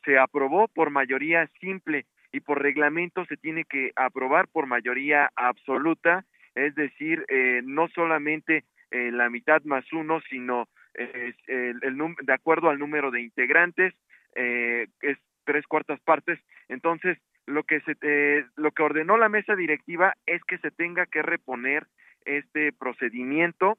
se 0.05 0.19
aprobó 0.19 0.69
por 0.69 0.91
mayoría 0.91 1.49
simple 1.61 2.07
y 2.33 2.41
por 2.41 2.63
reglamento 2.63 3.25
se 3.25 3.37
tiene 3.37 3.65
que 3.65 3.93
aprobar 3.97 4.47
por 4.49 4.67
mayoría 4.67 5.31
absoluta 5.35 6.25
es 6.55 6.75
decir, 6.75 7.25
eh, 7.29 7.63
no 7.65 7.89
solamente 7.89 8.65
eh, 8.91 9.11
la 9.13 9.29
mitad 9.29 9.63
más 9.65 9.85
uno, 9.93 10.21
sino 10.31 10.69
eh, 10.95 11.33
el, 11.49 11.99
de 12.23 12.33
acuerdo 12.33 12.71
al 12.71 12.79
número 12.79 13.11
de 13.11 13.23
integrantes, 13.23 13.93
eh, 14.37 14.87
es 15.03 15.19
tres 15.45 15.67
cuartas 15.67 16.01
partes. 16.01 16.39
Entonces, 16.69 17.19
lo 17.47 17.65
que 17.65 17.81
se 17.81 17.97
eh, 18.03 18.45
lo 18.57 18.73
que 18.73 18.83
ordenó 18.83 19.17
la 19.17 19.29
mesa 19.29 19.55
directiva 19.55 20.15
es 20.27 20.43
que 20.45 20.59
se 20.59 20.71
tenga 20.71 21.07
que 21.07 21.23
reponer 21.23 21.87
este 22.25 22.73
procedimiento 22.73 23.79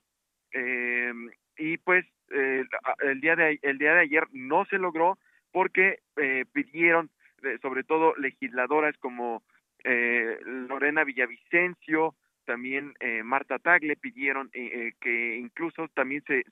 eh, 0.52 1.12
y 1.58 1.78
pues 1.78 2.06
eh, 2.32 2.64
el 3.02 3.22
día 3.22 3.36
de 3.36 3.60
el 3.62 3.78
día 3.78 3.94
de 3.94 4.02
ayer 4.02 4.24
no 4.32 4.66
se 4.66 4.78
logró 4.78 5.18
porque 5.52 6.00
eh, 6.18 6.46
pidieron 6.52 7.10
eh, 7.44 7.58
sobre 7.62 7.84
todo 7.84 8.16
legisladoras 8.18 8.96
como 8.98 9.44
eh, 9.84 10.38
Lorena 10.46 11.04
Villavicencio 11.04 12.16
también 12.46 12.94
Marta 13.24 13.58
Tagle 13.58 13.96
pidieron 13.96 14.52
que 14.52 15.38
incluso 15.38 15.88
también 15.96 16.24
se 16.28 16.44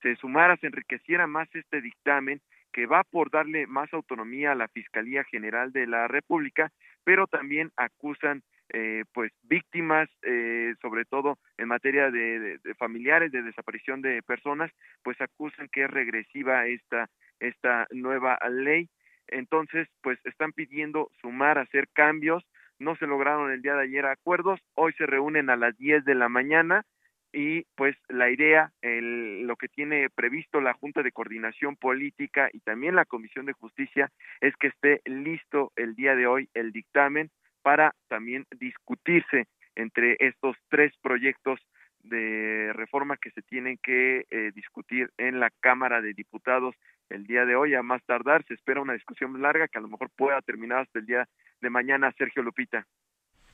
se 0.00 0.16
sumara 0.16 0.56
se 0.56 0.68
enriqueciera 0.68 1.26
más 1.26 1.46
este 1.54 1.82
dictamen 1.82 2.40
que 2.72 2.86
va 2.86 3.04
por 3.04 3.30
darle 3.30 3.66
más 3.66 3.92
autonomía 3.92 4.52
a 4.52 4.54
la 4.54 4.68
Fiscalía 4.68 5.24
General 5.24 5.72
de 5.72 5.86
la 5.86 6.08
República, 6.08 6.70
pero 7.04 7.26
también 7.26 7.70
acusan 7.76 8.42
eh, 8.72 9.04
pues 9.12 9.32
víctimas, 9.42 10.08
eh, 10.22 10.74
sobre 10.80 11.04
todo 11.04 11.38
en 11.58 11.66
materia 11.68 12.10
de, 12.10 12.38
de- 12.38 12.58
de 12.58 12.74
familiares, 12.76 13.32
de 13.32 13.42
desaparición 13.42 14.00
de 14.00 14.22
personas, 14.22 14.70
pues 15.02 15.20
acusan 15.20 15.68
que 15.72 15.84
es 15.84 15.90
regresiva 15.90 16.66
esta, 16.66 17.08
esta 17.40 17.88
nueva 17.90 18.38
ley. 18.48 18.88
Entonces, 19.28 19.88
pues 20.02 20.18
están 20.24 20.52
pidiendo 20.52 21.10
sumar, 21.20 21.58
hacer 21.58 21.88
cambios. 21.92 22.44
No 22.78 22.96
se 22.96 23.06
lograron 23.06 23.50
el 23.50 23.62
día 23.62 23.74
de 23.74 23.82
ayer 23.84 24.06
acuerdos. 24.06 24.60
Hoy 24.74 24.92
se 24.94 25.06
reúnen 25.06 25.50
a 25.50 25.56
las 25.56 25.76
10 25.76 26.04
de 26.04 26.14
la 26.14 26.28
mañana 26.28 26.84
y 27.32 27.62
pues 27.76 27.96
la 28.08 28.30
idea, 28.30 28.72
el, 28.82 29.46
lo 29.46 29.56
que 29.56 29.68
tiene 29.68 30.08
previsto 30.10 30.60
la 30.60 30.74
Junta 30.74 31.02
de 31.02 31.12
Coordinación 31.12 31.76
Política 31.76 32.48
y 32.52 32.60
también 32.60 32.96
la 32.96 33.04
Comisión 33.04 33.46
de 33.46 33.52
Justicia 33.52 34.10
es 34.40 34.54
que 34.56 34.68
esté 34.68 35.00
listo 35.04 35.72
el 35.76 35.94
día 35.94 36.16
de 36.16 36.26
hoy 36.26 36.48
el 36.54 36.72
dictamen 36.72 37.30
para 37.62 37.94
también 38.08 38.46
discutirse 38.58 39.46
entre 39.76 40.16
estos 40.18 40.56
tres 40.68 40.92
proyectos 41.02 41.60
de 42.02 42.72
reforma 42.74 43.16
que 43.16 43.30
se 43.30 43.42
tienen 43.42 43.78
que 43.82 44.26
eh, 44.30 44.50
discutir 44.54 45.10
en 45.18 45.38
la 45.38 45.50
Cámara 45.60 46.00
de 46.00 46.14
Diputados 46.14 46.74
el 47.10 47.26
día 47.26 47.44
de 47.44 47.56
hoy. 47.56 47.74
A 47.74 47.82
más 47.82 48.02
tardar 48.04 48.44
se 48.46 48.54
espera 48.54 48.80
una 48.80 48.94
discusión 48.94 49.40
larga 49.40 49.68
que 49.68 49.78
a 49.78 49.82
lo 49.82 49.88
mejor 49.88 50.10
pueda 50.16 50.40
terminar 50.40 50.80
hasta 50.80 50.98
el 50.98 51.06
día 51.06 51.28
de 51.60 51.70
mañana. 51.70 52.12
Sergio 52.16 52.42
Lupita. 52.42 52.86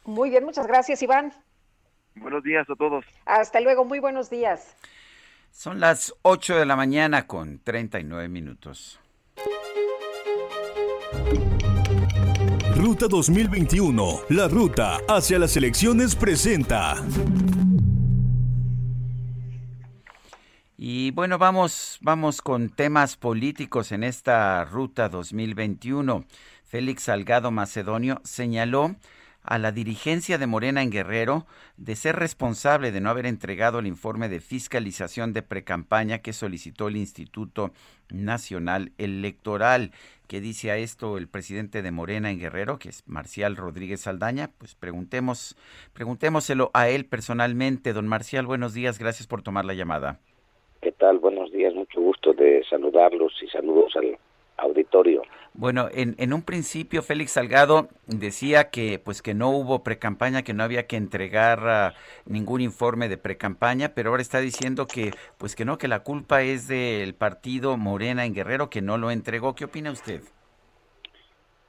Muy 0.04 0.30
bien, 0.30 0.44
muchas 0.44 0.66
gracias, 0.66 1.02
Iván. 1.02 1.32
Buenos 2.16 2.42
días 2.42 2.68
a 2.68 2.74
todos. 2.74 3.04
Hasta 3.24 3.60
luego, 3.60 3.84
muy 3.84 3.98
buenos 4.00 4.30
días. 4.30 4.74
Son 5.50 5.80
las 5.80 6.14
8 6.22 6.56
de 6.58 6.66
la 6.66 6.76
mañana 6.76 7.26
con 7.26 7.58
39 7.60 8.28
minutos. 8.28 9.00
Ruta 12.74 13.06
2021, 13.08 14.20
la 14.30 14.48
ruta 14.48 14.98
hacia 15.08 15.38
las 15.38 15.56
elecciones 15.56 16.14
presenta. 16.14 16.96
Y 20.78 21.10
bueno, 21.12 21.38
vamos, 21.38 21.98
vamos 22.02 22.42
con 22.42 22.68
temas 22.68 23.16
políticos 23.16 23.92
en 23.92 24.04
esta 24.04 24.64
ruta 24.64 25.08
2021. 25.08 26.24
Félix 26.64 27.04
Salgado 27.04 27.50
Macedonio 27.50 28.20
señaló 28.24 28.96
a 29.46 29.58
la 29.58 29.72
dirigencia 29.72 30.38
de 30.38 30.46
Morena 30.46 30.82
en 30.82 30.90
Guerrero 30.90 31.46
de 31.76 31.96
ser 31.96 32.16
responsable 32.16 32.92
de 32.92 33.00
no 33.00 33.10
haber 33.10 33.26
entregado 33.26 33.78
el 33.78 33.86
informe 33.86 34.28
de 34.28 34.40
fiscalización 34.40 35.32
de 35.32 35.42
precampaña 35.42 36.18
que 36.18 36.32
solicitó 36.32 36.88
el 36.88 36.96
Instituto 36.96 37.70
Nacional 38.10 38.92
Electoral. 38.98 39.92
¿Qué 40.28 40.40
dice 40.40 40.70
a 40.70 40.76
esto 40.76 41.18
el 41.18 41.28
presidente 41.28 41.82
de 41.82 41.90
Morena 41.90 42.30
en 42.30 42.40
Guerrero, 42.40 42.78
que 42.78 42.88
es 42.88 43.04
Marcial 43.06 43.56
Rodríguez 43.56 44.00
Saldaña? 44.00 44.50
Pues 44.58 44.74
preguntemos, 44.74 45.56
preguntémoselo 45.92 46.70
a 46.74 46.88
él 46.88 47.06
personalmente. 47.06 47.92
Don 47.92 48.08
Marcial, 48.08 48.46
buenos 48.46 48.74
días, 48.74 48.98
gracias 48.98 49.26
por 49.26 49.42
tomar 49.42 49.64
la 49.64 49.74
llamada. 49.74 50.18
¿Qué 50.82 50.92
tal? 50.92 51.18
Buenos 51.18 51.52
días, 51.52 51.74
mucho 51.74 52.00
gusto 52.00 52.32
de 52.32 52.64
saludarlos 52.68 53.32
y 53.42 53.48
saludos 53.48 53.94
al 53.96 54.18
auditorio. 54.58 55.22
Bueno, 55.54 55.88
en, 55.90 56.14
en 56.18 56.34
un 56.34 56.42
principio 56.42 57.02
Félix 57.02 57.32
Salgado 57.32 57.88
decía 58.06 58.68
que 58.70 58.98
pues 58.98 59.22
que 59.22 59.32
no 59.32 59.50
hubo 59.50 59.82
precampaña, 59.82 60.42
que 60.42 60.52
no 60.52 60.62
había 60.62 60.86
que 60.86 60.96
entregar 60.96 61.60
ah, 61.66 61.94
ningún 62.26 62.60
informe 62.60 63.08
de 63.08 63.16
precampaña, 63.16 63.92
pero 63.94 64.10
ahora 64.10 64.20
está 64.20 64.40
diciendo 64.40 64.86
que 64.86 65.12
pues 65.38 65.56
que 65.56 65.64
no, 65.64 65.78
que 65.78 65.88
la 65.88 66.00
culpa 66.00 66.42
es 66.42 66.68
del 66.68 67.14
partido 67.14 67.78
Morena 67.78 68.26
en 68.26 68.34
Guerrero 68.34 68.68
que 68.68 68.82
no 68.82 68.98
lo 68.98 69.10
entregó. 69.10 69.54
¿Qué 69.54 69.64
opina 69.64 69.90
usted? 69.90 70.20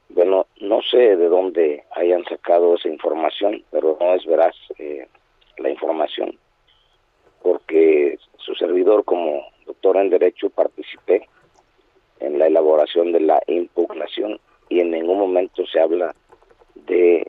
Bueno, 0.10 0.48
no 0.60 0.82
sé 0.82 1.16
de 1.16 1.30
dónde 1.30 1.86
hayan 1.96 2.26
sacado 2.26 2.76
esa 2.76 2.90
información, 2.90 3.64
pero 3.72 3.98
no 4.02 4.16
es 4.16 4.26
veraz 4.26 4.56
eh, 4.80 5.08
la 5.58 5.70
información, 5.70 6.38
porque 7.42 8.18
su 8.38 8.54
servidor 8.56 9.06
como 9.06 9.46
doctor 9.66 9.98
en 9.98 10.10
Derecho 10.10 10.50
participé 10.50 11.28
en 12.20 12.40
la 12.40 12.48
elaboración 12.48 13.12
de 13.12 13.22
la 13.22 13.42
impugnación 13.48 14.40
y 14.70 14.80
en 14.80 14.92
ningún 14.92 15.20
momento 15.20 15.66
se 15.66 15.80
habla 15.80 16.16
de 16.76 17.28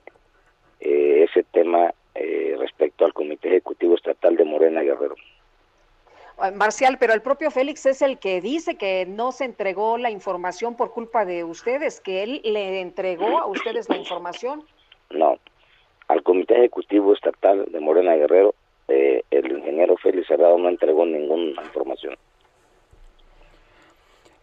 eh, 0.81 1.27
ese 1.29 1.45
tema 1.53 1.93
eh, 2.15 2.57
respecto 2.59 3.05
al 3.05 3.13
Comité 3.13 3.49
Ejecutivo 3.49 3.95
Estatal 3.95 4.37
de 4.37 4.45
Morena 4.45 4.83
Guerrero. 4.83 5.15
Eh, 6.43 6.51
Marcial, 6.53 6.99
pero 6.99 7.13
el 7.13 7.23
propio 7.23 7.51
Félix 7.51 7.87
es 7.87 8.03
el 8.03 8.19
que 8.19 8.41
dice 8.41 8.77
que 8.77 9.07
no 9.07 9.33
se 9.33 9.45
entregó 9.45 9.99
la 9.99 10.11
información 10.11 10.77
por 10.77 10.93
culpa 10.93 11.25
de 11.25 11.45
ustedes, 11.45 12.01
que 12.01 12.23
él 12.23 12.41
le 12.45 12.81
entregó 12.81 13.39
a 13.39 13.47
ustedes 13.47 13.89
la 13.89 13.97
información. 13.97 14.65
No, 15.11 15.39
al 16.09 16.23
Comité 16.23 16.57
Ejecutivo 16.57 17.13
Estatal 17.13 17.67
de 17.71 17.81
Morena 17.81 18.15
Guerrero, 18.15 18.55
eh, 18.89 19.23
el 19.31 19.51
ingeniero 19.51 19.97
Félix 19.97 20.29
Cerrado 20.29 20.59
no 20.59 20.69
entregó 20.69 21.05
ninguna 21.05 21.63
información. 21.63 22.17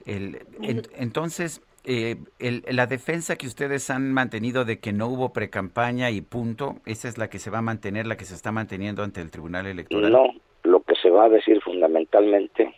El, 0.06 0.40
en- 0.62 0.84
entonces, 0.98 1.62
eh, 1.84 2.16
el- 2.40 2.64
la 2.70 2.88
defensa 2.88 3.36
que 3.36 3.48
ustedes 3.48 3.90
han 3.90 4.12
mantenido 4.14 4.66
de 4.66 4.80
que 4.80 4.94
no 4.94 5.08
hubo 5.08 5.34
precampaña 5.34 6.10
y 6.12 6.22
punto, 6.22 6.78
esa 6.86 7.08
es 7.08 7.18
la 7.18 7.30
que 7.30 7.40
se 7.40 7.50
va 7.50 7.60
a 7.60 7.62
mantener, 7.64 8.08
la 8.08 8.18
que 8.18 8.26
se 8.26 8.36
está 8.36 8.52
manteniendo 8.52 9.04
ante 9.04 9.22
el 9.22 9.32
Tribunal 9.32 9.66
Electoral. 9.68 10.12
No, 10.12 10.28
lo 10.64 10.82
que 10.82 10.96
se 10.96 11.10
va 11.10 11.26
a 11.26 11.30
decir 11.30 11.62
fundamentalmente 11.62 12.74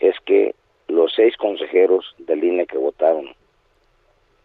es 0.00 0.14
que 0.24 0.54
los 0.88 1.12
seis 1.14 1.36
consejeros 1.36 2.04
del 2.18 2.44
INE 2.44 2.66
que 2.66 2.78
votaron 2.78 3.26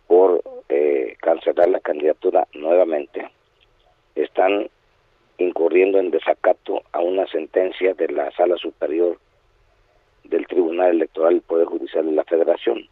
por 0.07 0.41
eh, 0.69 1.15
cancelar 1.22 1.69
la 1.69 1.80
candidatura 1.80 2.47
nuevamente 2.53 3.30
están 4.15 4.69
incurriendo 5.38 5.99
en 5.99 6.11
desacato 6.11 6.84
a 6.91 6.99
una 6.99 7.26
sentencia 7.27 7.93
de 7.93 8.07
la 8.09 8.31
Sala 8.31 8.57
Superior 8.57 9.18
del 10.23 10.48
Tribunal 10.48 10.91
Electoral 10.91 11.34
del 11.34 11.41
Poder 11.41 11.65
Judicial 11.68 12.06
de 12.06 12.11
la 12.14 12.23
Federación, 12.23 12.88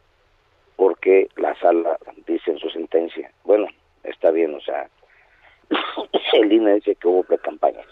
porque 0.76 1.30
la 1.36 1.56
sala 1.60 1.98
dice 2.26 2.52
en 2.52 2.60
su 2.60 2.70
sentencia, 2.70 3.32
bueno, 3.44 3.68
está 4.04 4.32
bien, 4.32 4.56
o 4.56 4.62
sea, 4.62 4.90
el 6.34 6.52
INE 6.52 6.76
dice 6.76 6.96
que 6.96 7.08
hubo 7.08 7.24
precampañas 7.24 7.86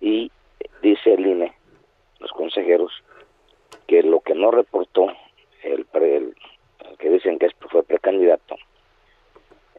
y 0.00 0.30
dice 0.82 1.14
el 1.14 1.26
INE, 1.26 1.52
los 2.18 2.30
consejeros, 2.32 2.92
que 3.86 4.02
lo 4.02 4.20
que 4.20 4.34
no 4.34 4.50
reportó 4.50 5.06
el, 5.62 5.84
pre- 5.86 6.16
el- 6.16 6.34
que 6.98 7.10
dicen 7.10 7.38
que 7.38 7.48
fue 7.70 7.82
precandidato, 7.82 8.56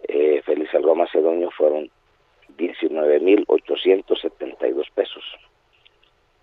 eh, 0.08 0.42
Félix 0.46 0.74
Alba 0.76 0.94
Macedonio, 0.96 1.50
fueron 1.52 1.90
19.872 2.58 4.90
pesos. 4.94 5.24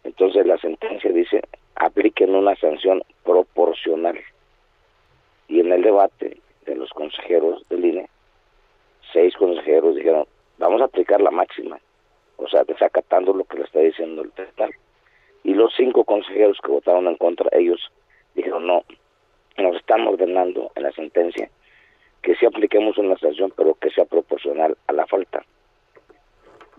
Entonces 0.04 0.46
la 0.46 0.56
sentencia 0.58 1.10
dice, 1.12 1.42
apliquen 1.78 2.34
una 2.34 2.54
sanción 2.56 3.02
proporcional. 3.24 4.18
Y 5.48 5.60
en 5.60 5.72
el 5.72 5.82
debate 5.82 6.38
de 6.66 6.74
los 6.74 6.90
consejeros 6.90 7.66
del 7.68 7.84
INE, 7.84 8.08
seis 9.12 9.34
consejeros 9.36 9.96
dijeron, 9.96 10.26
vamos 10.58 10.82
a 10.82 10.84
aplicar 10.84 11.20
la 11.20 11.30
máxima, 11.30 11.78
o 12.36 12.48
sea, 12.48 12.64
desacatando 12.64 13.32
lo 13.32 13.44
que 13.44 13.58
le 13.58 13.64
está 13.64 13.80
diciendo 13.80 14.22
el 14.22 14.32
tribunal. 14.32 14.72
Y 15.44 15.54
los 15.54 15.72
cinco 15.76 16.04
consejeros 16.04 16.58
que 16.62 16.70
votaron 16.70 17.06
en 17.06 17.16
contra, 17.16 17.48
ellos 17.52 17.80
dijeron, 18.34 18.66
no, 18.66 18.84
nos 19.56 19.76
están 19.76 20.06
ordenando 20.06 20.70
en 20.74 20.82
la 20.82 20.92
sentencia 20.92 21.50
que 22.22 22.34
sí 22.34 22.46
apliquemos 22.46 22.98
una 22.98 23.16
sanción, 23.16 23.52
pero 23.56 23.74
que 23.74 23.90
sea 23.90 24.04
proporcional 24.04 24.76
a 24.86 24.92
la 24.92 25.06
falta. 25.06 25.44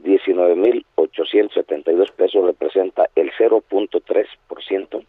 19.872 0.03 2.11
pesos 2.13 2.45
representa 2.45 3.09
el 3.15 3.31
0.3% 3.33 5.05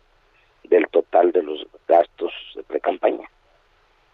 del 0.64 0.86
total 0.88 1.32
de 1.32 1.42
los 1.42 1.66
gastos 1.88 2.32
de 2.54 2.62
pre-campaña. 2.62 3.28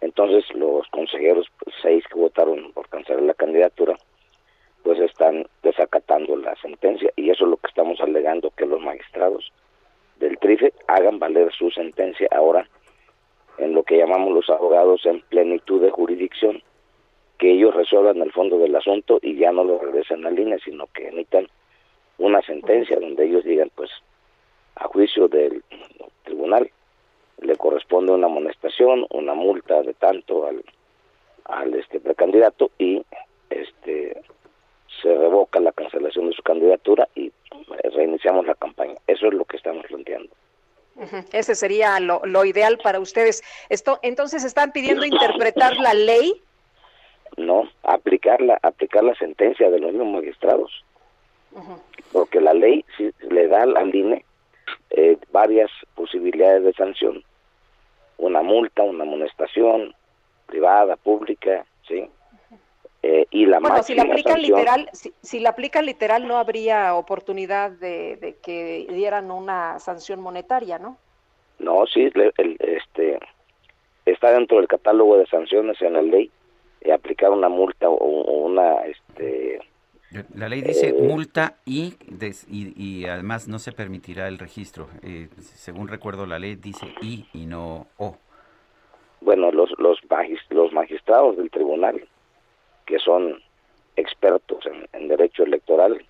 Entonces, 0.00 0.44
los 0.54 0.86
consejeros, 0.88 1.46
pues, 1.58 1.74
seis 1.82 2.04
que 2.08 2.18
votaron 2.18 2.72
por 2.72 2.88
cancelar 2.88 3.22
la 3.22 3.34
candidatura, 3.34 3.96
pues 4.82 4.98
están 5.00 5.46
desacatando 5.62 6.36
la 6.36 6.54
sentencia 6.56 7.10
y 7.16 7.30
eso 7.30 7.44
es 7.44 7.50
lo 7.50 7.56
que 7.56 7.66
estamos 7.66 8.00
alegando, 8.00 8.50
que 8.50 8.66
los 8.66 8.80
magistrados 8.80 9.52
del 10.20 10.38
TRIFE 10.38 10.72
hagan 10.86 11.18
valer 11.18 11.52
su 11.52 11.70
sentencia 11.70 12.28
ahora 12.30 12.68
en 13.58 13.74
lo 13.74 13.82
que 13.82 13.96
llamamos 13.96 14.32
los 14.32 14.48
abogados 14.50 15.04
en 15.06 15.22
plenitud 15.22 15.82
de 15.82 15.90
jurisdicción, 15.90 16.62
que 17.38 17.52
ellos 17.52 17.74
resuelvan 17.74 18.22
el 18.22 18.32
fondo 18.32 18.58
del 18.58 18.74
asunto 18.74 19.18
y 19.22 19.36
ya 19.36 19.52
no 19.52 19.64
lo 19.64 19.78
regresen 19.78 20.26
a 20.26 20.30
línea, 20.30 20.58
sino 20.64 20.86
que 20.88 21.08
emitan 21.08 21.48
una 22.18 22.40
sentencia 22.42 22.98
donde 22.98 23.26
ellos 23.26 23.44
digan, 23.44 23.70
pues, 23.74 23.90
a 24.76 24.86
juicio 24.88 25.28
del 25.28 25.62
tribunal 26.24 26.70
le 27.40 27.56
corresponde 27.56 28.12
una 28.12 28.26
amonestación, 28.26 29.06
una 29.10 29.34
multa 29.34 29.82
de 29.82 29.94
tanto 29.94 30.46
al, 30.46 30.64
al 31.44 31.74
este 31.74 32.00
precandidato 32.00 32.70
y 32.78 33.02
este 33.50 34.22
se 35.02 35.14
revoca 35.14 35.60
la 35.60 35.72
cancelación 35.72 36.30
de 36.30 36.36
su 36.36 36.42
candidatura 36.42 37.08
y 37.14 37.30
reiniciamos 37.94 38.46
la 38.46 38.54
campaña. 38.54 38.94
Eso 39.06 39.26
es 39.26 39.34
lo 39.34 39.44
que 39.44 39.58
estamos 39.58 39.84
planteando. 39.86 40.30
Ese 41.32 41.54
sería 41.54 42.00
lo, 42.00 42.22
lo 42.24 42.44
ideal 42.46 42.78
para 42.82 42.98
ustedes. 43.00 43.42
Esto, 43.68 43.98
entonces 44.02 44.44
están 44.44 44.72
pidiendo 44.72 45.04
interpretar 45.04 45.76
la 45.76 45.92
ley. 45.92 46.42
No, 47.36 47.68
aplicar 47.82 48.40
la, 48.40 48.58
aplicar 48.62 49.04
la 49.04 49.14
sentencia 49.14 49.70
de 49.70 49.78
los 49.78 49.92
mismos 49.92 50.14
magistrados. 50.14 50.84
Porque 52.12 52.40
la 52.40 52.52
ley 52.54 52.84
sí 52.96 53.10
le 53.30 53.48
da 53.48 53.62
al 53.62 53.94
INE 53.94 54.24
eh, 54.90 55.16
varias 55.32 55.70
posibilidades 55.94 56.64
de 56.64 56.72
sanción, 56.74 57.22
una 58.18 58.42
multa, 58.42 58.82
una 58.82 59.04
amonestación 59.04 59.94
privada, 60.46 60.96
pública, 60.96 61.64
sí, 61.88 62.08
Eh, 63.02 63.26
y 63.30 63.46
la 63.46 63.60
Bueno, 63.60 63.82
si 63.84 63.94
la 63.94 64.02
aplican 64.02 64.32
sanción, 64.34 64.56
literal, 64.56 64.88
si, 64.92 65.12
si 65.22 65.38
la 65.38 65.50
aplican 65.50 65.86
literal 65.86 66.26
no 66.26 66.38
habría 66.38 66.94
oportunidad 66.96 67.70
de, 67.70 68.16
de 68.16 68.34
que 68.42 68.86
dieran 68.90 69.30
una 69.30 69.78
sanción 69.78 70.20
monetaria, 70.20 70.78
¿no? 70.78 70.96
no, 71.58 71.86
sí, 71.86 72.10
le- 72.14 72.32
el- 72.38 72.56
este, 72.58 73.18
está 74.06 74.32
dentro 74.32 74.56
del 74.58 74.66
catálogo 74.68 75.16
de 75.18 75.26
sanciones 75.26 75.80
en 75.82 75.92
la 75.94 76.02
ley 76.02 76.30
aplicar 76.94 77.30
una 77.30 77.48
multa 77.48 77.88
o, 77.88 77.94
una, 78.46 78.84
este, 78.86 79.60
La 80.34 80.48
ley 80.48 80.62
dice 80.62 80.88
Eh, 80.90 80.92
multa 80.92 81.56
y, 81.64 81.94
des- 82.06 82.46
y, 82.48 82.72
y 82.80 83.06
además 83.06 83.48
no 83.48 83.58
se 83.58 83.72
permitirá 83.72 84.28
el 84.28 84.38
registro. 84.38 84.88
Eh, 85.02 85.28
según 85.40 85.88
recuerdo, 85.88 86.26
la 86.26 86.38
ley 86.38 86.54
dice 86.56 86.86
y 87.00 87.26
y 87.32 87.46
no 87.46 87.86
o. 87.98 88.16
bueno, 89.20 89.50
los, 89.50 89.70
los, 89.78 89.98
magis- 90.08 90.46
los 90.50 90.72
magistrados 90.72 91.36
del 91.36 91.50
tribunal, 91.50 92.06
que 92.86 92.98
son 93.00 93.42
expertos 93.96 94.64
en, 94.66 94.86
en 94.92 95.08
derecho 95.08 95.42
electoral, 95.42 96.04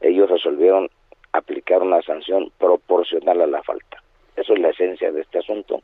ellos 0.00 0.28
resolvieron 0.30 0.88
aplicar 1.32 1.82
una 1.82 2.00
sanción 2.02 2.50
proporcional 2.58 3.40
a 3.42 3.46
la 3.46 3.62
falta. 3.62 4.02
Eso 4.34 4.54
es 4.54 4.60
la 4.60 4.70
esencia 4.70 5.12
de 5.12 5.20
este 5.20 5.38
asunto 5.38 5.80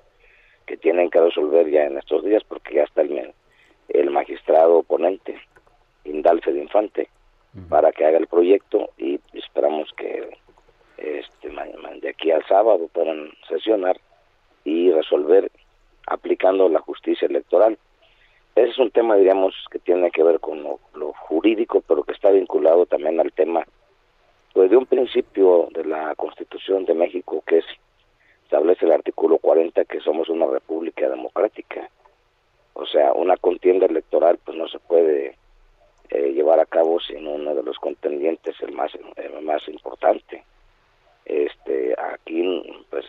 que 0.66 0.76
tienen 0.76 1.10
que 1.10 1.20
resolver 1.20 1.68
ya 1.70 1.84
en 1.84 1.98
estos 1.98 2.24
días 2.24 2.42
porque 2.48 2.74
ya 2.76 2.82
está 2.84 3.02
el, 3.02 3.32
el 3.88 4.10
magistrado 4.10 4.78
oponente, 4.78 5.40
Indalce 6.04 6.52
de 6.52 6.62
Infante, 6.62 7.08
para 7.68 7.92
que 7.92 8.04
haga 8.04 8.18
el 8.18 8.26
proyecto 8.26 8.90
y 8.98 9.20
esperamos 9.32 9.88
que 9.96 10.36
este 10.96 11.50
de 12.00 12.08
aquí 12.08 12.30
al 12.30 12.44
sábado 12.46 12.88
puedan 12.92 13.30
sesionar 13.48 13.98
y 14.64 14.90
resolver 14.90 15.50
aplicando 16.06 16.68
la 16.68 16.80
justicia 16.80 17.26
electoral. 17.26 17.78
Ese 18.54 18.70
es 18.70 18.78
un 18.78 18.90
tema, 18.90 19.16
diríamos, 19.16 19.54
que 19.70 19.78
tiene 19.78 20.10
que 20.10 20.22
ver 20.22 20.40
con 20.40 20.62
lo, 20.62 20.78
lo 20.94 21.12
jurídico, 21.12 21.82
pero 21.86 22.04
que 22.04 22.12
está 22.12 22.30
vinculado 22.30 22.86
también 22.86 23.18
al 23.20 23.32
tema, 23.32 23.66
pues 24.52 24.70
de 24.70 24.76
un 24.76 24.86
principio 24.86 25.68
de 25.72 25.84
la 25.84 26.14
Constitución 26.14 26.84
de 26.84 26.94
México, 26.94 27.42
que 27.46 27.58
es, 27.58 27.64
establece 28.44 28.86
el 28.86 28.92
artículo 28.92 29.38
40, 29.38 29.84
que 29.84 30.00
somos 30.00 30.28
una 30.28 30.46
república 30.46 31.08
democrática. 31.08 31.90
O 32.74 32.86
sea, 32.86 33.12
una 33.12 33.36
contienda 33.36 33.86
electoral, 33.86 34.38
pues 34.44 34.56
no 34.58 34.68
se 34.68 34.78
puede 34.78 35.36
eh, 36.10 36.32
llevar 36.32 36.60
a 36.60 36.66
cabo 36.66 37.00
sin 37.00 37.26
uno 37.26 37.54
de 37.54 37.62
los 37.62 37.78
contendientes, 37.78 38.54
el 38.60 38.72
más, 38.72 38.92
el 39.16 39.42
más 39.42 39.66
importante. 39.68 40.44
Este, 41.24 41.94
aquí, 41.98 42.62
pues, 42.90 43.06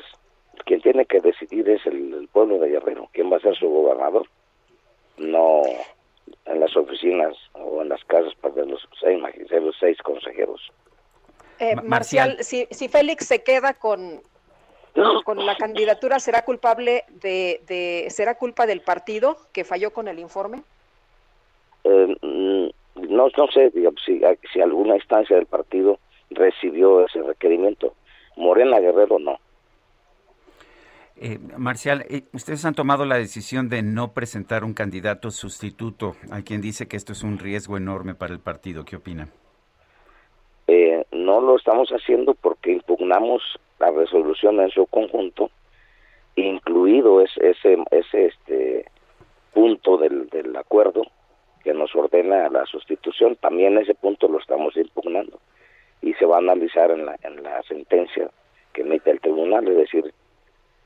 quien 0.65 0.81
tiene 0.81 1.05
que 1.05 1.19
decidir 1.19 1.67
es 1.69 1.85
el, 1.85 2.13
el 2.13 2.27
pueblo 2.29 2.59
de 2.59 2.69
Guerrero, 2.69 3.09
quién 3.11 3.31
va 3.31 3.37
a 3.37 3.41
ser 3.41 3.55
su 3.55 3.67
gobernador, 3.67 4.27
no 5.17 5.61
en 6.45 6.59
las 6.59 6.75
oficinas 6.77 7.35
o 7.53 7.81
en 7.81 7.89
las 7.89 8.03
casas 8.05 8.33
para 8.35 8.53
de 8.55 8.65
los 8.67 8.87
seis, 9.01 9.19
los 9.51 9.75
seis 9.79 9.97
consejeros. 10.01 10.71
Eh, 11.59 11.75
Ma- 11.75 11.81
Marcial, 11.83 12.29
Marcial. 12.37 12.43
si, 12.45 12.67
si 12.71 12.87
Félix 12.87 13.25
se 13.27 13.43
queda 13.43 13.73
con, 13.73 14.21
con 15.23 15.45
la 15.45 15.55
candidatura, 15.55 16.19
¿será 16.19 16.43
culpable 16.43 17.03
de, 17.21 17.61
de, 17.67 18.07
será 18.09 18.35
culpa 18.35 18.65
del 18.65 18.81
partido 18.81 19.37
que 19.51 19.63
falló 19.63 19.91
con 19.91 20.07
el 20.07 20.19
informe? 20.19 20.63
Eh, 21.83 22.15
mm, 22.21 23.13
no, 23.13 23.27
no 23.37 23.47
sé 23.53 23.69
digamos, 23.71 24.01
si, 24.05 24.21
si 24.51 24.61
alguna 24.61 24.95
instancia 24.95 25.35
del 25.35 25.45
partido 25.45 25.99
recibió 26.29 27.05
ese 27.05 27.21
requerimiento. 27.21 27.93
Morena 28.37 28.79
Guerrero 28.79 29.19
no. 29.19 29.37
Eh, 31.17 31.39
Marcial, 31.57 32.05
eh, 32.09 32.23
ustedes 32.33 32.65
han 32.65 32.75
tomado 32.75 33.05
la 33.05 33.15
decisión 33.15 33.69
de 33.69 33.81
no 33.81 34.13
presentar 34.13 34.65
un 34.65 34.73
candidato 34.73 35.31
sustituto. 35.31 36.15
Hay 36.29 36.43
quien 36.43 36.61
dice 36.61 36.87
que 36.87 36.97
esto 36.97 37.13
es 37.13 37.23
un 37.23 37.39
riesgo 37.39 37.77
enorme 37.77 38.15
para 38.15 38.33
el 38.33 38.39
partido. 38.39 38.83
¿Qué 38.83 38.97
opina? 38.97 39.29
Eh, 40.67 41.05
no 41.11 41.39
lo 41.39 41.55
estamos 41.55 41.89
haciendo 41.89 42.33
porque 42.33 42.73
impugnamos 42.73 43.41
la 43.79 43.91
resolución 43.91 44.59
en 44.61 44.69
su 44.71 44.85
conjunto, 44.87 45.49
incluido 46.35 47.21
es- 47.21 47.37
ese, 47.37 47.77
ese 47.91 48.25
este 48.27 48.85
punto 49.53 49.97
del, 49.97 50.27
del 50.29 50.55
acuerdo 50.55 51.03
que 51.63 51.73
nos 51.73 51.95
ordena 51.95 52.49
la 52.49 52.65
sustitución. 52.65 53.35
También 53.37 53.77
ese 53.77 53.95
punto 53.95 54.27
lo 54.27 54.39
estamos 54.39 54.75
impugnando 54.77 55.39
y 56.01 56.13
se 56.15 56.25
va 56.25 56.35
a 56.35 56.39
analizar 56.39 56.91
en 56.91 57.05
la, 57.05 57.17
en 57.23 57.41
la 57.41 57.61
sentencia 57.63 58.29
que 58.73 58.81
emite 58.81 59.09
el 59.11 59.21
tribunal, 59.21 59.67
es 59.69 59.77
decir, 59.77 60.13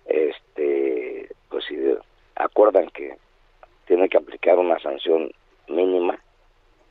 este, 0.06 1.30
pues 1.50 1.66
si 1.66 1.76
acuerdan 2.36 2.90
que 2.90 3.16
tienen 3.86 4.08
que 4.10 4.18
aplicar 4.18 4.58
una 4.60 4.80
sanción 4.80 5.32
mínima, 5.68 6.20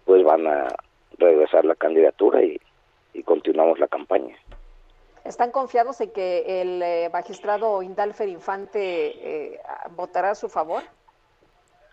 pues 0.05 0.25
van 0.25 0.47
a 0.47 0.69
regresar 1.19 1.65
la 1.65 1.75
candidatura 1.77 2.43
y 2.43 2.61
continuamos 3.25 3.79
la 3.79 3.89
campaña. 3.89 4.37
¿Están 5.29 5.51
confiados 5.51 6.01
en 6.01 6.11
que 6.11 6.63
el 6.63 6.81
eh, 6.83 7.11
magistrado 7.13 7.83
Indalfer 7.83 8.31
Infante 8.31 8.79
eh, 9.53 9.61
votará 9.95 10.31
a 10.31 10.35
su 10.35 10.49
favor? 10.49 10.83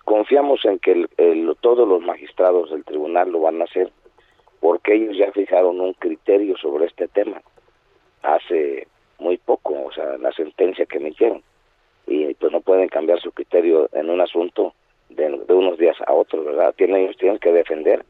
Confiamos 0.06 0.64
en 0.64 0.80
que 0.80 1.06
todos 1.60 1.86
los 1.86 2.02
magistrados 2.02 2.72
del 2.72 2.86
tribunal 2.86 3.30
lo 3.32 3.42
van 3.42 3.60
a 3.60 3.66
hacer 3.66 3.92
porque 4.62 4.96
ellos 4.96 5.18
ya 5.18 5.34
fijaron 5.34 5.82
un 5.82 5.92
criterio 5.96 6.56
sobre 6.56 6.86
este 6.86 7.10
tema 7.10 7.42
hace 8.24 8.88
muy 9.20 9.38
poco, 9.38 9.84
o 9.84 9.92
sea, 9.92 10.18
la 10.18 10.32
sentencia 10.32 10.86
que 10.86 10.98
emitieron. 10.98 11.44
Y 12.08 12.34
pues 12.36 12.54
no 12.54 12.62
pueden 12.62 12.88
cambiar 12.88 13.20
su 13.20 13.34
criterio 13.34 13.90
en 13.92 14.10
un 14.10 14.22
asunto 14.22 14.74
de, 15.10 15.44
de 15.46 15.54
unos 15.54 15.78
días 15.78 15.98
a 16.08 16.14
otros, 16.14 16.46
¿verdad? 16.46 16.74
Tienen, 16.78 17.02
ellos 17.02 17.18
tienen 17.18 17.40
que 17.40 17.52
defender 17.52 18.06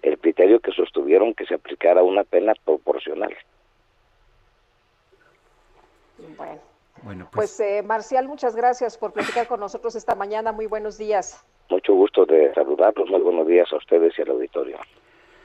el 0.00 0.18
criterio 0.18 0.60
que 0.60 0.72
sostuvieron 0.72 1.34
que 1.34 1.44
se 1.44 1.56
aplicara 1.56 2.02
una 2.02 2.24
pena 2.24 2.54
proporcional. 2.64 3.36
Bueno, 6.36 6.60
Bueno, 7.02 7.28
pues 7.32 7.58
eh, 7.60 7.82
Marcial, 7.82 8.28
muchas 8.28 8.54
gracias 8.54 8.96
por 8.98 9.12
platicar 9.12 9.46
con 9.48 9.60
nosotros 9.60 9.94
esta 9.96 10.14
mañana. 10.14 10.52
Muy 10.52 10.66
buenos 10.66 10.98
días. 10.98 11.44
Mucho 11.70 11.94
gusto 11.94 12.26
de 12.26 12.52
saludarlos, 12.54 13.08
muy 13.10 13.20
buenos 13.20 13.46
días 13.46 13.72
a 13.72 13.76
ustedes 13.76 14.12
y 14.18 14.22
al 14.22 14.30
auditorio. 14.30 14.78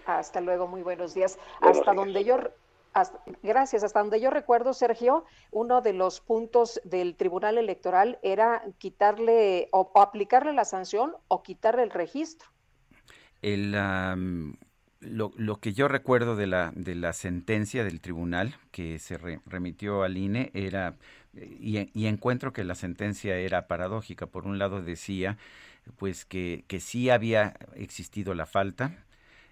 Hasta 0.05 0.41
luego, 0.41 0.67
muy 0.67 0.81
buenos 0.83 1.13
días. 1.13 1.37
Buenos 1.61 1.79
hasta 1.79 1.91
días. 1.91 2.05
donde 2.05 2.23
yo, 2.23 2.37
hasta- 2.93 3.19
gracias, 3.43 3.83
hasta 3.83 3.99
donde 3.99 4.19
yo 4.19 4.29
recuerdo, 4.29 4.73
Sergio, 4.73 5.25
uno 5.51 5.81
de 5.81 5.93
los 5.93 6.19
puntos 6.21 6.81
del 6.83 7.15
Tribunal 7.15 7.57
Electoral 7.57 8.19
era 8.21 8.63
quitarle 8.77 9.69
o, 9.71 9.89
o 9.93 10.01
aplicarle 10.01 10.53
la 10.53 10.65
sanción 10.65 11.15
o 11.27 11.43
quitarle 11.43 11.83
el 11.83 11.91
registro. 11.91 12.47
El, 13.41 13.75
am, 13.75 14.57
lo, 14.99 15.31
lo 15.37 15.59
que 15.59 15.73
yo 15.73 15.87
recuerdo 15.87 16.35
de 16.35 16.47
la, 16.47 16.71
de 16.75 16.95
la 16.95 17.13
sentencia 17.13 17.83
del 17.83 18.01
tribunal 18.01 18.55
que 18.71 18.99
se 18.99 19.17
re- 19.17 19.39
remitió 19.45 20.03
al 20.03 20.17
INE 20.17 20.51
era, 20.53 20.95
y, 21.33 21.77
encuentro 22.07 22.53
que 22.53 22.63
la 22.63 22.75
sentencia 22.75 23.37
era 23.37 23.67
paradójica. 23.67 24.27
Por 24.27 24.45
un 24.47 24.59
lado 24.59 24.81
decía, 24.81 25.37
pues 25.97 26.25
que, 26.25 26.63
que 26.67 26.79
sí 26.79 27.09
había 27.09 27.55
existido 27.75 28.33
la 28.33 28.45
falta, 28.45 29.05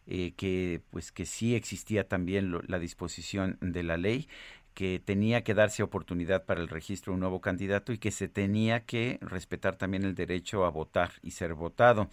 eh, 0.08 0.34
que 0.38 0.82
pues 0.92 1.12
que 1.12 1.26
sí 1.26 1.56
existía 1.56 2.08
también 2.08 2.52
lo- 2.52 2.62
la 2.68 2.80
disposición 2.80 3.58
de 3.62 3.84
la 3.84 3.98
ley 3.98 4.28
que 4.76 5.02
tenía 5.03 5.43
que 5.43 5.53
darse 5.53 5.81
oportunidad 5.81 6.45
para 6.45 6.61
el 6.61 6.68
registro 6.68 7.11
de 7.11 7.15
un 7.15 7.22
nuevo 7.22 7.41
candidato 7.41 7.93
y 7.93 7.97
que 7.97 8.11
se 8.11 8.27
tenía 8.27 8.85
que 8.85 9.18
respetar 9.22 9.77
también 9.77 10.03
el 10.03 10.15
derecho 10.15 10.65
a 10.65 10.69
votar 10.69 11.14
y 11.23 11.31
ser 11.31 11.53
votado. 11.56 12.10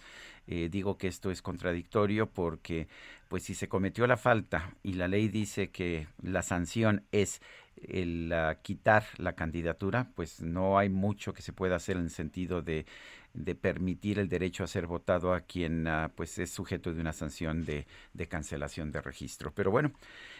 Eh, 0.47 0.69
digo 0.71 0.97
que 0.97 1.07
esto 1.07 1.29
es 1.29 1.41
contradictorio 1.41 2.27
porque, 2.27 2.87
pues, 3.27 3.43
si 3.43 3.53
se 3.53 3.67
cometió 3.67 4.07
la 4.07 4.17
falta 4.17 4.73
y 4.81 4.93
la 4.93 5.09
ley 5.09 5.27
dice 5.27 5.71
que 5.71 6.07
la 6.21 6.41
sanción 6.41 7.03
es 7.11 7.41
el 7.81 8.31
ah, 8.33 8.55
quitar 8.61 9.05
la 9.17 9.33
candidatura, 9.33 10.09
pues 10.15 10.41
no 10.41 10.77
hay 10.77 10.89
mucho 10.89 11.33
que 11.33 11.41
se 11.41 11.53
pueda 11.53 11.75
hacer 11.75 11.97
en 11.97 12.03
el 12.03 12.09
sentido 12.09 12.61
de, 12.61 12.85
de 13.33 13.55
permitir 13.55 14.19
el 14.19 14.29
derecho 14.29 14.63
a 14.63 14.67
ser 14.67 14.87
votado 14.87 15.33
a 15.33 15.41
quien 15.41 15.87
ah, 15.87 16.11
pues 16.15 16.37
es 16.39 16.51
sujeto 16.51 16.93
de 16.93 17.01
una 17.01 17.13
sanción 17.13 17.65
de, 17.65 17.85
de 18.13 18.27
cancelación 18.27 18.91
de 18.91 19.01
registro. 19.01 19.51
Pero 19.53 19.71
bueno, 19.71 19.91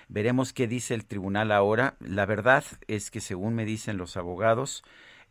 veremos 0.08 0.54
qué 0.54 0.68
dice 0.68 0.94
el 0.94 1.06
tribunal 1.06 1.52
ahora. 1.52 1.96
La 2.00 2.26
verdad 2.26 2.64
es 2.88 3.12
que 3.12 3.22
según 3.22 3.56
me 3.56 3.66
dicen 3.66 3.98
los 3.98 4.18
abogados, 4.18 4.84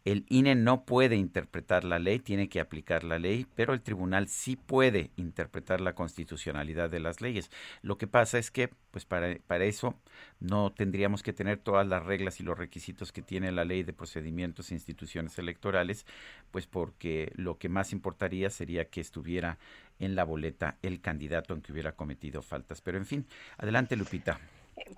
el 0.04 0.24
INE 0.28 0.54
no 0.54 0.84
puede 0.84 1.16
interpretar 1.16 1.84
la 1.84 1.98
ley, 1.98 2.18
tiene 2.18 2.48
que 2.48 2.60
aplicar 2.60 3.04
la 3.04 3.18
ley, 3.18 3.46
pero 3.54 3.72
el 3.72 3.82
tribunal 3.82 4.28
sí 4.28 4.56
puede 4.56 5.10
interpretar 5.16 5.80
la 5.80 5.94
constitucionalidad 5.94 6.90
de 6.90 7.00
las 7.00 7.20
leyes. 7.20 7.50
Lo 7.82 7.98
que 7.98 8.06
pasa 8.06 8.38
es 8.38 8.50
que, 8.50 8.70
pues 8.90 9.04
para, 9.04 9.36
para 9.46 9.64
eso 9.64 9.94
no 10.40 10.72
tendríamos 10.72 11.22
que 11.22 11.32
tener 11.32 11.58
todas 11.58 11.86
las 11.86 12.04
reglas 12.04 12.40
y 12.40 12.42
los 12.42 12.58
requisitos 12.58 13.12
que 13.12 13.22
tiene 13.22 13.52
la 13.52 13.64
ley 13.64 13.82
de 13.82 13.92
procedimientos 13.92 14.70
e 14.70 14.74
instituciones 14.74 15.38
electorales, 15.38 16.06
pues 16.50 16.66
porque 16.66 17.32
lo 17.36 17.58
que 17.58 17.68
más 17.68 17.92
importaría 17.92 18.50
sería 18.50 18.86
que 18.86 19.00
estuviera 19.00 19.58
en 19.98 20.16
la 20.16 20.24
boleta 20.24 20.78
el 20.82 21.00
candidato 21.00 21.54
en 21.54 21.62
que 21.62 21.72
hubiera 21.72 21.92
cometido 21.92 22.42
faltas. 22.42 22.80
Pero 22.80 22.98
en 22.98 23.06
fin, 23.06 23.26
adelante 23.56 23.96
Lupita 23.96 24.40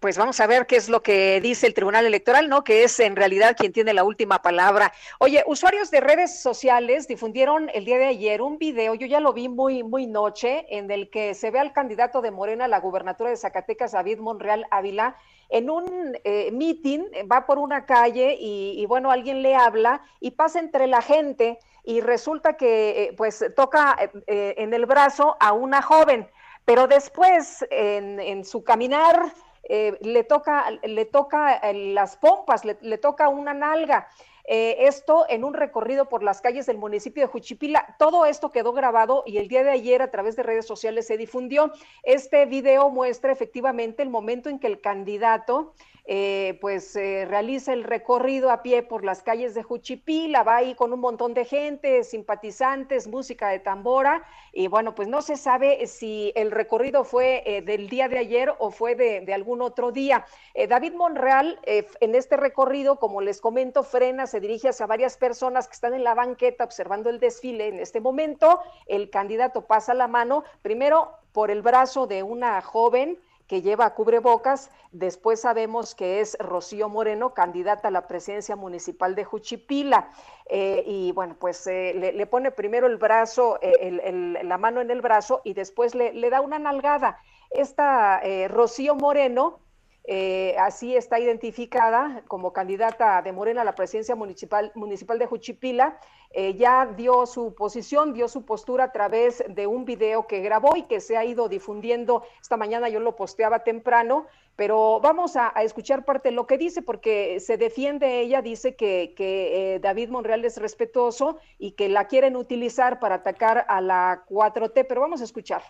pues 0.01 0.19
vamos 0.19 0.39
a 0.41 0.47
ver 0.47 0.67
qué 0.67 0.77
es 0.77 0.89
lo 0.89 1.03
que 1.03 1.41
dice 1.41 1.67
el 1.67 1.75
Tribunal 1.75 2.07
Electoral, 2.07 2.49
¿no? 2.49 2.63
Que 2.63 2.85
es 2.85 3.01
en 3.01 3.17
realidad 3.17 3.57
quien 3.57 3.73
tiene 3.73 3.95
la 3.95 4.05
última 4.05 4.43
palabra. 4.43 4.93
Oye, 5.19 5.43
usuarios 5.47 5.91
de 5.91 6.01
redes 6.01 6.41
sociales 6.41 7.09
difundieron 7.09 7.71
el 7.75 7.85
día 7.85 7.99
de 7.99 8.07
ayer 8.07 8.43
un 8.43 8.59
video, 8.59 8.95
yo 8.95 9.07
ya 9.07 9.21
lo 9.21 9.33
vi 9.33 9.49
muy, 9.49 9.83
muy 9.83 10.07
noche, 10.07 10.67
en 10.69 10.91
el 10.91 11.11
que 11.11 11.35
se 11.35 11.51
ve 11.51 11.59
al 11.59 11.73
candidato 11.73 12.21
de 12.21 12.31
Morena 12.31 12.67
a 12.67 12.69
la 12.69 12.81
gubernatura 12.81 13.31
de 13.31 13.37
Zacatecas, 13.37 13.93
David 13.93 14.19
Monreal 14.19 14.67
Ávila, 14.71 15.17
en 15.49 15.71
un 15.71 16.19
eh, 16.25 16.51
meeting, 16.53 17.05
va 17.31 17.47
por 17.47 17.59
una 17.59 17.87
calle 17.87 18.37
y, 18.39 18.85
bueno, 18.87 19.11
alguien 19.11 19.43
le 19.43 19.55
habla 19.55 20.03
y 20.21 20.33
pasa 20.33 20.59
entre 20.59 20.87
la 20.87 21.03
gente 21.03 21.59
y 21.83 22.01
resulta 22.01 22.57
que 22.57 23.05
eh, 23.05 23.15
pues 23.17 23.45
toca 23.55 23.97
eh, 24.27 24.55
en 24.59 24.73
el 24.73 24.87
brazo 24.87 25.37
a 25.41 25.53
una 25.53 25.83
joven, 25.83 26.29
pero 26.65 26.87
después 26.87 27.65
en 27.71 28.45
su 28.45 28.65
caminar 28.65 29.35
eh, 29.69 29.97
le 30.01 30.25
toca, 30.25 30.71
le 30.83 31.05
toca 31.05 31.61
las 31.73 32.17
pompas, 32.17 32.65
le, 32.65 32.99
toca 32.99 33.29
una 33.29 33.55
nalga. 33.55 34.09
Eh, 34.47 34.87
esto 34.87 35.25
en 35.31 35.43
un 35.43 35.55
recorrido 35.55 36.11
por 36.11 36.23
las 36.23 36.43
calles 36.43 36.67
del 36.67 36.77
municipio 36.77 37.23
de 37.23 37.29
Juchipila. 37.29 37.97
Todo 37.99 38.27
esto 38.27 38.51
quedó 38.51 38.73
grabado 38.75 39.23
y 39.27 39.39
el 39.39 39.49
día 39.49 39.65
de 39.65 39.71
ayer 39.71 40.03
a 40.03 40.11
través 40.11 40.37
de 40.37 40.43
redes 40.43 40.67
sociales 40.67 41.07
se 41.07 41.17
difundió. 41.17 41.73
Este 42.03 42.45
video 42.45 42.91
muestra 42.91 43.33
efectivamente 43.33 44.03
el 44.03 44.11
momento 44.11 44.51
en 44.51 44.59
que 44.59 44.67
el 44.67 44.83
candidato 44.83 45.73
eh, 46.07 46.59
pues 46.61 46.95
eh, 46.97 47.25
realiza 47.27 47.73
el 47.73 47.83
recorrido 47.83 48.51
a 48.51 48.63
pie 48.63 48.83
por 48.83 49.05
las 49.05 49.23
calles 49.23 49.55
de 49.55 49.63
Juchipila, 49.63 50.43
va 50.43 50.57
ahí 50.57 50.75
con 50.75 50.93
un 50.93 51.01
montón 51.01 51.33
de 51.33 51.47
gente, 51.47 52.05
simpatizantes, 52.05 53.09
música 53.09 53.49
de 53.49 53.59
tambora, 53.59 54.23
y 54.53 54.67
bueno, 54.67 54.95
pues 54.95 55.09
no 55.09 55.23
se 55.23 55.37
sabe 55.37 55.87
si 55.87 56.33
el 56.37 56.51
recorrido 56.51 57.05
fue 57.05 57.43
eh, 57.47 57.63
del 57.63 57.89
día 57.89 58.09
de 58.09 58.19
ayer 58.19 58.53
o 58.59 58.71
fue 58.71 58.95
de, 58.95 59.33
algún 59.33 59.63
otro 59.63 59.91
día. 59.91 60.27
David 60.69 60.95
Monreal, 60.95 61.59
en 61.67 62.15
este 62.15 62.37
recorrido, 62.37 63.01
como 63.01 63.21
les 63.21 63.41
comento, 63.41 63.83
frena, 63.83 64.29
se 64.29 64.39
dirige 64.39 64.69
hacia 64.69 64.87
varias 64.87 65.17
personas 65.17 65.67
que 65.67 65.75
están 65.75 65.95
en 65.95 66.05
la 66.05 66.15
banqueta 66.15 66.63
observando 66.63 67.11
el 67.11 67.19
desfile. 67.19 67.67
En 67.67 67.81
este 67.81 68.01
momento, 68.01 68.61
el 68.87 69.11
candidato 69.11 69.67
pasa 69.67 69.93
la 69.95 70.07
mano, 70.07 70.45
primero 70.63 71.11
por 71.33 71.51
el 71.51 71.63
brazo 71.63 72.07
de 72.07 72.23
una 72.23 72.63
joven, 72.63 73.19
que 73.47 73.63
lleva 73.63 73.95
cubrebocas. 73.95 74.71
Después 74.93 75.41
sabemos 75.41 75.95
que 75.95 76.21
es 76.21 76.37
Rocío 76.39 76.89
Moreno, 76.89 77.35
candidata 77.35 77.89
a 77.89 77.91
la 77.91 78.07
presidencia 78.07 78.57
municipal 78.57 79.15
de 79.15 79.25
Juchipila. 79.25 80.11
Eh, 80.47 80.83
y 80.87 81.13
bueno, 81.13 81.37
pues 81.39 81.67
eh, 81.67 82.13
le, 82.15 82.27
pone 82.27 82.51
primero 82.51 82.87
el 82.87 82.97
brazo, 82.97 83.59
eh, 83.61 84.41
la 84.43 84.59
mano 84.59 84.81
en 84.81 84.91
el 84.91 85.01
brazo 85.01 85.41
y 85.45 85.55
después 85.55 85.95
le, 85.95 86.13
le 86.13 86.31
da 86.31 86.41
una 86.41 86.59
nalgada. 86.59 87.19
Esta 87.51 88.21
Rocío 88.49 88.97
Moreno 88.97 89.61
eh, 90.07 90.55
así 90.59 90.95
está 90.95 91.19
identificada 91.19 92.23
como 92.29 92.53
candidata 92.53 93.23
de 93.23 93.33
Morena 93.33 93.63
a 93.63 93.65
la 93.65 93.75
presidencia 93.75 94.15
municipal, 94.15 94.71
municipal 94.75 95.19
de 95.19 95.27
Juchipila. 95.27 95.99
Eh, 96.37 96.55
ya 96.57 96.87
dio 96.87 97.27
su 97.27 97.55
posición, 97.55 98.13
dio 98.13 98.27
su 98.29 98.45
postura 98.45 98.85
a 98.85 98.93
través 98.93 99.45
de 99.49 99.67
un 99.69 99.85
video 99.85 100.27
que 100.27 100.41
grabó 100.41 100.77
y 100.77 100.83
que 100.83 101.01
se 101.01 101.17
ha 101.17 101.25
ido 101.25 101.49
difundiendo. 101.49 102.25
Esta 102.43 102.57
mañana 102.57 102.89
yo 102.89 103.01
lo 103.01 103.17
posteaba 103.17 103.61
temprano, 103.61 104.27
pero 104.57 105.01
vamos 105.01 105.37
a, 105.37 105.51
escuchar 105.63 106.05
parte 106.05 106.31
de 106.31 106.35
lo 106.35 106.47
que 106.47 106.59
dice, 106.59 106.83
porque 106.83 107.39
se 107.39 107.57
defiende 107.57 108.21
ella, 108.21 108.43
dice 108.43 108.75
que, 108.75 109.15
eh, 109.17 109.79
David 109.81 110.11
Monreal 110.11 110.45
es 110.45 110.59
respetuoso 110.59 111.39
y 111.57 111.73
que 111.73 111.89
la 111.89 112.09
quieren 112.09 112.37
utilizar 112.37 112.99
para 112.99 113.17
atacar 113.17 113.65
a 113.69 113.81
la 113.81 114.25
4T, 114.29 114.85
pero 114.89 115.01
vamos 115.01 115.21
a 115.21 115.25
escuchar. 115.25 115.63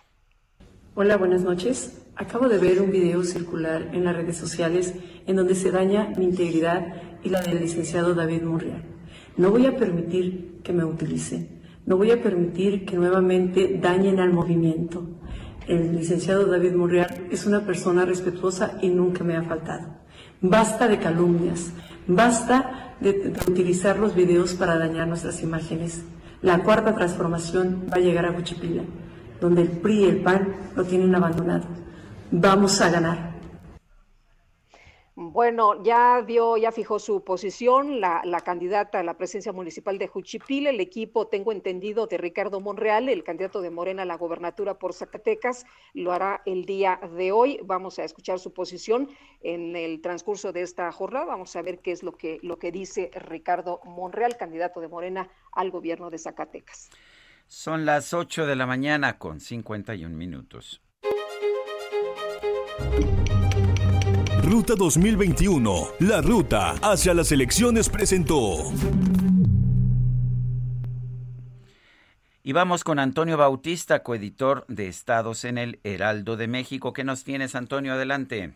Hola, 0.97 1.17
buenas 1.17 1.43
noches. 1.43 1.91
Acabo 2.15 2.47
de 2.47 2.57
ver 2.57 2.81
un 2.81 2.89
video 2.89 3.21
circular 3.25 3.89
en 3.91 4.05
las 4.05 4.15
redes 4.15 4.37
sociales 4.37 4.93
en 5.27 5.35
donde 5.35 5.53
se 5.53 5.69
daña 5.69 6.13
mi 6.15 6.23
integridad 6.23 6.87
y 7.21 7.27
la 7.27 7.41
del 7.41 7.59
licenciado 7.59 8.15
David 8.15 8.43
Monreal. 8.43 8.81
No 9.35 9.51
voy 9.51 9.65
a 9.65 9.75
permitir 9.75 10.61
que 10.63 10.71
me 10.71 10.85
utilicen. 10.85 11.59
No 11.85 11.97
voy 11.97 12.11
a 12.11 12.23
permitir 12.23 12.85
que 12.85 12.95
nuevamente 12.95 13.77
dañen 13.77 14.21
al 14.21 14.31
movimiento. 14.31 15.05
El 15.67 15.97
licenciado 15.97 16.45
David 16.45 16.75
Monreal 16.75 17.27
es 17.29 17.45
una 17.45 17.65
persona 17.65 18.05
respetuosa 18.05 18.77
y 18.81 18.87
nunca 18.87 19.25
me 19.25 19.35
ha 19.35 19.43
faltado. 19.43 19.97
Basta 20.39 20.87
de 20.87 20.97
calumnias. 20.97 21.73
Basta 22.07 22.95
de, 23.01 23.11
de 23.11 23.51
utilizar 23.51 23.99
los 23.99 24.15
videos 24.15 24.53
para 24.53 24.77
dañar 24.77 25.09
nuestras 25.09 25.43
imágenes. 25.43 26.05
La 26.41 26.63
cuarta 26.63 26.95
transformación 26.95 27.85
va 27.91 27.97
a 27.97 27.99
llegar 27.99 28.25
a 28.25 28.33
Cuchipila 28.33 28.83
donde 29.39 29.63
el 29.63 29.69
PRI 29.69 29.99
y 29.99 30.05
el 30.05 30.23
PAN 30.23 30.53
lo 30.75 30.83
tienen 30.83 31.13
abandonado. 31.15 31.65
Vamos 32.31 32.81
a 32.81 32.89
ganar. 32.89 33.35
Bueno, 35.17 35.81
ya 35.81 36.21
dio, 36.23 36.57
ya 36.57 36.73
fijó 36.73 36.99
su 36.99 37.23
posición 37.23 38.01
la, 38.01 38.21
candidata 38.43 38.99
a 38.99 39.03
la 39.03 39.15
presidencia 39.15 39.53
municipal 39.53 39.97
de 39.97 40.07
Juchipil, 40.07 40.67
el 40.67 40.81
equipo, 40.81 41.27
tengo 41.27 41.53
entendido, 41.53 42.05
de 42.05 42.17
Ricardo 42.17 42.59
Monreal, 42.59 43.07
el 43.07 43.23
candidato 43.23 43.61
de 43.61 43.69
Morena 43.69 44.01
a 44.01 44.05
la 44.05 44.17
gobernatura 44.17 44.77
por 44.77 44.93
Zacatecas, 44.93 45.65
lo 45.93 46.11
hará 46.11 46.41
el 46.45 46.65
día 46.65 46.99
de 47.15 47.31
hoy. 47.31 47.61
Vamos 47.63 47.97
a 47.97 48.03
escuchar 48.03 48.39
su 48.39 48.51
posición 48.51 49.09
en 49.39 49.77
el 49.77 50.01
transcurso 50.01 50.51
de 50.51 50.63
esta 50.63 50.91
jornada. 50.91 51.27
Vamos 51.27 51.55
a 51.55 51.61
ver 51.61 51.79
qué 51.79 51.93
es 51.93 52.03
lo 52.03 52.17
que, 52.17 52.39
lo 52.41 52.59
que 52.59 52.73
dice 52.73 53.09
Ricardo 53.13 53.79
Monreal, 53.85 54.35
candidato 54.35 54.81
de 54.81 54.89
Morena 54.89 55.29
al 55.53 55.71
gobierno 55.71 56.09
de 56.09 56.17
Zacatecas. 56.17 56.89
Son 57.47 57.85
las 57.85 58.13
8 58.13 58.47
de 58.47 58.55
la 58.55 58.65
mañana 58.65 59.17
con 59.17 59.39
51 59.39 60.15
minutos. 60.15 60.81
Ruta 64.43 64.73
2021, 64.75 65.87
la 65.99 66.21
ruta 66.21 66.71
hacia 66.81 67.13
las 67.13 67.31
elecciones 67.31 67.89
presentó. 67.89 68.71
Y 72.43 72.53
vamos 72.53 72.83
con 72.83 72.99
Antonio 72.99 73.37
Bautista, 73.37 74.03
coeditor 74.03 74.65
de 74.67 74.87
Estados 74.87 75.45
en 75.45 75.57
el 75.57 75.79
Heraldo 75.83 76.37
de 76.37 76.47
México. 76.47 76.93
¿Qué 76.93 77.03
nos 77.03 77.23
tienes, 77.23 77.55
Antonio? 77.55 77.93
Adelante. 77.93 78.53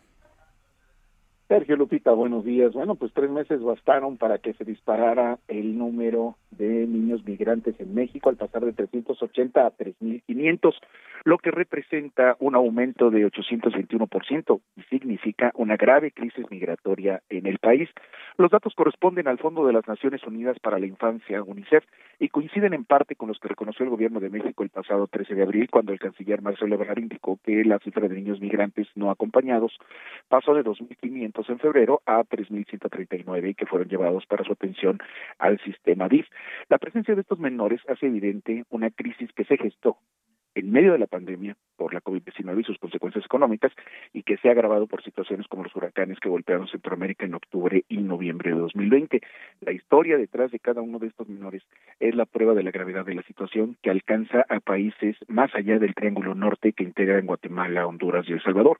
Sergio 1.50 1.78
Lupita, 1.78 2.12
buenos 2.12 2.46
días. 2.46 2.74
Bueno, 2.74 2.94
pues 2.94 3.12
tres 3.12 3.32
meses 3.32 3.60
bastaron 3.64 4.18
para 4.18 4.38
que 4.38 4.54
se 4.54 4.64
disparara 4.64 5.40
el 5.48 5.80
número 5.80 6.36
de 6.52 6.86
niños 6.86 7.26
migrantes 7.26 7.74
en 7.80 7.96
México 7.96 8.30
al 8.30 8.36
pasar 8.36 8.64
de 8.64 8.74
380 8.74 9.66
a 9.66 9.72
3.500, 9.72 10.76
lo 11.24 11.40
que 11.40 11.50
representa 11.50 12.36
un 12.40 12.54
aumento 12.54 13.10
de 13.10 13.26
821% 13.26 14.62
y 14.78 14.82
significa 14.84 15.52
una 15.56 15.76
grave 15.76 16.12
crisis 16.12 16.46
migratoria 16.52 17.24
en 17.30 17.48
el 17.48 17.58
país. 17.58 17.90
Los 18.38 18.52
datos 18.52 18.76
corresponden 18.76 19.28
al 19.28 19.40
Fondo 19.40 19.66
de 19.66 19.74
las 19.74 19.88
Naciones 19.88 20.24
Unidas 20.28 20.60
para 20.60 20.78
la 20.78 20.86
Infancia, 20.86 21.42
UNICEF, 21.42 21.84
y 22.20 22.30
coinciden 22.30 22.74
en 22.76 22.86
parte 22.86 23.16
con 23.16 23.28
los 23.28 23.40
que 23.40 23.48
reconoció 23.48 23.86
el 23.86 23.90
gobierno 23.90 24.20
de 24.20 24.30
México 24.30 24.62
el 24.62 24.70
pasado 24.70 25.08
13 25.08 25.34
de 25.34 25.44
abril, 25.44 25.68
cuando 25.72 25.94
el 25.94 26.00
canciller 26.00 26.44
Marcelo 26.44 26.76
Ebrard 26.76 27.00
indicó 27.00 27.40
que 27.44 27.64
la 27.64 27.80
cifra 27.80 28.08
de 28.08 28.16
niños 28.16 28.40
migrantes 28.40 28.88
no 28.96 29.10
acompañados 29.10 29.80
pasó 30.28 30.54
de 30.54 30.64
2.500 30.64 31.39
en 31.48 31.60
febrero 31.60 32.02
a 32.06 32.24
3.139 32.24 33.50
y 33.50 33.54
que 33.54 33.66
fueron 33.66 33.88
llevados 33.88 34.26
para 34.26 34.44
su 34.44 34.52
atención 34.52 35.00
al 35.38 35.60
sistema 35.62 36.10
DIF. 36.10 36.28
La 36.68 36.80
presencia 36.80 37.16
de 37.16 37.22
estos 37.22 37.40
menores 37.40 37.82
hace 37.88 38.08
evidente 38.08 38.66
una 38.70 38.90
crisis 38.90 39.32
que 39.34 39.46
se 39.46 39.58
gestó 39.58 39.98
en 40.56 40.72
medio 40.72 40.94
de 40.94 41.00
la 41.00 41.08
pandemia 41.08 41.56
por 41.78 41.94
la 41.94 42.02
COVID-19 42.02 42.60
y 42.60 42.64
sus 42.64 42.78
consecuencias 42.80 43.26
económicas 43.26 43.72
y 44.14 44.24
que 44.24 44.38
se 44.38 44.50
ha 44.50 44.52
agravado 44.52 44.88
por 44.88 45.04
situaciones 45.04 45.48
como 45.48 45.64
los 45.64 45.76
huracanes 45.76 46.20
que 46.20 46.30
golpearon 46.30 46.68
Centroamérica 46.68 47.26
en 47.26 47.36
octubre 47.36 47.86
y 47.88 47.98
noviembre 47.98 48.52
de 48.52 48.60
2020. 48.60 49.22
La 49.62 49.72
historia 49.72 50.18
detrás 50.18 50.52
de 50.52 50.60
cada 50.60 50.82
uno 50.82 51.00
de 51.00 51.08
estos 51.08 51.30
menores 51.30 51.64
es 52.00 52.16
la 52.16 52.26
prueba 52.26 52.54
de 52.54 52.64
la 52.64 52.72
gravedad 52.72 53.06
de 53.06 53.16
la 53.16 53.24
situación 53.24 53.78
que 53.82 53.90
alcanza 53.90 54.46
a 54.50 54.60
países 54.60 55.16
más 55.28 55.54
allá 55.56 55.80
del 55.80 55.96
Triángulo 55.96 56.36
Norte 56.36 56.74
que 56.74 56.84
integran 56.84 57.26
Guatemala, 57.26 57.88
Honduras 57.88 58.26
y 58.28 58.34
El 58.34 58.44
Salvador 58.44 58.80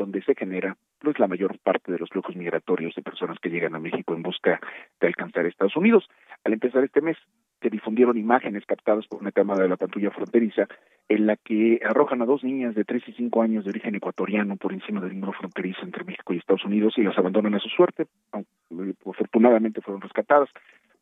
donde 0.00 0.22
se 0.22 0.34
genera 0.34 0.76
pues 0.98 1.18
la 1.18 1.28
mayor 1.28 1.58
parte 1.58 1.92
de 1.92 1.98
los 1.98 2.08
flujos 2.08 2.34
migratorios 2.34 2.94
de 2.94 3.02
personas 3.02 3.38
que 3.38 3.50
llegan 3.50 3.74
a 3.74 3.78
México 3.78 4.14
en 4.14 4.22
busca 4.22 4.58
de 4.98 5.06
alcanzar 5.06 5.44
Estados 5.44 5.76
Unidos. 5.76 6.08
Al 6.42 6.54
empezar 6.54 6.82
este 6.82 7.02
mes, 7.02 7.18
se 7.60 7.68
difundieron 7.68 8.16
imágenes 8.16 8.64
captadas 8.64 9.06
por 9.06 9.20
una 9.20 9.30
cámara 9.30 9.62
de 9.62 9.68
la 9.68 9.76
patrulla 9.76 10.10
fronteriza 10.10 10.66
en 11.10 11.26
la 11.26 11.36
que 11.36 11.80
arrojan 11.84 12.22
a 12.22 12.24
dos 12.24 12.42
niñas 12.42 12.74
de 12.74 12.84
3 12.84 13.02
y 13.08 13.12
5 13.12 13.42
años 13.42 13.64
de 13.64 13.70
origen 13.70 13.94
ecuatoriano 13.94 14.56
por 14.56 14.72
encima 14.72 15.02
del 15.02 15.14
muro 15.14 15.32
fronterizo 15.32 15.82
entre 15.82 16.04
México 16.04 16.32
y 16.32 16.38
Estados 16.38 16.64
Unidos 16.64 16.94
y 16.96 17.02
las 17.02 17.18
abandonan 17.18 17.54
a 17.54 17.58
su 17.58 17.68
suerte. 17.68 18.06
Aunque, 18.32 18.48
afortunadamente 19.04 19.82
fueron 19.82 20.00
rescatadas. 20.00 20.48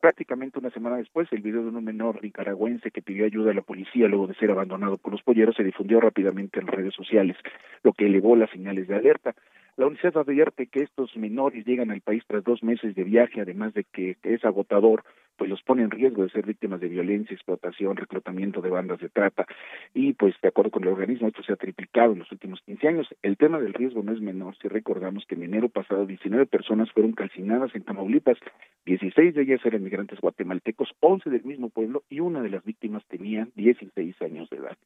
Prácticamente 0.00 0.60
una 0.60 0.70
semana 0.70 0.96
después, 0.96 1.26
el 1.32 1.42
video 1.42 1.62
de 1.62 1.70
un 1.70 1.84
menor 1.84 2.22
nicaragüense 2.22 2.92
que 2.92 3.02
pidió 3.02 3.24
ayuda 3.24 3.50
a 3.50 3.54
la 3.54 3.62
policía 3.62 4.06
luego 4.06 4.28
de 4.28 4.34
ser 4.34 4.50
abandonado 4.52 4.96
por 4.96 5.10
los 5.10 5.22
polleros 5.22 5.56
se 5.56 5.64
difundió 5.64 6.00
rápidamente 6.00 6.60
en 6.60 6.68
redes 6.68 6.94
sociales, 6.94 7.36
lo 7.82 7.92
que 7.92 8.06
elevó 8.06 8.36
las 8.36 8.48
señales 8.50 8.86
de 8.86 8.94
alerta. 8.94 9.34
La 9.76 9.86
UNICEF 9.86 10.16
advierte 10.16 10.68
que 10.68 10.84
estos 10.84 11.16
menores 11.16 11.66
llegan 11.66 11.90
al 11.90 12.00
país 12.00 12.22
tras 12.28 12.44
dos 12.44 12.62
meses 12.62 12.94
de 12.94 13.02
viaje, 13.02 13.40
además 13.40 13.74
de 13.74 13.82
que 13.84 14.16
es 14.22 14.44
agotador, 14.44 15.02
pues 15.38 15.48
los 15.48 15.62
pone 15.62 15.82
en 15.82 15.90
riesgo 15.90 16.24
de 16.24 16.30
ser 16.30 16.44
víctimas 16.44 16.80
de 16.80 16.88
violencia, 16.88 17.32
explotación, 17.32 17.96
reclutamiento 17.96 18.60
de 18.60 18.70
bandas 18.70 18.98
de 18.98 19.08
trata. 19.08 19.46
Y 19.94 20.12
pues 20.12 20.34
de 20.42 20.48
acuerdo 20.48 20.72
con 20.72 20.82
el 20.82 20.90
organismo, 20.90 21.28
esto 21.28 21.42
se 21.44 21.52
ha 21.52 21.56
triplicado 21.56 22.12
en 22.12 22.18
los 22.18 22.32
últimos 22.32 22.60
15 22.62 22.88
años. 22.88 23.08
El 23.22 23.36
tema 23.36 23.60
del 23.60 23.72
riesgo 23.72 24.02
no 24.02 24.12
es 24.12 24.20
menor 24.20 24.56
si 24.58 24.68
recordamos 24.68 25.24
que 25.26 25.36
en 25.36 25.44
enero 25.44 25.68
pasado 25.68 26.04
19 26.04 26.46
personas 26.46 26.90
fueron 26.92 27.12
calcinadas 27.12 27.74
en 27.74 27.84
Tamaulipas, 27.84 28.38
16 28.84 29.34
de 29.34 29.42
ellas 29.42 29.60
eran 29.64 29.84
migrantes 29.84 30.20
guatemaltecos, 30.20 30.92
11 31.00 31.30
del 31.30 31.44
mismo 31.44 31.68
pueblo 31.68 32.02
y 32.10 32.20
una 32.20 32.42
de 32.42 32.50
las 32.50 32.64
víctimas 32.64 33.04
tenía 33.06 33.46
16 33.54 34.20
años 34.22 34.50
de 34.50 34.56
edad. 34.56 34.76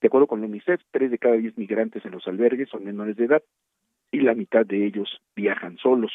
De 0.00 0.06
acuerdo 0.06 0.28
con 0.28 0.40
la 0.40 0.46
UNICEF, 0.46 0.80
tres 0.92 1.10
de 1.10 1.18
cada 1.18 1.34
diez 1.34 1.58
migrantes 1.58 2.04
en 2.04 2.12
los 2.12 2.26
albergues 2.28 2.68
son 2.68 2.84
menores 2.84 3.16
de 3.16 3.24
edad 3.24 3.42
y 4.10 4.20
la 4.20 4.34
mitad 4.34 4.64
de 4.64 4.86
ellos 4.86 5.20
viajan 5.36 5.76
solos. 5.78 6.12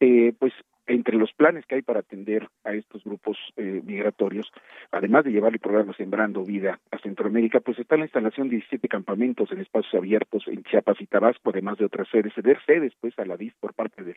Eh, 0.00 0.32
pues 0.38 0.52
entre 0.88 1.16
los 1.16 1.32
planes 1.34 1.66
que 1.66 1.76
hay 1.76 1.82
para 1.82 2.00
atender 2.00 2.48
a 2.64 2.72
estos 2.72 3.04
grupos 3.04 3.36
eh, 3.56 3.82
migratorios, 3.84 4.50
además 4.90 5.24
de 5.24 5.30
llevar 5.30 5.52
el 5.52 5.58
programa 5.58 5.92
Sembrando 5.94 6.44
Vida 6.44 6.80
a 6.90 6.98
Centroamérica, 6.98 7.60
pues 7.60 7.78
está 7.78 7.96
la 7.96 8.04
instalación 8.04 8.48
de 8.48 8.56
17 8.56 8.88
campamentos 8.88 9.52
en 9.52 9.60
espacios 9.60 9.94
abiertos 9.94 10.44
en 10.48 10.64
Chiapas 10.64 11.00
y 11.00 11.06
Tabasco, 11.06 11.50
además 11.50 11.78
de 11.78 11.84
otras 11.84 12.08
sedes, 12.08 12.32
ceder 12.34 12.58
sedes 12.64 12.94
pues 13.00 13.16
a 13.18 13.26
la 13.26 13.36
DIF 13.36 13.54
por 13.60 13.74
parte 13.74 14.02
de, 14.02 14.16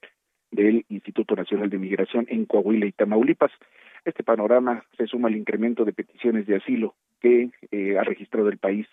del 0.52 0.86
Instituto 0.90 1.36
Nacional 1.36 1.70
de 1.70 1.78
Migración 1.78 2.26
en 2.30 2.46
Coahuila 2.46 2.86
y 2.86 2.94
Tamaulipas. 2.94 3.52
Este 4.06 4.24
panorama 4.24 4.86
se 4.98 5.08
suma 5.08 5.28
al 5.28 5.36
incremento 5.36 5.84
de 5.84 5.94
peticiones 5.94 6.48
de 6.48 6.56
asilo 6.56 6.96
que 7.20 7.50
eh, 7.72 7.98
ha 8.00 8.04
registrado 8.04 8.50
el 8.50 8.58
país 8.58 8.88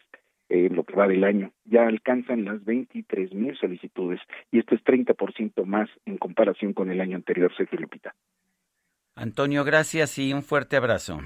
en 0.49 0.75
lo 0.75 0.85
que 0.85 0.95
va 0.95 1.07
del 1.07 1.25
año. 1.25 1.53
Ya 1.65 1.87
alcanzan 1.87 2.45
las 2.45 2.65
23 2.65 3.33
mil 3.35 3.57
solicitudes 3.59 4.21
y 4.51 4.59
esto 4.59 4.75
es 4.75 4.83
30% 4.85 5.65
más 5.65 5.89
en 6.07 6.19
comparación 6.19 6.73
con 6.73 6.91
el 6.91 7.01
año 7.01 7.17
anterior, 7.17 7.53
Sergio 7.57 7.79
Lupita. 7.79 8.15
Antonio, 9.15 9.65
gracias 9.65 10.19
y 10.19 10.33
un 10.33 10.43
fuerte 10.43 10.77
abrazo. 10.77 11.21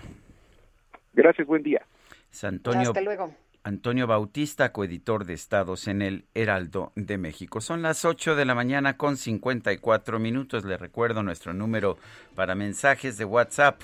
Gracias, 1.12 1.47
buen 1.47 1.62
día. 1.62 1.82
Es 2.31 2.43
Antonio, 2.44 2.89
Hasta 2.89 3.03
luego. 3.03 3.35
Antonio 3.65 4.09
Bautista, 4.09 4.73
coeditor 4.73 5.24
de 5.24 5.35
Estados 5.35 5.86
en 5.86 6.03
el 6.03 6.24
Heraldo 6.35 6.93
de 6.97 7.16
México. 7.16 7.61
Son 7.61 7.81
las 7.82 8.05
8 8.05 8.35
de 8.35 8.44
la 8.44 8.57
mañana 8.57 8.97
con 8.97 9.16
54 9.16 10.19
minutos. 10.19 10.65
Le 10.65 10.77
recuerdo 10.77 11.23
nuestro 11.23 11.53
número 11.55 11.97
para 12.35 12.57
mensajes 12.57 13.19
de 13.19 13.24
WhatsApp. 13.24 13.81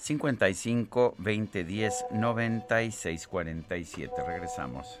55 0.00 1.14
20 1.18 1.64
10 1.64 2.06
96 2.10 3.26
47. 3.26 4.10
Regresamos. 4.26 5.00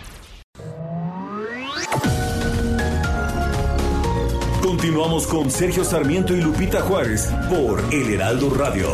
Continuamos 4.81 5.27
con 5.27 5.51
Sergio 5.51 5.83
Sarmiento 5.83 6.35
y 6.35 6.41
Lupita 6.41 6.81
Juárez 6.81 7.29
por 7.51 7.83
El 7.93 8.15
Heraldo 8.15 8.49
Radio. 8.49 8.87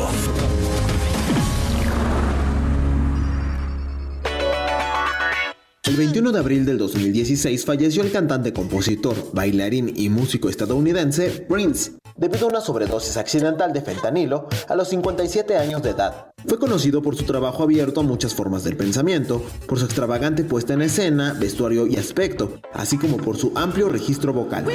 El 5.83 5.95
21 5.95 6.33
de 6.33 6.39
abril 6.39 6.65
del 6.65 6.77
2016 6.77 7.63
falleció 7.63 8.03
el 8.03 8.11
cantante, 8.11 8.51
compositor, 8.51 9.15
bailarín 9.31 9.93
y 9.95 10.09
músico 10.09 10.49
estadounidense 10.49 11.29
Prince, 11.47 11.93
debido 12.17 12.47
a 12.47 12.49
una 12.49 12.59
sobredosis 12.59 13.15
accidental 13.15 13.71
de 13.71 13.81
fentanilo 13.81 14.49
a 14.67 14.75
los 14.75 14.89
57 14.89 15.55
años 15.55 15.81
de 15.83 15.91
edad. 15.91 16.31
Fue 16.45 16.59
conocido 16.59 17.01
por 17.01 17.15
su 17.15 17.23
trabajo 17.23 17.63
abierto 17.63 18.01
a 18.01 18.03
muchas 18.03 18.35
formas 18.35 18.65
del 18.65 18.75
pensamiento, 18.75 19.41
por 19.65 19.79
su 19.79 19.85
extravagante 19.85 20.43
puesta 20.43 20.73
en 20.73 20.81
escena, 20.81 21.31
vestuario 21.39 21.87
y 21.87 21.95
aspecto, 21.95 22.59
así 22.73 22.97
como 22.97 23.15
por 23.15 23.37
su 23.37 23.53
amplio 23.55 23.87
registro 23.87 24.33
vocal. 24.33 24.65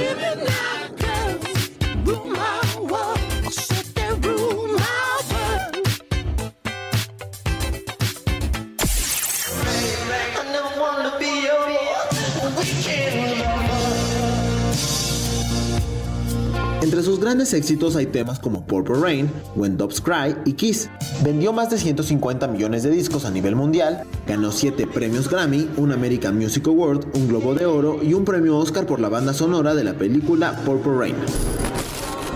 Sus 17.02 17.18
grandes 17.18 17.52
éxitos 17.52 17.96
hay 17.96 18.06
temas 18.06 18.38
como 18.38 18.64
Purple 18.64 18.94
Rain, 18.94 19.28
When 19.56 19.76
Doves 19.76 20.00
Cry 20.00 20.36
y 20.44 20.52
Kiss. 20.52 20.88
Vendió 21.24 21.52
más 21.52 21.68
de 21.68 21.76
150 21.76 22.46
millones 22.46 22.84
de 22.84 22.90
discos 22.90 23.24
a 23.24 23.30
nivel 23.32 23.56
mundial, 23.56 24.04
ganó 24.28 24.52
7 24.52 24.86
premios 24.86 25.28
Grammy, 25.28 25.68
un 25.78 25.90
American 25.90 26.38
Music 26.38 26.68
Award, 26.68 27.06
un 27.14 27.26
Globo 27.26 27.56
de 27.56 27.66
Oro 27.66 27.98
y 28.00 28.14
un 28.14 28.24
premio 28.24 28.56
Oscar 28.56 28.86
por 28.86 29.00
la 29.00 29.08
banda 29.08 29.34
sonora 29.34 29.74
de 29.74 29.82
la 29.82 29.94
película 29.94 30.56
Purple 30.64 30.92
Rain. 30.96 31.16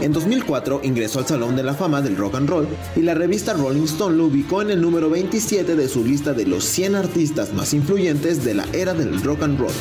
En 0.01 0.13
2004 0.13 0.81
ingresó 0.83 1.21
al 1.21 1.27
Salón 1.27 1.55
de 1.55 1.63
la 1.63 1.75
Fama 1.75 2.03
del 2.03 2.17
Rock 2.17 2.35
and 2.35 2.51
Roll 2.51 2.67
y 2.97 3.03
la 3.03 3.15
revista 3.15 3.53
Rolling 3.53 3.85
Stone 3.85 4.17
lo 4.17 4.27
ubicó 4.27 4.63
en 4.63 4.71
el 4.71 4.81
número 4.81 5.09
27 5.09 5.77
de 5.77 5.89
su 5.89 6.05
lista 6.05 6.33
de 6.33 6.45
los 6.45 6.65
100 6.65 6.97
artistas 6.97 7.55
más 7.55 7.73
influyentes 7.73 8.45
de 8.45 8.55
la 8.55 8.67
era 8.73 8.95
del 8.95 9.23
rock 9.23 9.45
and 9.45 9.61
roll. 9.61 9.73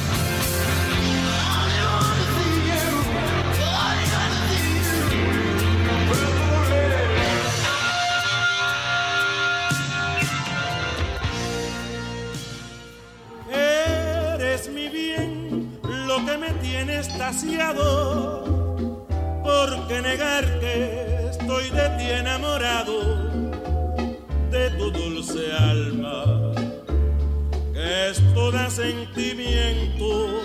Sentimiento. 28.86 30.41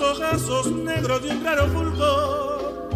Ojazos 0.00 0.70
negros 0.70 1.22
de 1.22 1.30
un 1.30 1.70
fulgor 1.72 2.90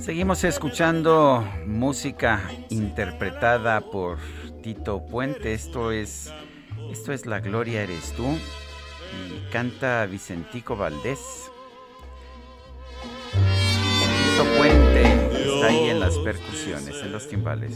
Seguimos 0.00 0.44
escuchando 0.44 1.44
música 1.66 2.50
interpretada 2.68 3.80
por 3.80 4.18
Tito 4.62 5.06
Puente. 5.06 5.54
Esto 5.54 5.92
es 5.92 6.32
esto 6.90 7.12
es 7.12 7.26
La 7.26 7.40
Gloria 7.40 7.82
eres 7.82 8.12
tú 8.12 8.26
y 8.26 9.50
canta 9.50 10.06
Vicentico 10.06 10.76
Valdés. 10.76 11.50
Las 16.04 16.18
percusiones, 16.18 17.02
en 17.02 17.12
los 17.12 17.26
timbales. 17.28 17.74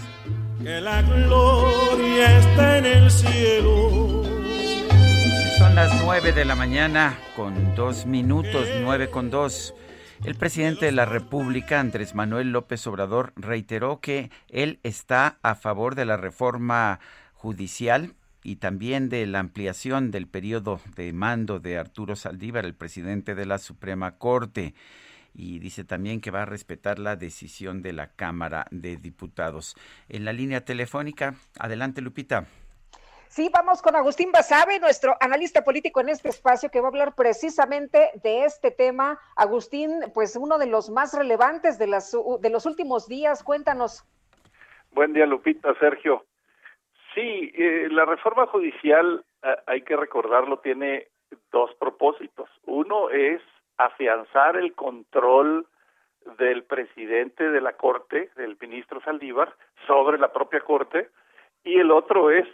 Que 0.63 0.83
la 0.83 1.01
gloria 1.01 2.39
está 2.39 2.77
en 2.77 2.85
el 2.85 3.11
cielo. 3.11 4.23
Son 5.57 5.75
las 5.75 6.03
nueve 6.03 6.33
de 6.33 6.45
la 6.45 6.55
mañana 6.55 7.19
con 7.35 7.75
dos 7.75 8.05
minutos, 8.05 8.69
nueve 8.83 9.09
con 9.09 9.31
dos. 9.31 9.73
El 10.25 10.35
presidente 10.35 10.85
de 10.85 10.93
la 10.93 11.07
República, 11.07 11.81
Andrés 11.81 12.15
Manuel 12.15 12.53
López 12.53 12.87
Obrador, 12.87 13.33
reiteró 13.35 14.01
que 14.01 14.31
él 14.49 14.79
está 14.83 15.39
a 15.43 15.55
favor 15.55 15.95
de 15.95 16.05
la 16.05 16.19
reforma 16.19 17.01
judicial 17.33 18.13
y 18.43 18.57
también 18.57 19.09
de 19.09 19.25
la 19.27 19.39
ampliación 19.39 20.11
del 20.11 20.27
periodo 20.27 20.83
de 20.97 21.15
mando 21.15 21.61
de 21.61 21.79
Arturo 21.79 22.15
Saldívar, 22.15 22.67
el 22.67 22.75
presidente 22.75 23.35
de 23.35 23.47
la 23.47 23.57
Suprema 23.57 24.19
Corte. 24.19 24.75
Y 25.35 25.59
dice 25.59 25.85
también 25.85 26.21
que 26.21 26.31
va 26.31 26.43
a 26.43 26.47
respetar 26.47 26.99
la 26.99 27.17
decisión 27.17 27.83
de 27.83 27.93
la 27.93 28.09
Cámara 28.15 28.67
de 28.71 28.97
Diputados. 28.97 29.77
En 30.09 30.25
la 30.25 30.33
línea 30.33 30.65
telefónica, 30.65 31.35
adelante 31.59 32.01
Lupita. 32.01 32.47
Sí, 33.29 33.51
vamos 33.53 33.83
con 33.83 33.95
Agustín 33.95 34.33
Basabe, 34.33 34.81
nuestro 34.81 35.15
analista 35.21 35.63
político 35.63 36.01
en 36.01 36.09
este 36.09 36.31
espacio, 36.31 36.71
que 36.71 36.81
va 36.81 36.87
a 36.87 36.91
hablar 36.91 37.15
precisamente 37.15 38.11
de 38.23 38.45
este 38.45 38.71
tema. 38.71 39.19
Agustín, 39.37 40.01
pues 40.15 40.35
uno 40.35 40.59
de 40.59 40.67
los 40.67 40.89
más 40.89 41.17
relevantes 41.17 41.79
de, 41.79 41.87
las, 41.89 42.17
de 42.41 42.51
los 42.51 42.65
últimos 42.65 43.07
días. 43.07 43.45
Cuéntanos. 43.45 44.05
Buen 44.93 45.13
día, 45.13 45.27
Lupita, 45.27 45.75
Sergio. 45.79 46.25
Sí, 47.15 47.53
eh, 47.55 47.89
la 47.91 48.07
reforma 48.07 48.47
judicial, 48.47 49.25
eh, 49.43 49.57
hay 49.67 49.83
que 49.83 49.97
recordarlo, 49.97 50.61
tiene 50.61 51.09
dos 51.53 51.71
propósitos. 51.79 52.49
Uno 52.65 53.11
es 53.11 53.43
afianzar 53.79 54.57
el 54.57 54.75
control 54.75 55.67
del 56.39 56.65
presidente 56.65 57.49
de 57.49 57.61
la 57.61 57.73
Corte, 57.73 58.31
del 58.37 58.57
ministro 58.61 59.01
Saldívar, 59.01 59.55
sobre 59.87 60.19
la 60.19 60.33
propia 60.33 60.61
Corte, 60.61 61.09
y 61.65 61.79
el 61.79 61.91
otro 61.91 62.31
es 62.31 62.47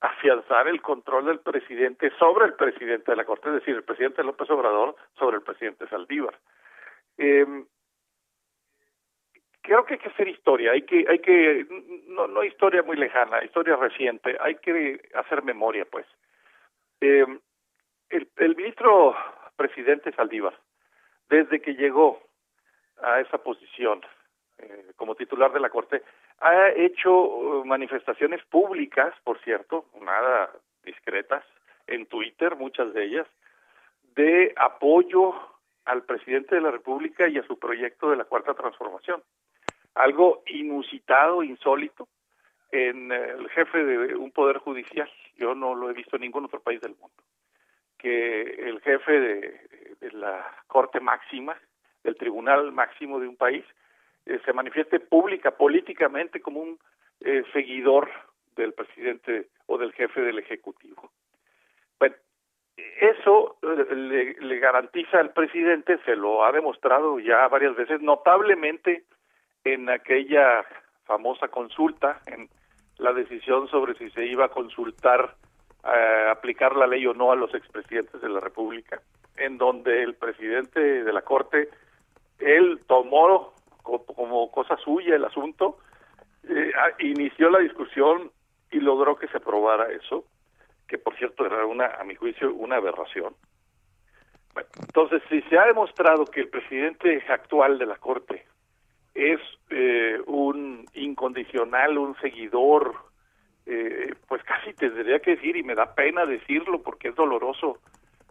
afianzar 0.00 0.66
el 0.68 0.82
control 0.82 1.26
del 1.26 1.40
presidente 1.40 2.10
sobre 2.18 2.46
el 2.46 2.54
presidente 2.54 3.12
de 3.12 3.16
la 3.16 3.24
Corte, 3.24 3.48
es 3.48 3.54
decir, 3.54 3.76
el 3.76 3.84
presidente 3.84 4.24
López 4.24 4.50
Obrador 4.50 4.96
sobre 5.16 5.36
el 5.36 5.42
presidente 5.42 5.86
Saldívar. 5.88 6.36
Eh, 7.16 7.46
creo 9.62 9.84
que 9.84 9.94
hay 9.94 10.00
que 10.00 10.08
hacer 10.08 10.28
historia, 10.28 10.72
hay 10.72 10.82
que, 10.82 11.06
hay 11.08 11.20
que, 11.20 11.66
no, 12.08 12.26
no 12.26 12.42
historia 12.42 12.82
muy 12.82 12.96
lejana, 12.96 13.44
historia 13.44 13.76
reciente, 13.76 14.36
hay 14.40 14.56
que 14.56 15.00
hacer 15.14 15.42
memoria, 15.44 15.86
pues. 15.90 16.06
Eh, 17.00 17.26
el, 18.10 18.28
el 18.36 18.56
ministro 18.56 19.14
presidente 19.56 20.12
Saldívar, 20.12 20.58
desde 21.32 21.62
que 21.62 21.74
llegó 21.74 22.20
a 23.02 23.20
esa 23.20 23.38
posición 23.38 24.02
eh, 24.58 24.92
como 24.96 25.14
titular 25.14 25.50
de 25.50 25.60
la 25.60 25.70
Corte, 25.70 26.02
ha 26.40 26.68
hecho 26.70 27.62
manifestaciones 27.64 28.44
públicas, 28.44 29.14
por 29.24 29.40
cierto, 29.40 29.86
nada 30.02 30.50
discretas, 30.84 31.42
en 31.86 32.04
Twitter, 32.06 32.54
muchas 32.56 32.92
de 32.92 33.04
ellas, 33.04 33.26
de 34.14 34.52
apoyo 34.56 35.34
al 35.86 36.02
presidente 36.04 36.54
de 36.54 36.60
la 36.60 36.70
República 36.70 37.26
y 37.28 37.38
a 37.38 37.46
su 37.46 37.58
proyecto 37.58 38.10
de 38.10 38.16
la 38.16 38.24
Cuarta 38.24 38.54
Transformación 38.54 39.22
algo 39.94 40.42
inusitado, 40.46 41.42
insólito, 41.42 42.08
en 42.70 43.12
el 43.12 43.48
jefe 43.50 43.84
de 43.84 44.16
un 44.16 44.30
poder 44.30 44.58
judicial. 44.58 45.10
Yo 45.36 45.54
no 45.54 45.74
lo 45.74 45.90
he 45.90 45.92
visto 45.92 46.16
en 46.16 46.22
ningún 46.22 46.46
otro 46.46 46.60
país 46.60 46.80
del 46.80 46.96
mundo. 46.98 47.22
Que 47.98 48.42
el 48.42 48.80
jefe 48.80 49.20
de, 49.20 49.91
la 50.10 50.44
Corte 50.66 51.00
Máxima, 51.00 51.56
del 52.02 52.16
Tribunal 52.16 52.72
Máximo 52.72 53.20
de 53.20 53.28
un 53.28 53.36
país, 53.36 53.64
eh, 54.26 54.40
se 54.44 54.52
manifieste 54.52 55.00
pública, 55.00 55.52
políticamente, 55.52 56.40
como 56.40 56.60
un 56.60 56.78
eh, 57.20 57.44
seguidor 57.52 58.10
del 58.56 58.72
presidente 58.72 59.48
o 59.66 59.78
del 59.78 59.92
jefe 59.92 60.20
del 60.20 60.38
Ejecutivo. 60.38 61.10
Bueno, 61.98 62.16
eso 62.76 63.56
eh, 63.62 63.94
le, 63.94 64.34
le 64.34 64.58
garantiza 64.58 65.18
al 65.18 65.32
presidente, 65.32 65.98
se 66.04 66.16
lo 66.16 66.44
ha 66.44 66.52
demostrado 66.52 67.18
ya 67.18 67.46
varias 67.48 67.76
veces, 67.76 68.00
notablemente 68.00 69.04
en 69.64 69.88
aquella 69.88 70.64
famosa 71.04 71.48
consulta, 71.48 72.20
en 72.26 72.48
la 72.98 73.12
decisión 73.12 73.68
sobre 73.68 73.94
si 73.94 74.10
se 74.10 74.26
iba 74.26 74.46
a 74.46 74.50
consultar, 74.50 75.36
eh, 75.84 76.26
aplicar 76.30 76.76
la 76.76 76.86
ley 76.86 77.06
o 77.06 77.14
no 77.14 77.32
a 77.32 77.36
los 77.36 77.52
expresidentes 77.54 78.20
de 78.20 78.28
la 78.28 78.40
República, 78.40 79.00
en 79.36 79.58
donde 79.58 80.02
el 80.02 80.14
presidente 80.14 80.80
de 80.80 81.12
la 81.12 81.22
Corte, 81.22 81.68
él 82.38 82.80
tomó 82.86 83.52
como, 83.82 84.50
cosa 84.50 84.76
suya 84.76 85.16
el 85.16 85.24
asunto, 85.24 85.78
eh, 86.48 86.72
inició 87.00 87.50
la 87.50 87.58
discusión 87.58 88.30
y 88.70 88.80
logró 88.80 89.16
que 89.16 89.28
se 89.28 89.38
aprobara 89.38 89.90
eso, 89.90 90.24
que 90.86 90.98
por 90.98 91.16
cierto 91.16 91.46
era 91.46 91.66
una, 91.66 91.86
a 91.86 92.04
mi 92.04 92.14
juicio, 92.14 92.54
una 92.54 92.76
aberración. 92.76 93.34
entonces, 94.80 95.22
si 95.28 95.42
se 95.42 95.58
ha 95.58 95.66
demostrado 95.66 96.26
que 96.26 96.40
el 96.40 96.48
presidente 96.48 97.24
actual 97.28 97.78
de 97.78 97.86
la 97.86 97.96
Corte 97.96 98.46
es 99.14 99.40
eh, 99.70 100.20
un 100.26 100.84
incondicional, 100.94 101.98
un 101.98 102.16
seguidor, 102.20 102.94
eh, 103.66 104.14
pues 104.28 104.42
casi 104.44 104.72
tendría 104.74 105.20
que 105.20 105.36
decir, 105.36 105.56
y 105.56 105.62
me 105.62 105.74
da 105.74 105.94
pena 105.94 106.26
decirlo 106.26 106.82
porque 106.82 107.08
es 107.08 107.14
doloroso, 107.14 107.78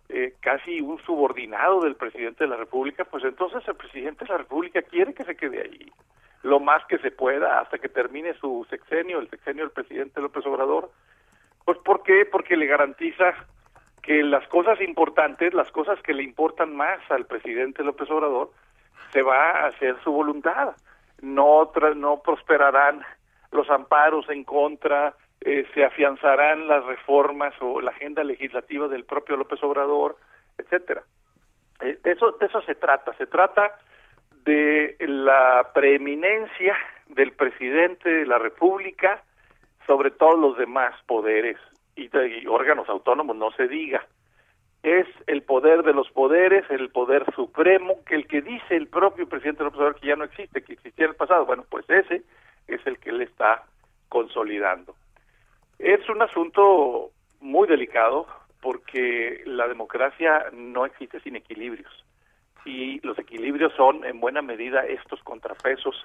eh, 0.09 0.33
casi 0.41 0.81
un 0.81 0.99
subordinado 1.03 1.81
del 1.81 1.95
presidente 1.95 2.43
de 2.43 2.49
la 2.49 2.57
República, 2.57 3.05
pues 3.05 3.23
entonces 3.23 3.65
el 3.67 3.75
presidente 3.75 4.25
de 4.25 4.31
la 4.31 4.39
República 4.39 4.81
quiere 4.81 5.13
que 5.13 5.23
se 5.23 5.35
quede 5.35 5.61
ahí 5.61 5.91
lo 6.43 6.59
más 6.59 6.83
que 6.85 6.97
se 6.99 7.11
pueda 7.11 7.59
hasta 7.59 7.77
que 7.77 7.89
termine 7.89 8.33
su 8.35 8.65
sexenio, 8.69 9.19
el 9.19 9.29
sexenio 9.29 9.63
del 9.63 9.71
presidente 9.71 10.21
López 10.21 10.45
Obrador. 10.45 10.91
Pues 11.65 11.77
¿por 11.79 12.03
qué? 12.03 12.25
Porque 12.25 12.57
le 12.57 12.65
garantiza 12.65 13.33
que 14.01 14.23
las 14.23 14.47
cosas 14.47 14.81
importantes, 14.81 15.53
las 15.53 15.69
cosas 15.71 16.01
que 16.01 16.13
le 16.13 16.23
importan 16.23 16.75
más 16.75 16.99
al 17.11 17.25
presidente 17.25 17.83
López 17.83 18.09
Obrador, 18.09 18.51
se 19.13 19.21
va 19.21 19.51
a 19.51 19.67
hacer 19.67 19.95
su 20.03 20.11
voluntad. 20.11 20.75
No, 21.21 21.71
no 21.95 22.21
prosperarán 22.23 23.03
los 23.51 23.69
amparos 23.69 24.29
en 24.29 24.43
contra, 24.43 25.15
eh, 25.41 25.65
se 25.73 25.83
afianzarán 25.83 26.67
las 26.67 26.85
reformas 26.85 27.53
o 27.61 27.81
la 27.81 27.91
agenda 27.91 28.23
legislativa 28.23 28.87
del 28.87 29.05
propio 29.05 29.37
López 29.37 29.61
Obrador, 29.63 30.17
etcétera. 30.57 31.03
Eh, 31.81 31.97
eso, 32.03 32.31
de 32.33 32.45
eso 32.45 32.61
se 32.61 32.75
trata, 32.75 33.13
se 33.17 33.25
trata 33.25 33.77
de 34.43 34.95
la 34.99 35.69
preeminencia 35.73 36.77
del 37.07 37.31
presidente 37.33 38.09
de 38.09 38.25
la 38.25 38.37
República 38.37 39.23
sobre 39.87 40.11
todos 40.11 40.39
los 40.39 40.57
demás 40.57 40.93
poderes 41.05 41.57
y 41.95 42.09
órganos 42.47 42.87
autónomos, 42.89 43.35
no 43.35 43.51
se 43.51 43.67
diga. 43.67 44.05
Es 44.83 45.05
el 45.27 45.43
poder 45.43 45.83
de 45.83 45.93
los 45.93 46.09
poderes, 46.09 46.63
el 46.69 46.89
poder 46.89 47.25
supremo, 47.35 48.03
que 48.05 48.15
el 48.15 48.27
que 48.27 48.41
dice 48.41 48.75
el 48.75 48.87
propio 48.87 49.27
presidente 49.27 49.63
López 49.63 49.79
Obrador 49.79 49.99
que 49.99 50.07
ya 50.07 50.15
no 50.15 50.23
existe, 50.23 50.63
que 50.63 50.73
existía 50.73 51.05
en 51.05 51.11
el 51.11 51.17
pasado, 51.17 51.45
bueno, 51.45 51.65
pues 51.69 51.87
ese 51.89 52.23
es 52.67 52.85
el 52.85 52.99
que 52.99 53.09
él 53.09 53.21
está 53.21 53.63
consolidando. 54.09 54.95
Es 55.79 56.07
un 56.09 56.21
asunto 56.21 57.11
muy 57.39 57.67
delicado 57.67 58.27
porque 58.61 59.41
la 59.45 59.67
democracia 59.67 60.45
no 60.53 60.85
existe 60.85 61.19
sin 61.21 61.35
equilibrios 61.35 61.91
y 62.65 62.99
los 63.05 63.17
equilibrios 63.17 63.73
son 63.73 64.05
en 64.05 64.19
buena 64.19 64.41
medida 64.41 64.85
estos 64.85 65.21
contrapesos 65.23 65.95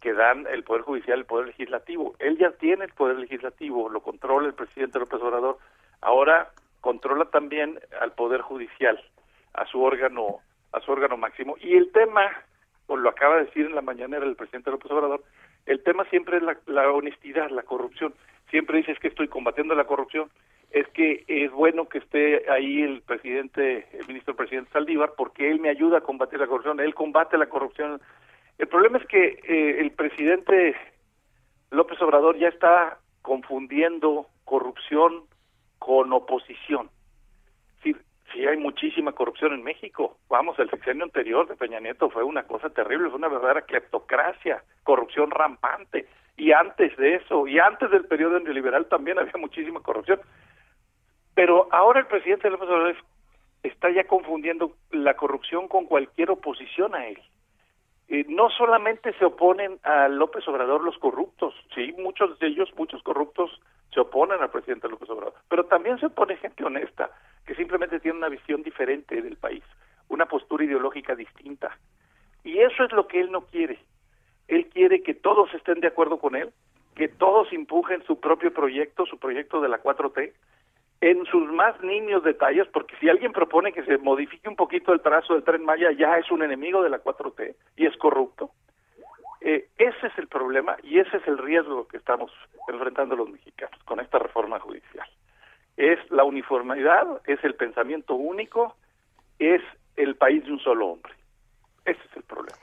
que 0.00 0.12
dan 0.12 0.46
el 0.46 0.62
Poder 0.62 0.82
Judicial 0.82 1.18
el 1.18 1.24
Poder 1.24 1.46
Legislativo. 1.46 2.14
Él 2.18 2.38
ya 2.38 2.50
tiene 2.52 2.84
el 2.84 2.92
Poder 2.92 3.16
Legislativo, 3.16 3.88
lo 3.88 4.00
controla 4.00 4.46
el 4.48 4.54
presidente 4.54 4.98
López 4.98 5.20
Obrador. 5.20 5.58
Ahora 6.00 6.50
controla 6.80 7.24
también 7.26 7.80
al 8.00 8.12
poder 8.12 8.42
judicial, 8.42 9.00
a 9.54 9.64
su 9.66 9.82
órgano, 9.82 10.40
a 10.72 10.80
su 10.80 10.92
órgano 10.92 11.16
máximo. 11.16 11.56
Y 11.58 11.74
el 11.74 11.90
tema, 11.92 12.30
o 12.86 12.96
lo 12.96 13.08
acaba 13.08 13.36
de 13.36 13.46
decir 13.46 13.66
en 13.66 13.74
la 13.74 13.80
mañanera 13.80 14.26
el 14.26 14.36
presidente 14.36 14.70
López 14.70 14.90
Obrador, 14.90 15.24
el 15.66 15.82
tema 15.82 16.04
siempre 16.06 16.38
es 16.38 16.42
la, 16.66 16.90
honestidad, 16.90 17.50
la 17.50 17.62
corrupción. 17.62 18.14
Siempre 18.50 18.78
dice 18.78 18.92
es 18.92 18.98
que 18.98 19.08
estoy 19.08 19.28
combatiendo 19.28 19.74
la 19.74 19.86
corrupción, 19.86 20.30
es 20.70 20.86
que 20.88 21.24
es 21.26 21.50
bueno 21.50 21.88
que 21.88 21.98
esté 21.98 22.50
ahí 22.50 22.82
el 22.82 23.02
presidente, 23.02 23.86
el 23.92 24.06
ministro 24.06 24.34
presidente 24.36 24.70
Saldívar, 24.72 25.12
porque 25.16 25.50
él 25.50 25.60
me 25.60 25.70
ayuda 25.70 25.98
a 25.98 26.02
combatir 26.02 26.38
la 26.38 26.46
corrupción, 26.46 26.80
él 26.80 26.94
combate 26.94 27.38
la 27.38 27.46
corrupción. 27.46 28.00
El 28.58 28.68
problema 28.68 28.98
es 28.98 29.06
que 29.06 29.40
eh, 29.44 29.80
el 29.80 29.92
presidente 29.92 30.76
López 31.70 32.00
Obrador 32.02 32.38
ya 32.38 32.48
está 32.48 32.98
confundiendo 33.22 34.26
corrupción 34.44 35.24
con 35.78 36.12
oposición. 36.12 36.90
Sí, 38.34 38.44
hay 38.44 38.56
muchísima 38.56 39.12
corrupción 39.12 39.52
en 39.52 39.62
México. 39.62 40.18
Vamos, 40.28 40.58
el 40.58 40.68
sexenio 40.68 41.04
anterior 41.04 41.46
de 41.46 41.54
Peña 41.54 41.78
Nieto 41.78 42.10
fue 42.10 42.24
una 42.24 42.42
cosa 42.42 42.68
terrible, 42.68 43.08
fue 43.08 43.18
una 43.18 43.28
verdadera 43.28 43.62
cleptocracia, 43.62 44.64
corrupción 44.82 45.30
rampante. 45.30 46.08
Y 46.36 46.50
antes 46.50 46.96
de 46.96 47.14
eso, 47.14 47.46
y 47.46 47.60
antes 47.60 47.92
del 47.92 48.06
periodo 48.06 48.40
neoliberal 48.40 48.86
también 48.86 49.20
había 49.20 49.34
muchísima 49.38 49.78
corrupción. 49.80 50.20
Pero 51.36 51.68
ahora 51.70 52.00
el 52.00 52.06
presidente 52.06 52.50
López 52.50 52.68
Obrador 52.68 52.96
está 53.62 53.90
ya 53.90 54.04
confundiendo 54.04 54.72
la 54.90 55.14
corrupción 55.14 55.68
con 55.68 55.86
cualquier 55.86 56.32
oposición 56.32 56.96
a 56.96 57.06
él. 57.06 57.20
Eh, 58.08 58.26
no 58.28 58.50
solamente 58.50 59.12
se 59.12 59.24
oponen 59.24 59.78
a 59.84 60.08
López 60.08 60.46
Obrador 60.48 60.82
los 60.82 60.98
corruptos, 60.98 61.54
sí, 61.72 61.94
muchos 61.98 62.36
de 62.40 62.48
ellos, 62.48 62.68
muchos 62.76 63.00
corruptos 63.04 63.60
se 63.94 64.00
oponen 64.00 64.42
al 64.42 64.50
presidente 64.50 64.88
López 64.88 65.08
Obrador, 65.08 65.34
pero 65.48 65.64
también 65.64 65.98
se 65.98 66.06
opone 66.06 66.36
gente 66.36 66.64
honesta, 66.64 67.10
que 67.46 67.54
simplemente 67.54 68.00
tiene 68.00 68.18
una 68.18 68.28
visión 68.28 68.62
diferente 68.62 69.22
del 69.22 69.36
país, 69.36 69.62
una 70.08 70.26
postura 70.26 70.64
ideológica 70.64 71.14
distinta. 71.14 71.78
Y 72.42 72.58
eso 72.58 72.84
es 72.84 72.92
lo 72.92 73.06
que 73.06 73.20
él 73.20 73.30
no 73.30 73.42
quiere. 73.42 73.78
Él 74.48 74.66
quiere 74.66 75.02
que 75.02 75.14
todos 75.14 75.52
estén 75.54 75.80
de 75.80 75.86
acuerdo 75.86 76.18
con 76.18 76.34
él, 76.34 76.52
que 76.94 77.08
todos 77.08 77.52
empujen 77.52 78.04
su 78.04 78.20
propio 78.20 78.52
proyecto, 78.52 79.06
su 79.06 79.18
proyecto 79.18 79.60
de 79.60 79.68
la 79.68 79.82
4T, 79.82 80.32
en 81.00 81.24
sus 81.26 81.50
más 81.52 81.80
niños 81.82 82.22
detalles, 82.24 82.66
porque 82.72 82.96
si 83.00 83.08
alguien 83.08 83.32
propone 83.32 83.72
que 83.72 83.84
se 83.84 83.98
modifique 83.98 84.48
un 84.48 84.56
poquito 84.56 84.92
el 84.92 85.00
trazo 85.00 85.34
del 85.34 85.44
tren 85.44 85.64
Maya, 85.64 85.92
ya 85.92 86.18
es 86.18 86.30
un 86.30 86.42
enemigo 86.42 86.82
de 86.82 86.90
la 86.90 87.02
4T 87.02 87.54
y 87.76 87.86
es 87.86 87.96
corrupto. 87.96 88.50
Eh, 89.46 89.68
ese 89.76 90.06
es 90.06 90.18
el 90.18 90.26
problema 90.26 90.74
y 90.82 90.98
ese 91.00 91.18
es 91.18 91.28
el 91.28 91.36
riesgo 91.36 91.86
que 91.86 91.98
estamos 91.98 92.32
enfrentando 92.66 93.14
los 93.14 93.28
mexicanos 93.28 93.78
con 93.84 94.00
esta 94.00 94.18
reforma 94.18 94.58
judicial. 94.58 95.06
Es 95.76 95.98
la 96.10 96.24
uniformidad, 96.24 97.20
es 97.26 97.44
el 97.44 97.54
pensamiento 97.54 98.14
único, 98.14 98.74
es 99.38 99.60
el 99.96 100.16
país 100.16 100.42
de 100.46 100.52
un 100.52 100.60
solo 100.60 100.86
hombre. 100.86 101.12
Ese 101.84 102.00
es 102.10 102.16
el 102.16 102.22
problema. 102.22 102.56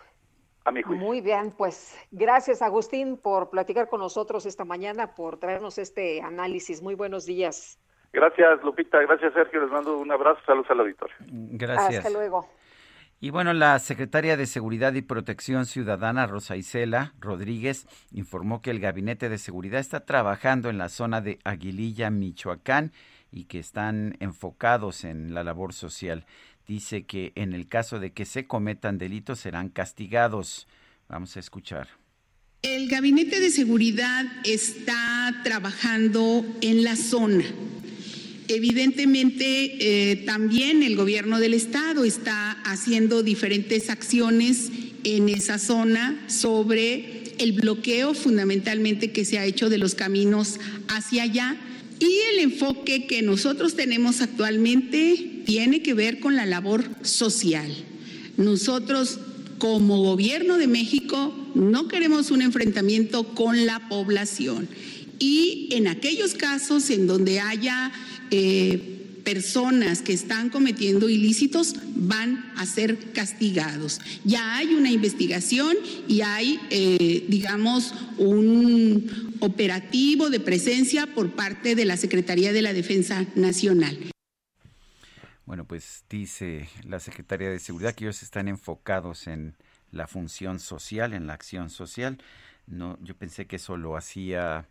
A 0.65 0.71
mi 0.71 0.81
juicio. 0.81 1.05
Muy 1.05 1.21
bien, 1.21 1.51
pues 1.55 1.95
gracias 2.09 2.63
Agustín 2.63 3.15
por 3.17 3.51
platicar 3.51 3.87
con 3.87 3.99
nosotros 3.99 4.47
esta 4.47 4.65
mañana, 4.65 5.13
por 5.13 5.37
traernos 5.37 5.77
este 5.77 6.23
análisis. 6.23 6.81
Muy 6.81 6.95
buenos 6.95 7.27
días. 7.27 7.79
Gracias, 8.11 8.63
Lupita. 8.63 8.99
Gracias, 9.01 9.33
Sergio. 9.33 9.61
Les 9.61 9.71
mando 9.71 9.99
un 9.99 10.11
abrazo. 10.11 10.39
Saludos 10.47 10.69
al 10.71 10.79
auditorio. 10.79 11.15
Gracias. 11.19 12.05
Hasta 12.05 12.09
luego. 12.09 12.47
Y 13.23 13.29
bueno, 13.29 13.53
la 13.53 13.77
secretaria 13.77 14.35
de 14.35 14.47
Seguridad 14.47 14.95
y 14.95 15.03
Protección 15.03 15.67
Ciudadana, 15.67 16.25
Rosa 16.25 16.57
Isela 16.57 17.13
Rodríguez, 17.19 17.85
informó 18.11 18.63
que 18.63 18.71
el 18.71 18.79
Gabinete 18.79 19.29
de 19.29 19.37
Seguridad 19.37 19.79
está 19.79 20.05
trabajando 20.07 20.71
en 20.71 20.79
la 20.79 20.89
zona 20.89 21.21
de 21.21 21.37
Aguililla, 21.43 22.09
Michoacán, 22.09 22.93
y 23.31 23.43
que 23.43 23.59
están 23.59 24.17
enfocados 24.21 25.03
en 25.03 25.35
la 25.35 25.43
labor 25.43 25.73
social. 25.73 26.25
Dice 26.65 27.03
que 27.03 27.31
en 27.35 27.53
el 27.53 27.67
caso 27.67 27.99
de 27.99 28.11
que 28.11 28.25
se 28.25 28.47
cometan 28.47 28.97
delitos 28.97 29.39
serán 29.39 29.69
castigados. 29.69 30.67
Vamos 31.07 31.37
a 31.37 31.41
escuchar. 31.41 31.89
El 32.63 32.89
Gabinete 32.89 33.39
de 33.39 33.51
Seguridad 33.51 34.25
está 34.45 35.41
trabajando 35.43 36.43
en 36.61 36.83
la 36.83 36.95
zona 36.95 37.43
Evidentemente, 38.47 40.11
eh, 40.11 40.15
también 40.25 40.83
el 40.83 40.95
gobierno 40.95 41.39
del 41.39 41.53
estado 41.53 42.03
está 42.03 42.51
haciendo 42.63 43.23
diferentes 43.23 43.89
acciones 43.89 44.71
en 45.03 45.29
esa 45.29 45.57
zona 45.57 46.21
sobre 46.27 47.21
el 47.37 47.53
bloqueo 47.53 48.13
fundamentalmente 48.13 49.11
que 49.11 49.25
se 49.25 49.39
ha 49.39 49.45
hecho 49.45 49.69
de 49.69 49.77
los 49.77 49.95
caminos 49.95 50.59
hacia 50.87 51.23
allá. 51.23 51.57
Y 51.99 52.17
el 52.33 52.39
enfoque 52.39 53.05
que 53.05 53.21
nosotros 53.21 53.75
tenemos 53.75 54.21
actualmente 54.21 55.43
tiene 55.45 55.81
que 55.81 55.93
ver 55.93 56.19
con 56.19 56.35
la 56.35 56.45
labor 56.45 56.89
social. 57.03 57.71
Nosotros, 58.37 59.19
como 59.59 60.01
gobierno 60.01 60.57
de 60.57 60.67
México, 60.67 61.33
no 61.53 61.87
queremos 61.87 62.31
un 62.31 62.41
enfrentamiento 62.41 63.23
con 63.35 63.65
la 63.65 63.87
población. 63.87 64.67
Y 65.19 65.69
en 65.71 65.87
aquellos 65.87 66.33
casos 66.33 66.89
en 66.89 67.05
donde 67.05 67.39
haya 67.39 67.91
eh, 68.31 69.01
personas 69.23 70.01
que 70.01 70.13
están 70.13 70.49
cometiendo 70.49 71.09
ilícitos 71.09 71.75
van 71.95 72.51
a 72.57 72.65
ser 72.65 73.11
castigados. 73.13 74.01
Ya 74.23 74.57
hay 74.57 74.73
una 74.73 74.89
investigación 74.89 75.77
y 76.07 76.21
hay, 76.21 76.59
eh, 76.69 77.25
digamos, 77.27 77.93
un 78.17 79.37
operativo 79.39 80.29
de 80.29 80.39
presencia 80.39 81.07
por 81.07 81.31
parte 81.31 81.75
de 81.75 81.85
la 81.85 81.97
Secretaría 81.97 82.51
de 82.51 82.61
la 82.61 82.73
Defensa 82.73 83.25
Nacional. 83.35 83.97
Bueno, 85.45 85.65
pues 85.65 86.03
dice 86.09 86.69
la 86.87 86.99
Secretaría 86.99 87.49
de 87.49 87.59
Seguridad 87.59 87.93
que 87.93 88.05
ellos 88.05 88.23
están 88.23 88.47
enfocados 88.47 89.27
en 89.27 89.55
la 89.91 90.07
función 90.07 90.59
social, 90.59 91.13
en 91.13 91.27
la 91.27 91.33
acción 91.33 91.69
social. 91.69 92.17
No, 92.67 92.97
yo 93.01 93.15
pensé 93.15 93.47
que 93.47 93.57
eso 93.57 93.75
lo 93.75 93.97
hacía 93.97 94.67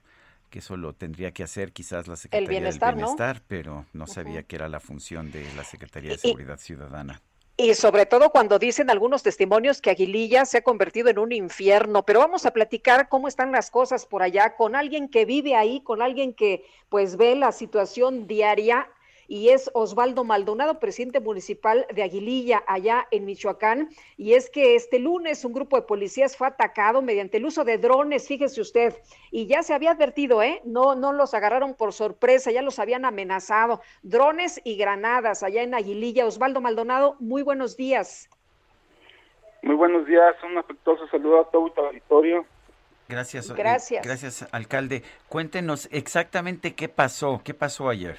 que 0.51 0.59
eso 0.59 0.77
lo 0.77 0.93
tendría 0.93 1.33
que 1.33 1.43
hacer 1.43 1.73
quizás 1.73 2.09
la 2.09 2.17
Secretaría 2.17 2.61
del 2.61 2.79
Bienestar, 2.79 3.43
pero 3.47 3.87
no 3.93 4.07
sabía 4.07 4.43
que 4.43 4.57
era 4.57 4.69
la 4.69 4.81
función 4.81 5.31
de 5.31 5.47
la 5.55 5.65
Secretaría 5.65 6.11
de 6.11 6.19
Seguridad 6.19 6.59
Ciudadana. 6.59 7.23
Y 7.57 7.75
sobre 7.75 8.07
todo 8.07 8.31
cuando 8.31 8.59
dicen 8.59 8.89
algunos 8.89 9.23
testimonios 9.23 9.83
que 9.83 9.91
Aguililla 9.91 10.47
se 10.47 10.59
ha 10.59 10.63
convertido 10.63 11.11
en 11.11 11.19
un 11.19 11.31
infierno, 11.31 12.05
pero 12.05 12.21
vamos 12.21 12.47
a 12.47 12.53
platicar 12.53 13.09
cómo 13.09 13.29
están 13.29 13.53
las 13.53 13.71
cosas 13.71 14.07
por 14.07 14.23
allá 14.23 14.57
con 14.57 14.75
alguien 14.75 15.09
que 15.09 15.27
vive 15.27 15.55
ahí, 15.55 15.83
con 15.83 16.01
alguien 16.01 16.33
que 16.33 16.65
pues 16.89 17.17
ve 17.17 17.37
la 17.37 17.53
situación 17.53 18.27
diaria 18.27 18.89
y 19.31 19.51
es 19.51 19.71
Osvaldo 19.75 20.25
Maldonado, 20.25 20.81
presidente 20.81 21.21
municipal 21.21 21.87
de 21.95 22.03
Aguililla, 22.03 22.65
allá 22.67 23.07
en 23.13 23.25
Michoacán. 23.27 23.89
Y 24.17 24.35
es 24.35 24.51
que 24.51 24.75
este 24.75 24.99
lunes 24.99 25.45
un 25.45 25.53
grupo 25.53 25.77
de 25.77 25.83
policías 25.83 26.37
fue 26.37 26.49
atacado 26.49 27.01
mediante 27.01 27.37
el 27.37 27.45
uso 27.47 27.63
de 27.63 27.79
drones, 27.79 28.27
fíjese 28.27 28.61
usted, 28.61 28.93
y 29.31 29.47
ya 29.47 29.63
se 29.63 29.73
había 29.73 29.93
advertido, 29.93 30.43
¿eh? 30.43 30.61
No, 30.65 30.97
no 30.97 31.13
los 31.13 31.33
agarraron 31.33 31.75
por 31.75 31.93
sorpresa, 31.93 32.51
ya 32.51 32.61
los 32.61 32.81
habían 32.81 33.05
amenazado. 33.05 33.81
Drones 34.03 34.61
y 34.65 34.77
granadas 34.77 35.45
allá 35.45 35.63
en 35.63 35.75
Aguililla. 35.75 36.27
Osvaldo 36.27 36.61
Maldonado, 36.61 37.15
muy 37.21 37.43
buenos 37.43 37.77
días. 37.77 38.29
Muy 39.63 39.77
buenos 39.77 40.09
días, 40.09 40.35
un 40.43 40.59
afectuoso 40.59 41.07
saludo 41.07 41.43
a 41.43 41.51
todo 41.53 41.73
el 41.77 41.85
auditorio. 41.85 42.47
Gracias. 43.09 43.49
eh, 43.49 43.55
Gracias. 43.57 44.05
gracias, 44.05 44.49
alcalde. 44.51 45.05
Cuéntenos 45.29 45.89
exactamente 45.93 46.75
qué 46.75 46.89
pasó, 46.89 47.43
qué 47.45 47.55
pasó 47.55 47.89
ayer. 47.89 48.19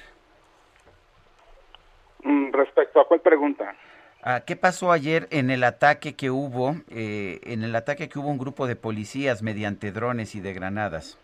Mm, 2.22 2.52
respecto 2.52 3.00
a 3.00 3.06
cuál 3.06 3.20
pregunta. 3.20 3.74
Ah, 4.22 4.42
¿Qué 4.46 4.54
pasó 4.54 4.92
ayer 4.92 5.26
en 5.30 5.50
el 5.50 5.64
ataque 5.64 6.14
que 6.14 6.30
hubo, 6.30 6.76
eh, 6.90 7.40
en 7.42 7.64
el 7.64 7.74
ataque 7.74 8.08
que 8.08 8.20
hubo 8.20 8.28
un 8.28 8.38
grupo 8.38 8.68
de 8.68 8.76
policías 8.76 9.42
mediante 9.42 9.90
drones 9.90 10.36
y 10.36 10.40
de 10.40 10.54
granadas? 10.54 11.18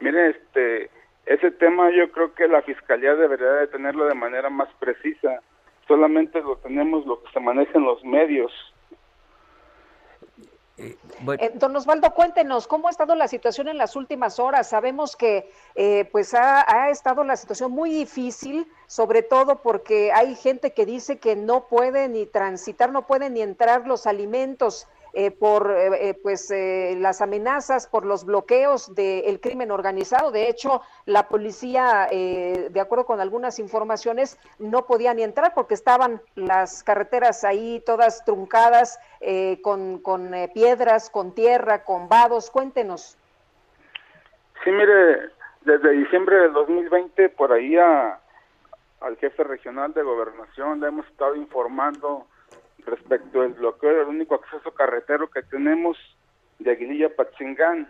Mire, 0.00 0.30
este, 0.30 0.90
ese 1.26 1.50
tema 1.50 1.90
yo 1.90 2.12
creo 2.12 2.34
que 2.34 2.46
la 2.46 2.62
fiscalía 2.62 3.16
debería 3.16 3.50
de 3.50 3.66
tenerlo 3.66 4.06
de 4.06 4.14
manera 4.14 4.48
más 4.48 4.68
precisa. 4.78 5.40
Solamente 5.88 6.40
lo 6.40 6.56
tenemos 6.58 7.04
lo 7.04 7.20
que 7.22 7.32
se 7.32 7.40
maneja 7.40 7.78
en 7.78 7.84
los 7.84 8.04
medios. 8.04 8.52
Eh, 10.76 10.96
don 11.54 11.76
Osvaldo, 11.76 12.12
cuéntenos 12.14 12.66
cómo 12.66 12.88
ha 12.88 12.90
estado 12.90 13.14
la 13.14 13.28
situación 13.28 13.68
en 13.68 13.78
las 13.78 13.94
últimas 13.94 14.40
horas. 14.40 14.68
Sabemos 14.68 15.14
que 15.14 15.52
eh, 15.76 16.08
pues 16.10 16.34
ha, 16.34 16.64
ha, 16.68 16.90
estado 16.90 17.22
la 17.22 17.36
situación 17.36 17.70
muy 17.70 17.90
difícil, 17.90 18.66
sobre 18.88 19.22
todo 19.22 19.62
porque 19.62 20.12
hay 20.12 20.34
gente 20.34 20.72
que 20.72 20.84
dice 20.84 21.18
que 21.18 21.36
no 21.36 21.68
puede 21.68 22.08
ni 22.08 22.26
transitar, 22.26 22.90
no 22.90 23.06
pueden 23.06 23.34
ni 23.34 23.42
entrar 23.42 23.86
los 23.86 24.08
alimentos 24.08 24.88
eh, 25.16 25.30
por 25.30 25.70
eh, 25.70 26.08
eh, 26.10 26.14
pues 26.20 26.52
las 26.96 27.22
amenazas, 27.22 27.86
por 27.86 28.04
los 28.04 28.24
bloqueos 28.24 28.94
del 28.94 29.40
crimen 29.40 29.70
organizado. 29.70 30.32
De 30.32 30.48
hecho, 30.48 30.82
la 31.06 31.28
policía, 31.28 32.08
de 32.10 32.80
acuerdo 32.80 33.06
con 33.06 33.20
algunas 33.20 33.58
informaciones, 33.60 34.38
no 34.58 34.86
podía 34.86 35.14
ni 35.14 35.22
entrar 35.22 35.52
porque 35.54 35.74
estaban 35.74 36.20
las 36.34 36.82
carreteras 36.82 37.44
ahí 37.44 37.80
todas 37.86 38.24
truncadas 38.24 38.98
con, 39.62 39.98
con 40.00 40.32
piedras, 40.52 41.10
con 41.10 41.32
tierra, 41.32 41.84
con 41.84 42.08
vados. 42.08 42.50
Cuéntenos. 42.50 43.16
Sí, 44.64 44.70
mire, 44.70 45.30
desde 45.60 45.90
diciembre 45.90 46.36
del 46.38 46.52
2020 46.52 47.28
por 47.30 47.52
ahí 47.52 47.76
al 47.76 49.16
jefe 49.20 49.44
regional 49.44 49.92
de 49.94 50.02
gobernación 50.02 50.80
le 50.80 50.88
hemos 50.88 51.06
estado 51.06 51.36
informando 51.36 52.26
respecto 52.86 53.42
al 53.42 53.54
bloqueo 53.54 53.98
del 53.98 54.08
único 54.08 54.34
acceso 54.34 54.72
carretero 54.72 55.28
que 55.30 55.42
tenemos 55.42 55.96
de 56.58 56.70
Aguililla 56.70 57.08
a 57.08 57.86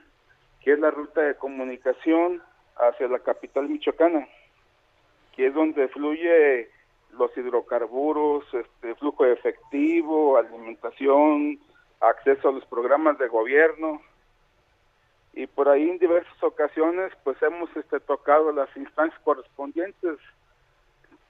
que 0.61 0.73
es 0.73 0.79
la 0.79 0.91
ruta 0.91 1.21
de 1.21 1.37
comunicación 1.37 2.43
hacia 2.77 3.09
la 3.09 3.19
capital 3.19 3.69
michoacana, 3.69 4.27
que 5.37 5.49
es 5.49 5.55
donde 5.55 5.89
fluye 5.89 6.71
los 7.12 7.37
hidrocarburos, 7.37 8.45
este 8.53 8.95
flujo 8.97 9.25
de 9.25 9.35
efectivo, 9.35 10.37
alimentación, 10.37 11.61
acceso 12.01 12.49
a 12.49 12.53
los 12.53 12.65
programas 12.66 13.19
de 13.19 13.29
gobierno. 13.29 14.01
Y 15.35 15.47
por 15.47 15.69
ahí 15.69 15.91
en 15.91 15.99
diversas 15.99 16.43
ocasiones 16.43 17.12
pues 17.25 17.41
hemos 17.43 17.69
este 17.77 18.01
tocado 18.01 18.53
las 18.53 18.75
instancias 18.77 19.21
correspondientes 19.23 20.19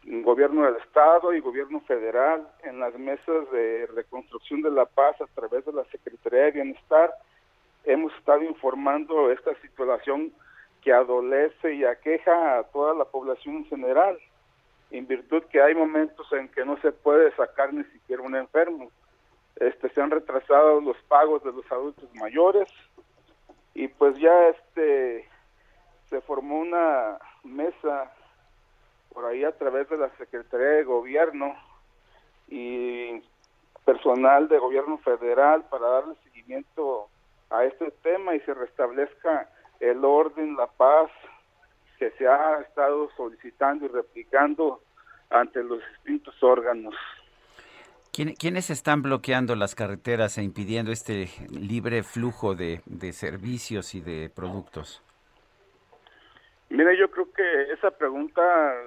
gobierno 0.07 0.65
del 0.65 0.77
Estado 0.77 1.33
y 1.33 1.41
gobierno 1.41 1.81
federal 1.81 2.47
en 2.63 2.79
las 2.79 2.99
mesas 2.99 3.51
de 3.53 3.87
reconstrucción 3.95 4.63
de 4.63 4.71
la 4.71 4.87
paz 4.87 5.21
a 5.21 5.27
través 5.35 5.65
de 5.65 5.73
la 5.73 5.85
Secretaría 5.87 6.45
de 6.45 6.51
Bienestar. 6.53 7.13
Hemos 7.85 8.15
estado 8.17 8.43
informando 8.43 9.31
esta 9.31 9.55
situación 9.61 10.33
que 10.83 10.93
adolece 10.93 11.75
y 11.75 11.85
aqueja 11.85 12.59
a 12.59 12.65
toda 12.65 12.95
la 12.95 13.07
población 13.07 13.57
en 13.57 13.65
general, 13.67 14.19
en 14.91 15.07
virtud 15.07 15.43
que 15.45 15.63
hay 15.63 15.75
momentos 15.75 16.31
en 16.33 16.49
que 16.49 16.65
no 16.65 16.77
se 16.83 16.93
puede 16.93 17.35
sacar 17.37 17.73
ni 17.73 17.85
siquiera 17.85 18.23
un 18.23 18.37
enfermo. 18.37 18.91
Este, 19.57 19.89
se 19.89 20.03
han 20.03 20.11
retrasado 20.11 20.81
los 20.81 20.97
pagos 21.09 21.43
de 21.45 21.53
los 21.53 21.71
adultos 21.71 22.13
mayores 22.15 22.69
y 23.73 23.89
pues 23.89 24.19
ya 24.19 24.49
este 24.49 25.29
se 26.11 26.21
formó 26.21 26.61
una 26.61 27.19
mesa 27.43 28.13
por 29.15 29.25
ahí 29.25 29.45
a 29.45 29.53
través 29.53 29.89
de 29.89 29.97
la 29.97 30.11
Secretaría 30.19 30.67
de 30.67 30.85
Gobierno 30.85 31.55
y 32.49 33.23
personal 33.85 34.49
de 34.49 34.59
gobierno 34.59 34.99
federal 34.99 35.65
para 35.71 35.87
darle 35.87 36.15
seguimiento 36.25 37.09
a 37.51 37.65
este 37.65 37.91
tema 38.03 38.35
y 38.35 38.41
se 38.41 38.53
restablezca 38.53 39.49
el 39.81 40.05
orden, 40.05 40.57
la 40.57 40.67
paz 40.67 41.11
que 41.99 42.11
se 42.13 42.27
ha 42.27 42.61
estado 42.61 43.09
solicitando 43.17 43.85
y 43.85 43.89
replicando 43.89 44.81
ante 45.31 45.63
los 45.63 45.81
distintos 45.97 46.35
órganos. 46.43 46.95
¿Quiénes 48.13 48.71
están 48.71 49.03
bloqueando 49.03 49.57
las 49.57 49.75
carreteras 49.75 50.39
e 50.39 50.45
impidiendo 50.45 50.93
este 50.93 51.29
libre 51.51 52.05
flujo 52.05 52.55
de, 52.55 52.81
de 52.87 53.13
servicios 53.13 53.95
y 53.97 54.01
de 54.01 54.31
productos? 54.31 55.03
Mire, 56.75 56.97
yo 56.97 57.09
creo 57.09 57.31
que 57.31 57.73
esa 57.73 57.93
pregunta 57.93 58.43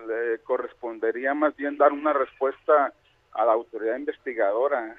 le 0.08 0.40
correspondería 0.40 1.34
más 1.34 1.56
bien 1.56 1.78
dar 1.78 1.94
una 1.94 2.12
respuesta 2.12 2.92
a 3.32 3.46
la 3.46 3.54
autoridad 3.54 3.96
investigadora. 3.96 4.94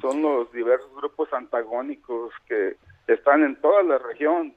Son 0.00 0.22
los 0.22 0.50
diversos 0.52 0.92
grupos 0.96 1.32
antagónicos 1.32 2.34
que 2.48 2.74
están 3.06 3.44
en 3.44 3.54
toda 3.60 3.84
la 3.84 3.98
región. 3.98 4.52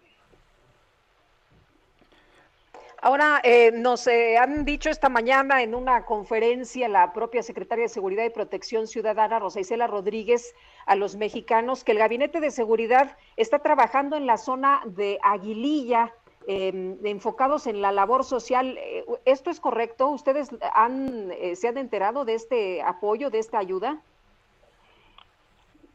Ahora, 3.04 3.40
eh, 3.44 3.72
nos 3.72 4.08
eh, 4.08 4.40
han 4.40 4.66
dicho 4.66 4.90
esta 4.90 5.08
mañana 5.08 5.62
en 5.62 5.76
una 5.76 6.06
conferencia 6.06 6.90
la 6.90 7.14
propia 7.14 7.44
secretaria 7.44 7.84
de 7.84 7.90
Seguridad 7.90 8.26
y 8.26 8.32
Protección 8.32 8.88
Ciudadana, 8.88 9.38
Rosa 9.38 9.60
Isela 9.60 9.86
Rodríguez, 9.86 10.56
a 10.88 10.96
los 10.96 11.16
mexicanos 11.16 11.84
que 11.84 11.92
el 11.92 12.00
Gabinete 12.00 12.40
de 12.40 12.50
Seguridad 12.50 13.16
está 13.38 13.60
trabajando 13.60 14.18
en 14.18 14.26
la 14.26 14.38
zona 14.38 14.82
de 14.88 15.20
Aguililla, 15.22 16.12
eh, 16.48 16.98
enfocados 17.04 17.68
en 17.68 17.82
la 17.82 17.92
labor 17.92 18.24
social. 18.24 18.78
Eh, 18.78 19.06
¿Esto 19.26 19.50
es 19.50 19.60
correcto? 19.60 20.10
¿Ustedes 20.10 20.50
han, 20.74 21.32
eh, 21.32 21.56
se 21.56 21.68
han 21.68 21.78
enterado 21.78 22.26
de 22.26 22.36
este 22.36 22.82
apoyo, 22.82 23.30
de 23.30 23.40
esta 23.40 23.58
ayuda? 23.58 24.00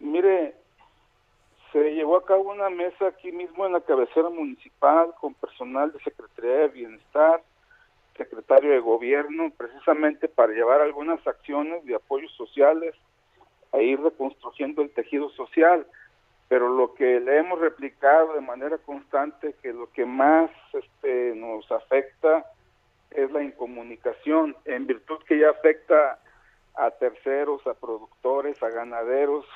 Mire, 0.01 0.55
se 1.73 1.95
llevó 1.95 2.17
a 2.17 2.25
cabo 2.25 2.51
una 2.51 2.71
mesa 2.71 3.09
aquí 3.09 3.31
mismo 3.31 3.67
en 3.67 3.73
la 3.73 3.81
cabecera 3.81 4.29
municipal 4.29 5.15
con 5.21 5.35
personal 5.35 5.93
de 5.93 6.01
Secretaría 6.01 6.57
de 6.57 6.69
Bienestar, 6.69 7.43
secretario 8.17 8.73
de 8.73 8.81
Gobierno, 8.81 9.51
precisamente 9.57 10.29
para 10.29 10.53
llevar 10.53 10.81
algunas 10.81 11.25
acciones 11.27 11.85
de 11.85 11.95
apoyos 11.95 12.33
sociales 12.33 12.95
a 13.73 13.79
ir 13.79 14.01
reconstruyendo 14.01 14.83
el 14.83 14.91
tejido 14.91 15.31
social. 15.31 15.87
Pero 16.51 16.69
lo 16.69 16.95
que 16.95 17.21
le 17.21 17.39
hemos 17.39 17.61
replicado 17.61 18.35
de 18.35 18.43
manera 18.43 18.77
constante 18.77 19.55
que 19.63 19.73
lo 19.73 19.91
que 19.93 20.05
más 20.05 20.51
este, 20.75 21.35
nos 21.37 21.71
afecta 21.73 22.45
es 23.13 23.31
la 23.31 23.43
incomunicación, 23.43 24.57
en 24.65 24.87
virtud 24.87 25.21
que 25.27 25.39
ya 25.39 25.51
afecta 25.51 26.19
a 26.75 26.91
terceros, 26.91 27.65
a 27.67 27.75
productores, 27.75 28.63
a 28.63 28.69
ganaderos, 28.69 29.47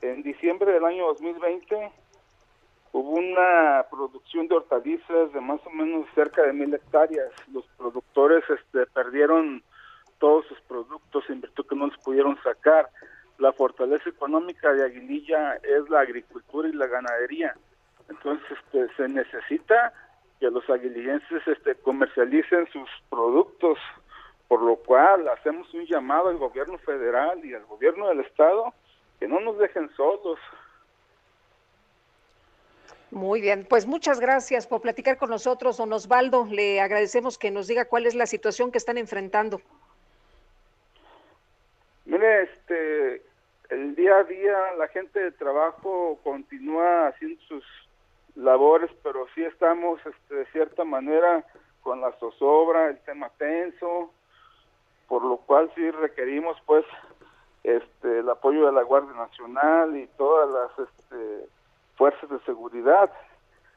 en 0.00 0.22
diciembre 0.22 0.70
del 0.72 0.84
año 0.84 1.06
2020 1.06 1.90
hubo 2.92 3.10
una 3.12 3.86
producción 3.90 4.48
de 4.48 4.56
hortalizas 4.56 5.32
de 5.32 5.40
más 5.40 5.60
o 5.66 5.70
menos 5.70 6.06
cerca 6.14 6.42
de 6.42 6.52
mil 6.52 6.72
hectáreas. 6.74 7.30
Los 7.52 7.64
productores 7.76 8.44
este, 8.50 8.86
perdieron 8.86 9.62
todos 10.18 10.46
sus 10.46 10.60
productos 10.62 11.24
en 11.30 11.40
virtud 11.40 11.66
que 11.66 11.76
no 11.76 11.86
los 11.86 11.98
pudieron 11.98 12.38
sacar. 12.42 12.88
La 13.38 13.52
fortaleza 13.52 14.08
económica 14.10 14.72
de 14.72 14.84
Aguililla 14.84 15.54
es 15.56 15.88
la 15.88 16.00
agricultura 16.00 16.68
y 16.68 16.72
la 16.72 16.86
ganadería. 16.86 17.54
Entonces 18.08 18.46
este, 18.50 18.94
se 18.96 19.08
necesita 19.08 19.92
que 20.40 20.50
los 20.50 20.68
aguilillenses 20.68 21.46
este, 21.46 21.74
comercialicen 21.76 22.66
sus 22.72 22.88
productos, 23.10 23.78
por 24.46 24.62
lo 24.62 24.76
cual 24.76 25.28
hacemos 25.28 25.72
un 25.74 25.86
llamado 25.86 26.28
al 26.28 26.38
gobierno 26.38 26.78
federal 26.78 27.44
y 27.44 27.54
al 27.54 27.64
gobierno 27.66 28.08
del 28.08 28.20
estado 28.20 28.72
que 29.18 29.28
no 29.28 29.40
nos 29.40 29.58
dejen 29.58 29.90
solos. 29.96 30.38
Muy 33.10 33.40
bien, 33.40 33.66
pues 33.68 33.86
muchas 33.86 34.20
gracias 34.20 34.66
por 34.66 34.80
platicar 34.80 35.16
con 35.16 35.30
nosotros, 35.30 35.78
don 35.78 35.92
Osvaldo. 35.92 36.46
Le 36.46 36.80
agradecemos 36.80 37.38
que 37.38 37.50
nos 37.50 37.66
diga 37.66 37.86
cuál 37.86 38.06
es 38.06 38.14
la 38.14 38.26
situación 38.26 38.70
que 38.70 38.78
están 38.78 38.98
enfrentando. 38.98 39.60
Mire, 42.04 42.42
este, 42.42 43.22
el 43.68 43.94
día 43.94 44.16
a 44.16 44.24
día 44.24 44.74
la 44.78 44.88
gente 44.88 45.20
de 45.20 45.32
trabajo 45.32 46.18
continúa 46.24 47.08
haciendo 47.08 47.40
sus 47.42 47.64
labores, 48.34 48.90
pero 49.02 49.26
sí 49.34 49.44
estamos, 49.44 50.00
este, 50.06 50.34
de 50.34 50.46
cierta 50.46 50.84
manera, 50.84 51.44
con 51.82 52.00
la 52.00 52.12
zozobra, 52.12 52.88
el 52.88 52.98
tema 53.00 53.30
tenso, 53.38 54.12
por 55.06 55.24
lo 55.24 55.38
cual 55.38 55.70
sí 55.74 55.90
requerimos, 55.90 56.56
pues, 56.66 56.84
este, 57.64 58.20
el 58.20 58.28
apoyo 58.30 58.66
de 58.66 58.72
la 58.72 58.82
Guardia 58.82 59.14
Nacional 59.14 59.96
y 59.96 60.06
todas 60.16 60.48
las 60.48 60.88
este, 60.88 61.48
fuerzas 61.96 62.30
de 62.30 62.38
seguridad, 62.40 63.10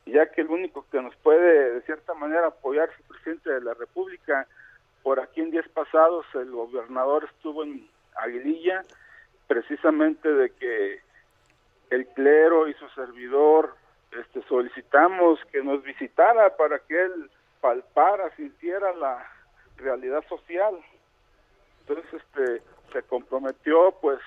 ya 0.06 0.32
que 0.32 0.42
el 0.42 0.50
único 0.50 0.86
que 0.90 1.02
nos 1.02 1.16
puede 1.18 1.74
de 1.74 1.82
cierta 1.82 2.14
manera 2.14 2.48
apoyar 2.48 2.90
es 2.90 3.00
el 3.00 3.06
presidente 3.06 3.52
de 3.52 3.62
la 3.62 3.74
República. 3.74 4.48
Por 5.04 5.20
aquí 5.20 5.42
en 5.42 5.52
días 5.52 5.68
pasados 5.70 6.26
el 6.36 6.52
gobernador 6.52 7.26
estuvo 7.26 7.64
en 7.64 7.88
Aguililla 8.16 8.84
precisamente 9.52 10.32
de 10.32 10.50
que 10.52 11.02
el 11.90 12.08
clero 12.08 12.70
y 12.70 12.74
su 12.76 12.88
servidor 12.92 13.76
este, 14.18 14.42
solicitamos 14.44 15.42
que 15.52 15.62
nos 15.62 15.84
visitara 15.84 16.56
para 16.56 16.80
que 16.80 16.98
él 16.98 17.30
palpara, 17.60 18.34
sintiera 18.38 18.94
la 18.94 19.30
realidad 19.76 20.24
social. 20.30 20.74
Entonces, 21.82 22.14
este, 22.14 22.62
se 22.94 23.04
comprometió 23.04 23.94
pues 24.00 24.20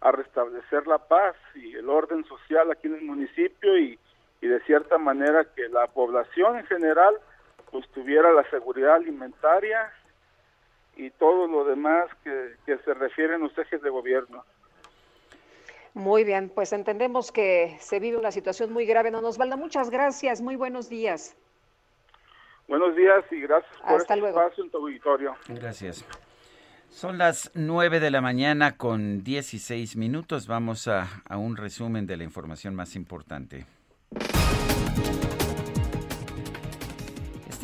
a 0.00 0.10
restablecer 0.12 0.86
la 0.86 0.98
paz 0.98 1.36
y 1.54 1.74
el 1.74 1.90
orden 1.90 2.24
social 2.24 2.70
aquí 2.70 2.86
en 2.86 2.94
el 2.94 3.02
municipio 3.02 3.76
y, 3.76 3.98
y 4.40 4.46
de 4.46 4.60
cierta 4.60 4.96
manera 4.96 5.44
que 5.54 5.68
la 5.68 5.86
población 5.88 6.56
en 6.56 6.64
general 6.64 7.14
pues 7.70 7.86
tuviera 7.90 8.32
la 8.32 8.48
seguridad 8.48 8.94
alimentaria 8.94 9.92
y 10.96 11.10
todo 11.10 11.46
lo 11.46 11.64
demás 11.64 12.08
que, 12.24 12.54
que 12.64 12.78
se 12.78 12.94
refieren 12.94 13.42
los 13.42 13.56
ejes 13.56 13.82
de 13.82 13.90
gobierno. 13.90 14.44
Muy 15.94 16.24
bien, 16.24 16.50
pues 16.54 16.72
entendemos 16.72 17.32
que 17.32 17.76
se 17.80 18.00
vive 18.00 18.18
una 18.18 18.30
situación 18.30 18.72
muy 18.72 18.84
grave. 18.84 19.10
No 19.10 19.22
nos 19.22 19.38
valda. 19.38 19.56
Muchas 19.56 19.88
gracias. 19.88 20.42
Muy 20.42 20.56
buenos 20.56 20.90
días. 20.90 21.36
Buenos 22.68 22.94
días 22.96 23.24
y 23.30 23.40
gracias 23.40 23.72
por 23.78 23.92
Hasta 23.92 24.14
este 24.14 24.16
luego. 24.16 24.40
espacio 24.40 24.64
en 24.64 24.70
tu 24.70 24.76
auditorio. 24.78 25.36
Gracias. 25.48 26.04
Son 26.90 27.16
las 27.16 27.50
9 27.54 28.00
de 28.00 28.10
la 28.10 28.20
mañana 28.20 28.76
con 28.76 29.22
16 29.22 29.96
minutos. 29.96 30.46
Vamos 30.46 30.86
a, 30.88 31.22
a 31.28 31.36
un 31.38 31.56
resumen 31.56 32.06
de 32.06 32.16
la 32.16 32.24
información 32.24 32.74
más 32.74 32.94
importante. 32.96 33.64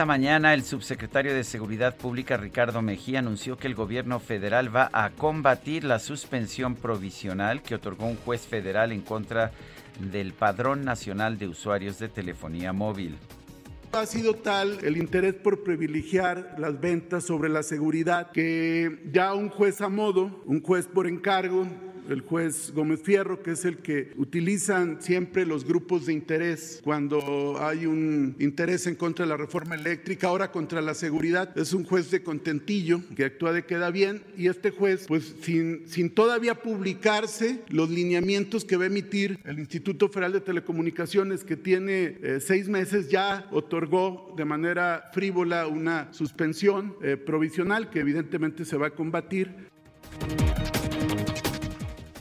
Esta 0.02 0.08
mañana 0.08 0.52
el 0.52 0.64
subsecretario 0.64 1.32
de 1.32 1.44
Seguridad 1.44 1.96
Pública 1.96 2.36
Ricardo 2.36 2.82
Mejía 2.82 3.20
anunció 3.20 3.56
que 3.56 3.68
el 3.68 3.76
gobierno 3.76 4.18
federal 4.18 4.74
va 4.74 4.90
a 4.92 5.10
combatir 5.10 5.84
la 5.84 6.00
suspensión 6.00 6.74
provisional 6.74 7.62
que 7.62 7.76
otorgó 7.76 8.06
un 8.06 8.16
juez 8.16 8.44
federal 8.44 8.90
en 8.90 9.02
contra 9.02 9.52
del 10.00 10.32
Padrón 10.32 10.84
Nacional 10.84 11.38
de 11.38 11.46
Usuarios 11.46 12.00
de 12.00 12.08
Telefonía 12.08 12.72
Móvil. 12.72 13.16
Ha 13.92 14.04
sido 14.06 14.34
tal 14.34 14.78
el 14.82 14.96
interés 14.96 15.34
por 15.34 15.62
privilegiar 15.62 16.56
las 16.58 16.80
ventas 16.80 17.22
sobre 17.22 17.48
la 17.48 17.62
seguridad 17.62 18.32
que 18.32 19.04
ya 19.12 19.34
un 19.34 19.50
juez 19.50 19.80
a 19.82 19.88
modo, 19.88 20.42
un 20.46 20.62
juez 20.62 20.88
por 20.88 21.06
encargo, 21.06 21.64
el 22.08 22.20
juez 22.20 22.72
Gómez 22.74 23.02
Fierro, 23.02 23.42
que 23.42 23.52
es 23.52 23.64
el 23.64 23.78
que 23.78 24.12
utilizan 24.16 25.02
siempre 25.02 25.46
los 25.46 25.64
grupos 25.64 26.06
de 26.06 26.12
interés 26.12 26.80
cuando 26.82 27.56
hay 27.60 27.86
un 27.86 28.36
interés 28.38 28.86
en 28.86 28.94
contra 28.94 29.24
de 29.24 29.30
la 29.30 29.36
reforma 29.36 29.74
eléctrica, 29.74 30.28
ahora 30.28 30.50
contra 30.50 30.80
la 30.80 30.94
seguridad. 30.94 31.56
Es 31.56 31.72
un 31.72 31.84
juez 31.84 32.10
de 32.10 32.22
contentillo 32.22 33.00
que 33.14 33.24
actúa 33.24 33.52
de 33.52 33.64
queda 33.64 33.90
bien 33.90 34.22
y 34.36 34.48
este 34.48 34.70
juez, 34.70 35.06
pues 35.06 35.34
sin, 35.42 35.88
sin 35.88 36.10
todavía 36.10 36.54
publicarse 36.56 37.60
los 37.68 37.90
lineamientos 37.90 38.64
que 38.64 38.76
va 38.76 38.84
a 38.84 38.86
emitir 38.86 39.38
el 39.44 39.58
Instituto 39.58 40.08
Federal 40.08 40.32
de 40.32 40.40
Telecomunicaciones, 40.40 41.44
que 41.44 41.56
tiene 41.56 42.18
eh, 42.22 42.38
seis 42.40 42.68
meses, 42.68 43.10
ya 43.10 43.46
otorgó 43.50 44.34
de 44.36 44.44
manera 44.44 45.10
frívola 45.12 45.66
una 45.66 46.12
suspensión 46.12 46.94
eh, 47.02 47.16
provisional 47.16 47.90
que 47.90 48.00
evidentemente 48.00 48.64
se 48.64 48.76
va 48.76 48.88
a 48.88 48.90
combatir. 48.90 49.70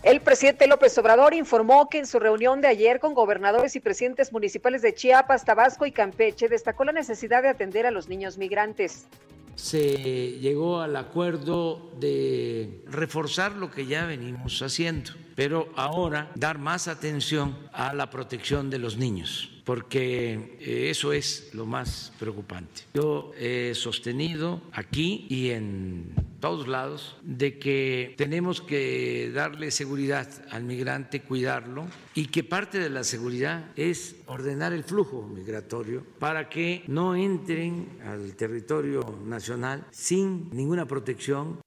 El 0.04 0.22
presidente 0.22 0.66
López 0.66 0.98
Obrador 0.98 1.36
informó 1.36 1.88
que 1.88 2.00
en 2.00 2.08
su 2.08 2.20
reunión 2.20 2.60
de 2.60 2.68
ayer 2.68 3.00
con 3.00 3.14
gobernadores 3.14 3.76
y 3.76 3.80
presidentes 3.80 4.34
municipales 4.34 4.82
de 4.82 4.96
Chiapas, 4.96 5.46
Tabasco 5.46 5.86
y 5.86 5.92
Campeche 5.92 6.50
destacó 6.50 6.86
la 6.86 6.92
necesidad 6.92 7.44
de 7.44 7.50
atender 7.50 7.86
a 7.86 7.92
los 7.92 8.10
niños 8.10 8.40
migrantes. 8.40 9.06
Se 9.54 10.40
llegó 10.40 10.82
al 10.82 10.96
acuerdo 10.96 11.92
de 12.00 12.82
reforzar 12.88 13.52
lo 13.52 13.70
que 13.70 13.86
ya 13.86 14.08
venimos 14.08 14.60
haciendo, 14.64 15.12
pero 15.36 15.70
ahora 15.76 16.32
dar 16.34 16.58
más 16.58 16.88
atención 16.88 17.56
a 17.72 17.94
la 17.94 18.10
protección 18.10 18.72
de 18.72 18.80
los 18.80 18.98
niños 18.98 19.52
porque 19.64 20.58
eh, 20.60 20.90
eso 20.90 21.14
es 21.14 21.52
lo 21.54 21.66
más 21.66 22.12
preocupante. 22.20 22.82
Yo 22.94 23.32
he 23.38 23.74
sostenido 23.76 24.62
aquí 24.74 25.28
y 25.30 25.52
en 25.52 26.14
todos 26.42 26.68
lados 26.68 27.16
de 27.22 27.58
que 27.60 28.16
tenemos 28.18 28.60
que 28.60 29.32
darle 29.34 29.72
seguridad 29.72 30.28
al 30.50 30.64
migrante, 30.64 31.22
cuidarlo 31.22 31.86
y 32.14 32.26
que 32.26 32.44
parte 32.44 32.80
de 32.80 32.90
la 32.90 33.06
seguridad 33.06 33.72
es 33.78 34.18
ordenar 34.26 34.74
el 34.74 34.84
flujo 34.84 35.22
migratorio 35.22 36.04
para 36.20 36.50
que 36.50 36.84
no 36.88 37.16
entren 37.16 37.88
al 38.06 38.36
territorio 38.36 39.20
nacional 39.26 39.86
sin 39.92 40.50
ninguna 40.52 40.86
protección. 40.86 41.60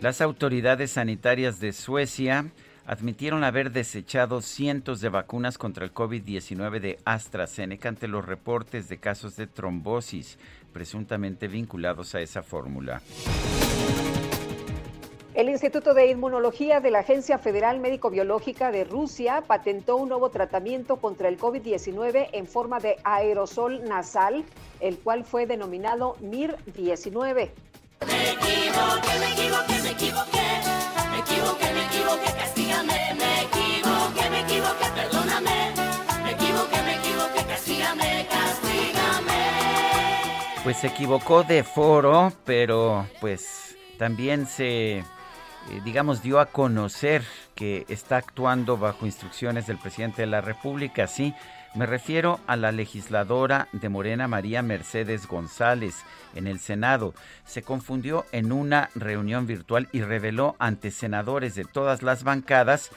Las 0.00 0.20
autoridades 0.20 0.92
sanitarias 0.92 1.60
de 1.60 1.72
Suecia 1.72 2.52
admitieron 2.86 3.44
haber 3.44 3.72
desechado 3.72 4.42
cientos 4.42 5.00
de 5.00 5.08
vacunas 5.08 5.56
contra 5.56 5.84
el 5.84 5.94
COVID-19 5.94 6.80
de 6.80 6.98
AstraZeneca 7.04 7.88
ante 7.88 8.08
los 8.08 8.24
reportes 8.24 8.88
de 8.88 8.98
casos 8.98 9.36
de 9.36 9.46
trombosis 9.46 10.38
presuntamente 10.74 11.48
vinculados 11.48 12.14
a 12.14 12.20
esa 12.20 12.42
fórmula. 12.42 13.00
El 15.34 15.48
Instituto 15.48 15.94
de 15.94 16.10
Inmunología 16.10 16.80
de 16.80 16.90
la 16.90 17.00
Agencia 17.00 17.38
Federal 17.38 17.80
Médico-Biológica 17.80 18.70
de 18.70 18.84
Rusia 18.84 19.42
patentó 19.46 19.96
un 19.96 20.08
nuevo 20.10 20.30
tratamiento 20.30 20.98
contra 20.98 21.28
el 21.28 21.38
COVID-19 21.38 22.28
en 22.32 22.46
forma 22.46 22.78
de 22.78 22.98
aerosol 23.02 23.82
nasal, 23.84 24.44
el 24.78 24.98
cual 24.98 25.24
fue 25.24 25.46
denominado 25.46 26.16
MIR-19. 26.20 27.50
Me 28.06 28.30
equivoqué, 28.30 29.18
me 29.18 29.32
equivoqué, 29.32 29.82
me 29.82 29.90
equivoqué, 29.90 30.44
me 31.10 31.18
equivoqué, 31.18 31.72
me 31.72 31.84
equivoqué, 31.86 32.32
castígame, 32.38 33.14
me 33.18 33.42
equivoqué, 33.42 34.30
me 34.30 34.40
equivoqué, 34.40 34.86
perdóname, 34.94 35.53
Pues 40.64 40.78
se 40.78 40.86
equivocó 40.86 41.42
de 41.42 41.62
foro, 41.62 42.32
pero 42.46 43.06
pues 43.20 43.76
también 43.98 44.46
se, 44.46 44.96
eh, 45.00 45.04
digamos, 45.84 46.22
dio 46.22 46.40
a 46.40 46.46
conocer 46.46 47.22
que 47.54 47.84
está 47.90 48.16
actuando 48.16 48.78
bajo 48.78 49.04
instrucciones 49.04 49.66
del 49.66 49.76
presidente 49.76 50.22
de 50.22 50.26
la 50.26 50.40
República, 50.40 51.06
sí. 51.06 51.34
Me 51.74 51.84
refiero 51.84 52.40
a 52.46 52.56
la 52.56 52.72
legisladora 52.72 53.68
de 53.72 53.90
Morena 53.90 54.26
María 54.26 54.62
Mercedes 54.62 55.26
González 55.26 55.96
en 56.34 56.46
el 56.46 56.58
Senado. 56.60 57.12
Se 57.44 57.62
confundió 57.62 58.24
en 58.32 58.50
una 58.50 58.88
reunión 58.94 59.46
virtual 59.46 59.90
y 59.92 60.00
reveló 60.00 60.56
ante 60.58 60.90
senadores 60.90 61.54
de 61.56 61.66
todas 61.66 62.02
las 62.02 62.24
bancadas 62.24 62.90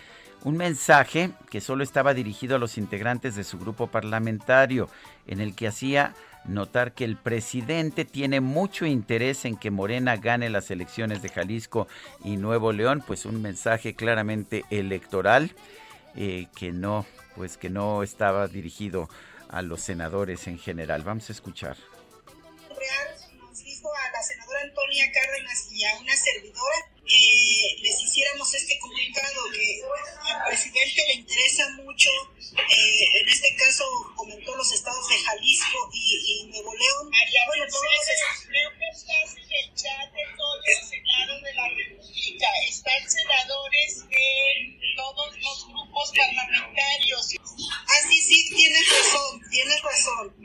un 0.43 0.55
mensaje 0.55 1.31
que 1.49 1.59
solo 1.59 1.83
estaba 1.83 2.13
dirigido 2.13 2.55
a 2.55 2.59
los 2.59 2.77
integrantes 2.77 3.35
de 3.35 3.43
su 3.43 3.59
grupo 3.59 3.87
parlamentario, 3.87 4.87
en 5.25 5.41
el 5.41 5.53
que 5.55 5.67
hacía 5.67 6.13
notar 6.47 6.93
que 6.93 7.03
el 7.03 7.17
presidente 7.17 8.05
tiene 8.05 8.41
mucho 8.41 8.85
interés 8.85 9.45
en 9.45 9.57
que 9.57 9.71
Morena 9.71 10.17
gane 10.17 10.49
las 10.49 10.71
elecciones 10.71 11.21
de 11.21 11.29
Jalisco 11.29 11.87
y 12.23 12.37
Nuevo 12.37 12.71
León, 12.71 13.03
pues 13.05 13.25
un 13.25 13.41
mensaje 13.41 13.95
claramente 13.95 14.65
electoral 14.69 15.53
eh, 16.15 16.47
que 16.55 16.71
no, 16.71 17.05
pues 17.35 17.57
que 17.57 17.69
no 17.69 18.03
estaba 18.03 18.47
dirigido 18.47 19.09
a 19.49 19.61
los 19.61 19.81
senadores 19.81 20.47
en 20.47 20.57
general. 20.57 21.03
Vamos 21.03 21.29
a 21.29 21.33
escuchar. 21.33 21.77
dijo 23.63 23.89
a 23.93 24.11
la 24.11 24.23
senadora 24.23 24.61
Antonia 24.63 25.11
Cárdenas 25.11 25.71
y 25.71 25.83
a 25.83 25.99
una 25.99 26.15
servidora 26.15 26.96
que 27.07 27.77
les 27.81 28.01
hiciéramos 28.01 28.53
este 28.53 28.77
comunicado, 28.79 29.41
que 29.53 29.81
al 30.33 30.45
presidente 30.45 31.03
le 31.07 31.13
interesa 31.13 31.69
mucho, 31.83 32.09
eh, 32.53 33.19
en 33.21 33.29
este 33.29 33.55
caso 33.55 33.85
comentó 34.15 34.55
los 34.55 34.71
estados 34.71 35.07
de 35.09 35.17
Jalisco 35.17 35.89
y, 35.93 36.43
y 36.43 36.47
Nuevo 36.47 36.73
León. 36.73 37.09
Bueno, 37.47 37.65
todos 37.69 37.83
los 37.83 38.47
Creo 38.47 38.69
que 38.77 38.87
estás 38.93 39.37
en 39.37 39.43
el 39.43 39.75
chat 39.75 40.11
de 40.11 40.23
todos 40.37 40.59
los 40.67 40.89
senados 40.89 41.43
de 41.43 41.53
la 41.53 41.69
República. 41.69 42.47
Están 42.67 43.09
senadores 43.09 44.09
de 44.09 44.95
todos 44.95 45.37
los 45.39 45.67
grupos 45.67 46.11
parlamentarios. 46.15 47.35
Ah, 47.87 48.07
sí, 48.09 48.21
sí, 48.21 48.55
tienes 48.55 48.89
razón, 48.89 49.41
tienes 49.49 49.81
razón. 49.81 50.35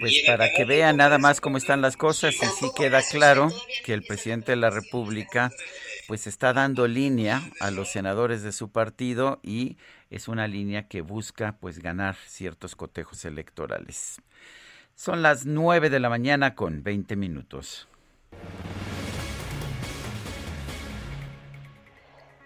Pues 0.00 0.22
para 0.26 0.52
que 0.52 0.64
vean 0.64 0.96
nada 0.96 1.18
más 1.18 1.40
cómo 1.40 1.58
están 1.58 1.82
las 1.82 1.96
cosas 1.96 2.34
y 2.34 2.46
sí 2.60 2.70
queda 2.76 3.02
claro 3.02 3.52
que 3.84 3.94
el 3.94 4.04
presidente 4.04 4.52
de 4.52 4.56
la 4.56 4.70
República 4.70 5.50
pues 6.08 6.26
está 6.26 6.54
dando 6.54 6.88
línea 6.88 7.42
a 7.60 7.70
los 7.70 7.92
senadores 7.92 8.42
de 8.42 8.52
su 8.52 8.70
partido 8.70 9.40
y 9.42 9.76
es 10.08 10.26
una 10.26 10.48
línea 10.48 10.88
que 10.88 11.02
busca 11.02 11.58
pues 11.60 11.80
ganar 11.80 12.16
ciertos 12.26 12.74
cotejos 12.74 13.26
electorales. 13.26 14.22
Son 14.94 15.20
las 15.20 15.44
9 15.44 15.90
de 15.90 16.00
la 16.00 16.08
mañana 16.08 16.54
con 16.54 16.82
20 16.82 17.14
minutos. 17.14 17.86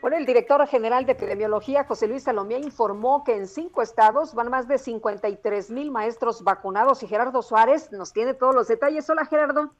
Bueno, 0.00 0.16
el 0.16 0.26
director 0.26 0.66
general 0.66 1.06
de 1.06 1.12
epidemiología, 1.12 1.84
José 1.84 2.08
Luis 2.08 2.24
Salomía, 2.24 2.58
informó 2.58 3.22
que 3.22 3.36
en 3.36 3.46
cinco 3.46 3.80
estados 3.80 4.34
van 4.34 4.50
más 4.50 4.66
de 4.66 4.78
53 4.78 5.70
mil 5.70 5.92
maestros 5.92 6.42
vacunados 6.42 7.04
y 7.04 7.06
Gerardo 7.06 7.42
Suárez 7.42 7.92
nos 7.92 8.12
tiene 8.12 8.34
todos 8.34 8.56
los 8.56 8.66
detalles. 8.66 9.08
Hola, 9.08 9.24
Gerardo. 9.24 9.72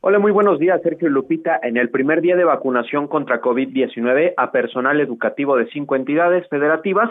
Hola, 0.00 0.20
muy 0.20 0.30
buenos 0.30 0.60
días, 0.60 0.80
Sergio 0.82 1.08
Lupita. 1.08 1.58
En 1.60 1.76
el 1.76 1.90
primer 1.90 2.20
día 2.20 2.36
de 2.36 2.44
vacunación 2.44 3.08
contra 3.08 3.40
COVID-19 3.40 4.34
a 4.36 4.52
personal 4.52 5.00
educativo 5.00 5.56
de 5.56 5.66
cinco 5.70 5.96
entidades 5.96 6.48
federativas, 6.48 7.10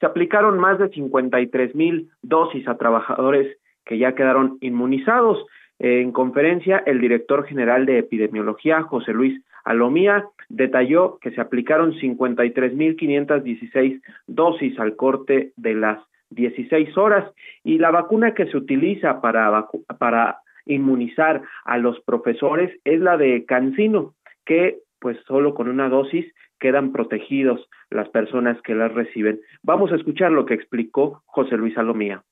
se 0.00 0.04
aplicaron 0.04 0.58
más 0.58 0.78
de 0.78 0.90
53 0.90 1.74
mil 1.74 2.10
dosis 2.20 2.68
a 2.68 2.76
trabajadores 2.76 3.56
que 3.86 3.96
ya 3.96 4.14
quedaron 4.14 4.58
inmunizados. 4.60 5.46
En 5.78 6.12
conferencia, 6.12 6.82
el 6.84 7.00
director 7.00 7.46
general 7.46 7.86
de 7.86 8.00
epidemiología, 8.00 8.82
José 8.82 9.14
Luis 9.14 9.42
Alomía, 9.64 10.26
detalló 10.50 11.16
que 11.22 11.30
se 11.30 11.40
aplicaron 11.40 11.94
53.516 11.94 14.02
dosis 14.26 14.78
al 14.78 14.94
corte 14.94 15.52
de 15.56 15.72
las 15.72 16.00
16 16.30 16.98
horas 16.98 17.32
y 17.64 17.78
la 17.78 17.90
vacuna 17.90 18.34
que 18.34 18.44
se 18.44 18.58
utiliza 18.58 19.22
para, 19.22 19.68
para 19.98 20.40
inmunizar 20.66 21.42
a 21.64 21.78
los 21.78 22.00
profesores 22.00 22.78
es 22.84 23.00
la 23.00 23.16
de 23.16 23.44
Cancino, 23.46 24.14
que 24.44 24.78
pues 25.00 25.18
solo 25.26 25.54
con 25.54 25.68
una 25.68 25.88
dosis 25.88 26.26
quedan 26.58 26.92
protegidos 26.92 27.68
las 27.90 28.08
personas 28.08 28.60
que 28.62 28.74
las 28.74 28.92
reciben. 28.92 29.40
Vamos 29.62 29.92
a 29.92 29.96
escuchar 29.96 30.32
lo 30.32 30.46
que 30.46 30.54
explicó 30.54 31.22
José 31.26 31.56
Luis 31.56 31.76
Alomía. 31.78 32.22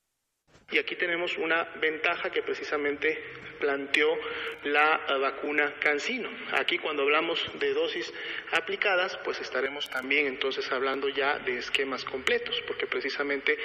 Y 0.70 0.78
aquí 0.78 0.96
tenemos 0.96 1.36
una 1.36 1.64
ventaja 1.80 2.30
que 2.30 2.42
precisamente 2.42 3.22
planteó 3.60 4.18
la 4.64 5.06
eh, 5.08 5.18
vacuna 5.18 5.74
Cancino. 5.78 6.28
Aquí 6.52 6.78
cuando 6.78 7.02
hablamos 7.02 7.40
de 7.58 7.72
dosis 7.72 8.12
aplicadas, 8.52 9.16
pues 9.24 9.40
estaremos 9.40 9.88
también 9.90 10.26
entonces 10.26 10.70
hablando 10.72 11.08
ya 11.08 11.38
de 11.38 11.58
esquemas 11.58 12.04
completos, 12.04 12.60
porque 12.66 12.86
precisamente 12.86 13.56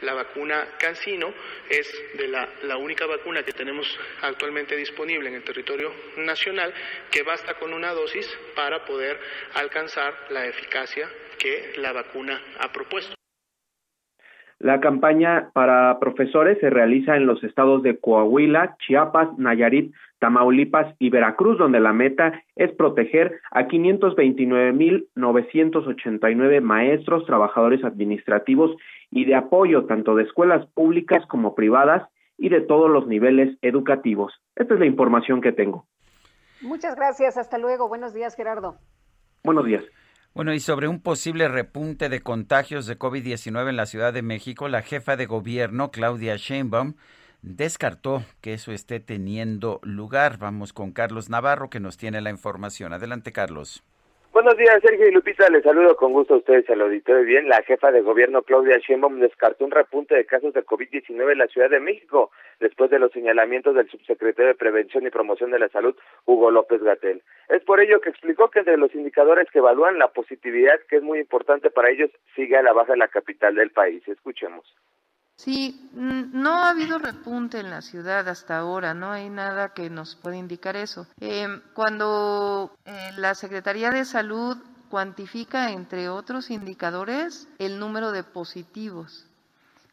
la 0.00 0.14
vacuna 0.14 0.76
Cancino 0.78 1.34
es 1.68 1.92
de 2.14 2.28
la, 2.28 2.48
la 2.62 2.76
única 2.76 3.06
vacuna 3.06 3.42
que 3.42 3.52
tenemos 3.52 3.86
actualmente 4.22 4.76
disponible 4.76 5.28
en 5.28 5.36
el 5.36 5.44
territorio 5.44 5.92
nacional 6.16 6.72
que 7.10 7.22
basta 7.22 7.54
con 7.54 7.72
una 7.72 7.92
dosis 7.92 8.26
para 8.54 8.84
poder 8.84 9.20
alcanzar 9.54 10.26
la 10.30 10.46
eficacia 10.46 11.10
que 11.38 11.74
la 11.76 11.92
vacuna 11.92 12.42
ha 12.58 12.72
propuesto. 12.72 13.14
La 14.58 14.80
campaña 14.80 15.50
para 15.52 15.98
profesores 15.98 16.58
se 16.60 16.70
realiza 16.70 17.16
en 17.16 17.26
los 17.26 17.44
estados 17.44 17.82
de 17.82 17.98
Coahuila, 17.98 18.76
Chiapas, 18.78 19.36
Nayarit, 19.38 19.92
Tamaulipas 20.18 20.94
y 20.98 21.10
Veracruz, 21.10 21.58
donde 21.58 21.80
la 21.80 21.92
meta 21.92 22.42
es 22.56 22.72
proteger 22.72 23.38
a 23.50 23.68
529.989 23.68 26.62
maestros, 26.62 27.26
trabajadores 27.26 27.84
administrativos 27.84 28.74
y 29.10 29.26
de 29.26 29.34
apoyo 29.34 29.84
tanto 29.84 30.14
de 30.14 30.22
escuelas 30.22 30.64
públicas 30.68 31.26
como 31.26 31.54
privadas 31.54 32.08
y 32.38 32.48
de 32.48 32.60
todos 32.60 32.90
los 32.90 33.06
niveles 33.06 33.56
educativos. 33.62 34.32
Esta 34.56 34.74
es 34.74 34.80
la 34.80 34.86
información 34.86 35.40
que 35.40 35.52
tengo. 35.52 35.86
Muchas 36.62 36.96
gracias. 36.96 37.36
Hasta 37.36 37.58
luego. 37.58 37.88
Buenos 37.88 38.14
días, 38.14 38.34
Gerardo. 38.34 38.76
Buenos 39.44 39.66
días. 39.66 39.84
Bueno, 40.34 40.52
y 40.52 40.58
sobre 40.58 40.88
un 40.88 40.98
posible 40.98 41.46
repunte 41.46 42.08
de 42.08 42.20
contagios 42.20 42.86
de 42.86 42.98
COVID-19 42.98 43.68
en 43.68 43.76
la 43.76 43.86
Ciudad 43.86 44.12
de 44.12 44.22
México, 44.22 44.66
la 44.66 44.82
jefa 44.82 45.14
de 45.14 45.26
gobierno, 45.26 45.92
Claudia 45.92 46.34
Sheinbaum, 46.34 46.94
descartó 47.42 48.24
que 48.40 48.54
eso 48.54 48.72
esté 48.72 48.98
teniendo 48.98 49.78
lugar. 49.84 50.38
Vamos 50.38 50.72
con 50.72 50.90
Carlos 50.90 51.28
Navarro, 51.30 51.70
que 51.70 51.78
nos 51.78 51.98
tiene 51.98 52.20
la 52.20 52.30
información. 52.30 52.92
Adelante, 52.92 53.30
Carlos. 53.30 53.84
Buenos 54.34 54.56
días, 54.56 54.82
Sergio 54.82 55.06
y 55.06 55.12
Lupita. 55.12 55.48
Les 55.48 55.62
saludo 55.62 55.94
con 55.94 56.12
gusto 56.12 56.34
a 56.34 56.38
ustedes 56.38 56.68
al 56.68 56.80
auditorio. 56.80 57.22
Bien, 57.22 57.48
la 57.48 57.62
jefa 57.62 57.92
de 57.92 58.00
gobierno, 58.00 58.42
Claudia 58.42 58.78
Sheinbaum, 58.78 59.20
descartó 59.20 59.64
un 59.64 59.70
repunte 59.70 60.16
de 60.16 60.26
casos 60.26 60.52
de 60.52 60.64
COVID-19 60.64 61.30
en 61.30 61.38
la 61.38 61.46
Ciudad 61.46 61.70
de 61.70 61.78
México, 61.78 62.32
después 62.58 62.90
de 62.90 62.98
los 62.98 63.12
señalamientos 63.12 63.76
del 63.76 63.88
subsecretario 63.88 64.48
de 64.48 64.56
Prevención 64.56 65.06
y 65.06 65.10
Promoción 65.10 65.52
de 65.52 65.60
la 65.60 65.68
Salud, 65.68 65.94
Hugo 66.24 66.50
López 66.50 66.82
Gatel. 66.82 67.22
Es 67.48 67.62
por 67.62 67.78
ello 67.78 68.00
que 68.00 68.10
explicó 68.10 68.50
que 68.50 68.58
entre 68.58 68.76
los 68.76 68.92
indicadores 68.96 69.48
que 69.52 69.60
evalúan 69.60 70.00
la 70.00 70.08
positividad, 70.08 70.80
que 70.88 70.96
es 70.96 71.02
muy 71.04 71.20
importante 71.20 71.70
para 71.70 71.90
ellos, 71.90 72.10
sigue 72.34 72.56
a 72.56 72.62
la 72.62 72.72
baja 72.72 72.94
en 72.94 72.98
la 72.98 73.08
capital 73.08 73.54
del 73.54 73.70
país. 73.70 74.02
Escuchemos. 74.08 74.66
Sí, 75.36 75.90
no 75.92 76.62
ha 76.62 76.70
habido 76.70 76.98
repunte 76.98 77.58
en 77.58 77.70
la 77.70 77.82
ciudad 77.82 78.28
hasta 78.28 78.58
ahora, 78.58 78.94
no 78.94 79.10
hay 79.10 79.28
nada 79.30 79.74
que 79.74 79.90
nos 79.90 80.14
pueda 80.14 80.36
indicar 80.36 80.76
eso. 80.76 81.06
Eh, 81.20 81.60
cuando 81.74 82.76
eh, 82.84 83.10
la 83.16 83.34
Secretaría 83.34 83.90
de 83.90 84.04
Salud 84.04 84.56
cuantifica, 84.88 85.72
entre 85.72 86.08
otros 86.08 86.50
indicadores, 86.50 87.48
el 87.58 87.80
número 87.80 88.12
de 88.12 88.22
positivos. 88.22 89.26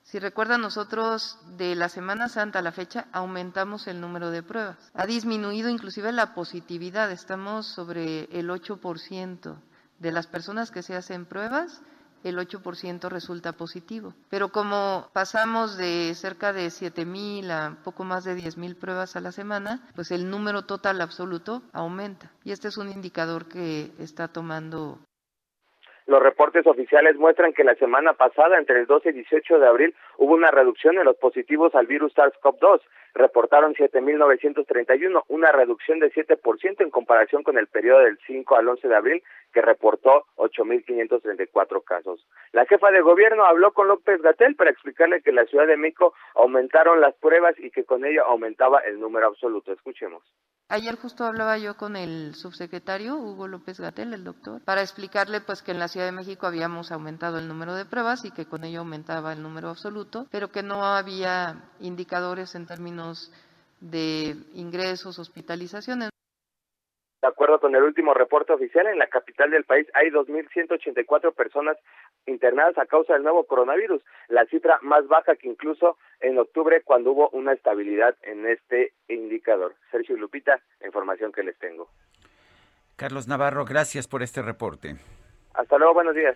Si 0.03 0.19
recuerdan, 0.19 0.61
nosotros 0.61 1.39
de 1.57 1.73
la 1.73 1.89
Semana 1.89 2.27
Santa 2.27 2.59
a 2.59 2.61
la 2.61 2.72
fecha 2.72 3.07
aumentamos 3.11 3.88
el 3.88 4.01
número 4.01 4.30
de 4.30 4.43
pruebas. 4.43 4.77
Ha 4.93 5.05
disminuido 5.05 5.69
inclusive 5.69 6.11
la 6.11 6.34
positividad, 6.34 7.11
estamos 7.11 7.65
sobre 7.65 8.26
el 8.38 8.49
8% 8.49 9.55
de 9.99 10.11
las 10.11 10.27
personas 10.27 10.69
que 10.69 10.84
se 10.84 10.95
hacen 10.95 11.26
pruebas 11.26 11.81
el 12.23 12.38
8% 12.38 13.10
resulta 13.10 13.53
positivo. 13.53 14.14
Pero 14.30 14.49
como 14.49 15.10
pasamos 15.14 15.77
de 15.77 16.14
cerca 16.15 16.53
de 16.53 16.69
7 16.69 17.06
mil 17.06 17.52
a 17.52 17.77
poco 17.84 18.03
más 18.03 18.23
de 18.23 18.35
10 18.35 18.57
mil 18.57 18.76
pruebas 18.76 19.15
a 19.15 19.22
la 19.22 19.31
semana, 19.31 19.88
pues 19.95 20.11
el 20.11 20.30
número 20.30 20.64
total 20.64 21.02
absoluto 21.02 21.61
aumenta. 21.73 22.31
Y 22.43 22.52
este 22.52 22.68
es 22.68 22.77
un 22.77 22.89
indicador 22.89 23.48
que 23.48 23.91
está 23.99 24.27
tomando 24.27 24.99
los 26.11 26.22
reportes 26.22 26.68
oficiales 26.68 27.15
muestran 27.15 27.53
que 27.53 27.64
la 27.64 27.76
semana 27.76 28.11
pasada, 28.14 28.57
entre 28.57 28.80
el 28.80 28.85
12 28.85 29.10
y 29.10 29.14
18 29.14 29.60
de 29.60 29.68
abril, 29.68 29.95
hubo 30.18 30.34
una 30.34 30.52
reducción 30.52 30.98
en 30.98 31.06
los 31.06 31.15
positivos 31.15 31.73
al 31.76 31.88
virus 31.88 32.14
SARS-CoV-2. 32.15 32.81
Reportaron 33.14 33.76
7.931, 33.76 35.23
una 35.30 35.52
reducción 35.53 35.99
de 35.99 36.11
7% 36.11 36.81
en 36.81 36.89
comparación 36.89 37.43
con 37.43 37.57
el 37.57 37.68
periodo 37.68 37.99
del 37.99 38.18
5 38.27 38.56
al 38.57 38.68
11 38.68 38.88
de 38.88 38.95
abril, 38.95 39.23
que 39.52 39.61
reportó 39.61 40.26
8.534 40.36 41.84
casos. 41.84 42.26
La 42.52 42.65
jefa 42.65 42.91
de 42.91 43.02
gobierno 43.02 43.45
habló 43.45 43.73
con 43.73 43.88
López 43.88 44.22
Gatel 44.22 44.56
para 44.56 44.72
explicarle 44.72 45.22
que 45.22 45.30
en 45.30 45.38
la 45.38 45.45
Ciudad 45.45 45.68
de 45.68 45.78
México 45.78 46.14
aumentaron 46.36 47.02
las 47.02 47.15
pruebas 47.15 47.56
y 47.60 47.72
que 47.72 47.86
con 47.86 48.06
ello 48.06 48.26
aumentaba 48.26 48.80
el 48.80 48.99
número 48.99 49.28
absoluto. 49.28 49.72
Escuchemos. 49.72 50.23
Ayer 50.69 50.95
justo 50.95 51.26
hablaba 51.26 51.57
yo 51.57 51.76
con 51.76 51.98
el 51.98 52.34
subsecretario 52.34 53.18
Hugo 53.18 53.49
López 53.49 53.80
Gatel, 53.80 54.14
el 54.14 54.23
doctor, 54.23 54.64
para 54.64 54.82
explicarle 54.82 55.41
pues 55.41 55.61
que 55.61 55.72
en 55.72 55.80
la 55.80 55.90
Ciudad 55.90 56.06
de 56.06 56.14
México 56.14 56.48
habíamos 56.48 56.94
aumentado 56.94 57.40
el 57.40 57.49
número 57.49 57.76
de 57.76 57.84
pruebas 57.84 58.23
y 58.23 58.32
que 58.32 58.45
con 58.45 58.64
ello 58.64 58.80
aumentaba 58.80 59.34
el 59.34 59.44
número 59.44 59.68
absoluto, 59.68 60.28
pero 60.32 60.49
que 60.49 60.64
no 60.64 60.86
había 60.86 61.61
indicadores 61.82 62.56
en 62.56 62.68
términos 62.68 63.34
de 63.82 64.38
ingresos, 64.53 65.19
hospitalizaciones. 65.19 66.10
De 67.22 67.27
acuerdo 67.27 67.60
con 67.60 67.76
el 67.76 67.84
último 67.84 68.15
reporte 68.15 68.52
oficial, 68.52 68.88
en 68.88 68.98
la 68.98 69.06
capital 69.06 69.52
del 69.52 69.64
país 69.64 69.88
hay 69.93 70.10
2.184 70.10 71.34
personas 71.35 71.77
internadas 72.26 72.76
a 72.80 72.88
causa 72.88 73.14
del 73.14 73.22
nuevo 73.22 73.43
coronavirus, 73.45 74.02
la 74.27 74.45
cifra 74.48 74.80
más 74.81 75.07
baja 75.07 75.35
que 75.35 75.48
incluso 75.48 75.98
en 76.19 76.39
octubre 76.39 76.81
cuando 76.84 77.11
hubo 77.11 77.30
una 77.30 77.53
estabilidad 77.53 78.15
en 78.23 78.48
este 78.48 78.93
indicador. 79.07 79.76
Sergio 79.91 80.18
Lupita, 80.18 80.61
información 80.84 81.31
que 81.31 81.43
les 81.43 81.57
tengo. 81.60 81.89
Carlos 82.95 83.27
Navarro, 83.27 83.65
gracias 83.65 84.07
por 84.07 84.23
este 84.23 84.41
reporte. 84.41 84.95
Hasta 85.53 85.77
luego, 85.77 85.93
buenos 85.93 86.15
días. 86.15 86.35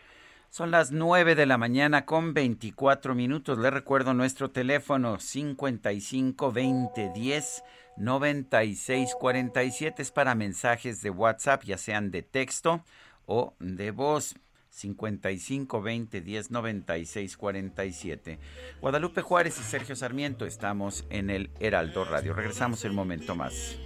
Son 0.49 0.69
las 0.71 0.91
9 0.91 1.35
de 1.35 1.47
la 1.47 1.57
mañana 1.57 2.05
con 2.05 2.33
24 2.33 3.15
minutos. 3.15 3.57
Le 3.57 3.71
recuerdo 3.71 4.13
nuestro 4.13 4.51
teléfono 4.51 5.19
55 5.19 6.51
20 6.51 7.11
10 7.13 7.63
9647 7.97 10.01
es 10.01 10.11
para 10.11 10.35
mensajes 10.35 11.01
de 11.01 11.09
WhatsApp, 11.09 11.63
ya 11.63 11.77
sean 11.77 12.11
de 12.11 12.21
texto 12.21 12.83
o 13.25 13.55
de 13.59 13.91
voz. 13.91 14.35
55 14.75 15.81
20 15.81 16.21
10 16.21 16.51
96 16.51 17.37
47. 17.37 18.39
Guadalupe 18.81 19.21
Juárez 19.21 19.57
y 19.57 19.63
Sergio 19.63 19.95
Sarmiento 19.95 20.45
estamos 20.45 21.05
en 21.09 21.29
el 21.29 21.49
Heraldo 21.61 22.03
Radio. 22.03 22.33
Regresamos 22.33 22.83
en 22.83 22.89
un 22.89 22.97
momento 22.97 23.35
más. 23.35 23.77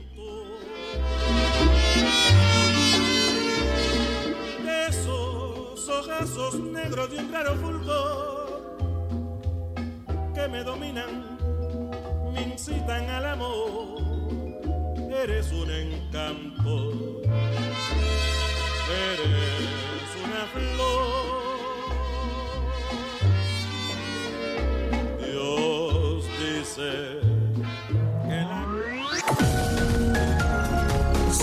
Esos 4.89 5.89
ojazos 5.89 6.59
negros 6.59 7.11
de 7.11 7.19
un 7.19 7.31
raro 7.31 7.55
fulgor 7.55 8.77
que 10.33 10.47
me 10.47 10.63
dominan 10.63 11.38
incitan 12.59 13.09
al 13.09 13.25
amor. 13.25 14.01
Eres 15.23 15.51
un 15.53 15.71
encanto, 15.71 16.91
eres 19.13 20.09
una 20.25 20.45
flor. 20.53 21.39
Dios 25.25 26.25
dice 26.39 27.28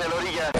A 0.00 0.08
la 0.08 0.14
orilla. 0.16 0.50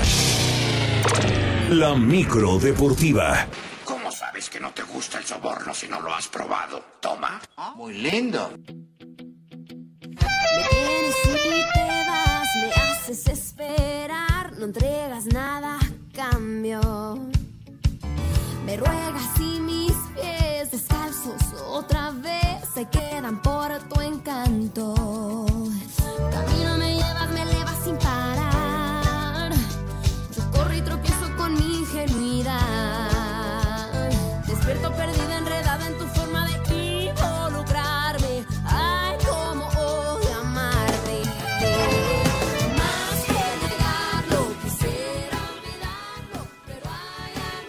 La 1.71 1.95
micro 1.97 2.59
deportiva. 2.59 3.47
¿Cómo 3.85 4.13
sabes 4.13 4.49
que 4.49 4.61
no 4.61 4.71
te 4.71 4.83
gusta 4.83 5.19
el 5.19 5.25
soborno 5.25 5.75
si 5.75 5.89
no 5.89 6.01
lo 6.01 6.15
has 6.15 6.29
probado? 6.29 6.85
Toma. 7.01 7.41
Muy 7.75 7.95
lindo. 7.95 8.53
Me 8.63 10.17
tienes 10.71 11.17
y 11.25 11.63
te 11.75 12.07
vas, 12.09 12.49
me 12.57 12.73
haces 12.73 13.27
esperar, 13.27 14.53
no 14.57 14.67
entregas 14.67 15.27
nada 15.27 15.79
a 15.79 16.15
cambio. 16.15 17.19
Me 18.65 18.77
ruegas 18.77 19.41
y 19.41 19.59
mis 19.61 19.93
pies 20.15 20.71
descalzos 20.71 21.43
otra 21.67 22.13
vez 22.13 22.69
se 22.73 22.89
quedan 22.89 23.43
por 23.43 23.79
tu 23.89 24.01
encanto. 24.01 25.04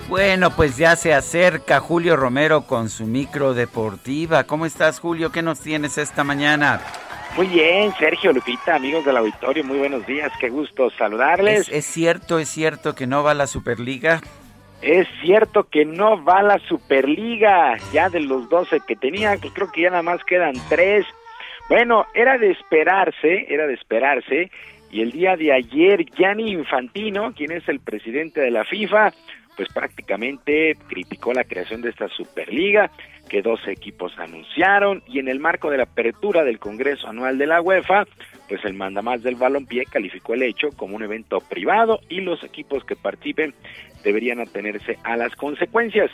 Bueno, 0.08 0.52
pues 0.56 0.78
ya 0.78 0.96
se 0.96 1.14
acerca 1.14 1.80
Julio 1.80 2.16
Romero 2.16 2.68
con 2.68 2.90
su 2.90 3.06
micro 3.06 3.56
deportiva. 3.56 4.44
¿Cómo 4.44 4.68
estás, 4.68 5.00
Julio? 5.00 5.32
¿Qué 5.32 5.42
nos 5.42 5.60
tienes 5.60 5.98
esta 5.98 6.24
mañana? 6.24 6.80
Muy 7.36 7.48
bien, 7.48 7.92
Sergio 7.98 8.32
Lupita, 8.32 8.76
amigos 8.76 9.04
del 9.04 9.18
auditorio, 9.18 9.64
muy 9.64 9.80
buenos 9.80 10.06
días, 10.06 10.32
qué 10.40 10.50
gusto 10.50 10.90
saludarles. 10.92 11.62
¿Es, 11.62 11.70
es 11.70 11.86
cierto, 11.86 12.40
es 12.40 12.48
cierto 12.48 12.96
que 12.96 13.08
no 13.08 13.24
va 13.24 13.34
la 13.34 13.48
Superliga? 13.48 14.22
Es 14.82 15.08
cierto 15.22 15.68
que 15.68 15.84
no 15.84 16.24
va 16.24 16.44
la 16.44 16.60
Superliga, 16.60 17.76
ya 17.92 18.10
de 18.10 18.22
los 18.22 18.48
12 18.48 18.82
que 18.88 18.96
tenía, 18.96 19.36
pues 19.42 19.52
creo 19.54 19.72
que 19.72 19.82
ya 19.82 19.90
nada 19.90 20.04
más 20.04 20.24
quedan 20.24 20.54
tres. 20.70 21.06
Bueno, 21.68 22.06
era 22.14 22.38
de 22.38 22.52
esperarse, 22.52 23.48
era 23.50 23.66
de 23.66 23.74
esperarse, 23.74 24.52
y 24.92 25.02
el 25.02 25.12
día 25.12 25.36
de 25.36 25.52
ayer 25.52 26.06
Gianni 26.06 26.52
Infantino, 26.52 27.34
quien 27.34 27.52
es 27.52 27.68
el 27.68 27.82
presidente 27.82 28.40
de 28.40 28.52
la 28.52 28.64
FIFA, 28.64 29.12
pues 29.56 29.70
prácticamente 29.74 30.76
criticó 30.88 31.34
la 31.34 31.44
creación 31.44 31.82
de 31.82 31.90
esta 31.90 32.08
Superliga 32.10 32.92
que 33.30 33.42
dos 33.42 33.60
equipos 33.68 34.14
anunciaron 34.18 35.02
y 35.08 35.20
en 35.20 35.28
el 35.28 35.40
marco 35.40 35.70
de 35.70 35.78
la 35.78 35.84
apertura 35.84 36.44
del 36.44 36.60
Congreso 36.60 37.08
Anual 37.08 37.38
de 37.38 37.48
la 37.48 37.62
UEFA, 37.62 38.06
pues 38.48 38.64
el 38.66 38.74
mandamás 38.74 39.24
del 39.24 39.36
balompié 39.36 39.86
calificó 39.86 40.36
el 40.36 40.44
hecho 40.44 40.70
como 40.76 40.96
un 40.96 41.04
evento 41.04 41.40
privado 41.40 42.00
y 42.10 42.22
los 42.22 42.44
equipos 42.44 42.84
que 42.86 42.96
participen 42.96 43.54
deberían 44.04 44.40
atenerse 44.40 45.00
a 45.04 45.18
las 45.18 45.36
consecuencias. 45.36 46.12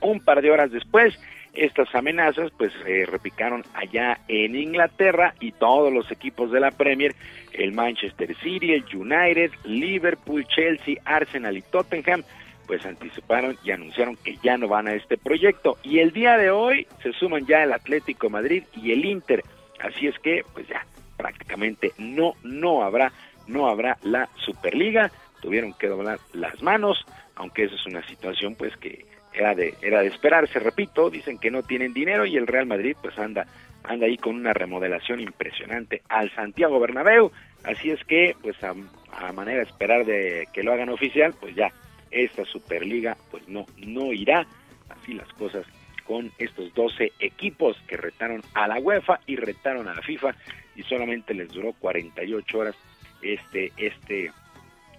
Un 0.00 0.20
par 0.20 0.42
de 0.42 0.50
horas 0.50 0.70
después, 0.70 1.18
estas 1.54 1.92
amenazas 1.94 2.52
pues 2.58 2.72
se 2.84 3.06
repicaron 3.06 3.64
allá 3.74 4.18
en 4.28 4.54
Inglaterra 4.54 5.34
y 5.40 5.52
todos 5.52 5.90
los 5.92 6.10
equipos 6.10 6.52
de 6.52 6.60
la 6.60 6.70
Premier, 6.70 7.14
el 7.54 7.72
Manchester 7.72 8.36
City, 8.42 8.74
el 8.74 8.84
United, 8.94 9.50
Liverpool, 9.64 10.46
Chelsea, 10.46 10.96
Arsenal 11.06 11.56
y 11.56 11.62
Tottenham, 11.62 12.22
pues 12.66 12.84
anticiparon 12.84 13.56
y 13.64 13.70
anunciaron 13.70 14.16
que 14.16 14.36
ya 14.42 14.56
no 14.56 14.68
van 14.68 14.88
a 14.88 14.94
este 14.94 15.16
proyecto. 15.16 15.78
Y 15.82 16.00
el 16.00 16.12
día 16.12 16.36
de 16.36 16.50
hoy 16.50 16.86
se 17.02 17.12
suman 17.12 17.46
ya 17.46 17.62
el 17.62 17.72
Atlético 17.72 18.28
Madrid 18.30 18.64
y 18.74 18.92
el 18.92 19.04
Inter. 19.04 19.42
Así 19.80 20.06
es 20.06 20.18
que, 20.18 20.42
pues 20.52 20.66
ya, 20.68 20.84
prácticamente 21.16 21.92
no, 21.98 22.34
no 22.42 22.82
habrá, 22.82 23.12
no 23.46 23.68
habrá 23.68 23.98
la 24.02 24.28
Superliga. 24.36 25.10
Tuvieron 25.40 25.72
que 25.74 25.88
doblar 25.88 26.18
las 26.32 26.60
manos, 26.62 27.04
aunque 27.36 27.64
eso 27.64 27.74
es 27.76 27.86
una 27.86 28.06
situación 28.06 28.54
pues 28.54 28.76
que 28.76 29.04
era 29.32 29.54
de, 29.54 29.74
era 29.82 30.00
de 30.00 30.08
esperarse, 30.08 30.58
repito, 30.58 31.10
dicen 31.10 31.38
que 31.38 31.50
no 31.50 31.62
tienen 31.62 31.92
dinero 31.92 32.24
y 32.24 32.36
el 32.36 32.46
Real 32.46 32.66
Madrid 32.66 32.96
pues 33.00 33.18
anda, 33.18 33.46
anda 33.84 34.06
ahí 34.06 34.16
con 34.16 34.34
una 34.34 34.54
remodelación 34.54 35.20
impresionante 35.20 36.02
al 36.08 36.34
Santiago 36.34 36.80
Bernabéu. 36.80 37.30
Así 37.64 37.90
es 37.90 38.02
que, 38.04 38.34
pues 38.40 38.56
a, 38.64 38.74
a 39.12 39.32
manera 39.32 39.58
de 39.58 39.64
esperar 39.64 40.06
de 40.06 40.48
que 40.52 40.62
lo 40.62 40.72
hagan 40.72 40.88
oficial, 40.88 41.34
pues 41.38 41.54
ya 41.54 41.70
esta 42.10 42.44
Superliga 42.44 43.16
pues 43.30 43.48
no, 43.48 43.66
no 43.78 44.12
irá. 44.12 44.46
Así 44.88 45.14
las 45.14 45.28
cosas 45.34 45.66
con 46.04 46.30
estos 46.38 46.72
12 46.74 47.12
equipos 47.18 47.76
que 47.88 47.96
retaron 47.96 48.42
a 48.54 48.68
la 48.68 48.78
UEFA 48.78 49.20
y 49.26 49.36
retaron 49.36 49.88
a 49.88 49.94
la 49.94 50.02
FIFA 50.02 50.34
y 50.76 50.82
solamente 50.82 51.34
les 51.34 51.48
duró 51.48 51.72
48 51.72 52.58
horas 52.58 52.76
este, 53.22 53.72
este, 53.76 54.30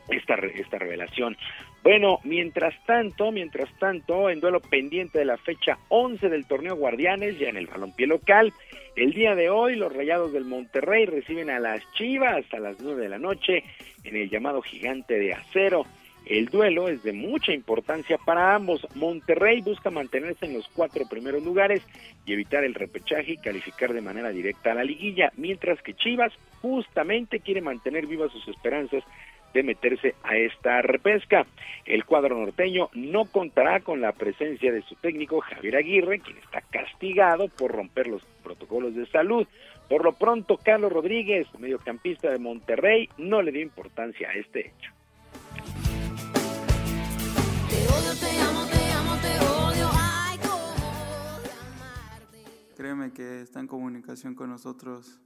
esta, 0.10 0.36
esta 0.36 0.78
revelación. 0.78 1.38
Bueno, 1.84 2.20
mientras 2.24 2.74
tanto, 2.86 3.32
mientras 3.32 3.70
tanto, 3.80 4.30
en 4.30 4.42
duelo 4.42 4.60
pendiente 4.60 5.20
de 5.20 5.26
la 5.26 5.38
fecha 5.38 5.78
11 5.88 6.28
del 6.28 6.46
torneo 6.46 6.76
Guardianes, 6.76 7.40
ya 7.40 7.48
en 7.48 7.58
el 7.58 7.68
balompié 7.68 8.08
local, 8.08 8.52
el 8.98 9.14
día 9.14 9.36
de 9.36 9.50
hoy 9.50 9.76
los 9.76 9.94
Rayados 9.94 10.34
del 10.34 10.44
Monterrey 10.44 11.06
reciben 11.06 11.50
a 11.50 11.60
las 11.60 11.82
Chivas 11.94 12.44
a 12.52 12.60
las 12.60 12.82
9 12.82 13.04
de 13.04 13.10
la 13.10 13.20
noche 13.20 13.64
en 14.04 14.16
el 14.16 14.30
llamado 14.30 14.62
Gigante 14.62 15.18
de 15.18 15.34
Acero. 15.34 15.86
El 16.30 16.48
duelo 16.48 16.90
es 16.90 17.04
de 17.04 17.14
mucha 17.14 17.54
importancia 17.54 18.18
para 18.18 18.54
ambos. 18.54 18.86
Monterrey 18.96 19.62
busca 19.62 19.90
mantenerse 19.90 20.46
en 20.46 20.56
los 20.56 20.68
cuatro 20.68 21.08
primeros 21.10 21.42
lugares 21.42 21.82
y 22.26 22.34
evitar 22.34 22.66
el 22.66 22.74
repechaje 22.74 23.34
y 23.34 23.38
calificar 23.38 23.94
de 23.94 24.02
manera 24.02 24.30
directa 24.32 24.72
a 24.72 24.76
la 24.76 24.84
liguilla, 24.84 25.32
mientras 25.38 25.82
que 25.82 25.94
Chivas 25.94 26.34
justamente 26.62 27.40
quiere 27.40 27.62
mantener 27.62 28.08
vivas 28.08 28.34
sus 28.34 28.46
esperanzas 28.50 29.06
de 29.54 29.64
meterse 29.64 30.16
a 30.24 30.36
esta 30.36 30.82
repesca. 30.82 31.46
El 31.86 32.04
cuadro 32.04 32.38
norteño 32.38 32.90
no 32.94 33.24
contará 33.24 33.80
con 33.80 34.02
la 34.02 34.12
presencia 34.12 34.74
de 34.74 34.82
su 34.82 34.96
técnico 34.96 35.40
Javier 35.40 35.78
Aguirre, 35.78 36.20
quien 36.20 36.40
está 36.40 36.60
castigado 36.60 37.48
por 37.48 37.72
romper 37.72 38.08
los 38.08 38.26
protocolos 38.44 38.94
de 38.96 39.06
salud. 39.06 39.48
Por 39.88 40.04
lo 40.04 40.12
pronto, 40.12 40.58
Carlos 40.58 40.92
Rodríguez, 40.92 41.48
mediocampista 41.58 42.30
de 42.30 42.38
Monterrey, 42.38 43.08
no 43.18 43.42
le 43.42 43.54
dio 43.54 43.62
importancia 43.62 44.30
a 44.30 44.34
este 44.34 44.68
hecho. 44.68 44.97
Créeme 52.76 53.12
que 53.12 53.42
está 53.42 53.60
en 53.60 53.68
comunicación 53.68 54.36
con 54.36 54.52
nosotros 54.52 55.20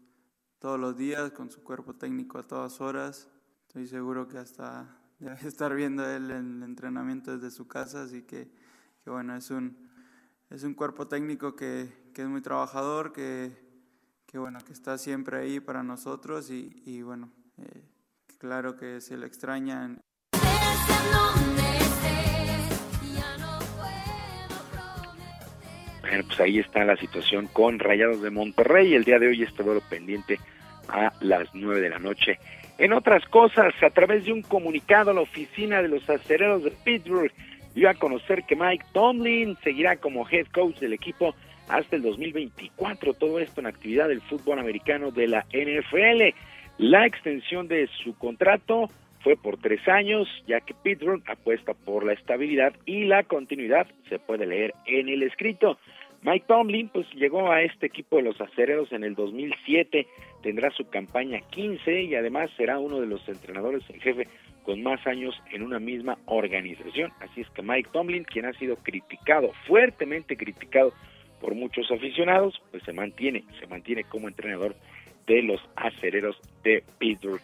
todos 0.58 0.80
los 0.80 0.96
días, 0.96 1.32
con 1.32 1.52
su 1.52 1.62
cuerpo 1.64 1.94
técnico 1.94 2.38
a 2.38 2.44
todas 2.44 2.80
horas. 2.80 3.28
Estoy 3.68 3.88
seguro 3.88 4.28
que 4.28 4.38
hasta 4.38 4.98
debe 5.20 5.48
estar 5.48 5.76
viendo 5.76 6.10
él 6.10 6.32
el 6.32 6.64
entrenamiento 6.64 7.38
desde 7.38 7.52
su 7.52 7.68
casa, 7.68 8.04
así 8.04 8.22
que, 8.22 8.50
que 9.04 9.10
bueno, 9.10 9.36
es 9.36 9.52
un, 9.52 9.90
es 10.50 10.64
un 10.64 10.74
cuerpo 10.74 11.08
técnico 11.08 11.56
que, 11.56 12.12
que 12.14 12.22
es 12.22 12.28
muy 12.30 12.42
trabajador, 12.42 13.12
que, 13.12 13.52
que, 14.26 14.38
bueno, 14.38 14.60
que 14.66 14.72
está 14.72 14.98
siempre 14.98 15.38
ahí 15.38 15.60
para 15.60 15.84
nosotros 15.84 16.50
y, 16.52 16.82
y 16.86 17.02
bueno, 17.02 17.32
eh, 17.58 17.84
claro 18.38 18.78
que 18.78 19.02
se 19.02 19.18
le 19.18 19.26
extrañan. 19.26 20.00
Bueno, 26.12 26.26
pues 26.28 26.42
ahí 26.42 26.60
está 26.60 26.84
la 26.84 26.98
situación 26.98 27.48
con 27.48 27.80
Rayados 27.80 28.22
de 28.22 28.32
Monterrey. 28.32 28.94
El 28.96 29.06
día 29.06 29.18
de 29.18 29.30
hoy 29.30 29.44
está 29.44 29.64
duelo 29.64 29.80
pendiente 29.90 30.40
a 30.90 31.14
las 31.22 31.48
9 31.54 31.80
de 31.80 31.90
la 31.90 32.00
noche. 32.00 32.38
En 32.78 32.92
otras 32.92 33.24
cosas, 33.30 33.74
a 33.82 33.90
través 33.92 34.26
de 34.26 34.34
un 34.34 34.42
comunicado, 34.42 35.14
la 35.14 35.22
oficina 35.22 35.82
de 35.82 35.88
los 35.88 36.10
acereros 36.10 36.66
de 36.66 36.72
Pittsburgh 36.84 37.32
dio 37.74 37.90
a 37.90 37.94
conocer 37.94 38.44
que 38.44 38.58
Mike 38.58 38.88
Tomlin 38.92 39.56
seguirá 39.64 39.96
como 39.96 40.28
head 40.30 40.48
coach 40.48 40.80
del 40.80 40.92
equipo 40.92 41.34
hasta 41.70 41.96
el 41.96 42.02
2024. 42.02 43.14
Todo 43.14 43.40
esto 43.40 43.62
en 43.62 43.68
actividad 43.68 44.10
del 44.10 44.20
fútbol 44.20 44.60
americano 44.60 45.12
de 45.12 45.30
la 45.30 45.46
NFL. 45.54 46.36
La 46.78 47.06
extensión 47.06 47.70
de 47.70 47.88
su 48.04 48.18
contrato 48.18 48.90
fue 49.24 49.38
por 49.38 49.58
tres 49.62 49.88
años, 49.88 50.28
ya 50.46 50.60
que 50.60 50.74
Pittsburgh 50.74 51.24
apuesta 51.30 51.74
por 51.74 52.06
la 52.06 52.12
estabilidad 52.12 52.74
y 52.86 53.06
la 53.06 53.24
continuidad, 53.24 53.88
se 54.10 54.20
puede 54.20 54.46
leer 54.46 54.74
en 54.86 55.08
el 55.08 55.24
escrito. 55.24 55.78
Mike 56.24 56.46
Tomlin 56.48 56.90
pues 56.90 57.08
llegó 57.16 57.52
a 57.52 57.64
este 57.64 57.88
equipo 57.88 58.18
de 58.18 58.24
los 58.24 58.40
acereros 58.40 58.92
en 58.92 59.04
el 59.04 59.16
2007, 59.16 60.06
tendrá 60.44 60.70
su 60.72 60.88
campaña 60.88 61.40
15 61.50 62.04
y 62.04 62.16
además 62.16 62.52
será 62.58 62.78
uno 62.78 63.00
de 63.00 63.08
los 63.08 63.28
entrenadores 63.28 63.84
en 63.90 64.00
jefe 64.00 64.28
con 64.64 64.84
más 64.84 65.06
años 65.08 65.36
en 65.52 65.64
una 65.64 65.80
misma 65.80 66.20
organización. 66.28 67.12
Así 67.20 67.42
es 67.42 67.50
que 67.50 67.64
Mike 67.64 67.90
Tomlin, 67.92 68.24
quien 68.24 68.46
ha 68.46 68.54
sido 68.54 68.76
criticado, 68.76 69.52
fuertemente 69.66 70.38
criticado 70.38 70.94
por 71.40 71.56
muchos 71.56 71.90
aficionados, 71.90 72.62
pues 72.70 72.84
se 72.84 72.94
mantiene, 72.94 73.44
se 73.60 73.66
mantiene 73.66 74.04
como 74.04 74.28
entrenador 74.28 74.76
de 75.26 75.42
los 75.42 75.60
acereros 75.76 76.40
de 76.64 76.84
Pittsburgh. 77.00 77.42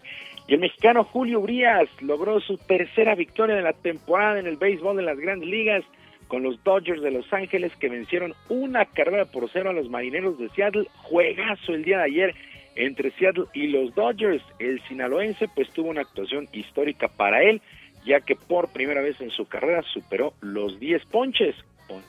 Y 0.48 0.54
el 0.54 0.60
mexicano 0.60 1.04
Julio 1.04 1.40
Urias 1.40 1.90
logró 2.02 2.40
su 2.40 2.58
tercera 2.58 3.16
victoria 3.16 3.56
de 3.56 3.64
la 3.64 3.74
temporada 3.74 4.40
en 4.40 4.46
el 4.46 4.58
béisbol 4.58 4.98
de 4.98 5.04
las 5.04 5.18
grandes 5.18 5.50
ligas 5.50 5.84
con 6.28 6.44
los 6.44 6.64
Dodgers 6.64 7.02
de 7.02 7.12
Los 7.12 7.32
Ángeles 7.32 7.76
que 7.78 7.90
vencieron 7.90 8.34
una 8.50 8.86
carrera 8.86 9.26
por 9.26 9.50
cero 9.52 9.70
a 9.70 9.74
los 9.74 9.90
Marineros 9.90 10.38
de 10.38 10.50
Seattle. 10.50 10.88
Juegazo 10.98 11.74
el 11.74 11.84
día 11.84 12.00
de 12.00 12.04
ayer 12.04 12.36
entre 12.76 13.12
Seattle 13.12 13.46
y 13.54 13.68
los 13.68 13.94
Dodgers. 13.96 14.44
El 14.60 14.82
sinaloense 14.88 15.48
pues 15.54 15.70
tuvo 15.72 15.90
una 15.90 16.02
actuación 16.02 16.48
histórica 16.52 17.08
para 17.08 17.42
él, 17.44 17.62
ya 18.06 18.22
que 18.22 18.36
por 18.36 18.70
primera 18.70 19.02
vez 19.02 19.20
en 19.22 19.32
su 19.32 19.48
carrera 19.48 19.84
superó 19.94 20.34
los 20.42 20.80
10 20.80 21.06
ponches. 21.06 21.56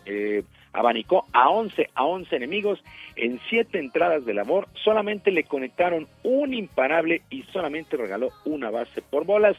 Eh, 0.06 0.42
abanicó 0.72 1.26
a 1.32 1.50
11 1.50 1.90
a 1.94 2.04
11 2.04 2.36
enemigos 2.36 2.82
en 3.16 3.40
7 3.48 3.78
entradas 3.78 4.24
de 4.24 4.34
labor, 4.34 4.68
solamente 4.84 5.30
le 5.30 5.44
conectaron 5.44 6.06
un 6.22 6.54
imparable 6.54 7.22
y 7.30 7.42
solamente 7.44 7.96
regaló 7.96 8.28
una 8.44 8.70
base 8.70 9.02
por 9.02 9.24
bolas. 9.24 9.56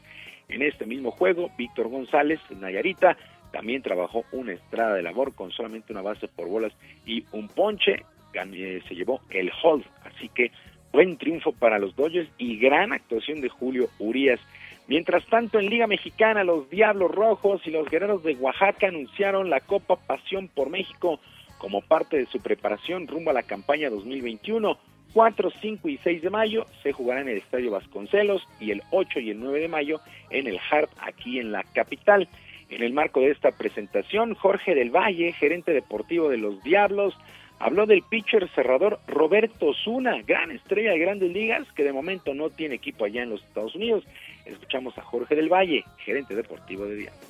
En 0.48 0.64
este 0.64 0.86
mismo 0.86 1.12
juego, 1.12 1.52
Víctor 1.58 1.90
González, 1.90 2.40
Nayarita, 2.50 3.18
también 3.52 3.82
trabajó 3.82 4.26
una 4.32 4.54
estrada 4.54 4.96
de 4.96 5.04
labor 5.04 5.34
con 5.34 5.52
solamente 5.52 5.92
una 5.92 6.02
base 6.02 6.28
por 6.28 6.48
bolas 6.48 6.74
y 7.06 7.26
un 7.32 7.48
ponche. 7.48 8.04
Se 8.32 8.96
llevó 8.96 9.22
el 9.32 9.52
hold. 9.64 9.84
Así 10.04 10.30
que 10.30 10.52
buen 10.92 11.18
triunfo 11.18 11.52
para 11.52 11.80
los 11.80 11.96
Dodgers 11.96 12.30
y 12.38 12.58
gran 12.58 12.94
actuación 12.94 13.42
de 13.42 13.50
Julio 13.50 13.90
Urias. 14.00 14.40
Mientras 14.88 15.26
tanto, 15.28 15.60
en 15.60 15.70
Liga 15.70 15.88
Mexicana, 15.88 16.44
los 16.44 16.70
Diablos 16.70 17.12
Rojos 17.12 17.62
y 17.66 17.72
los 17.72 17.88
Guerreros 17.90 18.24
de 18.24 18.36
Oaxaca 18.36 18.88
anunciaron 18.88 19.50
la 19.50 19.60
Copa 19.60 19.96
Pasión 19.96 20.48
por 20.48 20.70
México 20.70 21.20
como 21.60 21.82
parte 21.82 22.18
de 22.18 22.26
su 22.26 22.40
preparación 22.40 23.08
rumbo 23.08 23.30
a 23.30 23.34
la 23.34 23.44
campaña 23.44 23.90
2021. 23.90 24.78
4, 25.14 25.52
5 25.62 25.90
y 25.90 25.98
6 25.98 26.22
de 26.22 26.30
mayo 26.30 26.66
se 26.84 26.92
jugará 26.92 27.22
en 27.22 27.30
el 27.30 27.38
Estadio 27.38 27.72
Vasconcelos 27.72 28.44
y 28.60 28.72
el 28.72 28.84
8 28.92 29.20
y 29.20 29.32
el 29.32 29.40
9 29.40 29.60
de 29.60 29.68
mayo 29.68 30.00
en 30.30 30.48
el 30.48 30.60
Hart 30.60 30.92
aquí 31.02 31.40
en 31.40 31.52
la 31.52 31.64
capital. 31.64 32.28
En 32.70 32.84
el 32.84 32.94
marco 32.94 33.20
de 33.20 33.32
esta 33.32 33.52
presentación, 33.52 34.36
Jorge 34.36 34.76
del 34.76 34.92
Valle, 34.92 35.34
gerente 35.34 35.74
deportivo 35.74 36.30
de 36.30 36.38
los 36.38 36.62
Diablos, 36.64 37.18
habló 37.58 37.86
del 37.86 38.04
pitcher 38.04 38.48
cerrador 38.50 39.00
Roberto 39.08 39.74
Zuna, 39.74 40.22
gran 40.22 40.52
estrella 40.52 40.92
de 40.92 41.00
grandes 41.00 41.32
ligas, 41.32 41.68
que 41.74 41.84
de 41.84 41.94
momento 41.94 42.34
no 42.34 42.50
tiene 42.50 42.76
equipo 42.76 43.06
allá 43.06 43.24
en 43.24 43.32
los 43.32 43.44
Estados 43.44 43.76
Unidos. 43.76 44.06
Escuchamos 44.46 44.98
a 44.98 45.02
Jorge 45.02 45.36
del 45.36 45.50
Valle, 45.50 45.84
gerente 45.98 46.36
deportivo 46.36 46.86
de 46.86 46.96
Diablos. 46.96 47.29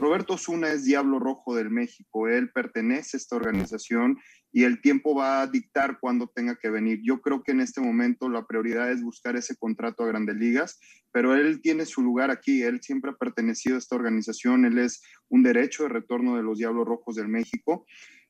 Roberto 0.00 0.38
Zuna 0.38 0.72
es 0.72 0.84
Diablo 0.84 1.18
Rojo 1.18 1.54
del 1.54 1.68
México, 1.68 2.26
él 2.26 2.50
pertenece 2.50 3.16
a 3.16 3.18
esta 3.18 3.36
organización 3.36 4.18
y 4.50 4.64
el 4.64 4.80
tiempo 4.80 5.14
va 5.14 5.42
a 5.42 5.46
dictar 5.46 5.98
cuándo 6.00 6.26
tenga 6.34 6.56
que 6.56 6.70
venir. 6.70 7.00
Yo 7.04 7.20
creo 7.20 7.42
que 7.42 7.52
en 7.52 7.60
este 7.60 7.82
momento 7.82 8.30
la 8.30 8.46
prioridad 8.46 8.90
es 8.90 9.02
buscar 9.02 9.36
ese 9.36 9.56
contrato 9.56 10.02
a 10.02 10.06
grandes 10.06 10.36
ligas, 10.36 10.80
pero 11.12 11.34
él 11.34 11.60
tiene 11.60 11.84
su 11.84 12.02
lugar 12.02 12.30
aquí, 12.30 12.62
él 12.62 12.80
siempre 12.82 13.10
ha 13.10 13.14
pertenecido 13.14 13.76
a 13.76 13.78
esta 13.78 13.94
organización, 13.94 14.64
él 14.64 14.78
es 14.78 15.02
un 15.28 15.42
derecho 15.42 15.82
de 15.82 15.90
retorno 15.90 16.36
de 16.36 16.42
los 16.42 16.58
Diablos 16.58 16.86
Rojos 16.86 17.16
del 17.16 17.28
México. 17.28 17.84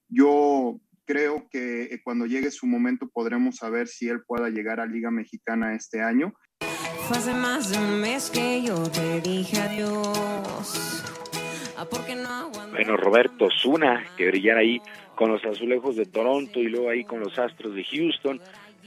Yo 0.09 0.81
creo 1.07 1.49
que 1.51 1.83
eh, 1.85 2.01
cuando 2.03 2.27
llegue 2.27 2.51
su 2.51 2.67
momento 2.67 3.09
podremos 3.09 3.57
saber 3.57 3.87
si 3.87 4.09
él 4.09 4.23
pueda 4.27 4.51
llegar 4.51 4.81
a 4.81 4.87
Liga 4.87 5.13
Mexicana 5.13 5.75
este 5.75 6.03
año. 6.03 6.35
Fue 7.07 7.17
hace 7.17 7.33
más 7.33 7.71
de 7.71 7.79
un 7.79 8.01
mes 8.01 8.29
que 8.29 8.63
yo 8.63 8.91
te 8.91 9.21
dije 9.21 9.61
adiós. 9.61 11.05
Bueno, 12.71 12.97
Roberto 12.97 13.49
Zuna, 13.51 14.05
que 14.17 14.27
brillara 14.27 14.61
ahí 14.61 14.81
con 15.15 15.31
los 15.33 15.45
azulejos 15.45 15.97
de 15.97 16.07
Toronto 16.07 16.61
y 16.61 16.69
luego 16.69 16.91
ahí 16.91 17.05
con 17.05 17.21
los 17.21 17.39
Astros 17.39 17.75
de 17.75 17.85
Houston, 17.85 18.41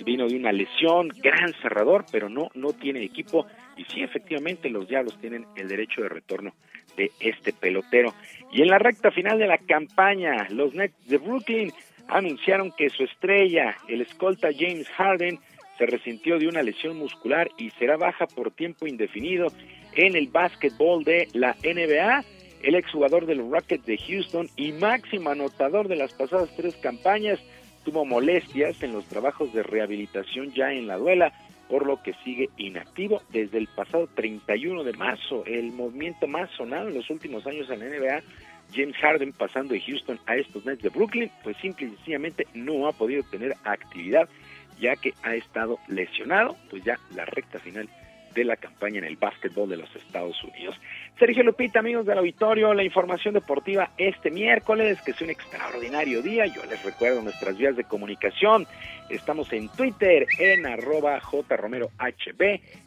vino 0.03 0.27
de 0.27 0.35
una 0.35 0.51
lesión, 0.51 1.09
gran 1.21 1.53
cerrador, 1.61 2.05
pero 2.11 2.29
no, 2.29 2.49
no 2.55 2.73
tiene 2.73 3.03
equipo. 3.03 3.45
Y 3.77 3.85
sí, 3.85 4.01
efectivamente, 4.01 4.69
los 4.69 4.87
Diablos 4.87 5.17
tienen 5.19 5.45
el 5.55 5.67
derecho 5.67 6.01
de 6.01 6.09
retorno 6.09 6.53
de 6.97 7.11
este 7.19 7.53
pelotero. 7.53 8.13
Y 8.51 8.61
en 8.61 8.67
la 8.67 8.79
recta 8.79 9.11
final 9.11 9.37
de 9.39 9.47
la 9.47 9.57
campaña, 9.57 10.47
los 10.49 10.73
Nets 10.73 11.07
de 11.07 11.17
Brooklyn 11.17 11.71
anunciaron 12.07 12.71
que 12.71 12.89
su 12.89 13.03
estrella, 13.03 13.75
el 13.87 14.01
escolta 14.01 14.49
James 14.57 14.89
Harden, 14.89 15.39
se 15.77 15.85
resintió 15.85 16.37
de 16.37 16.47
una 16.47 16.61
lesión 16.61 16.97
muscular 16.97 17.49
y 17.57 17.71
será 17.71 17.97
baja 17.97 18.27
por 18.27 18.51
tiempo 18.51 18.85
indefinido 18.85 19.47
en 19.95 20.15
el 20.15 20.27
básquetbol 20.27 21.03
de 21.03 21.27
la 21.33 21.55
NBA. 21.63 22.23
El 22.63 22.75
exjugador 22.75 23.25
del 23.25 23.51
Rockets 23.51 23.85
de 23.85 23.97
Houston 23.97 24.47
y 24.55 24.71
máximo 24.71 25.29
anotador 25.29 25.89
de 25.89 25.97
las 25.97 26.13
pasadas 26.13 26.49
tres 26.55 26.77
campañas 26.77 27.37
tuvo 27.83 28.05
molestias 28.05 28.81
en 28.81 28.93
los 28.93 29.03
trabajos 29.05 29.53
de 29.53 29.63
rehabilitación 29.63 30.53
ya 30.53 30.71
en 30.71 30.87
la 30.87 30.95
duela, 30.95 31.33
por 31.67 31.85
lo 31.85 32.01
que 32.01 32.13
sigue 32.23 32.49
inactivo 32.55 33.21
desde 33.31 33.57
el 33.57 33.67
pasado 33.67 34.07
31 34.15 34.85
de 34.85 34.93
marzo. 34.93 35.43
El 35.45 35.73
movimiento 35.73 36.25
más 36.25 36.49
sonado 36.51 36.87
en 36.87 36.93
los 36.93 37.09
últimos 37.09 37.45
años 37.45 37.69
en 37.69 37.79
la 37.79 37.85
NBA, 37.85 38.23
James 38.73 38.95
Harden 38.95 39.33
pasando 39.33 39.73
de 39.73 39.81
Houston 39.81 40.17
a 40.25 40.37
estos 40.37 40.65
Nets 40.65 40.83
de 40.83 40.89
Brooklyn, 40.89 41.29
pues 41.43 41.57
simple 41.57 41.87
y 41.87 41.89
sencillamente 41.89 42.47
no 42.53 42.87
ha 42.87 42.93
podido 42.93 43.23
tener 43.23 43.55
actividad 43.65 44.29
ya 44.79 44.95
que 44.95 45.13
ha 45.23 45.35
estado 45.35 45.79
lesionado, 45.89 46.55
pues 46.69 46.81
ya 46.85 46.97
la 47.13 47.25
recta 47.25 47.59
final 47.59 47.89
de 48.33 48.43
la 48.43 48.55
campaña 48.55 48.99
en 48.99 49.05
el 49.05 49.15
básquetbol 49.15 49.69
de 49.69 49.77
los 49.77 49.95
Estados 49.95 50.43
Unidos. 50.43 50.75
Sergio 51.19 51.43
Lupita, 51.43 51.79
amigos 51.79 52.05
del 52.05 52.17
auditorio, 52.17 52.73
la 52.73 52.83
información 52.83 53.33
deportiva 53.33 53.91
este 53.97 54.31
miércoles, 54.31 55.01
que 55.01 55.11
es 55.11 55.21
un 55.21 55.29
extraordinario 55.29 56.21
día. 56.21 56.45
Yo 56.45 56.63
les 56.65 56.83
recuerdo 56.83 57.21
nuestras 57.21 57.57
vías 57.57 57.75
de 57.75 57.83
comunicación. 57.83 58.65
Estamos 59.09 59.51
en 59.53 59.69
Twitter 59.69 60.25
en 60.39 60.65
arroba 60.65 61.19
jromerohb, 61.19 61.91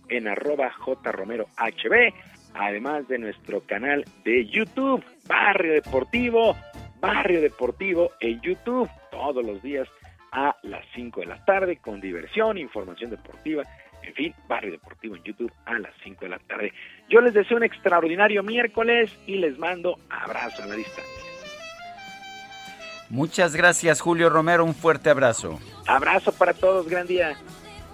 en 0.08 0.28
arroba 0.28 0.70
jromerohb, 0.70 2.14
además 2.54 3.08
de 3.08 3.18
nuestro 3.18 3.60
canal 3.60 4.04
de 4.24 4.46
YouTube, 4.46 5.04
Barrio 5.28 5.74
Deportivo, 5.74 6.56
Barrio 7.00 7.40
Deportivo 7.40 8.10
en 8.20 8.40
YouTube, 8.40 8.88
todos 9.10 9.44
los 9.44 9.62
días 9.62 9.88
a 10.32 10.56
las 10.62 10.84
5 10.94 11.20
de 11.20 11.26
la 11.26 11.44
tarde 11.44 11.76
con 11.76 12.00
diversión, 12.00 12.58
información 12.58 13.10
deportiva 13.10 13.62
en 14.06 14.14
fin, 14.14 14.34
Barrio 14.48 14.72
Deportivo 14.72 15.16
en 15.16 15.22
YouTube 15.24 15.52
a 15.64 15.78
las 15.78 15.92
5 16.04 16.20
de 16.20 16.28
la 16.28 16.38
tarde. 16.38 16.72
Yo 17.08 17.20
les 17.20 17.34
deseo 17.34 17.56
un 17.56 17.64
extraordinario 17.64 18.42
miércoles 18.42 19.10
y 19.26 19.36
les 19.36 19.58
mando 19.58 19.98
abrazo 20.08 20.62
a 20.62 20.66
la 20.66 20.76
distancia. 20.76 21.04
Muchas 23.10 23.54
gracias, 23.54 24.00
Julio 24.00 24.30
Romero. 24.30 24.64
Un 24.64 24.74
fuerte 24.74 25.10
abrazo. 25.10 25.60
Abrazo 25.86 26.32
para 26.32 26.54
todos, 26.54 26.88
gran 26.88 27.06
día. 27.06 27.36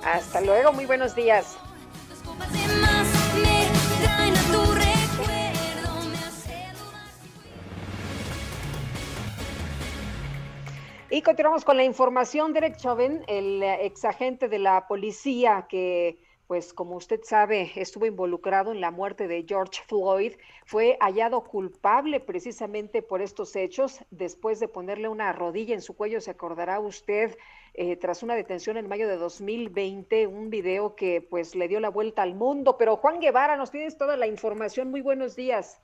Hasta 0.04 0.40
luego, 0.40 0.72
muy 0.72 0.86
buenos 0.86 1.14
días. 1.14 1.58
Y 11.14 11.20
continuamos 11.20 11.66
con 11.66 11.76
la 11.76 11.84
información. 11.84 12.54
Derek 12.54 12.78
Chauvin, 12.78 13.22
el 13.26 13.62
ex 13.62 14.02
agente 14.06 14.48
de 14.48 14.58
la 14.58 14.86
policía 14.88 15.66
que, 15.68 16.18
pues 16.46 16.72
como 16.72 16.96
usted 16.96 17.20
sabe, 17.22 17.70
estuvo 17.76 18.06
involucrado 18.06 18.72
en 18.72 18.80
la 18.80 18.90
muerte 18.90 19.28
de 19.28 19.44
George 19.46 19.82
Floyd, 19.86 20.32
fue 20.64 20.96
hallado 21.00 21.44
culpable 21.44 22.18
precisamente 22.18 23.02
por 23.02 23.20
estos 23.20 23.54
hechos 23.56 24.00
después 24.10 24.58
de 24.58 24.68
ponerle 24.68 25.08
una 25.08 25.34
rodilla 25.34 25.74
en 25.74 25.82
su 25.82 25.94
cuello. 25.94 26.18
Se 26.22 26.30
acordará 26.30 26.80
usted, 26.80 27.36
eh, 27.74 27.96
tras 27.96 28.22
una 28.22 28.34
detención 28.34 28.78
en 28.78 28.88
mayo 28.88 29.06
de 29.06 29.18
2020, 29.18 30.26
un 30.26 30.48
video 30.48 30.96
que 30.96 31.20
pues 31.20 31.54
le 31.54 31.68
dio 31.68 31.78
la 31.78 31.90
vuelta 31.90 32.22
al 32.22 32.34
mundo. 32.34 32.78
Pero 32.78 32.96
Juan 32.96 33.20
Guevara, 33.20 33.58
nos 33.58 33.70
tienes 33.70 33.98
toda 33.98 34.16
la 34.16 34.28
información. 34.28 34.90
Muy 34.90 35.02
buenos 35.02 35.36
días. 35.36 35.78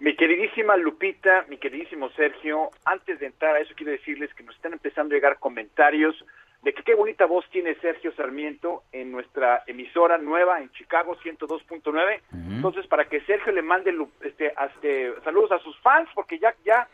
Mi 0.00 0.14
queridísima 0.14 0.76
Lupita, 0.76 1.44
mi 1.48 1.56
queridísimo 1.56 2.08
Sergio, 2.10 2.70
antes 2.84 3.18
de 3.18 3.26
entrar 3.26 3.56
a 3.56 3.60
eso 3.60 3.74
quiero 3.76 3.92
decirles 3.92 4.32
que 4.34 4.44
nos 4.44 4.54
están 4.54 4.72
empezando 4.72 5.12
a 5.12 5.16
llegar 5.16 5.38
comentarios 5.40 6.14
de 6.62 6.72
que 6.72 6.84
qué 6.84 6.94
bonita 6.94 7.26
voz 7.26 7.44
tiene 7.50 7.74
Sergio 7.76 8.12
Sarmiento 8.12 8.84
en 8.92 9.10
nuestra 9.10 9.64
emisora 9.66 10.18
nueva 10.18 10.60
en 10.60 10.70
Chicago 10.72 11.16
102.9. 11.16 12.20
Entonces, 12.32 12.86
para 12.86 13.06
que 13.08 13.20
Sergio 13.22 13.52
le 13.52 13.62
mande 13.62 13.94
este, 14.22 14.52
este, 14.74 15.14
saludos 15.22 15.52
a 15.52 15.58
sus 15.60 15.76
fans, 15.80 16.08
porque 16.14 16.38
ya, 16.38 16.54
ya 16.64 16.88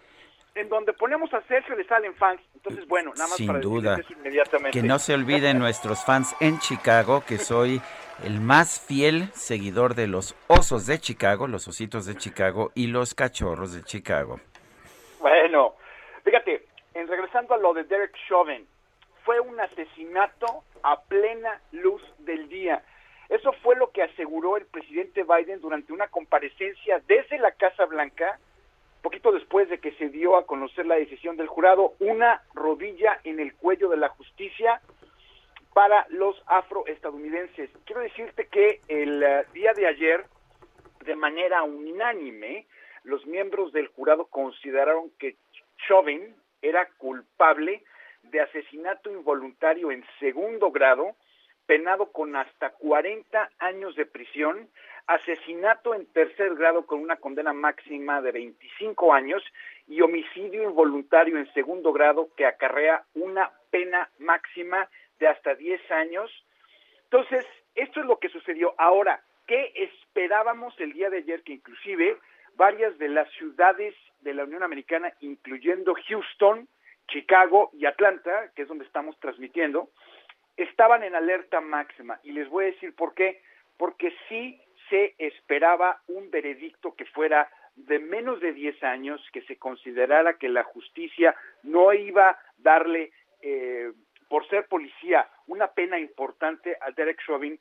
en 0.55 0.69
donde 0.69 0.93
ponemos 0.93 1.33
a 1.35 1.43
Sergio 1.43 1.75
le 1.77 1.85
salen 1.85 2.15
fans. 2.15 2.41
Entonces, 2.55 2.87
bueno, 2.87 3.13
nada 3.15 3.29
más 3.29 3.37
Sin 3.37 3.47
para 3.49 3.61
duda. 3.61 3.97
eso 3.99 4.13
inmediatamente. 4.13 4.79
Que 4.79 4.87
no 4.87 4.99
se 4.99 5.15
olviden 5.15 5.59
nuestros 5.61 6.05
fans 6.05 6.35
en 6.41 6.59
Chicago 6.59 7.25
que 7.27 7.39
soy 7.39 7.81
el 8.23 8.41
más 8.41 8.81
fiel 8.81 9.31
seguidor 9.35 9.95
de 9.95 10.07
los 10.07 10.37
osos 10.47 10.87
de 10.87 10.99
Chicago, 10.99 11.49
los 11.49 11.67
ositos 11.67 12.07
de 12.07 12.17
Chicago 12.17 12.71
y 12.75 12.87
los 12.87 13.15
cachorros 13.15 13.75
de 13.75 13.83
Chicago. 13.83 14.41
Bueno, 15.21 15.75
fíjate, 16.23 16.67
en 16.95 17.09
regresando 17.09 17.55
a 17.55 17.59
lo 17.59 17.75
de 17.75 17.85
Derek 17.85 18.15
Chauvin, 18.29 18.67
fue 19.25 19.41
un 19.41 19.59
asesinato 19.59 20.65
a 20.83 21.01
plena 21.03 21.61
luz 21.73 22.03
del 22.19 22.49
día. 22.49 22.83
Eso 23.29 23.53
fue 23.63 23.75
lo 23.75 23.91
que 23.91 24.03
aseguró 24.03 24.57
el 24.57 24.67
presidente 24.67 25.25
Biden 25.25 25.61
durante 25.61 25.93
una 25.93 26.09
comparecencia 26.09 27.01
desde 27.09 27.39
la 27.39 27.53
Casa 27.53 27.87
Blanca, 27.87 28.39
poquito 29.05 29.33
después 29.33 29.69
de 29.69 29.79
que 29.79 29.93
se 29.93 30.09
dio 30.09 30.35
a 30.37 30.47
conocer 30.47 30.87
la 30.87 30.95
decisión 30.95 31.37
del 31.37 31.47
jurado, 31.47 31.93
una 32.01 32.43
rodilla 32.55 33.21
en 33.23 33.39
el 33.39 33.55
cuello 33.55 33.91
de 33.91 33.99
la 33.99 34.09
justicia 34.09 34.81
para 35.75 36.07
los 36.09 36.43
afroestadounidenses. 36.47 37.69
Quiero 37.85 38.01
decirte 38.01 38.47
que 38.47 38.81
el 38.89 39.23
eh, 39.23 39.45
día 39.53 39.75
de 39.75 39.87
ayer, 39.87 40.25
de 41.05 41.17
manera 41.17 41.63
unánime, 41.65 42.67
los 43.03 43.27
miembros 43.27 43.73
del 43.73 43.89
jurado 43.89 44.25
consideraron 44.25 45.11
que 45.19 45.37
Chauvin 45.87 46.35
era 46.63 46.89
culpable 46.97 47.85
de 48.23 48.41
asesinato 48.41 49.11
involuntario 49.11 49.93
en 49.93 50.03
segundo 50.19 50.71
grado, 50.71 51.15
penado 51.67 52.11
con 52.11 52.37
hasta 52.37 52.71
40 52.71 53.51
años 53.59 53.95
de 53.97 54.07
prisión, 54.07 54.71
asesinato 55.07 55.95
en 55.95 56.07
tercer 56.07 56.55
grado 56.55 56.87
con 56.87 57.01
una 57.01 57.17
condena 57.17 57.53
máxima 57.53 58.23
de 58.23 58.33
25 58.33 59.13
años 59.13 59.43
y 59.87 60.01
homicidio 60.01 60.63
involuntario 60.63 61.39
en 61.39 61.53
segundo 61.53 61.93
grado 61.93 62.31
que 62.37 62.47
acarrea 62.47 63.05
una 63.15 63.51
pena 63.71 64.11
máxima 64.19 64.89
de 65.19 65.29
hasta 65.29 65.55
10 65.55 65.91
años. 65.91 66.31
Entonces, 67.05 67.47
esto 67.75 68.01
es 68.01 68.07
lo 68.07 68.19
que 68.19 68.29
sucedió. 68.29 68.75
Ahora, 68.79 69.23
¿qué 69.47 69.73
esperábamos 69.75 70.79
el 70.81 70.93
día 70.93 71.11
de 71.11 71.19
ayer? 71.19 71.43
Que 71.43 71.53
inclusive 71.53 72.17
varias 72.57 72.97
de 72.99 73.09
las 73.09 73.31
ciudades 73.33 73.95
de 74.21 74.33
la 74.33 74.45
Unión 74.45 74.63
Americana, 74.63 75.13
incluyendo 75.21 75.95
Houston, 76.09 76.67
Chicago 77.09 77.71
y 77.75 77.85
Atlanta, 77.85 78.51
que 78.55 78.63
es 78.63 78.69
donde 78.69 78.85
estamos 78.85 79.19
transmitiendo, 79.21 79.91
estaban 80.57 81.03
en 81.03 81.15
alerta 81.15 81.61
máxima. 81.61 82.19
Y 82.23 82.33
les 82.33 82.49
voy 82.49 82.65
a 82.65 82.69
decir 82.69 82.95
por 82.95 83.15
qué. 83.15 83.43
Porque 83.77 84.15
sí 84.29 84.61
se 84.89 85.15
esperaba 85.19 86.01
un 86.09 86.31
veredicto 86.31 86.95
que 86.95 87.05
fuera 87.07 87.49
de 87.77 87.99
menos 87.99 88.41
de 88.41 88.53
10 88.53 88.83
años, 88.85 89.21
que 89.33 89.43
se 89.43 89.57
considerara 89.57 90.39
que 90.39 90.49
la 90.49 90.63
justicia 90.63 91.35
no 91.63 91.93
iba 91.93 92.31
a 92.31 92.39
darle 92.59 93.13
eh, 93.43 93.93
por 94.29 94.49
ser 94.49 94.67
policía, 94.67 95.29
una 95.47 95.69
pena 95.69 95.99
importante 95.99 96.77
a 96.81 96.91
Derek 96.93 97.21
Chauvin, 97.27 97.59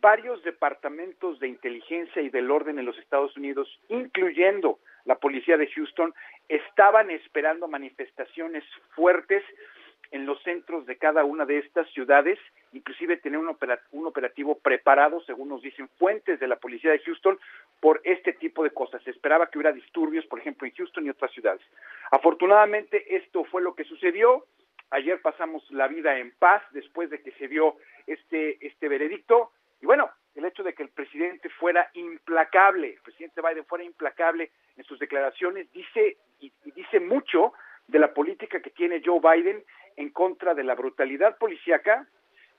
varios 0.00 0.42
departamentos 0.44 1.38
de 1.40 1.48
inteligencia 1.48 2.22
y 2.22 2.30
del 2.30 2.50
orden 2.50 2.78
en 2.78 2.86
los 2.86 2.98
Estados 2.98 3.36
Unidos, 3.36 3.68
incluyendo 3.88 4.78
la 5.04 5.16
policía 5.16 5.56
de 5.56 5.68
Houston, 5.68 6.14
estaban 6.48 7.10
esperando 7.10 7.68
manifestaciones 7.68 8.64
fuertes 8.94 9.42
en 10.10 10.26
los 10.26 10.42
centros 10.42 10.86
de 10.86 10.96
cada 10.96 11.24
una 11.24 11.44
de 11.44 11.58
estas 11.58 11.88
ciudades, 11.90 12.38
inclusive 12.76 13.16
tener 13.16 13.38
un, 13.38 14.06
operativo 14.06 14.58
preparado, 14.58 15.20
según 15.22 15.48
nos 15.48 15.62
dicen 15.62 15.88
fuentes 15.98 16.38
de 16.38 16.46
la 16.46 16.56
policía 16.56 16.92
de 16.92 17.00
Houston, 17.00 17.38
por 17.80 18.00
este 18.04 18.32
tipo 18.34 18.62
de 18.62 18.70
cosas. 18.70 19.02
Se 19.02 19.10
esperaba 19.10 19.48
que 19.48 19.58
hubiera 19.58 19.72
disturbios, 19.72 20.26
por 20.26 20.38
ejemplo, 20.38 20.66
en 20.66 20.74
Houston 20.74 21.06
y 21.06 21.10
otras 21.10 21.32
ciudades. 21.32 21.62
Afortunadamente, 22.10 23.16
esto 23.16 23.44
fue 23.44 23.62
lo 23.62 23.74
que 23.74 23.84
sucedió. 23.84 24.46
Ayer 24.90 25.20
pasamos 25.20 25.68
la 25.70 25.88
vida 25.88 26.18
en 26.18 26.32
paz 26.38 26.62
después 26.70 27.10
de 27.10 27.20
que 27.20 27.32
se 27.32 27.48
dio 27.48 27.76
este, 28.06 28.64
este 28.64 28.88
veredicto. 28.88 29.50
Y 29.80 29.86
bueno, 29.86 30.10
el 30.34 30.44
hecho 30.44 30.62
de 30.62 30.74
que 30.74 30.82
el 30.82 30.90
presidente 30.90 31.48
fuera 31.48 31.90
implacable, 31.94 32.94
el 32.94 33.00
presidente 33.00 33.40
Biden 33.42 33.64
fuera 33.64 33.84
implacable 33.84 34.50
en 34.76 34.84
sus 34.84 34.98
declaraciones, 34.98 35.70
dice, 35.72 36.18
y, 36.40 36.52
y 36.64 36.70
dice 36.72 37.00
mucho 37.00 37.52
de 37.88 37.98
la 37.98 38.12
política 38.12 38.60
que 38.60 38.70
tiene 38.70 39.02
Joe 39.04 39.20
Biden 39.20 39.64
en 39.96 40.10
contra 40.10 40.54
de 40.54 40.64
la 40.64 40.74
brutalidad 40.74 41.38
policíaca, 41.38 42.06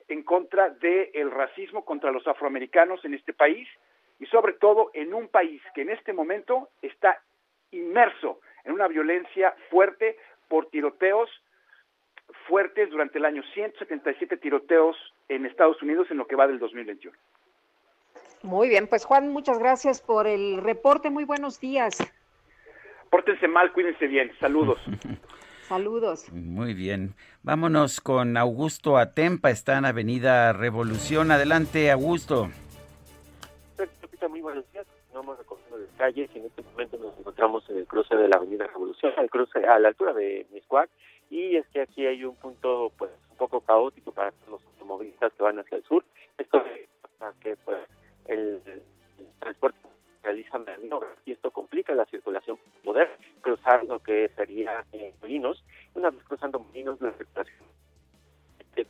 en 0.08 0.24
contra 0.24 0.70
del 0.70 1.32
racismo 1.32 1.84
contra 1.86 2.12
los 2.12 2.28
afroamericanos 2.28 3.04
en 3.06 3.14
este 3.14 3.34
país 3.34 3.68
y 4.20 4.26
sobre 4.28 4.54
todo 4.54 4.92
en 4.94 5.14
un 5.14 5.28
país 5.28 5.62
que 5.76 5.82
en 5.82 5.90
este 5.90 6.14
momento 6.14 6.70
está 6.82 7.22
inmerso 7.72 8.40
en 8.64 8.72
una 8.72 8.88
violencia 8.88 9.56
fuerte 9.70 10.18
por 10.48 10.70
tiroteos 10.70 11.30
fuertes 12.48 12.90
durante 12.90 13.18
el 13.18 13.26
año 13.26 13.44
177 13.54 14.38
tiroteos 14.38 14.96
en 15.30 15.46
Estados 15.46 15.82
Unidos 15.82 16.08
en 16.12 16.18
lo 16.18 16.28
que 16.28 16.36
va 16.36 16.48
del 16.48 16.60
2021. 16.60 17.16
Muy 18.44 18.70
bien, 18.70 18.88
pues 18.88 19.06
Juan, 19.06 19.30
muchas 19.30 19.60
gracias 19.60 20.02
por 20.02 20.28
el 20.28 20.62
reporte. 20.62 21.10
Muy 21.10 21.24
buenos 21.24 21.60
días. 21.60 21.98
Pórtense 23.10 23.48
mal, 23.48 23.72
cuídense 23.72 24.08
bien. 24.08 24.32
Saludos. 24.40 24.80
Saludos. 25.68 26.32
Muy 26.32 26.74
bien. 26.74 27.14
Vámonos 27.44 28.00
con 28.00 28.38
Augusto 28.38 28.98
Atempa, 28.98 29.50
está 29.50 29.78
en 29.78 29.84
Avenida 29.84 30.54
Revolución. 30.54 31.30
Adelante, 31.30 31.92
Augusto. 31.92 32.50
Muy 34.30 34.42
buenos 34.42 34.64
días. 34.72 34.88
No 35.14 35.22
hemos 35.22 35.38
recorrido 35.38 35.78
de 35.78 35.88
calles 35.98 36.30
y 36.34 36.40
en 36.40 36.46
este 36.46 36.62
momento 36.64 36.98
nos 36.98 37.18
encontramos 37.18 37.70
en 37.70 37.78
el 37.78 37.86
cruce 37.86 38.16
de 38.16 38.30
la 38.30 38.38
Avenida 38.38 38.66
Revolución, 38.68 39.12
el 39.18 39.30
cruce 39.30 39.60
a 39.66 39.78
la 39.80 39.90
altura 39.90 40.14
de 40.14 40.48
Miscuac. 40.54 40.90
Y 41.30 41.58
es 41.58 41.68
que 41.68 41.82
aquí 41.82 42.06
hay 42.06 42.24
un 42.24 42.36
punto 42.36 42.92
pues 42.98 43.12
un 43.32 43.38
poco 43.38 43.60
caótico 43.60 44.12
para 44.14 44.32
los 44.50 44.64
automovilistas 44.64 45.34
que 45.34 45.44
van 45.44 45.60
hacia 45.60 45.78
el 45.78 45.84
sur. 45.84 46.06
Esto 46.38 46.64
es 46.66 46.88
para 47.20 47.34
que 47.42 47.58
pues 47.58 47.78
el, 48.28 48.62
el 48.66 48.82
transporte 49.40 49.78
realiza 50.24 50.58
maniobras 50.58 51.18
y 51.26 51.32
esto 51.32 51.52
complica 51.52 51.94
la 51.94 52.06
circulación 52.06 52.58
poder 52.84 53.10
cruzar 53.42 53.84
lo 53.86 54.00
que 54.00 54.30
sería 54.36 54.86
eh, 54.92 55.14
Molinos. 55.22 55.64
Una 55.94 56.10
vez 56.10 56.24
cruzando 56.24 56.60
Molinos, 56.60 57.00
la 57.02 57.12
circulación 57.14 57.68
de 58.76 58.86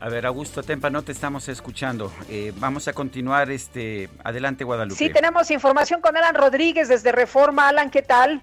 a 0.00 0.08
ver, 0.10 0.26
Augusto 0.26 0.62
Tempa, 0.62 0.90
no 0.90 1.02
te 1.02 1.12
estamos 1.12 1.48
escuchando. 1.48 2.12
Eh, 2.28 2.52
vamos 2.56 2.88
a 2.88 2.92
continuar. 2.92 3.50
este 3.50 4.10
Adelante, 4.22 4.62
Guadalupe. 4.62 4.98
Sí, 4.98 5.10
tenemos 5.10 5.50
información 5.50 6.02
con 6.02 6.14
Alan 6.14 6.34
Rodríguez 6.34 6.88
desde 6.88 7.10
Reforma. 7.10 7.68
Alan, 7.68 7.90
¿qué 7.90 8.02
tal? 8.02 8.42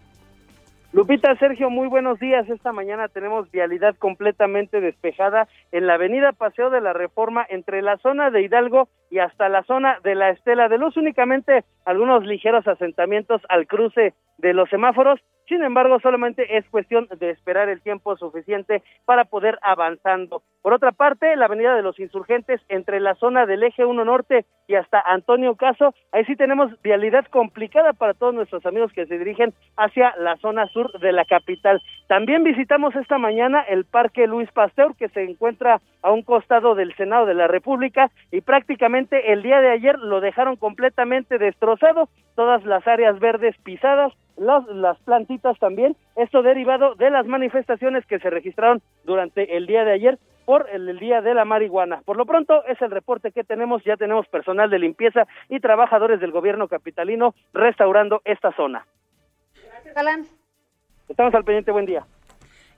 Lupita, 0.93 1.33
Sergio, 1.37 1.69
muy 1.69 1.87
buenos 1.87 2.19
días. 2.19 2.49
Esta 2.49 2.73
mañana 2.73 3.07
tenemos 3.07 3.49
vialidad 3.49 3.95
completamente 3.95 4.81
despejada 4.81 5.47
en 5.71 5.87
la 5.87 5.93
avenida 5.93 6.33
Paseo 6.33 6.69
de 6.69 6.81
la 6.81 6.91
Reforma 6.91 7.45
entre 7.49 7.81
la 7.81 7.97
zona 7.99 8.29
de 8.29 8.41
Hidalgo 8.41 8.89
y 9.09 9.19
hasta 9.19 9.47
la 9.47 9.63
zona 9.63 9.99
de 10.03 10.15
la 10.15 10.31
Estela 10.31 10.67
de 10.67 10.77
Luz. 10.77 10.97
Únicamente 10.97 11.63
algunos 11.85 12.25
ligeros 12.25 12.67
asentamientos 12.67 13.41
al 13.47 13.67
cruce 13.67 14.13
de 14.37 14.53
los 14.53 14.69
semáforos 14.69 15.21
sin 15.51 15.63
embargo, 15.65 15.99
solamente 15.99 16.57
es 16.57 16.65
cuestión 16.69 17.09
de 17.19 17.31
esperar 17.31 17.67
el 17.67 17.81
tiempo 17.81 18.15
suficiente 18.15 18.83
para 19.03 19.25
poder 19.25 19.59
avanzando. 19.61 20.43
Por 20.61 20.73
otra 20.73 20.91
parte, 20.91 21.35
la 21.35 21.45
avenida 21.45 21.75
de 21.75 21.81
los 21.81 21.99
insurgentes 21.99 22.61
entre 22.69 22.99
la 22.99 23.15
zona 23.15 23.47
del 23.47 23.63
eje 23.63 23.83
1 23.83 24.05
norte 24.05 24.45
y 24.67 24.75
hasta 24.75 25.01
Antonio 25.01 25.55
Caso, 25.55 25.95
ahí 26.11 26.23
sí 26.25 26.35
tenemos 26.35 26.71
vialidad 26.83 27.25
complicada 27.25 27.93
para 27.93 28.13
todos 28.13 28.35
nuestros 28.35 28.63
amigos 28.67 28.93
que 28.93 29.07
se 29.07 29.17
dirigen 29.17 29.53
hacia 29.75 30.13
la 30.17 30.37
zona 30.37 30.67
sur 30.67 30.91
de 30.99 31.13
la 31.13 31.25
capital. 31.25 31.81
También 32.07 32.43
visitamos 32.43 32.95
esta 32.95 33.17
mañana 33.17 33.61
el 33.61 33.85
Parque 33.85 34.27
Luis 34.27 34.51
Pasteur 34.51 34.95
que 34.95 35.09
se 35.09 35.23
encuentra 35.23 35.81
a 36.03 36.11
un 36.11 36.21
costado 36.21 36.75
del 36.75 36.95
Senado 36.95 37.25
de 37.25 37.33
la 37.33 37.47
República 37.47 38.11
y 38.31 38.41
prácticamente 38.41 39.33
el 39.33 39.41
día 39.41 39.61
de 39.61 39.71
ayer 39.71 39.97
lo 39.97 40.21
dejaron 40.21 40.57
completamente 40.57 41.39
destrozado, 41.39 42.07
todas 42.35 42.63
las 42.65 42.87
áreas 42.87 43.19
verdes 43.19 43.55
pisadas, 43.63 44.13
las, 44.37 44.65
las 44.67 44.97
plantitas 44.99 45.57
también, 45.59 45.95
esto 46.15 46.43
derivado 46.43 46.95
de 46.95 47.09
las 47.09 47.25
manifestaciones 47.25 48.05
que 48.05 48.19
se 48.19 48.29
registraron 48.29 48.81
durante 49.05 49.57
el 49.57 49.65
día 49.65 49.83
de 49.83 49.91
ayer 49.91 50.19
por 50.45 50.67
el, 50.69 50.99
día 50.99 51.21
de 51.21 51.33
la 51.33 51.45
marihuana. 51.45 52.01
Por 52.05 52.17
lo 52.17 52.25
pronto 52.25 52.63
es 52.65 52.81
el 52.81 52.91
reporte 52.91 53.31
que 53.31 53.43
tenemos, 53.43 53.83
ya 53.83 53.97
tenemos 53.97 54.27
personal 54.27 54.69
de 54.69 54.79
limpieza 54.79 55.27
y 55.49 55.59
trabajadores 55.59 56.19
del 56.19 56.31
gobierno 56.31 56.67
capitalino 56.67 57.33
restaurando 57.53 58.21
esta 58.25 58.51
zona. 58.53 58.85
Gracias, 59.69 59.95
Galán. 59.95 60.25
Estamos 61.07 61.33
al 61.33 61.43
pendiente, 61.43 61.71
buen 61.71 61.85
día. 61.85 62.05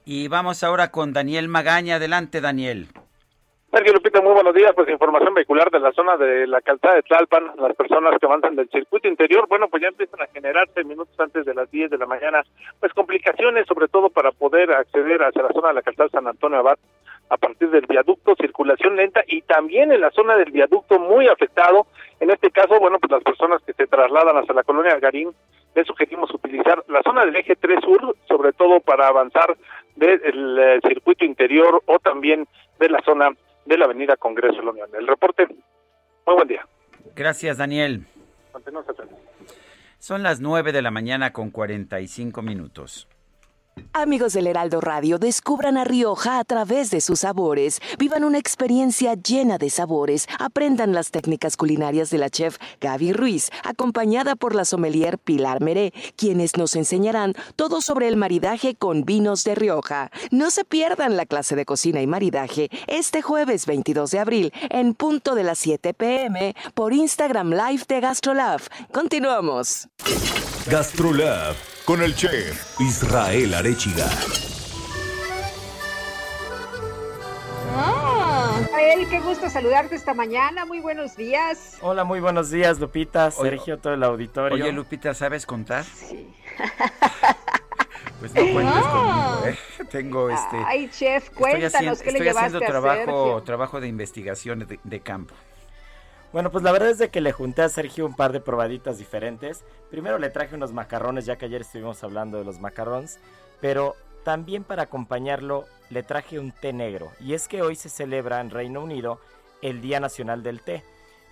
Y 0.06 0.27
vamos 0.27 0.64
ahora 0.64 0.92
con 0.92 1.14
Daniel 1.14 1.48
Magaña, 1.48 1.95
adelante 1.95 2.42
Daniel. 2.42 2.88
Sergio 3.74 3.93
Lupita, 3.93 4.22
muy 4.22 4.33
buenos 4.33 4.53
días. 4.53 4.72
Pues 4.75 4.88
información 4.88 5.33
vehicular 5.33 5.72
de 5.72 5.80
la 5.80 5.92
zona 5.93 6.16
de 6.16 6.45
la 6.45 6.61
calzada 6.61 6.93
de 6.93 7.01
Tlalpan. 7.01 7.53
Las 7.58 7.75
personas 7.75 8.19
que 8.19 8.25
avanzan 8.27 8.56
del 8.56 8.69
circuito 8.69 9.08
interior, 9.08 9.48
bueno, 9.50 9.67
pues 9.67 9.82
ya 9.82 9.88
empiezan 9.88 10.22
a 10.22 10.27
generarse 10.27 10.83
minutos 10.83 11.19
antes 11.19 11.43
de 11.43 11.56
las 11.56 11.72
10 11.72 11.90
de 11.90 11.98
la 11.98 12.06
mañana, 12.06 12.43
pues 12.80 12.93
complicaciones, 12.93 13.66
sobre 13.66 13.88
todo 13.88 14.11
para 14.11 14.32
poder 14.32 14.72
acceder 14.74 15.24
hacia 15.24 15.42
la 15.42 15.53
zona 15.53 15.69
de 15.69 15.74
la 15.74 15.82
calzada 15.82 16.09
San 16.09 16.27
Antonio 16.27 16.59
Abad 16.59 16.77
a 17.29 17.37
partir 17.37 17.69
del 17.69 17.85
viaducto, 17.87 18.35
circulación 18.35 18.95
lenta 18.95 19.23
y 19.27 19.41
también 19.41 19.91
en 19.91 20.01
la 20.01 20.11
zona 20.11 20.35
del 20.35 20.51
viaducto 20.51 20.99
muy 20.99 21.27
afectado. 21.27 21.87
En 22.19 22.29
este 22.29 22.51
caso, 22.51 22.79
bueno, 22.79 22.99
pues 22.99 23.11
las 23.11 23.23
personas 23.23 23.61
que 23.63 23.73
se 23.73 23.87
trasladan 23.87 24.37
hacia 24.37 24.53
la 24.53 24.63
colonia 24.63 24.99
Garín, 24.99 25.31
les 25.75 25.87
sugerimos 25.87 26.31
utilizar 26.33 26.83
la 26.87 27.01
zona 27.01 27.25
del 27.25 27.35
eje 27.35 27.55
3 27.55 27.79
sur, 27.83 28.15
sobre 28.27 28.53
todo 28.53 28.79
para 28.79 29.07
avanzar 29.07 29.57
del 29.95 30.59
eh, 30.59 30.79
circuito 30.87 31.25
interior 31.25 31.81
o 31.87 31.99
también 31.99 32.47
de 32.79 32.89
la 32.89 33.01
zona 33.03 33.29
de 33.65 33.77
la 33.77 33.85
Avenida 33.85 34.15
Congreso 34.17 34.57
de 34.57 34.65
la 34.65 34.71
Unión. 34.71 34.89
El 34.93 35.07
reporte, 35.07 35.47
muy 36.25 36.35
buen 36.35 36.47
día. 36.47 36.65
Gracias, 37.15 37.57
Daniel. 37.57 38.05
Continuamos. 38.51 38.85
Son 39.99 40.21
las 40.21 40.41
9 40.41 40.73
de 40.73 40.81
la 40.81 40.91
mañana 40.91 41.31
con 41.31 41.49
45 41.49 42.41
minutos. 42.41 43.07
Amigos 43.95 44.33
del 44.33 44.47
Heraldo 44.47 44.81
Radio, 44.81 45.19
descubran 45.19 45.77
a 45.77 45.83
Rioja 45.83 46.39
a 46.39 46.43
través 46.43 46.89
de 46.89 46.99
sus 46.99 47.19
sabores. 47.19 47.79
Vivan 47.99 48.23
una 48.23 48.39
experiencia 48.39 49.13
llena 49.13 49.59
de 49.59 49.69
sabores. 49.69 50.27
Aprendan 50.39 50.93
las 50.93 51.11
técnicas 51.11 51.57
culinarias 51.57 52.09
de 52.09 52.17
la 52.17 52.31
chef 52.31 52.57
Gaby 52.81 53.13
Ruiz, 53.13 53.51
acompañada 53.63 54.35
por 54.35 54.55
la 54.55 54.65
sommelier 54.65 55.19
Pilar 55.19 55.61
Meré, 55.61 55.93
quienes 56.15 56.57
nos 56.57 56.75
enseñarán 56.75 57.35
todo 57.55 57.81
sobre 57.81 58.07
el 58.07 58.17
maridaje 58.17 58.73
con 58.73 59.05
vinos 59.05 59.43
de 59.43 59.55
Rioja. 59.55 60.09
No 60.31 60.49
se 60.49 60.65
pierdan 60.65 61.15
la 61.15 61.27
clase 61.27 61.55
de 61.55 61.65
cocina 61.65 62.01
y 62.01 62.07
maridaje 62.07 62.69
este 62.87 63.21
jueves 63.21 63.67
22 63.67 64.09
de 64.09 64.19
abril 64.19 64.53
en 64.69 64.95
punto 64.95 65.35
de 65.35 65.43
las 65.43 65.59
7 65.59 65.93
pm 65.93 66.55
por 66.73 66.93
Instagram 66.93 67.51
Live 67.51 67.83
de 67.87 67.99
Gastrolab. 67.99 68.61
Continuamos. 68.91 69.87
Gastrolab 70.67 71.72
con 71.85 72.01
el 72.01 72.15
chef 72.15 72.79
Israel 72.79 73.53
Arechiga. 73.53 74.07
Israel, 78.61 79.07
qué 79.09 79.19
gusto 79.19 79.49
saludarte 79.49 79.95
esta 79.95 80.13
mañana. 80.13 80.65
Muy 80.65 80.79
buenos 80.79 81.15
días. 81.15 81.77
Hola, 81.81 82.03
muy 82.03 82.19
buenos 82.19 82.49
días, 82.49 82.79
Lupita, 82.79 83.31
Sergio, 83.31 83.79
todo 83.79 83.93
el 83.93 84.03
auditorio. 84.03 84.55
Oye, 84.55 84.71
Lupita, 84.71 85.13
¿sabes 85.13 85.45
contar? 85.45 85.83
Sí. 85.83 86.33
Pues 88.19 88.33
no 88.33 88.53
cuentes 88.53 88.85
conmigo, 88.85 89.45
¿eh? 89.47 89.57
Tengo 89.91 90.29
este. 90.29 90.57
Ay, 90.65 90.89
chef, 90.89 91.29
cuéntanos 91.31 91.65
estoy 91.65 91.87
haciendo, 91.87 91.97
qué 91.99 92.05
le 92.05 92.11
estoy 92.11 92.27
llevaste 92.27 92.57
haciendo 92.57 92.65
a 92.65 92.81
trabajo, 92.81 93.43
trabajo 93.43 93.81
de 93.81 93.87
investigación 93.87 94.59
de, 94.59 94.79
de 94.81 94.99
campo. 95.01 95.35
Bueno, 96.33 96.49
pues 96.49 96.63
la 96.63 96.71
verdad 96.71 96.89
es 96.89 96.97
de 96.97 97.11
que 97.11 97.21
le 97.21 97.31
junté 97.31 97.61
a 97.61 97.69
Sergio 97.69 98.07
un 98.07 98.15
par 98.15 98.31
de 98.31 98.39
probaditas 98.39 98.97
diferentes. 98.97 99.63
Primero 99.91 100.17
le 100.17 100.31
traje 100.31 100.55
unos 100.55 100.73
macarrones, 100.73 101.27
ya 101.27 101.35
que 101.35 101.45
ayer 101.45 101.61
estuvimos 101.61 102.03
hablando 102.03 102.39
de 102.39 102.43
los 102.43 102.59
macarrones, 102.59 103.19
pero 103.61 103.95
también 104.23 104.63
para 104.63 104.81
acompañarlo 104.81 105.65
le 105.91 106.01
traje 106.01 106.39
un 106.39 106.51
té 106.51 106.73
negro. 106.73 107.11
Y 107.19 107.35
es 107.35 107.47
que 107.47 107.61
hoy 107.61 107.75
se 107.75 107.87
celebra 107.87 108.41
en 108.41 108.49
Reino 108.49 108.81
Unido 108.81 109.19
el 109.61 109.79
Día 109.79 109.99
Nacional 109.99 110.41
del 110.41 110.61
Té. 110.61 110.83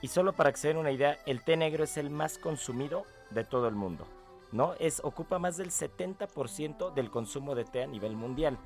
Y 0.03 0.09
solo 0.09 0.33
para 0.33 0.51
que 0.51 0.59
se 0.59 0.67
den 0.67 0.77
una 0.77 0.91
idea, 0.91 1.17
el 1.25 1.43
té 1.43 1.57
negro 1.57 1.83
es 1.83 1.97
el 1.97 2.11
más 2.11 2.37
consumido 2.37 3.03
de 3.31 3.43
todo 3.43 3.67
el 3.67 3.73
mundo. 3.73 4.05
¿No? 4.51 4.73
Es, 4.79 5.01
ocupa 5.03 5.39
más 5.39 5.57
del 5.57 5.69
70% 5.69 6.93
del 6.93 7.09
consumo 7.09 7.55
de 7.55 7.65
té 7.65 7.83
a 7.83 7.87
nivel 7.87 8.15
mundial. 8.15 8.57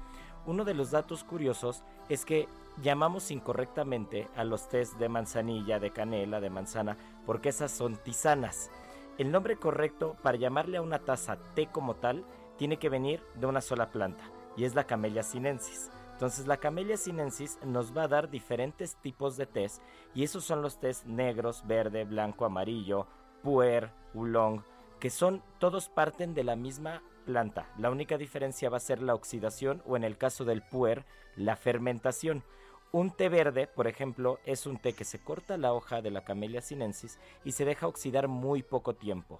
Uno 0.45 0.63
de 0.63 0.73
los 0.73 0.91
datos 0.91 1.23
curiosos 1.23 1.83
es 2.07 2.25
que 2.25 2.47
llamamos 2.81 3.31
incorrectamente 3.31 4.27
a 4.35 4.43
los 4.43 4.69
tés 4.69 4.97
de 4.99 5.09
manzanilla, 5.09 5.79
de 5.79 5.91
canela, 5.91 6.39
de 6.39 6.49
manzana, 6.49 6.97
porque 7.25 7.49
esas 7.49 7.71
son 7.71 7.97
tisanas. 7.97 8.69
El 9.17 9.31
nombre 9.31 9.57
correcto 9.57 10.15
para 10.21 10.37
llamarle 10.37 10.77
a 10.77 10.81
una 10.81 10.99
taza 10.99 11.37
té 11.55 11.67
como 11.67 11.95
tal 11.95 12.25
tiene 12.57 12.77
que 12.77 12.89
venir 12.89 13.23
de 13.35 13.47
una 13.47 13.61
sola 13.61 13.89
planta, 13.89 14.23
y 14.55 14.65
es 14.65 14.75
la 14.75 14.85
Camellia 14.85 15.23
sinensis. 15.23 15.89
Entonces 16.13 16.47
la 16.47 16.57
Camellia 16.57 16.97
sinensis 16.97 17.59
nos 17.65 17.95
va 17.95 18.03
a 18.03 18.07
dar 18.07 18.29
diferentes 18.29 18.95
tipos 18.97 19.37
de 19.37 19.45
tés, 19.45 19.81
y 20.13 20.23
esos 20.23 20.43
son 20.43 20.61
los 20.61 20.79
tés 20.79 21.05
negros, 21.05 21.65
verde, 21.65 22.05
blanco, 22.05 22.45
amarillo, 22.45 23.07
puer, 23.41 23.91
oolong, 24.13 24.61
que 25.05 25.11
son, 25.11 25.43
todos 25.59 25.87
parten 25.87 26.33
de 26.33 26.43
la 26.43 26.55
misma 26.55 27.03
planta. 27.27 27.69
La 27.77 27.91
única 27.91 28.17
diferencia 28.17 28.71
va 28.71 28.77
a 28.77 28.79
ser 28.79 29.03
la 29.03 29.13
oxidación 29.13 29.83
o 29.85 29.95
en 29.95 30.03
el 30.03 30.17
caso 30.17 30.45
del 30.45 30.63
puer, 30.63 31.05
la 31.35 31.55
fermentación. 31.55 32.43
Un 32.91 33.11
té 33.11 33.29
verde, 33.29 33.67
por 33.67 33.85
ejemplo, 33.85 34.39
es 34.47 34.65
un 34.65 34.79
té 34.79 34.93
que 34.93 35.05
se 35.05 35.19
corta 35.19 35.57
la 35.57 35.73
hoja 35.73 36.01
de 36.01 36.09
la 36.09 36.23
Camellia 36.23 36.59
sinensis 36.59 37.19
y 37.43 37.51
se 37.51 37.65
deja 37.65 37.85
oxidar 37.85 38.27
muy 38.27 38.63
poco 38.63 38.95
tiempo. 38.95 39.39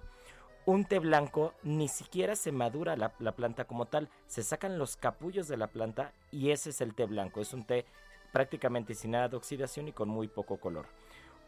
Un 0.66 0.84
té 0.84 1.00
blanco 1.00 1.52
ni 1.64 1.88
siquiera 1.88 2.36
se 2.36 2.52
madura 2.52 2.96
la, 2.96 3.12
la, 3.18 3.32
planta 3.32 3.64
como 3.64 3.86
tal, 3.86 4.08
se 4.28 4.44
sacan 4.44 4.78
los 4.78 4.96
capullos 4.96 5.48
de 5.48 5.56
la 5.56 5.66
planta 5.66 6.12
y 6.30 6.52
ese 6.52 6.70
es 6.70 6.80
el 6.80 6.94
té 6.94 7.06
blanco. 7.06 7.40
Es 7.40 7.52
un 7.52 7.64
té 7.64 7.86
prácticamente 8.30 8.94
sin 8.94 9.10
nada 9.10 9.30
de 9.30 9.36
oxidación 9.36 9.88
y 9.88 9.92
con 9.92 10.08
muy 10.08 10.28
poco 10.28 10.58
color. 10.58 10.86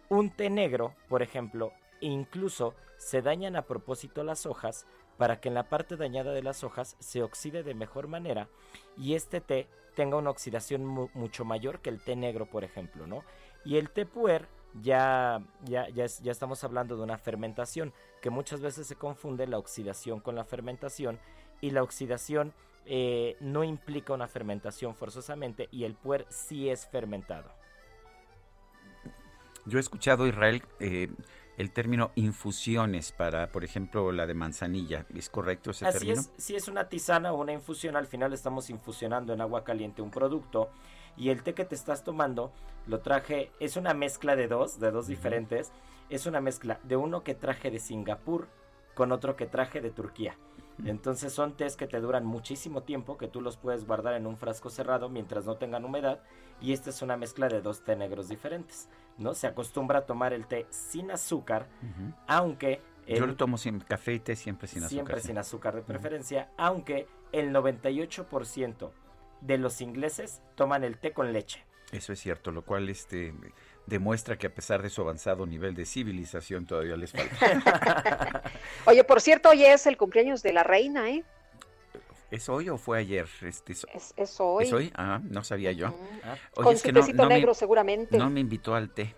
Un 0.09 0.31
té 0.31 0.51
negro, 0.51 0.93
por 1.09 1.23
ejemplo, 1.23 1.73
incluso 2.01 2.75
se 2.97 3.23
dañan 3.23 3.57
a 3.57 3.63
propósito 3.63 4.25
las 4.25 4.47
hojas 4.47 4.87
para 5.17 5.41
que 5.41 5.49
en 5.49 5.55
la 5.55 5.69
parte 5.69 5.97
dañada 5.97 6.33
de 6.33 6.43
las 6.43 6.65
hojas 6.65 6.97
se 7.01 7.23
oxide 7.23 7.63
de 7.63 7.75
mejor 7.75 8.07
manera 8.07 8.49
y 8.97 9.15
este 9.15 9.41
té 9.41 9.69
tenga 9.95 10.17
una 10.17 10.31
oxidación 10.31 10.85
mu 10.85 11.09
mucho 11.15 11.45
mayor 11.45 11.81
que 11.81 11.91
el 11.91 12.01
té 12.01 12.15
negro, 12.15 12.47
por 12.47 12.63
ejemplo, 12.63 13.07
¿no? 13.07 13.25
Y 13.65 13.79
el 13.79 13.91
té 13.91 14.07
puer 14.07 14.47
ya, 14.81 15.43
ya, 15.65 15.89
ya, 15.89 16.07
ya, 16.07 16.31
estamos 16.31 16.63
hablando 16.63 16.97
de 16.97 17.03
una 17.03 17.19
fermentación, 17.19 17.93
que 18.23 18.31
muchas 18.31 18.61
veces 18.61 18.87
se 18.87 18.95
confunde 18.95 19.47
la 19.49 19.59
oxidación 19.59 20.21
con 20.21 20.37
la 20.37 20.45
fermentación 20.45 21.19
y 21.61 21.71
la 21.71 21.83
oxidación 21.83 22.53
eh, 22.87 23.37
no 23.41 23.65
implica 23.65 24.13
una 24.13 24.29
fermentación 24.29 24.95
forzosamente 24.95 25.69
y 25.73 25.85
el 25.85 25.95
puer 25.95 26.27
sí 26.29 26.69
es 26.69 26.87
fermentado. 26.87 27.51
Yo 29.67 29.79
he 29.79 29.81
escuchado, 29.81 30.27
Israel, 30.27 30.63
eh, 30.81 31.09
el 31.59 31.73
término 31.73 32.13
infusiones 32.15 33.11
para, 33.11 33.49
por 33.49 33.65
ejemplo, 33.65 34.13
la 34.13 34.27
de 34.27 34.35
manzanilla. 34.35 35.05
¿Es 35.15 35.29
correcto 35.29 35.73
ese 35.73 35.87
Así 35.87 35.99
término? 35.99 36.21
Es, 36.21 36.31
si 36.37 36.55
es 36.55 36.69
una 36.69 36.89
tisana 36.89 37.33
o 37.33 37.41
una 37.41 37.53
infusión, 37.53 37.97
al 37.97 38.07
final 38.07 38.33
estamos 38.33 38.71
infusionando 38.71 39.33
en 39.33 39.41
agua 39.41 39.65
caliente 39.65 40.01
un 40.01 40.13
producto. 40.13 40.71
Y 41.17 41.31
el 41.31 41.43
té 41.43 41.55
que 41.55 41.65
te 41.65 41.75
estás 41.75 42.05
tomando, 42.05 42.53
lo 42.87 43.01
traje, 43.01 43.51
es 43.59 43.77
una 43.77 43.93
mezcla 43.93 44.37
de 44.37 44.47
dos, 44.47 44.79
de 44.79 44.93
dos 44.93 45.07
uh 45.07 45.09
-huh. 45.09 45.11
diferentes. 45.11 45.73
Es 46.09 46.27
una 46.27 46.41
mezcla 46.41 46.79
de 46.85 46.97
uno 46.97 47.25
que 47.25 47.35
traje 47.35 47.73
de 47.73 47.81
Singapur 47.81 48.47
con 48.95 49.11
otro 49.11 49.35
que 49.35 49.47
traje 49.47 49.81
de 49.81 49.91
Turquía. 49.91 50.37
Entonces 50.85 51.33
son 51.33 51.57
tés 51.57 51.77
que 51.77 51.89
te 51.89 52.01
duran 52.01 52.25
muchísimo 52.25 52.85
tiempo, 52.85 53.19
que 53.19 53.27
tú 53.27 53.41
los 53.41 53.57
puedes 53.57 53.85
guardar 53.85 54.15
en 54.15 54.27
un 54.27 54.37
frasco 54.37 54.71
cerrado 54.71 55.09
mientras 55.09 55.45
no 55.45 55.57
tengan 55.57 55.85
humedad. 55.85 56.21
Y 56.61 56.73
esta 56.73 56.91
es 56.91 57.03
una 57.03 57.17
mezcla 57.17 57.49
de 57.49 57.61
dos 57.61 57.83
té 57.83 57.97
negros 57.97 58.29
diferentes, 58.29 58.89
¿no? 59.19 59.35
Se 59.35 59.47
acostumbra 59.47 60.01
a 60.01 60.07
tomar 60.07 60.33
el 60.33 60.47
té 60.47 60.67
sin 60.71 61.11
azúcar, 61.11 61.69
uh 61.83 61.87
-huh. 61.87 62.15
aunque... 62.27 62.81
El, 63.07 63.21
Yo 63.21 63.27
lo 63.27 63.37
tomo 63.37 63.57
sin 63.57 63.81
café 63.81 64.15
y 64.15 64.21
té 64.21 64.37
siempre 64.37 64.69
sin 64.69 64.83
azúcar. 64.83 64.91
Siempre 64.91 65.21
sin 65.21 65.39
azúcar 65.39 65.75
de 65.75 65.83
preferencia, 65.83 66.43
uh 66.43 66.45
-huh. 66.51 66.55
aunque 66.59 67.07
el 67.33 67.53
98% 67.53 68.91
de 69.41 69.59
los 69.59 69.81
ingleses 69.81 70.43
toman 70.55 70.85
el 70.85 70.99
té 70.99 71.13
con 71.13 71.33
leche. 71.33 71.65
Eso 71.93 72.13
es 72.13 72.21
cierto, 72.21 72.51
lo 72.51 72.63
cual 72.63 72.89
este 72.91 73.33
demuestra 73.87 74.37
que 74.37 74.47
a 74.47 74.55
pesar 74.55 74.83
de 74.83 74.91
su 74.91 75.01
avanzado 75.01 75.47
nivel 75.47 75.75
de 75.75 75.87
civilización 75.87 76.67
todavía 76.67 76.97
les 76.97 77.13
falta. 77.13 78.43
Oye, 78.85 79.05
por 79.05 79.21
cierto, 79.23 79.49
hoy 79.49 79.65
es 79.65 79.87
el 79.87 79.97
cumpleaños 79.97 80.43
de 80.43 80.53
la 80.53 80.63
reina, 80.63 81.09
¿eh? 81.09 81.25
¿Es 82.31 82.49
hoy 82.51 82.69
o 82.69 82.77
fue 82.77 82.99
ayer? 82.99 83.27
Este, 83.41 83.73
es, 83.73 83.87
es, 84.17 84.41
hoy. 84.41 84.65
¿Es 84.65 84.73
hoy? 84.73 84.93
Ah, 84.95 85.21
no 85.23 85.43
sabía 85.43 85.73
yo. 85.73 85.89
Mm. 85.89 85.93
Oye, 86.57 86.65
Con 86.65 86.75
es 86.75 86.83
su 86.83 86.93
tecito 86.93 87.17
no, 87.17 87.23
no 87.23 87.29
negro, 87.31 87.53
me, 87.53 87.55
seguramente. 87.55 88.19
No 88.19 88.29
me 88.29 88.41
invitó 88.41 88.75
al 88.75 88.91
té. 88.91 89.15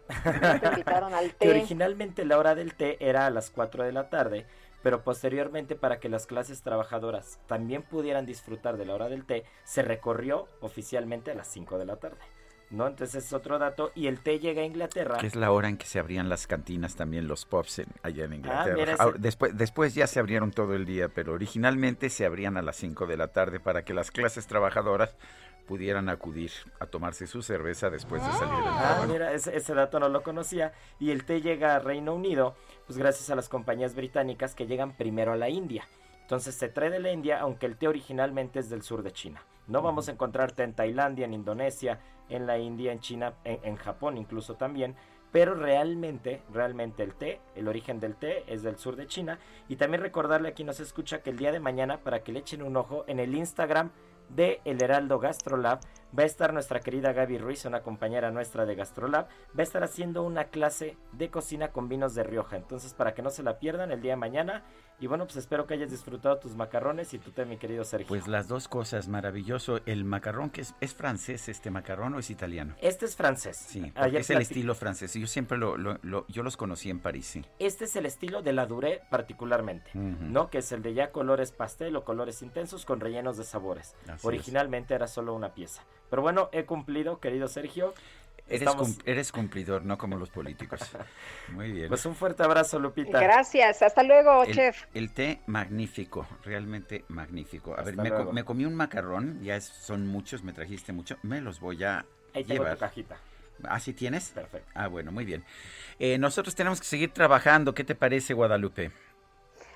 te 0.61 0.69
invitaron 0.69 1.13
al 1.13 1.31
té. 1.35 1.47
Que 1.47 1.51
originalmente 1.51 2.25
la 2.25 2.39
hora 2.39 2.55
del 2.55 2.75
té 2.75 2.97
era 3.01 3.27
a 3.27 3.31
las 3.31 3.51
4 3.51 3.83
de 3.83 3.93
la 3.93 4.11
tarde, 4.11 4.47
pero 4.83 5.03
posteriormente 5.03 5.75
para 5.75 5.99
que 5.99 6.09
las 6.09 6.27
clases 6.27 6.63
trabajadoras 6.63 7.41
también 7.49 7.83
pudieran 7.83 8.27
disfrutar 8.27 8.77
de 8.77 8.87
la 8.87 8.95
hora 8.95 9.09
del 9.09 9.25
té, 9.25 9.45
se 9.65 9.83
recorrió 9.83 10.49
oficialmente 10.61 11.33
a 11.33 11.35
las 11.35 11.49
5 11.49 11.79
de 11.79 11.87
la 11.87 11.97
tarde. 11.97 12.21
¿No? 12.71 12.87
Entonces 12.87 13.25
es 13.25 13.33
otro 13.33 13.59
dato. 13.59 13.93
Y 13.95 14.07
el 14.07 14.21
té 14.21 14.39
llega 14.39 14.63
a 14.63 14.65
Inglaterra. 14.65 15.19
Que 15.19 15.27
es 15.27 15.37
la 15.37 15.51
hora 15.51 15.69
en 15.69 15.77
que 15.77 15.87
se 15.87 15.99
abrían 15.99 16.29
las 16.29 16.47
cantinas 16.47 16.97
también, 16.97 17.29
los 17.29 17.45
pubs 17.45 17.81
en, 17.81 17.89
allá 18.03 18.25
en 18.25 18.35
Inglaterra. 18.35 18.97
Ah, 18.99 19.09
ese... 19.09 19.19
después, 19.19 19.57
después 19.57 19.95
ya 19.95 20.07
se 20.07 20.21
abrieron 20.21 20.51
todo 20.51 20.75
el 20.75 20.87
día, 20.87 21.09
pero 21.09 21.33
originalmente 21.33 22.11
se 22.11 22.25
abrían 22.25 22.57
a 22.57 22.63
las 22.63 22.77
5 22.77 23.07
de 23.07 23.17
la 23.17 23.29
tarde 23.29 23.61
para 23.61 23.85
que 23.85 23.95
las 23.95 24.11
clases 24.11 24.47
trabajadoras 24.47 25.17
pudieran 25.67 26.09
acudir 26.09 26.51
a 26.81 26.87
tomarse 26.87 27.29
su 27.29 27.43
cerveza 27.43 27.91
después 27.91 28.21
de 28.27 28.33
salir 28.33 28.55
del 28.55 28.65
trabajo. 28.65 29.03
Ah, 29.03 29.07
mira, 29.07 29.33
ese, 29.33 29.57
ese, 29.57 29.73
dato 29.73 30.01
no 30.01 30.09
lo 30.09 30.23
conocía. 30.23 30.73
Y 30.99 31.11
el 31.11 31.25
té 31.25 31.41
llega 31.41 31.77
a 31.77 31.79
Reino 31.79 32.15
Unido, 32.15 32.57
pues 32.87 32.99
gracias 32.99 33.31
a 33.31 33.37
las 33.37 33.49
compañías 33.49 33.95
británicas 33.95 34.55
que 34.55 34.67
llegan 34.67 34.97
primero 34.97 35.33
a 35.33 35.37
la 35.37 35.49
India. 35.49 35.87
Entonces 36.31 36.55
se 36.55 36.69
trae 36.69 36.91
de 36.91 37.01
la 37.01 37.11
India, 37.11 37.41
aunque 37.41 37.67
el 37.67 37.77
té 37.77 37.89
originalmente 37.89 38.61
es 38.61 38.71
del 38.71 38.83
sur 38.83 39.03
de 39.03 39.11
China. 39.11 39.43
No 39.67 39.83
vamos 39.83 40.09
a 40.09 40.13
encontrar 40.13 40.53
té 40.53 40.63
en 40.63 40.75
Tailandia, 40.75 41.25
en 41.25 41.35
Indonesia, 41.35 41.99
en 42.29 42.47
la 42.47 42.57
India, 42.57 42.93
en 42.93 43.01
China, 43.01 43.35
en, 43.43 43.59
en, 43.65 43.75
Japón 43.75 44.17
incluso 44.17 44.55
también. 44.55 44.95
Pero 45.33 45.57
realmente, 45.57 46.43
realmente 46.53 47.03
el 47.03 47.15
té, 47.15 47.41
el 47.57 47.67
origen 47.67 47.99
del 47.99 48.15
té 48.15 48.45
es 48.47 48.63
del 48.63 48.77
sur 48.77 48.95
de 48.95 49.09
China. 49.09 49.41
Y 49.67 49.75
también 49.75 50.05
recordarle 50.05 50.51
a 50.51 50.53
quien 50.53 50.67
nos 50.67 50.79
escucha 50.79 51.21
que 51.21 51.31
el 51.31 51.37
día 51.37 51.51
de 51.51 51.59
mañana, 51.59 51.99
para 51.99 52.23
que 52.23 52.31
le 52.31 52.39
echen 52.39 52.63
un 52.63 52.77
ojo 52.77 53.05
en 53.09 53.19
el 53.19 53.35
Instagram 53.35 53.91
de 54.29 54.61
El 54.65 54.81
Heraldo 54.81 55.19
Gastrolab, 55.19 55.81
va 56.19 56.23
a 56.25 56.27
estar 56.27 56.53
nuestra 56.53 56.81
querida 56.81 57.13
Gaby 57.13 57.39
Ruiz, 57.39 57.65
una 57.65 57.83
compañera 57.83 58.31
nuestra 58.31 58.67
de 58.67 58.75
Gastrolab, 58.75 59.27
va 59.27 59.61
a 59.61 59.63
estar 59.63 59.83
haciendo 59.85 60.23
una 60.23 60.45
clase 60.45 60.97
de 61.13 61.31
cocina 61.31 61.69
con 61.69 61.89
vinos 61.89 62.15
de 62.15 62.23
Rioja. 62.25 62.57
Entonces, 62.57 62.95
para 62.95 63.15
que 63.15 63.23
no 63.23 63.31
se 63.31 63.43
la 63.43 63.59
pierdan 63.59 63.91
el 63.93 64.01
día 64.01 64.13
de 64.13 64.17
mañana. 64.17 64.65
Y 64.99 65.07
bueno, 65.07 65.25
pues 65.25 65.37
espero 65.37 65.67
que 65.67 65.73
hayas 65.75 65.91
disfrutado 65.91 66.39
tus 66.39 66.55
macarrones 66.57 67.15
y 67.15 67.19
tu 67.19 67.31
té, 67.31 67.47
mi 67.47 67.57
querido 67.57 67.85
Sergio. 67.85 68.09
Pues 68.09 68.29
las 68.29 68.49
dos 68.49 68.69
cosas, 68.69 69.09
maravilloso. 69.09 69.81
El 69.87 70.05
macarrón, 70.05 70.51
que 70.51 70.61
es, 70.61 70.75
es 70.81 70.93
francés, 70.93 71.49
este 71.49 71.71
macarrón 71.71 72.15
o 72.15 72.19
es 72.19 72.29
italiano? 72.29 72.75
Este 72.83 73.07
es 73.07 73.17
francés. 73.17 73.57
Sí, 73.57 73.91
es 74.13 74.29
el 74.29 74.43
estilo 74.43 74.75
francés. 74.75 75.15
Yo 75.15 75.27
siempre 75.27 75.57
lo, 75.57 75.79
lo, 75.79 75.99
lo, 76.03 76.27
yo 76.29 76.43
los 76.43 76.59
conocí 76.59 76.91
en 76.91 77.01
París, 77.01 77.27
sí. 77.27 77.43
Este 77.59 77.85
es 77.87 77.97
el 77.97 78.05
estilo 78.05 78.43
de 78.43 78.53
la 78.53 78.67
Duré 78.67 79.01
particularmente, 79.11 79.91
uh 79.95 79.99
-huh. 79.99 80.19
¿no? 80.21 80.51
Que 80.51 80.59
es 80.59 80.71
el 80.73 80.83
de 80.83 80.93
ya 80.93 81.13
colores 81.13 81.51
pastel 81.53 81.97
o 81.97 82.05
colores 82.05 82.43
intensos 82.43 82.85
con 82.85 83.01
rellenos 83.01 83.39
de 83.39 83.45
sabores. 83.45 83.97
Así 84.07 84.27
Originalmente 84.27 84.93
es. 84.93 84.97
era 84.97 85.07
solo 85.07 85.35
una 85.35 85.55
pieza. 85.55 85.83
Pero 86.11 86.23
bueno, 86.23 86.51
he 86.53 86.65
cumplido, 86.65 87.21
querido 87.21 87.49
Sergio. 87.49 87.95
Eres, 88.49 88.63
Estamos... 88.63 88.89
cum 88.89 88.99
eres, 89.05 89.31
cumplidor, 89.31 89.85
no 89.85 89.97
como 89.97 90.17
los 90.17 90.29
políticos. 90.29 90.81
Muy 91.53 91.71
bien. 91.71 91.89
Pues 91.89 92.05
un 92.05 92.17
fuerte 92.17 92.43
abrazo, 92.43 92.81
Lupita. 92.81 93.21
Gracias, 93.21 93.81
hasta 93.81 94.03
luego, 94.03 94.43
el, 94.43 94.55
chef. 94.55 94.85
El 94.93 95.13
té 95.13 95.41
magnífico, 95.47 96.27
realmente 96.45 97.05
magnífico. 97.09 97.73
A 97.73 97.77
hasta 97.77 97.93
ver, 97.93 97.97
me, 97.97 98.11
co 98.11 98.33
me, 98.33 98.45
comí 98.45 98.65
un 98.65 98.75
macarrón, 98.75 99.41
ya 99.41 99.55
es, 99.55 99.65
son 99.65 100.09
muchos, 100.09 100.43
me 100.43 100.53
trajiste 100.53 100.93
mucho, 100.93 101.17
me 101.23 101.41
los 101.41 101.61
voy 101.61 101.85
a 101.85 102.05
Ahí 102.35 102.43
tengo 102.43 102.65
llevar. 102.65 102.75
Tu 102.75 102.81
cajita. 102.81 103.17
¿Ah, 103.65 103.79
sí 103.79 103.93
tienes? 103.93 104.31
Perfecto. 104.31 104.69
Ah, 104.75 104.89
bueno, 104.89 105.13
muy 105.13 105.25
bien. 105.25 105.45
Eh, 105.99 106.19
nosotros 106.19 106.55
tenemos 106.55 106.81
que 106.81 106.87
seguir 106.87 107.13
trabajando. 107.13 107.75
¿Qué 107.75 107.85
te 107.85 107.95
parece, 107.95 108.35
Guadalupe? 108.35 108.91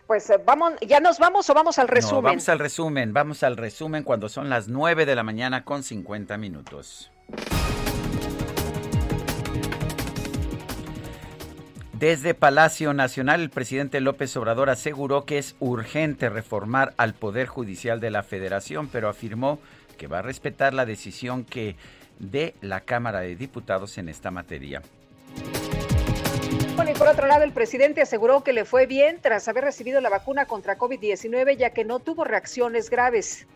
Pues 0.06 0.28
eh, 0.28 0.38
vamos, 0.44 0.74
¿ya 0.86 1.00
nos 1.00 1.18
vamos 1.18 1.48
o 1.48 1.54
vamos 1.54 1.78
al 1.78 1.88
resumen? 1.88 2.16
No, 2.16 2.22
vamos 2.22 2.48
al 2.48 2.58
resumen, 2.58 3.12
vamos 3.12 3.42
al 3.42 3.56
resumen 3.56 4.02
cuando 4.02 4.28
son 4.28 4.50
las 4.50 4.68
9 4.68 5.06
de 5.06 5.14
la 5.14 5.22
mañana 5.22 5.64
con 5.64 5.82
50 5.82 6.36
minutos. 6.36 7.10
Desde 11.94 12.34
Palacio 12.34 12.92
Nacional, 12.92 13.40
el 13.40 13.50
presidente 13.50 14.00
López 14.00 14.36
Obrador 14.36 14.68
aseguró 14.68 15.24
que 15.24 15.38
es 15.38 15.56
urgente 15.58 16.28
reformar 16.28 16.92
al 16.98 17.14
Poder 17.14 17.46
Judicial 17.46 18.00
de 18.00 18.10
la 18.10 18.22
Federación, 18.22 18.88
pero 18.88 19.08
afirmó 19.08 19.58
que 19.96 20.06
va 20.06 20.18
a 20.18 20.22
respetar 20.22 20.74
la 20.74 20.84
decisión 20.84 21.44
que 21.44 21.76
dé 22.18 22.54
la 22.60 22.80
Cámara 22.80 23.20
de 23.20 23.36
Diputados 23.36 23.96
en 23.96 24.08
esta 24.10 24.30
materia. 24.30 24.82
Bueno, 26.76 26.90
y 26.90 26.94
por 26.94 27.06
otro 27.06 27.28
lado, 27.28 27.44
el 27.44 27.52
presidente 27.52 28.02
aseguró 28.02 28.42
que 28.42 28.52
le 28.52 28.64
fue 28.64 28.86
bien 28.86 29.18
tras 29.20 29.46
haber 29.46 29.64
recibido 29.64 30.00
la 30.00 30.08
vacuna 30.08 30.46
contra 30.46 30.76
COVID-19, 30.76 31.56
ya 31.56 31.70
que 31.70 31.84
no 31.84 32.00
tuvo 32.00 32.24
reacciones 32.24 32.90
graves. 32.90 33.46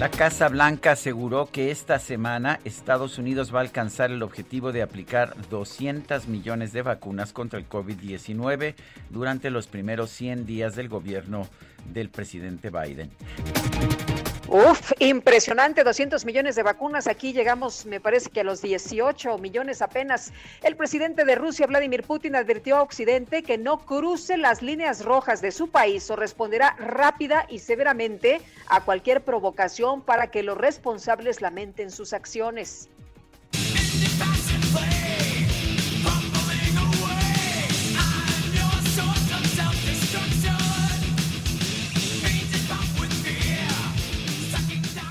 La 0.00 0.10
Casa 0.10 0.48
Blanca 0.48 0.92
aseguró 0.92 1.46
que 1.50 1.70
esta 1.70 1.98
semana 1.98 2.60
Estados 2.64 3.18
Unidos 3.18 3.54
va 3.54 3.58
a 3.58 3.62
alcanzar 3.62 4.10
el 4.10 4.22
objetivo 4.22 4.72
de 4.72 4.82
aplicar 4.82 5.34
200 5.50 6.28
millones 6.28 6.72
de 6.72 6.82
vacunas 6.82 7.32
contra 7.32 7.58
el 7.58 7.68
COVID-19 7.68 8.74
durante 9.10 9.50
los 9.50 9.66
primeros 9.66 10.10
100 10.10 10.46
días 10.46 10.74
del 10.74 10.88
gobierno 10.88 11.46
del 11.92 12.08
presidente 12.08 12.70
Biden. 12.70 13.10
Uf, 14.46 14.92
impresionante, 14.98 15.84
200 15.84 16.26
millones 16.26 16.54
de 16.54 16.62
vacunas. 16.62 17.06
Aquí 17.06 17.32
llegamos, 17.32 17.86
me 17.86 17.98
parece 17.98 18.28
que 18.28 18.40
a 18.40 18.44
los 18.44 18.60
18 18.60 19.38
millones 19.38 19.80
apenas. 19.80 20.32
El 20.62 20.76
presidente 20.76 21.24
de 21.24 21.34
Rusia, 21.34 21.66
Vladimir 21.66 22.02
Putin, 22.02 22.36
advirtió 22.36 22.76
a 22.76 22.82
Occidente 22.82 23.42
que 23.42 23.56
no 23.56 23.78
cruce 23.78 24.36
las 24.36 24.60
líneas 24.60 25.02
rojas 25.02 25.40
de 25.40 25.50
su 25.50 25.70
país 25.70 26.10
o 26.10 26.16
responderá 26.16 26.76
rápida 26.78 27.46
y 27.48 27.58
severamente 27.58 28.42
a 28.68 28.82
cualquier 28.82 29.22
provocación 29.22 30.02
para 30.02 30.26
que 30.30 30.42
los 30.42 30.58
responsables 30.58 31.40
lamenten 31.40 31.90
sus 31.90 32.12
acciones. 32.12 32.90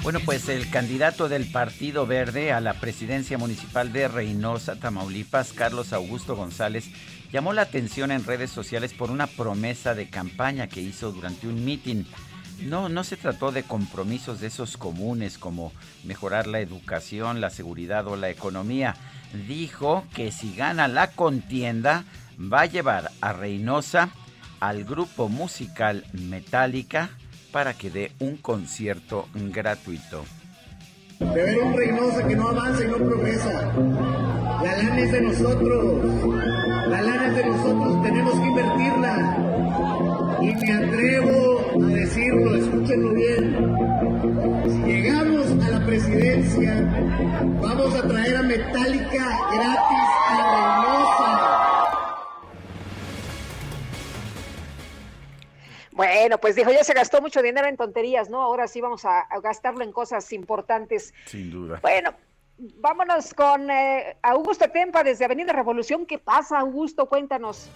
Bueno, 0.03 0.19
pues 0.25 0.49
el 0.49 0.69
candidato 0.69 1.29
del 1.29 1.49
Partido 1.49 2.05
Verde 2.05 2.51
a 2.51 2.59
la 2.59 2.73
presidencia 2.73 3.37
municipal 3.37 3.93
de 3.93 4.09
Reynosa, 4.09 4.75
Tamaulipas, 4.75 5.53
Carlos 5.53 5.93
Augusto 5.93 6.35
González, 6.35 6.89
llamó 7.31 7.53
la 7.53 7.61
atención 7.61 8.11
en 8.11 8.25
redes 8.25 8.51
sociales 8.51 8.93
por 8.93 9.11
una 9.11 9.27
promesa 9.27 9.95
de 9.95 10.09
campaña 10.09 10.67
que 10.67 10.81
hizo 10.81 11.13
durante 11.13 11.47
un 11.47 11.63
mitin. 11.63 12.05
No, 12.63 12.89
no 12.89 13.05
se 13.05 13.15
trató 13.15 13.53
de 13.53 13.63
compromisos 13.63 14.41
de 14.41 14.47
esos 14.47 14.75
comunes 14.75 15.37
como 15.37 15.71
mejorar 16.03 16.47
la 16.47 16.59
educación, 16.59 17.39
la 17.39 17.49
seguridad 17.49 18.05
o 18.05 18.17
la 18.17 18.29
economía. 18.29 18.97
Dijo 19.47 20.03
que 20.13 20.33
si 20.33 20.53
gana 20.53 20.89
la 20.89 21.11
contienda 21.11 22.03
va 22.37 22.61
a 22.61 22.65
llevar 22.65 23.09
a 23.21 23.31
Reynosa 23.31 24.09
al 24.59 24.83
grupo 24.83 25.29
musical 25.29 26.03
Metallica 26.11 27.11
para 27.53 27.75
que 27.75 27.91
dé 27.91 28.11
un 28.19 28.37
concierto 28.37 29.27
gratuito. 29.35 30.25
De 31.19 31.43
ver 31.43 31.59
un 31.59 31.77
Reynosa 31.77 32.27
que 32.27 32.35
no 32.35 32.49
avanza 32.49 32.83
y 32.83 32.87
no 32.87 32.97
progresa. 32.97 33.71
La 34.63 34.75
lana 34.75 34.99
es 34.99 35.11
de 35.11 35.21
nosotros. 35.21 36.35
La 36.89 37.01
lana 37.01 37.27
es 37.27 37.35
de 37.35 37.45
nosotros. 37.45 38.03
Tenemos 38.03 38.33
que 38.33 38.47
invertirla. 38.47 39.37
Y 40.41 40.65
me 40.65 40.73
atrevo 40.73 41.61
a 41.83 41.85
decirlo, 41.85 42.55
escúchenlo 42.57 43.13
bien. 43.13 43.55
Si 44.65 44.91
llegamos 44.91 45.51
a 45.63 45.69
la 45.69 45.85
presidencia, 45.85 46.73
vamos 47.61 47.95
a 47.95 48.07
traer 48.07 48.35
a 48.35 48.43
Metallica 48.43 49.39
gratis 49.53 50.22
Bueno, 55.93 56.39
pues 56.39 56.55
dijo, 56.55 56.71
ya 56.71 56.83
se 56.83 56.93
gastó 56.93 57.21
mucho 57.21 57.41
dinero 57.41 57.67
en 57.67 57.77
tonterías, 57.77 58.29
¿no? 58.29 58.41
Ahora 58.41 58.67
sí 58.67 58.81
vamos 58.81 59.05
a, 59.05 59.27
gastarlo 59.41 59.83
en 59.83 59.91
cosas 59.91 60.31
importantes. 60.33 61.13
Sin 61.25 61.51
duda. 61.51 61.79
Bueno, 61.81 62.13
vámonos 62.57 63.33
con 63.33 63.69
eh, 63.69 64.17
Augusto 64.23 64.67
Tempa 64.69 65.03
desde 65.03 65.25
Avenida 65.25 65.53
Revolución. 65.53 66.05
¿Qué 66.05 66.17
pasa, 66.17 66.59
Augusto? 66.59 67.07
Cuéntanos. 67.07 67.69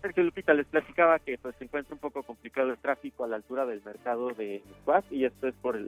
Sergio 0.00 0.22
Lupita 0.22 0.54
les 0.54 0.66
platicaba 0.66 1.18
que 1.18 1.36
pues, 1.36 1.54
se 1.56 1.64
encuentra 1.64 1.94
un 1.94 2.00
poco 2.00 2.22
complicado 2.22 2.70
el 2.70 2.78
tráfico 2.78 3.24
a 3.24 3.28
la 3.28 3.36
altura 3.36 3.66
del 3.66 3.82
mercado 3.84 4.28
de 4.30 4.62
Miscuac 4.66 5.04
y 5.10 5.24
esto 5.24 5.48
es 5.48 5.54
por 5.56 5.78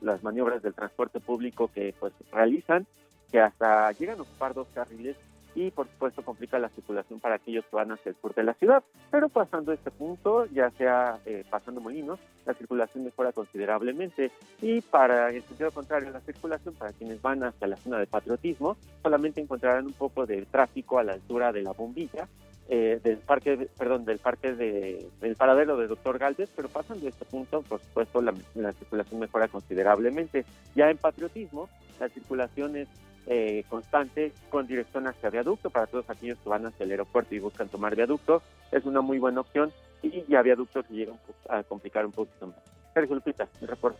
las 0.00 0.22
maniobras 0.22 0.62
del 0.62 0.74
transporte 0.74 1.20
público 1.20 1.70
que 1.72 1.94
pues 1.98 2.12
realizan, 2.32 2.86
que 3.30 3.40
hasta 3.40 3.92
llegan 3.92 4.18
a 4.18 4.22
ocupar 4.22 4.54
dos 4.54 4.66
carriles 4.74 5.16
y 5.56 5.70
por 5.70 5.88
supuesto 5.88 6.22
complica 6.22 6.58
la 6.58 6.68
circulación 6.68 7.18
para 7.18 7.36
aquellos 7.36 7.64
que 7.64 7.74
van 7.74 7.90
hacia 7.90 8.10
el 8.10 8.16
sur 8.20 8.34
de 8.34 8.44
la 8.44 8.54
ciudad. 8.54 8.84
Pero 9.10 9.28
pasando 9.30 9.72
este 9.72 9.90
punto, 9.90 10.44
ya 10.46 10.70
sea 10.72 11.18
eh, 11.24 11.44
pasando 11.50 11.80
Molinos, 11.80 12.20
la 12.44 12.54
circulación 12.54 13.04
mejora 13.04 13.32
considerablemente 13.32 14.30
y 14.60 14.82
para 14.82 15.30
el 15.30 15.42
sentido 15.42 15.72
contrario, 15.72 16.10
la 16.10 16.20
circulación 16.20 16.74
para 16.74 16.92
quienes 16.92 17.20
van 17.22 17.42
hacia 17.42 17.66
la 17.66 17.76
zona 17.76 17.98
de 17.98 18.06
patriotismo, 18.06 18.76
solamente 19.02 19.40
encontrarán 19.40 19.86
un 19.86 19.94
poco 19.94 20.26
de 20.26 20.44
tráfico 20.44 20.98
a 20.98 21.04
la 21.04 21.14
altura 21.14 21.52
de 21.52 21.62
la 21.62 21.72
bombilla, 21.72 22.28
eh, 22.68 23.00
del 23.02 23.18
parque, 23.18 23.68
perdón, 23.78 24.04
del 24.04 24.18
parque 24.18 24.52
de, 24.52 25.08
del 25.20 25.36
paradero 25.36 25.78
de 25.78 25.86
Doctor 25.86 26.18
Galvez, 26.18 26.50
pero 26.54 26.68
pasando 26.68 27.08
este 27.08 27.24
punto, 27.24 27.62
por 27.62 27.80
supuesto, 27.80 28.20
la, 28.20 28.34
la 28.54 28.72
circulación 28.72 29.20
mejora 29.20 29.48
considerablemente. 29.48 30.44
Ya 30.74 30.90
en 30.90 30.98
patriotismo, 30.98 31.68
la 31.98 32.08
circulación 32.08 32.76
es 32.76 32.88
eh, 33.26 33.64
constante 33.68 34.32
con 34.50 34.66
dirección 34.66 35.06
hacia 35.06 35.30
viaducto 35.30 35.70
para 35.70 35.86
todos 35.86 36.08
aquellos 36.08 36.38
que 36.38 36.48
van 36.48 36.66
hacia 36.66 36.84
el 36.84 36.92
aeropuerto 36.92 37.34
y 37.34 37.40
buscan 37.40 37.68
tomar 37.68 37.96
viaducto. 37.96 38.42
Es 38.70 38.84
una 38.84 39.00
muy 39.00 39.18
buena 39.18 39.40
opción 39.40 39.72
y 40.02 40.24
ya 40.28 40.42
viaductos 40.42 40.86
que 40.86 40.94
llegan 40.94 41.18
a 41.48 41.62
complicar 41.62 42.06
un 42.06 42.12
poquito 42.12 42.48
más. 42.48 42.56
Sergio 42.94 43.16
Lupita, 43.16 43.48
mi 43.60 43.66
reporte. 43.66 43.98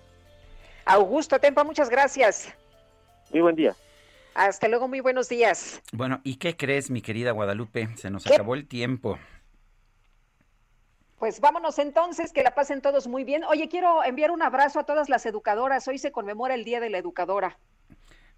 Augusto 0.85 1.39
Tempa, 1.39 1.65
muchas 1.65 1.91
gracias. 1.91 2.53
Muy 3.33 3.41
buen 3.41 3.57
día. 3.57 3.75
Hasta 4.35 4.69
luego, 4.69 4.87
muy 4.87 5.01
buenos 5.01 5.29
días. 5.29 5.83
Bueno, 5.93 6.21
¿y 6.23 6.37
qué 6.37 6.57
crees, 6.57 6.91
mi 6.91 7.03
querida 7.03 7.33
Guadalupe? 7.33 7.89
Se 7.97 8.11
nos 8.11 8.27
acabó 8.27 8.55
el 8.55 8.69
tiempo. 8.69 9.19
Pues 11.19 11.41
vámonos 11.41 11.79
entonces, 11.79 12.33
que 12.33 12.43
la 12.43 12.55
pasen 12.55 12.83
todos 12.83 13.07
muy 13.07 13.25
bien. 13.25 13.45
Oye, 13.45 13.69
quiero 13.69 14.05
enviar 14.05 14.31
un 14.31 14.43
abrazo 14.43 14.79
a 14.79 14.85
todas 14.85 15.09
las 15.09 15.25
educadoras. 15.25 15.89
Hoy 15.89 15.99
se 15.99 16.13
conmemora 16.13 16.55
el 16.55 16.65
Día 16.65 16.79
de 16.79 16.91
la 16.91 16.99
Educadora. 16.99 17.59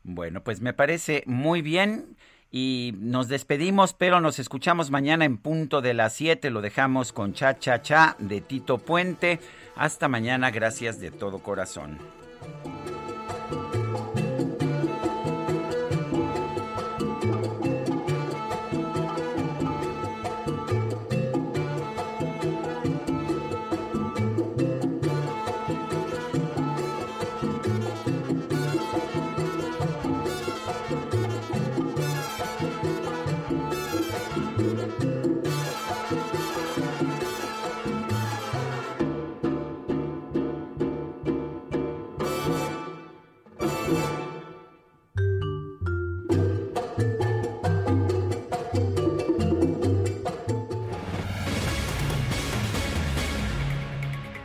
Bueno, 0.02 0.42
pues 0.42 0.60
me 0.60 0.72
parece 0.72 1.22
muy 1.26 1.62
bien 1.62 2.16
y 2.50 2.94
nos 2.98 3.28
despedimos, 3.28 3.92
pero 3.92 4.20
nos 4.20 4.38
escuchamos 4.38 4.90
mañana 4.90 5.24
en 5.24 5.36
punto 5.36 5.80
de 5.82 5.94
las 5.94 6.14
7. 6.14 6.50
Lo 6.50 6.60
dejamos 6.62 7.12
con 7.12 7.34
Cha 7.34 7.58
Cha 7.58 7.82
Cha 7.82 8.16
de 8.18 8.40
Tito 8.40 8.78
Puente. 8.78 9.38
Hasta 9.76 10.08
mañana, 10.08 10.50
gracias 10.50 10.98
de 11.00 11.10
todo 11.10 11.40
corazón. 11.40 11.98